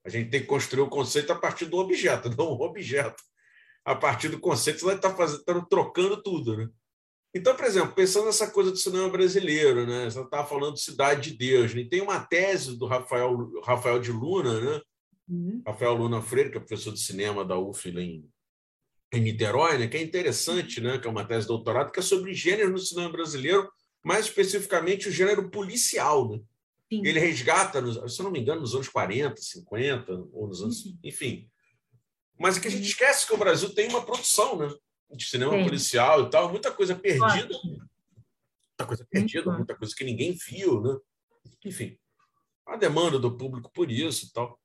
A 0.06 0.10
gente 0.10 0.30
tem 0.30 0.42
que 0.42 0.46
construir 0.46 0.84
o 0.84 0.90
conceito 0.90 1.34
a 1.34 1.36
partir 1.36 1.66
do 1.66 1.78
objeto, 1.78 2.30
não 2.38 2.52
o 2.52 2.62
objeto. 2.62 3.24
A 3.84 3.96
partir 3.96 4.30
do 4.30 4.40
conceito, 4.40 4.80
você 4.80 4.86
vai 4.86 4.96
estar 4.96 5.10
tá 5.10 5.16
fazendo, 5.16 5.44
tá 5.44 5.66
trocando 5.68 6.22
tudo. 6.22 6.58
Né? 6.58 6.70
Então, 7.36 7.56
por 7.56 7.66
exemplo, 7.66 7.94
pensando 7.94 8.26
nessa 8.26 8.50
coisa 8.50 8.72
do 8.72 8.78
cinema 8.78 9.10
brasileiro, 9.10 9.86
né? 9.86 10.10
você 10.10 10.20
estava 10.20 10.48
falando 10.48 10.76
de 10.76 10.82
Cidade 10.82 11.32
de 11.32 11.38
Deus, 11.38 11.74
né? 11.74 11.86
tem 11.90 12.02
uma 12.02 12.20
tese 12.20 12.78
do 12.78 12.86
Rafael, 12.86 13.52
Rafael 13.64 14.00
de 14.00 14.12
Luna, 14.12 14.60
né? 14.60 14.82
Uhum. 15.30 15.62
Rafael 15.68 15.94
Luna 15.94 16.22
Freire, 16.22 16.50
que 16.50 16.58
é 16.58 16.60
professor 16.60 16.94
de 16.94 17.02
cinema 17.02 17.44
da 17.44 17.60
UFLA 17.60 18.02
em 18.02 18.30
em 19.14 19.22
Niterói, 19.22 19.78
né, 19.78 19.88
que 19.88 19.98
é 19.98 20.02
interessante, 20.02 20.82
né, 20.82 20.98
que 20.98 21.08
é 21.08 21.10
uma 21.10 21.26
tese 21.26 21.42
de 21.42 21.48
doutorado, 21.48 21.92
que 21.92 22.00
é 22.00 22.04
sobre 22.04 22.34
gênero 22.34 22.72
no 22.72 22.78
cinema 22.78 23.10
brasileiro, 23.10 23.70
mais 24.04 24.26
especificamente 24.26 25.08
o 25.08 25.12
gênero 25.12 25.50
policial. 25.50 26.30
Né? 26.30 26.42
Ele 26.92 27.20
resgata, 27.20 27.82
nos, 27.82 28.16
se 28.16 28.22
não 28.22 28.32
me 28.32 28.40
engano, 28.40 28.62
nos 28.62 28.76
anos 28.76 28.90
40, 28.90 29.42
50, 29.42 30.12
ou 30.32 30.48
nos 30.48 30.62
anos. 30.62 30.86
Uhum. 30.86 30.98
Enfim. 31.04 31.50
Mas 32.40 32.58
é 32.58 32.60
que 32.60 32.68
a 32.68 32.72
gente 32.72 32.82
uhum. 32.82 32.88
esquece 32.88 33.26
que 33.26 33.34
o 33.34 33.38
Brasil 33.38 33.74
tem 33.74 33.88
uma 33.90 34.06
produção 34.06 34.58
né, 34.58 34.74
de 35.12 35.26
cinema 35.26 35.54
Sim. 35.54 35.64
policial 35.64 36.24
e 36.24 36.30
tal, 36.30 36.50
muita 36.52 36.72
coisa 36.72 36.96
perdida. 36.96 37.56
Muita 37.64 38.86
coisa 38.86 39.08
perdida, 39.10 39.52
muita 39.52 39.76
coisa 39.76 39.96
que 39.96 40.04
ninguém 40.04 40.34
viu. 40.34 40.82
Né? 40.82 40.98
Enfim, 41.66 41.98
a 42.66 42.76
demanda 42.76 43.18
do 43.18 43.36
público 43.36 43.72
por 43.74 43.90
isso 43.90 44.26
e 44.26 44.34
tal. 44.34 44.60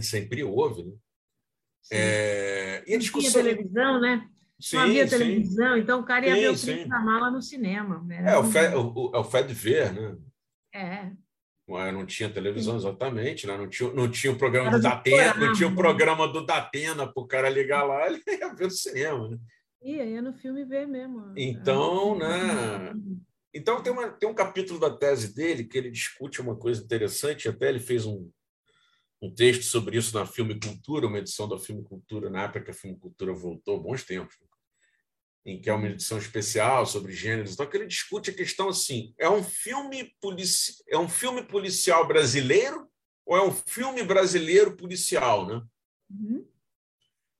Sempre 0.00 0.42
houve. 0.44 0.84
Né? 0.84 0.92
É, 1.90 2.84
e 2.86 2.94
a 2.94 2.98
discussão... 2.98 3.42
Não 3.42 3.42
tinha 3.42 3.56
televisão, 3.56 4.00
né? 4.00 4.28
Sim, 4.60 4.76
não 4.76 4.82
havia 4.84 5.08
televisão, 5.08 5.74
sim. 5.74 5.80
então 5.80 6.00
o 6.00 6.04
cara 6.04 6.26
ia 6.26 6.34
sim, 6.34 6.40
ver 6.40 6.48
o 6.48 6.60
Príncipe 6.60 6.88
da 6.88 7.00
Mala 7.00 7.30
no 7.30 7.42
cinema. 7.42 8.00
Né? 8.04 8.32
É, 8.32 8.38
o 8.38 8.44
Fé, 8.44 8.76
o, 8.76 9.10
é 9.12 9.18
o 9.18 9.24
Fé 9.24 9.42
de 9.42 9.52
Ver, 9.52 9.92
né? 9.92 10.16
É. 10.72 11.12
Não 11.92 12.06
tinha 12.06 12.28
televisão 12.28 12.76
exatamente, 12.76 13.46
né? 13.46 13.56
não, 13.56 13.68
tinha, 13.68 13.92
não 13.92 14.10
tinha 14.10 14.32
o 14.32 14.38
programa 14.38 14.70
do 14.70 14.80
Datena, 14.80 15.34
não 15.34 15.52
tinha 15.52 15.68
o 15.68 15.74
programa 15.74 16.28
do 16.28 16.44
Datena 16.44 17.06
para 17.06 17.22
o 17.22 17.26
cara 17.26 17.48
ligar 17.48 17.84
lá, 17.84 18.06
ele 18.10 18.22
ia 18.26 18.54
ver 18.54 18.64
no 18.64 18.70
cinema, 18.70 19.28
né? 19.28 19.38
Ia, 19.82 20.04
ia 20.04 20.22
no 20.22 20.32
filme 20.34 20.64
ver 20.64 20.86
mesmo. 20.86 21.32
Então, 21.36 22.16
né? 22.16 22.94
Então, 23.54 23.82
tem, 23.82 23.92
uma, 23.92 24.08
tem 24.08 24.28
um 24.28 24.34
capítulo 24.34 24.78
da 24.78 24.90
tese 24.90 25.34
dele 25.34 25.64
que 25.64 25.76
ele 25.76 25.90
discute 25.90 26.40
uma 26.40 26.56
coisa 26.56 26.82
interessante, 26.82 27.48
até 27.48 27.68
ele 27.68 27.80
fez 27.80 28.06
um, 28.06 28.30
um 29.20 29.32
texto 29.32 29.64
sobre 29.64 29.98
isso 29.98 30.16
na 30.16 30.24
Filme 30.24 30.58
Cultura, 30.58 31.06
uma 31.06 31.18
edição 31.18 31.48
da 31.48 31.58
Filme 31.58 31.82
Cultura, 31.82 32.30
na 32.30 32.44
época 32.44 32.62
que 32.62 32.70
a 32.70 32.74
Filme 32.74 32.98
Cultura 32.98 33.32
voltou, 33.32 33.80
bons 33.80 34.04
tempos, 34.04 34.36
em 35.44 35.60
que 35.60 35.68
é 35.68 35.74
uma 35.74 35.88
edição 35.88 36.18
especial 36.18 36.86
sobre 36.86 37.12
gêneros, 37.12 37.52
então 37.52 37.66
que 37.66 37.76
ele 37.76 37.86
discute 37.86 38.30
a 38.30 38.34
questão 38.34 38.68
assim: 38.68 39.14
é 39.18 39.28
um 39.28 39.42
filme 39.42 40.14
polici 40.20 40.74
é 40.88 40.96
um 40.96 41.08
filme 41.08 41.42
policial 41.42 42.06
brasileiro 42.06 42.88
ou 43.26 43.36
é 43.36 43.42
um 43.42 43.52
filme 43.52 44.02
brasileiro 44.02 44.76
policial, 44.76 45.46
né? 45.46 45.62
Uhum. 46.10 46.46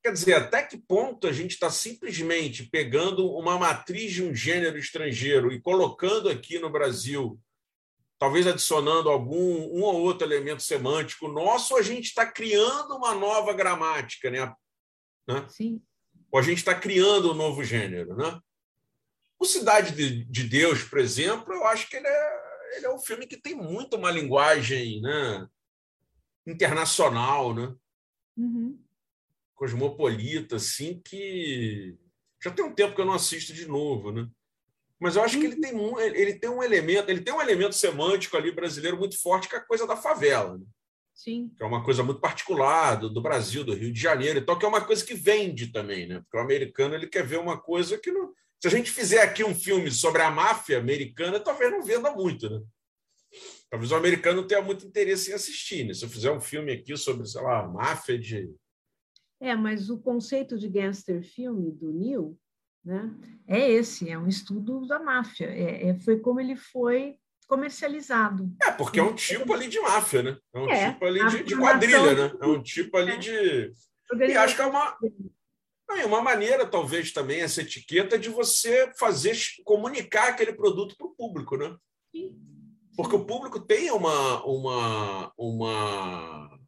Quer 0.03 0.13
dizer, 0.13 0.35
até 0.35 0.65
que 0.65 0.77
ponto 0.77 1.29
a 1.29 1.33
gente 1.33 1.53
está 1.53 1.71
simplesmente 1.71 2.65
pegando 2.65 3.31
uma 3.31 3.57
matriz 3.57 4.13
de 4.13 4.23
um 4.25 4.35
gênero 4.35 4.77
estrangeiro 4.77 5.53
e 5.53 5.61
colocando 5.61 6.29
aqui 6.29 6.59
no 6.59 6.71
Brasil, 6.71 7.41
talvez 8.19 8.47
adicionando 8.49 9.09
algum 9.09 9.61
um 9.73 9.83
ou 9.83 10.01
outro 10.01 10.27
elemento 10.27 10.63
semântico 10.63 11.29
nosso, 11.29 11.75
ou 11.75 11.81
a 11.81 11.83
gente 11.83 12.07
está 12.07 12.27
criando 12.27 12.97
uma 12.97 13.15
nova 13.15 13.53
gramática, 13.53 14.29
né? 14.29 14.53
né? 15.29 15.47
Sim. 15.49 15.81
Ou 16.33 16.41
a 16.41 16.43
gente 16.43 16.59
está 16.59 16.75
criando 16.75 17.31
um 17.31 17.35
novo 17.35 17.63
gênero, 17.63 18.17
né? 18.17 18.41
O 19.39 19.45
Cidade 19.45 19.95
de, 19.95 20.25
de, 20.25 20.45
Deus, 20.45 20.83
por 20.83 20.99
exemplo, 20.99 21.53
eu 21.53 21.67
acho 21.67 21.89
que 21.89 21.97
ele 21.97 22.07
é, 22.07 22.77
ele 22.77 22.87
é 22.87 22.95
um 22.95 22.99
filme 22.99 23.27
que 23.27 23.37
tem 23.37 23.55
muito 23.55 23.97
uma 23.97 24.11
linguagem 24.11 25.01
né, 25.01 25.47
internacional, 26.47 27.55
né? 27.55 27.75
Uhum 28.37 28.83
cosmopolita, 29.63 30.57
assim, 30.57 31.01
que 31.05 31.97
já 32.43 32.51
tem 32.51 32.65
um 32.65 32.75
tempo 32.75 32.97
que 32.97 33.01
eu 33.01 33.05
não 33.05 33.13
assisto 33.13 33.53
de 33.53 33.65
novo, 33.65 34.11
né? 34.11 34.29
Mas 34.99 35.15
eu 35.15 35.23
acho 35.23 35.39
que 35.39 35.47
ele 35.47 35.61
tem 35.61 35.73
um, 35.73 36.01
ele 36.01 36.35
tem 36.35 36.51
um 36.51 36.61
elemento, 36.61 37.09
ele 37.09 37.21
tem 37.21 37.33
um 37.33 37.41
elemento 37.41 37.77
semântico 37.77 38.37
ali 38.37 38.51
brasileiro 38.51 38.99
muito 38.99 39.21
forte, 39.21 39.49
que 39.49 39.55
é 39.55 39.59
a 39.59 39.65
coisa 39.65 39.87
da 39.87 39.97
favela. 39.97 40.59
Né? 40.59 40.65
Sim. 41.23 41.53
Que 41.57 41.63
é 41.63 41.67
uma 41.67 41.85
coisa 41.85 42.03
muito 42.03 42.21
particular 42.21 42.97
do, 42.97 43.09
do, 43.09 43.23
Brasil, 43.23 43.63
do 43.63 43.75
Rio 43.75 43.93
de 43.93 44.01
Janeiro, 44.01 44.41
então 44.41 44.59
que 44.59 44.65
é 44.65 44.69
uma 44.69 44.85
coisa 44.85 45.05
que 45.05 45.15
vende 45.15 45.69
também, 45.69 46.07
né? 46.07 46.21
Porque 46.21 46.37
o 46.37 46.41
americano 46.41 46.97
ele 46.97 47.07
quer 47.07 47.25
ver 47.25 47.39
uma 47.39 47.57
coisa 47.61 47.97
que 47.97 48.11
não. 48.11 48.33
Se 48.61 48.67
a 48.67 48.71
gente 48.71 48.91
fizer 48.91 49.23
aqui 49.23 49.45
um 49.45 49.55
filme 49.55 49.89
sobre 49.91 50.21
a 50.23 50.31
máfia 50.31 50.79
americana, 50.79 51.39
talvez 51.39 51.71
não 51.71 51.83
venda 51.85 52.11
muito, 52.13 52.51
né? 52.51 52.61
Talvez 53.71 53.93
o 53.93 53.97
americano 53.97 54.47
tenha 54.47 54.61
muito 54.61 54.85
interesse 54.85 55.31
em 55.31 55.35
assistir. 55.35 55.85
Né? 55.85 55.95
Se 55.95 56.05
eu 56.05 56.09
fizer 56.09 56.33
um 56.33 56.41
filme 56.41 56.73
aqui 56.73 56.97
sobre, 56.97 57.27
sei 57.27 57.41
lá, 57.41 57.61
a 57.61 57.69
máfia 57.69 58.19
de 58.19 58.53
é, 59.41 59.57
mas 59.57 59.91
o 59.91 59.99
conceito 59.99 60.57
de 60.57 60.69
gangster 60.69 61.21
filme 61.25 61.73
do 61.73 61.93
Neil 61.93 62.39
né, 62.85 63.13
é 63.45 63.73
esse, 63.73 64.09
é 64.09 64.17
um 64.17 64.29
estudo 64.29 64.87
da 64.87 65.01
máfia. 65.01 65.47
É, 65.47 65.89
é, 65.89 65.99
foi 65.99 66.21
como 66.21 66.39
ele 66.39 66.55
foi 66.55 67.19
comercializado. 67.53 68.51
É, 68.63 68.71
porque 68.71 68.99
é 68.99 69.03
um 69.03 69.15
tipo 69.15 69.53
ali 69.53 69.69
de 69.69 69.79
máfia, 69.79 70.23
né? 70.23 70.39
É 70.55 70.59
um 70.59 70.71
é, 70.71 70.91
tipo 70.91 71.05
ali 71.05 71.29
de, 71.29 71.45
de, 71.45 71.57
quadrilha, 71.57 72.15
né? 72.15 72.37
É 72.41 72.47
um 72.47 72.63
tipo 72.63 72.97
ali 72.97 73.13
é. 73.13 73.17
de. 73.19 73.73
E 74.27 74.37
acho 74.39 74.57
que 74.57 74.63
é 74.63 74.67
uma. 74.67 74.97
É 75.91 76.07
uma 76.07 76.23
maneira, 76.23 76.65
talvez, 76.65 77.13
também, 77.13 77.43
essa 77.43 77.61
etiqueta 77.61 78.19
de 78.19 78.31
você 78.31 78.91
fazer 78.99 79.37
comunicar 79.65 80.29
aquele 80.29 80.55
produto 80.55 80.97
para 80.97 81.07
o 81.07 81.15
público, 81.15 81.59
né? 81.59 81.77
Sim. 82.11 82.35
Porque 82.97 83.15
o 83.15 83.27
público 83.27 83.61
tem 83.61 83.91
uma, 83.91 84.43
uma, 84.47 85.33
uma 85.37 86.59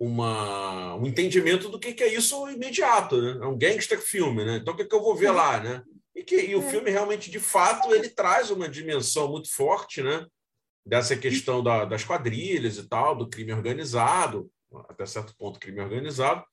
uma, 0.00 0.96
um 0.96 1.06
entendimento 1.06 1.68
do 1.68 1.78
que, 1.78 1.92
que 1.92 2.02
é 2.02 2.12
isso 2.12 2.48
imediato, 2.48 3.20
né? 3.20 3.38
É 3.44 3.46
um 3.46 3.56
gangster 3.56 4.00
filme, 4.00 4.44
né? 4.44 4.56
Então 4.56 4.74
o 4.74 4.76
que, 4.76 4.84
que 4.84 4.94
eu 4.94 5.02
vou 5.02 5.14
ver 5.14 5.30
lá, 5.30 5.60
né? 5.60 5.84
E 6.20 6.22
que 6.22 6.38
e 6.38 6.54
o 6.54 6.62
é. 6.62 6.70
filme 6.70 6.90
realmente, 6.90 7.30
de 7.30 7.40
fato, 7.40 7.94
ele 7.94 8.10
traz 8.10 8.50
uma 8.50 8.68
dimensão 8.68 9.26
muito 9.26 9.50
forte, 9.50 10.02
né? 10.02 10.26
Dessa 10.84 11.16
questão 11.16 11.62
da, 11.62 11.86
das 11.86 12.04
quadrilhas 12.04 12.76
e 12.76 12.86
tal, 12.86 13.16
do 13.16 13.26
crime 13.26 13.54
organizado, 13.54 14.50
até 14.86 15.06
certo 15.06 15.34
ponto 15.34 15.58
crime 15.58 15.80
organizado, 15.80 16.44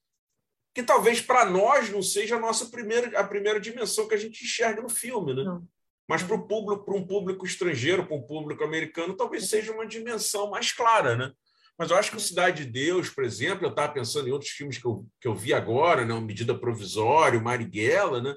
que 0.73 0.81
talvez 0.81 1.19
para 1.19 1.43
nós 1.43 1.89
não 1.89 2.01
seja 2.01 2.37
a 2.37 2.39
nossa 2.39 2.67
primeira 2.67 3.19
a 3.19 3.25
primeira 3.25 3.59
dimensão 3.59 4.07
que 4.07 4.15
a 4.15 4.17
gente 4.17 4.41
enxerga 4.41 4.81
no 4.81 4.87
filme, 4.87 5.33
né? 5.33 5.43
Não. 5.43 5.67
Mas 6.07 6.23
para 6.23 6.37
o 6.37 6.47
público, 6.47 6.85
para 6.85 6.95
um 6.95 7.05
público 7.05 7.45
estrangeiro, 7.45 8.05
para 8.05 8.15
um 8.15 8.25
público 8.25 8.63
americano, 8.63 9.17
talvez 9.17 9.49
seja 9.49 9.73
uma 9.73 9.85
dimensão 9.85 10.49
mais 10.49 10.71
clara, 10.71 11.17
né? 11.17 11.33
Mas 11.77 11.91
eu 11.91 11.97
acho 11.97 12.11
que 12.11 12.17
o 12.17 12.21
Cidade 12.21 12.63
de 12.63 12.71
Deus, 12.71 13.09
por 13.09 13.25
exemplo, 13.25 13.65
eu 13.65 13.71
estava 13.71 13.91
pensando 13.91 14.29
em 14.29 14.31
outros 14.31 14.51
filmes 14.51 14.77
que 14.77 14.85
eu, 14.87 15.05
que 15.19 15.27
eu 15.27 15.35
vi 15.35 15.53
agora, 15.53 16.05
né? 16.05 16.17
Medida 16.21 16.57
Provisória, 16.57 17.37
Marighella, 17.41 18.21
né? 18.21 18.33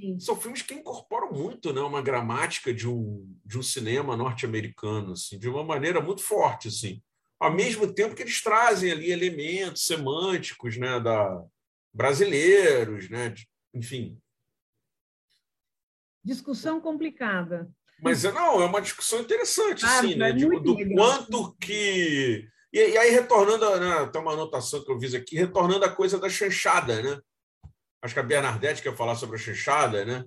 Sim. 0.00 0.18
São 0.18 0.34
filmes 0.34 0.62
que 0.62 0.72
incorporam 0.72 1.30
muito 1.30 1.72
né? 1.72 1.80
uma 1.82 2.00
gramática 2.00 2.72
de 2.72 2.88
um, 2.88 3.30
de 3.44 3.58
um 3.58 3.62
cinema 3.62 4.16
norte-americano, 4.16 5.12
assim, 5.12 5.38
de 5.38 5.48
uma 5.48 5.62
maneira 5.62 6.00
muito 6.00 6.22
forte. 6.22 6.68
Assim. 6.68 7.02
Ao 7.38 7.52
mesmo 7.52 7.92
tempo 7.92 8.14
que 8.14 8.22
eles 8.22 8.42
trazem 8.42 8.90
ali 8.90 9.12
elementos 9.12 9.84
semânticos 9.84 10.78
né? 10.78 10.98
da, 10.98 11.44
brasileiros, 11.92 13.10
né? 13.10 13.34
enfim. 13.74 14.18
Discussão 16.24 16.80
complicada. 16.80 17.70
Mas 18.02 18.22
não, 18.22 18.62
é 18.62 18.64
uma 18.64 18.80
discussão 18.80 19.20
interessante, 19.20 19.84
ah, 19.84 19.98
assim, 19.98 20.14
né? 20.14 20.30
É 20.30 20.32
do, 20.32 20.58
do 20.60 20.94
quanto 20.94 21.54
que 21.60 22.48
e, 22.72 22.78
e 22.78 22.98
aí, 22.98 23.10
retornando, 23.10 23.80
né, 23.80 24.08
tem 24.12 24.22
uma 24.22 24.32
anotação 24.32 24.82
que 24.84 24.90
eu 24.90 24.98
fiz 24.98 25.12
aqui, 25.12 25.36
retornando 25.36 25.84
a 25.84 25.90
coisa 25.90 26.18
da 26.18 26.28
chanchada, 26.28 27.02
né? 27.02 27.20
Acho 28.02 28.14
que 28.14 28.20
a 28.20 28.24
Bernadette 28.24 28.82
quer 28.82 28.96
falar 28.96 29.14
sobre 29.14 29.36
a 29.36 29.38
chanchada, 29.38 30.04
né? 30.04 30.24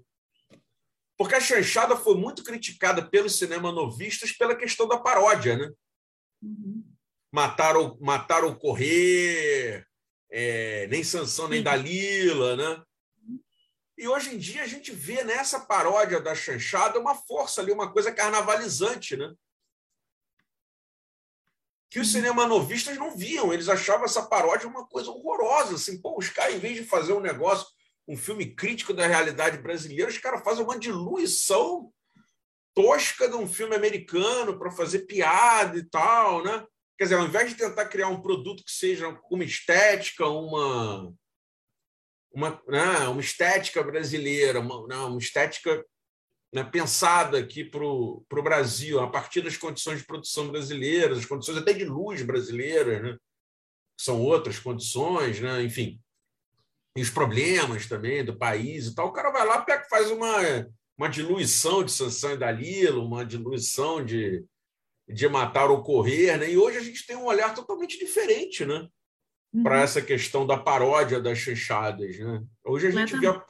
Porque 1.18 1.36
a 1.36 1.41
chanchada 1.41 1.95
foi 1.95 2.16
muito 2.16 2.44
criticada 2.44 3.02
pelos 3.08 3.38
cinema 3.38 3.72
novistas 3.72 4.32
pela 4.32 4.56
questão 4.56 4.88
da 4.88 4.98
paródia, 4.98 5.58
né? 5.58 5.72
Uhum. 6.41 6.84
Mataram, 7.32 7.98
mataram 8.00 8.54
correr, 8.54 9.86
é, 10.30 10.88
nem 10.88 11.04
Sansão 11.04 11.48
nem 11.48 11.64
Dalila, 11.64 12.56
né? 12.56 12.84
E 13.98 14.08
hoje 14.08 14.36
em 14.36 14.38
dia 14.38 14.64
a 14.64 14.68
gente 14.68 14.91
vê 14.91 15.24
nessa 15.24 15.60
paródia 15.60 16.20
da 16.20 16.36
chanchada 16.36 17.00
uma 17.00 17.16
força 17.16 17.62
ali, 17.62 17.72
uma 17.72 17.91
coisa 17.91 18.12
carnavalizante, 18.12 19.16
né? 19.16 19.34
Que 21.94 21.99
os 21.99 22.11
cinemanovistas 22.11 22.98
não 22.98 23.15
viam. 23.15 23.53
Eles 23.53 23.70
achavam 23.70 24.06
essa 24.06 24.24
paródia 24.24 24.68
uma 24.68 24.84
coisa 24.88 25.11
horrorosa. 25.11 25.76
Assim, 25.76 26.02
pô, 26.02 26.18
os 26.18 26.28
caras, 26.28 26.56
em 26.56 26.57
vez 26.57 26.76
de 26.76 26.84
fazer 26.84 27.14
um 27.14 27.20
negócio, 27.20 27.68
um 28.07 28.18
filme 28.18 28.48
crítico 28.48 28.95
da 28.95 29.06
realidade 29.06 29.60
brasileira, 29.60 30.10
os 30.10 30.18
caras 30.18 30.44
fazem 30.44 30.64
uma 30.64 30.80
diluição 30.80 31.94
tosca 32.74 33.30
de 33.30 33.36
um 33.36 33.48
filme 33.48 33.76
americano 33.76 34.57
para 34.57 34.72
fazer 34.72 35.02
piada 35.06 35.78
e 35.78 35.84
tal, 35.84 36.44
né? 36.44 36.65
Quer 36.98 37.03
dizer, 37.03 37.15
ao 37.18 37.26
invés 37.26 37.52
de 37.52 37.57
tentar 37.57 37.86
criar 37.86 38.07
um 38.07 38.24
produto 38.24 38.64
que 38.64 38.72
seja 38.72 39.15
uma 39.30 39.44
estética, 39.44 40.26
uma 40.26 41.14
uma, 42.34 42.60
né, 42.68 43.07
uma 43.07 43.22
estética 43.22 43.84
brasileira, 43.84 44.60
uma, 44.60 44.88
né, 44.88 44.95
uma 44.95 45.20
estética 45.20 45.86
né, 46.53 46.63
pensada 46.63 47.39
aqui 47.39 47.63
para 47.63 47.84
o 47.84 48.23
Brasil, 48.43 48.99
a 48.99 49.09
partir 49.09 49.41
das 49.41 49.57
condições 49.57 49.99
de 49.99 50.05
produção 50.05 50.49
brasileiras, 50.49 51.17
as 51.17 51.25
condições 51.25 51.57
até 51.57 51.73
de 51.73 51.85
luz 51.85 52.21
brasileiras, 52.21 53.01
né, 53.01 53.17
que 53.97 54.03
são 54.03 54.21
outras 54.21 54.59
condições, 54.59 55.39
né, 55.39 55.63
enfim, 55.63 55.99
e 56.95 57.01
os 57.01 57.09
problemas 57.09 57.88
também 57.88 58.23
do 58.23 58.38
país 58.38 58.88
e 58.88 58.95
tal. 58.95 59.07
O 59.07 59.13
cara 59.13 59.31
vai 59.31 59.45
lá, 59.45 59.61
pega, 59.61 59.84
faz 59.89 60.11
uma, 60.11 60.38
uma 60.97 61.07
diluição 61.07 61.84
de 61.84 61.91
Sansão 61.91 62.34
e 62.34 62.38
Dalilo, 62.38 63.05
uma 63.05 63.25
diluição 63.25 64.03
de, 64.03 64.45
de 65.07 65.27
matar 65.27 65.71
ou 65.71 65.81
correr, 65.81 66.38
né? 66.38 66.51
e 66.51 66.57
hoje 66.57 66.77
a 66.77 66.84
gente 66.84 67.05
tem 67.05 67.15
um 67.15 67.25
olhar 67.25 67.53
totalmente 67.53 67.97
diferente 67.97 68.65
né? 68.65 68.88
Uhum. 69.53 69.63
para 69.63 69.81
essa 69.81 70.01
questão 70.01 70.45
da 70.45 70.57
paródia 70.57 71.19
das 71.19 71.39
chanchadas. 71.39 72.17
Né? 72.19 72.43
Hoje 72.63 72.88
a 72.88 72.91
gente 72.91 73.17
vê 73.17 73.27
a, 73.27 73.43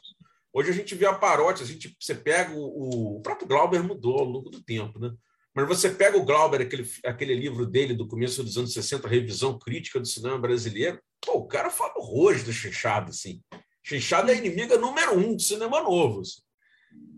Hoje 0.54 0.70
a 0.70 0.74
gente 0.74 0.94
vê 0.94 1.08
a 1.08 1.14
paródia, 1.14 1.64
a 1.64 1.68
gente, 1.68 1.98
você 2.00 2.14
pega 2.14 2.54
o, 2.54 3.18
o, 3.18 3.22
próprio 3.22 3.48
Glauber 3.48 3.84
mudou 3.84 4.20
ao 4.20 4.26
longo 4.26 4.52
do 4.52 4.64
tempo, 4.64 5.00
né? 5.00 5.12
Mas 5.56 5.68
você 5.68 5.90
pega 5.90 6.18
o 6.18 6.24
Glauber, 6.24 6.62
aquele, 6.62 6.88
aquele 7.04 7.34
livro 7.34 7.66
dele 7.66 7.96
do 7.96 8.08
começo 8.08 8.44
dos 8.44 8.58
anos 8.58 8.72
60, 8.72 9.08
Revisão 9.08 9.58
Crítica 9.58 10.00
do 10.00 10.06
Cinema 10.06 10.38
Brasileiro, 10.38 11.00
pô, 11.20 11.40
o 11.40 11.48
cara 11.48 11.72
fala 11.72 11.94
horrores 11.98 12.44
do 12.44 12.54
Chechado, 12.54 13.10
assim. 13.10 13.42
Chechado 13.84 14.30
é 14.30 14.34
a 14.34 14.38
inimiga 14.38 14.78
número 14.78 15.18
um 15.18 15.36
do 15.36 15.42
cinema 15.42 15.82
novo. 15.82 16.22
Assim. 16.22 16.42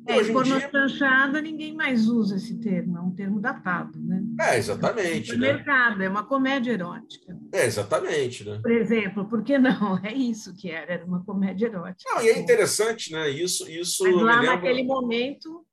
É, 0.07 0.23
pornochanchada, 0.31 1.41
dia... 1.41 1.51
ninguém 1.51 1.73
mais 1.73 2.07
usa 2.07 2.35
esse 2.35 2.59
termo, 2.59 2.97
é 2.97 3.01
um 3.01 3.09
termo 3.09 3.39
datado, 3.39 3.99
né? 3.99 4.21
É, 4.39 4.57
exatamente. 4.57 5.31
É 5.31 5.37
né? 5.37 5.53
mercado, 5.53 6.03
é 6.03 6.07
uma 6.07 6.23
comédia 6.23 6.73
erótica. 6.73 7.35
É, 7.51 7.65
exatamente, 7.65 8.43
né? 8.43 8.59
Por 8.61 8.71
exemplo, 8.71 9.27
por 9.27 9.43
que 9.43 9.57
não? 9.57 9.95
É 10.05 10.13
isso 10.13 10.55
que 10.55 10.69
era, 10.69 10.93
era 10.93 11.05
uma 11.05 11.25
comédia 11.25 11.65
erótica. 11.65 12.13
Não, 12.13 12.21
e 12.21 12.29
é 12.29 12.37
interessante, 12.37 13.11
né? 13.11 13.29
Isso, 13.29 13.67
isso 13.69 14.03
Mas 14.03 14.21
lá 14.21 14.39
lembra... 14.39 14.55
naquele 14.55 14.83
momento... 14.83 15.65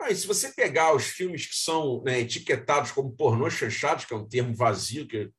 Ah, 0.00 0.10
e 0.10 0.16
se 0.16 0.26
você 0.26 0.48
pegar 0.52 0.94
os 0.94 1.04
filmes 1.04 1.46
que 1.46 1.56
são 1.56 2.02
né, 2.04 2.20
etiquetados 2.20 2.92
como 2.92 3.12
pornô 3.12 3.48
chanchados, 3.50 4.04
que 4.04 4.14
é 4.14 4.16
um 4.16 4.26
termo 4.26 4.54
vazio, 4.54 5.06
que 5.06 5.30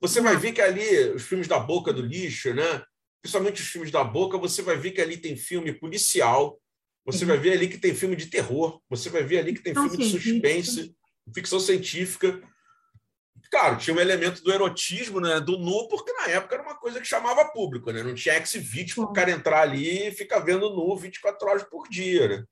você 0.00 0.20
vai 0.20 0.36
ver 0.36 0.52
que 0.52 0.60
ali, 0.60 1.10
os 1.10 1.22
filmes 1.22 1.48
da 1.48 1.58
boca 1.58 1.92
do 1.92 2.02
lixo, 2.02 2.52
né? 2.54 2.82
Principalmente 3.22 3.60
os 3.60 3.68
filmes 3.68 3.90
da 3.90 4.04
boca, 4.04 4.38
você 4.38 4.62
vai 4.62 4.76
ver 4.76 4.92
que 4.92 5.00
ali 5.00 5.16
tem 5.16 5.36
filme 5.36 5.72
policial, 5.72 6.60
você 7.04 7.24
vai 7.24 7.38
ver 7.38 7.52
ali 7.52 7.68
que 7.68 7.78
tem 7.78 7.94
filme 7.94 8.16
de 8.16 8.26
terror, 8.26 8.80
você 8.88 9.08
vai 9.08 9.22
ver 9.22 9.38
ali 9.38 9.54
que 9.54 9.62
tem 9.62 9.74
filme 9.74 9.96
de 9.96 10.10
suspense, 10.10 10.94
ficção 11.34 11.60
científica. 11.60 12.42
Claro, 13.50 13.78
tinha 13.78 13.94
um 13.94 14.00
elemento 14.00 14.42
do 14.42 14.52
erotismo, 14.52 15.20
né, 15.20 15.38
do 15.38 15.56
nu, 15.56 15.86
porque 15.88 16.12
na 16.12 16.28
época 16.28 16.56
era 16.56 16.64
uma 16.64 16.76
coisa 16.76 17.00
que 17.00 17.06
chamava 17.06 17.44
público, 17.52 17.92
né? 17.92 18.02
Não 18.02 18.12
tinha 18.12 18.34
ex-vídeo 18.36 18.96
para 18.96 19.04
o 19.04 19.12
cara 19.12 19.30
entrar 19.30 19.62
ali 19.62 20.08
e 20.08 20.10
ficar 20.10 20.40
vendo 20.40 20.68
nu 20.70 20.96
24 20.96 21.48
horas 21.48 21.62
por 21.62 21.88
dia, 21.88 22.28
né? 22.28 22.44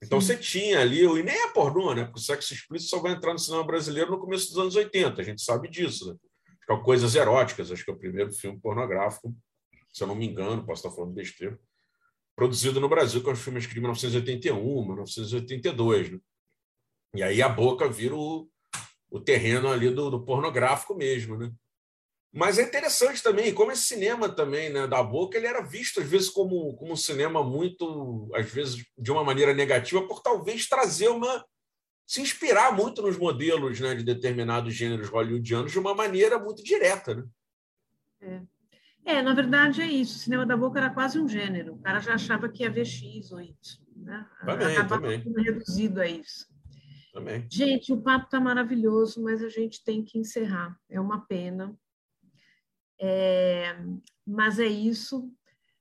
Então 0.00 0.20
Sim. 0.20 0.28
você 0.28 0.36
tinha 0.36 0.80
ali, 0.80 1.02
e 1.02 1.22
nem 1.24 1.34
é 1.34 1.48
pornô, 1.48 1.92
né? 1.92 2.04
Porque 2.04 2.20
o 2.20 2.22
sexo 2.22 2.54
explícito 2.54 2.90
só 2.90 3.00
vai 3.00 3.12
entrar 3.12 3.32
no 3.32 3.38
cinema 3.38 3.64
brasileiro 3.64 4.12
no 4.12 4.20
começo 4.20 4.48
dos 4.48 4.58
anos 4.58 4.76
80, 4.76 5.20
a 5.20 5.24
gente 5.24 5.42
sabe 5.42 5.68
disso, 5.68 6.08
né? 6.12 6.76
Coisas 6.84 7.16
eróticas, 7.16 7.72
acho 7.72 7.84
que 7.84 7.90
é 7.90 7.94
o 7.94 7.98
primeiro 7.98 8.32
filme 8.32 8.60
pornográfico, 8.60 9.34
se 9.98 10.04
eu 10.04 10.08
não 10.08 10.14
me 10.14 10.26
engano, 10.26 10.64
posso 10.64 10.86
estar 10.86 10.94
falando 10.94 11.12
besteira, 11.12 11.58
produzido 12.36 12.80
no 12.80 12.88
Brasil, 12.88 13.22
que 13.22 13.28
é 13.28 13.34
filme 13.34 13.58
escrito 13.58 13.78
em 13.78 13.82
1981, 13.82 14.86
1982, 14.86 16.12
né? 16.12 16.18
E 17.14 17.22
aí 17.22 17.42
a 17.42 17.48
boca 17.48 17.88
vira 17.88 18.14
o, 18.14 18.48
o 19.10 19.18
terreno 19.18 19.68
ali 19.68 19.90
do, 19.90 20.10
do 20.10 20.24
pornográfico 20.24 20.94
mesmo, 20.94 21.36
né? 21.36 21.50
Mas 22.32 22.58
é 22.58 22.62
interessante 22.62 23.22
também, 23.22 23.52
como 23.54 23.72
esse 23.72 23.82
cinema 23.82 24.28
também, 24.28 24.70
né, 24.70 24.86
da 24.86 25.02
boca, 25.02 25.36
ele 25.36 25.46
era 25.46 25.62
visto 25.62 25.98
às 26.00 26.06
vezes 26.06 26.28
como, 26.28 26.76
como 26.76 26.92
um 26.92 26.96
cinema 26.96 27.42
muito, 27.42 28.30
às 28.34 28.48
vezes 28.52 28.84
de 28.96 29.10
uma 29.10 29.24
maneira 29.24 29.54
negativa, 29.54 30.06
por 30.06 30.22
talvez 30.22 30.68
trazer 30.68 31.08
uma 31.08 31.44
se 32.06 32.20
inspirar 32.22 32.74
muito 32.74 33.02
nos 33.02 33.18
modelos, 33.18 33.80
né, 33.80 33.94
de 33.94 34.04
determinados 34.04 34.74
gêneros 34.74 35.08
hollywoodianos 35.08 35.72
de 35.72 35.78
uma 35.78 35.94
maneira 35.94 36.38
muito 36.38 36.62
direta, 36.62 37.14
né? 37.14 37.24
É. 38.20 38.57
é. 39.16 39.22
na 39.22 39.34
verdade 39.34 39.80
é 39.82 39.86
isso. 39.86 40.16
O 40.16 40.20
cinema 40.20 40.46
da 40.46 40.56
boca 40.56 40.78
era 40.78 40.90
quase 40.90 41.18
um 41.18 41.28
gênero. 41.28 41.74
O 41.74 41.78
cara 41.78 42.00
já 42.00 42.14
achava 42.14 42.48
que 42.48 42.62
ia 42.62 42.70
ver 42.70 42.84
X 42.84 43.32
ou 43.32 43.40
Y, 43.40 43.54
né? 43.96 44.26
Também, 44.40 44.76
Acabava 44.76 45.02
também. 45.02 45.44
reduzido 45.44 46.00
a 46.00 46.06
isso. 46.06 46.46
Também. 47.12 47.46
Gente, 47.50 47.92
o 47.92 48.00
papo 48.00 48.26
está 48.26 48.38
maravilhoso, 48.38 49.22
mas 49.22 49.42
a 49.42 49.48
gente 49.48 49.82
tem 49.82 50.04
que 50.04 50.18
encerrar. 50.18 50.78
É 50.88 51.00
uma 51.00 51.20
pena. 51.26 51.76
É, 53.00 53.76
mas 54.26 54.58
é 54.58 54.66
isso. 54.66 55.32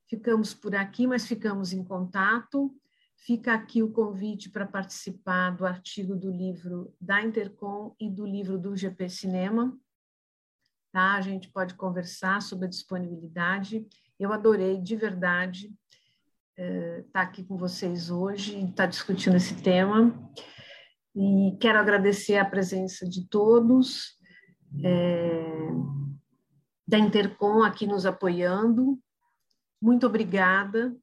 Ficamos 0.07 0.53
por 0.53 0.73
aqui, 0.75 1.05
mas 1.05 1.27
ficamos 1.27 1.73
em 1.73 1.83
contato. 1.83 2.73
Fica 3.17 3.53
aqui 3.53 3.83
o 3.83 3.91
convite 3.91 4.49
para 4.49 4.65
participar 4.65 5.49
do 5.51 5.65
artigo 5.65 6.15
do 6.15 6.31
livro 6.31 6.93
da 7.01 7.21
Intercom 7.21 7.95
e 7.99 8.09
do 8.09 8.25
livro 8.25 8.57
do 8.57 8.75
GP 8.75 9.09
Cinema. 9.09 9.77
Tá? 10.97 11.13
A 11.13 11.21
gente 11.21 11.47
pode 11.49 11.75
conversar 11.75 12.41
sobre 12.41 12.65
a 12.65 12.69
disponibilidade. 12.69 13.85
Eu 14.19 14.33
adorei, 14.33 14.81
de 14.81 14.95
verdade, 14.95 15.71
estar 16.57 17.03
tá 17.13 17.21
aqui 17.21 17.43
com 17.43 17.55
vocês 17.55 18.09
hoje 18.09 18.55
e 18.55 18.61
estar 18.61 18.85
tá 18.85 18.85
discutindo 18.87 19.35
esse 19.35 19.61
tema. 19.61 20.11
E 21.15 21.55
quero 21.61 21.77
agradecer 21.77 22.37
a 22.37 22.49
presença 22.49 23.07
de 23.07 23.29
todos, 23.29 24.17
é, 24.83 25.69
da 26.87 26.97
Intercom 26.97 27.61
aqui 27.61 27.85
nos 27.85 28.03
apoiando. 28.03 28.97
Muito 29.79 30.07
obrigada. 30.07 30.97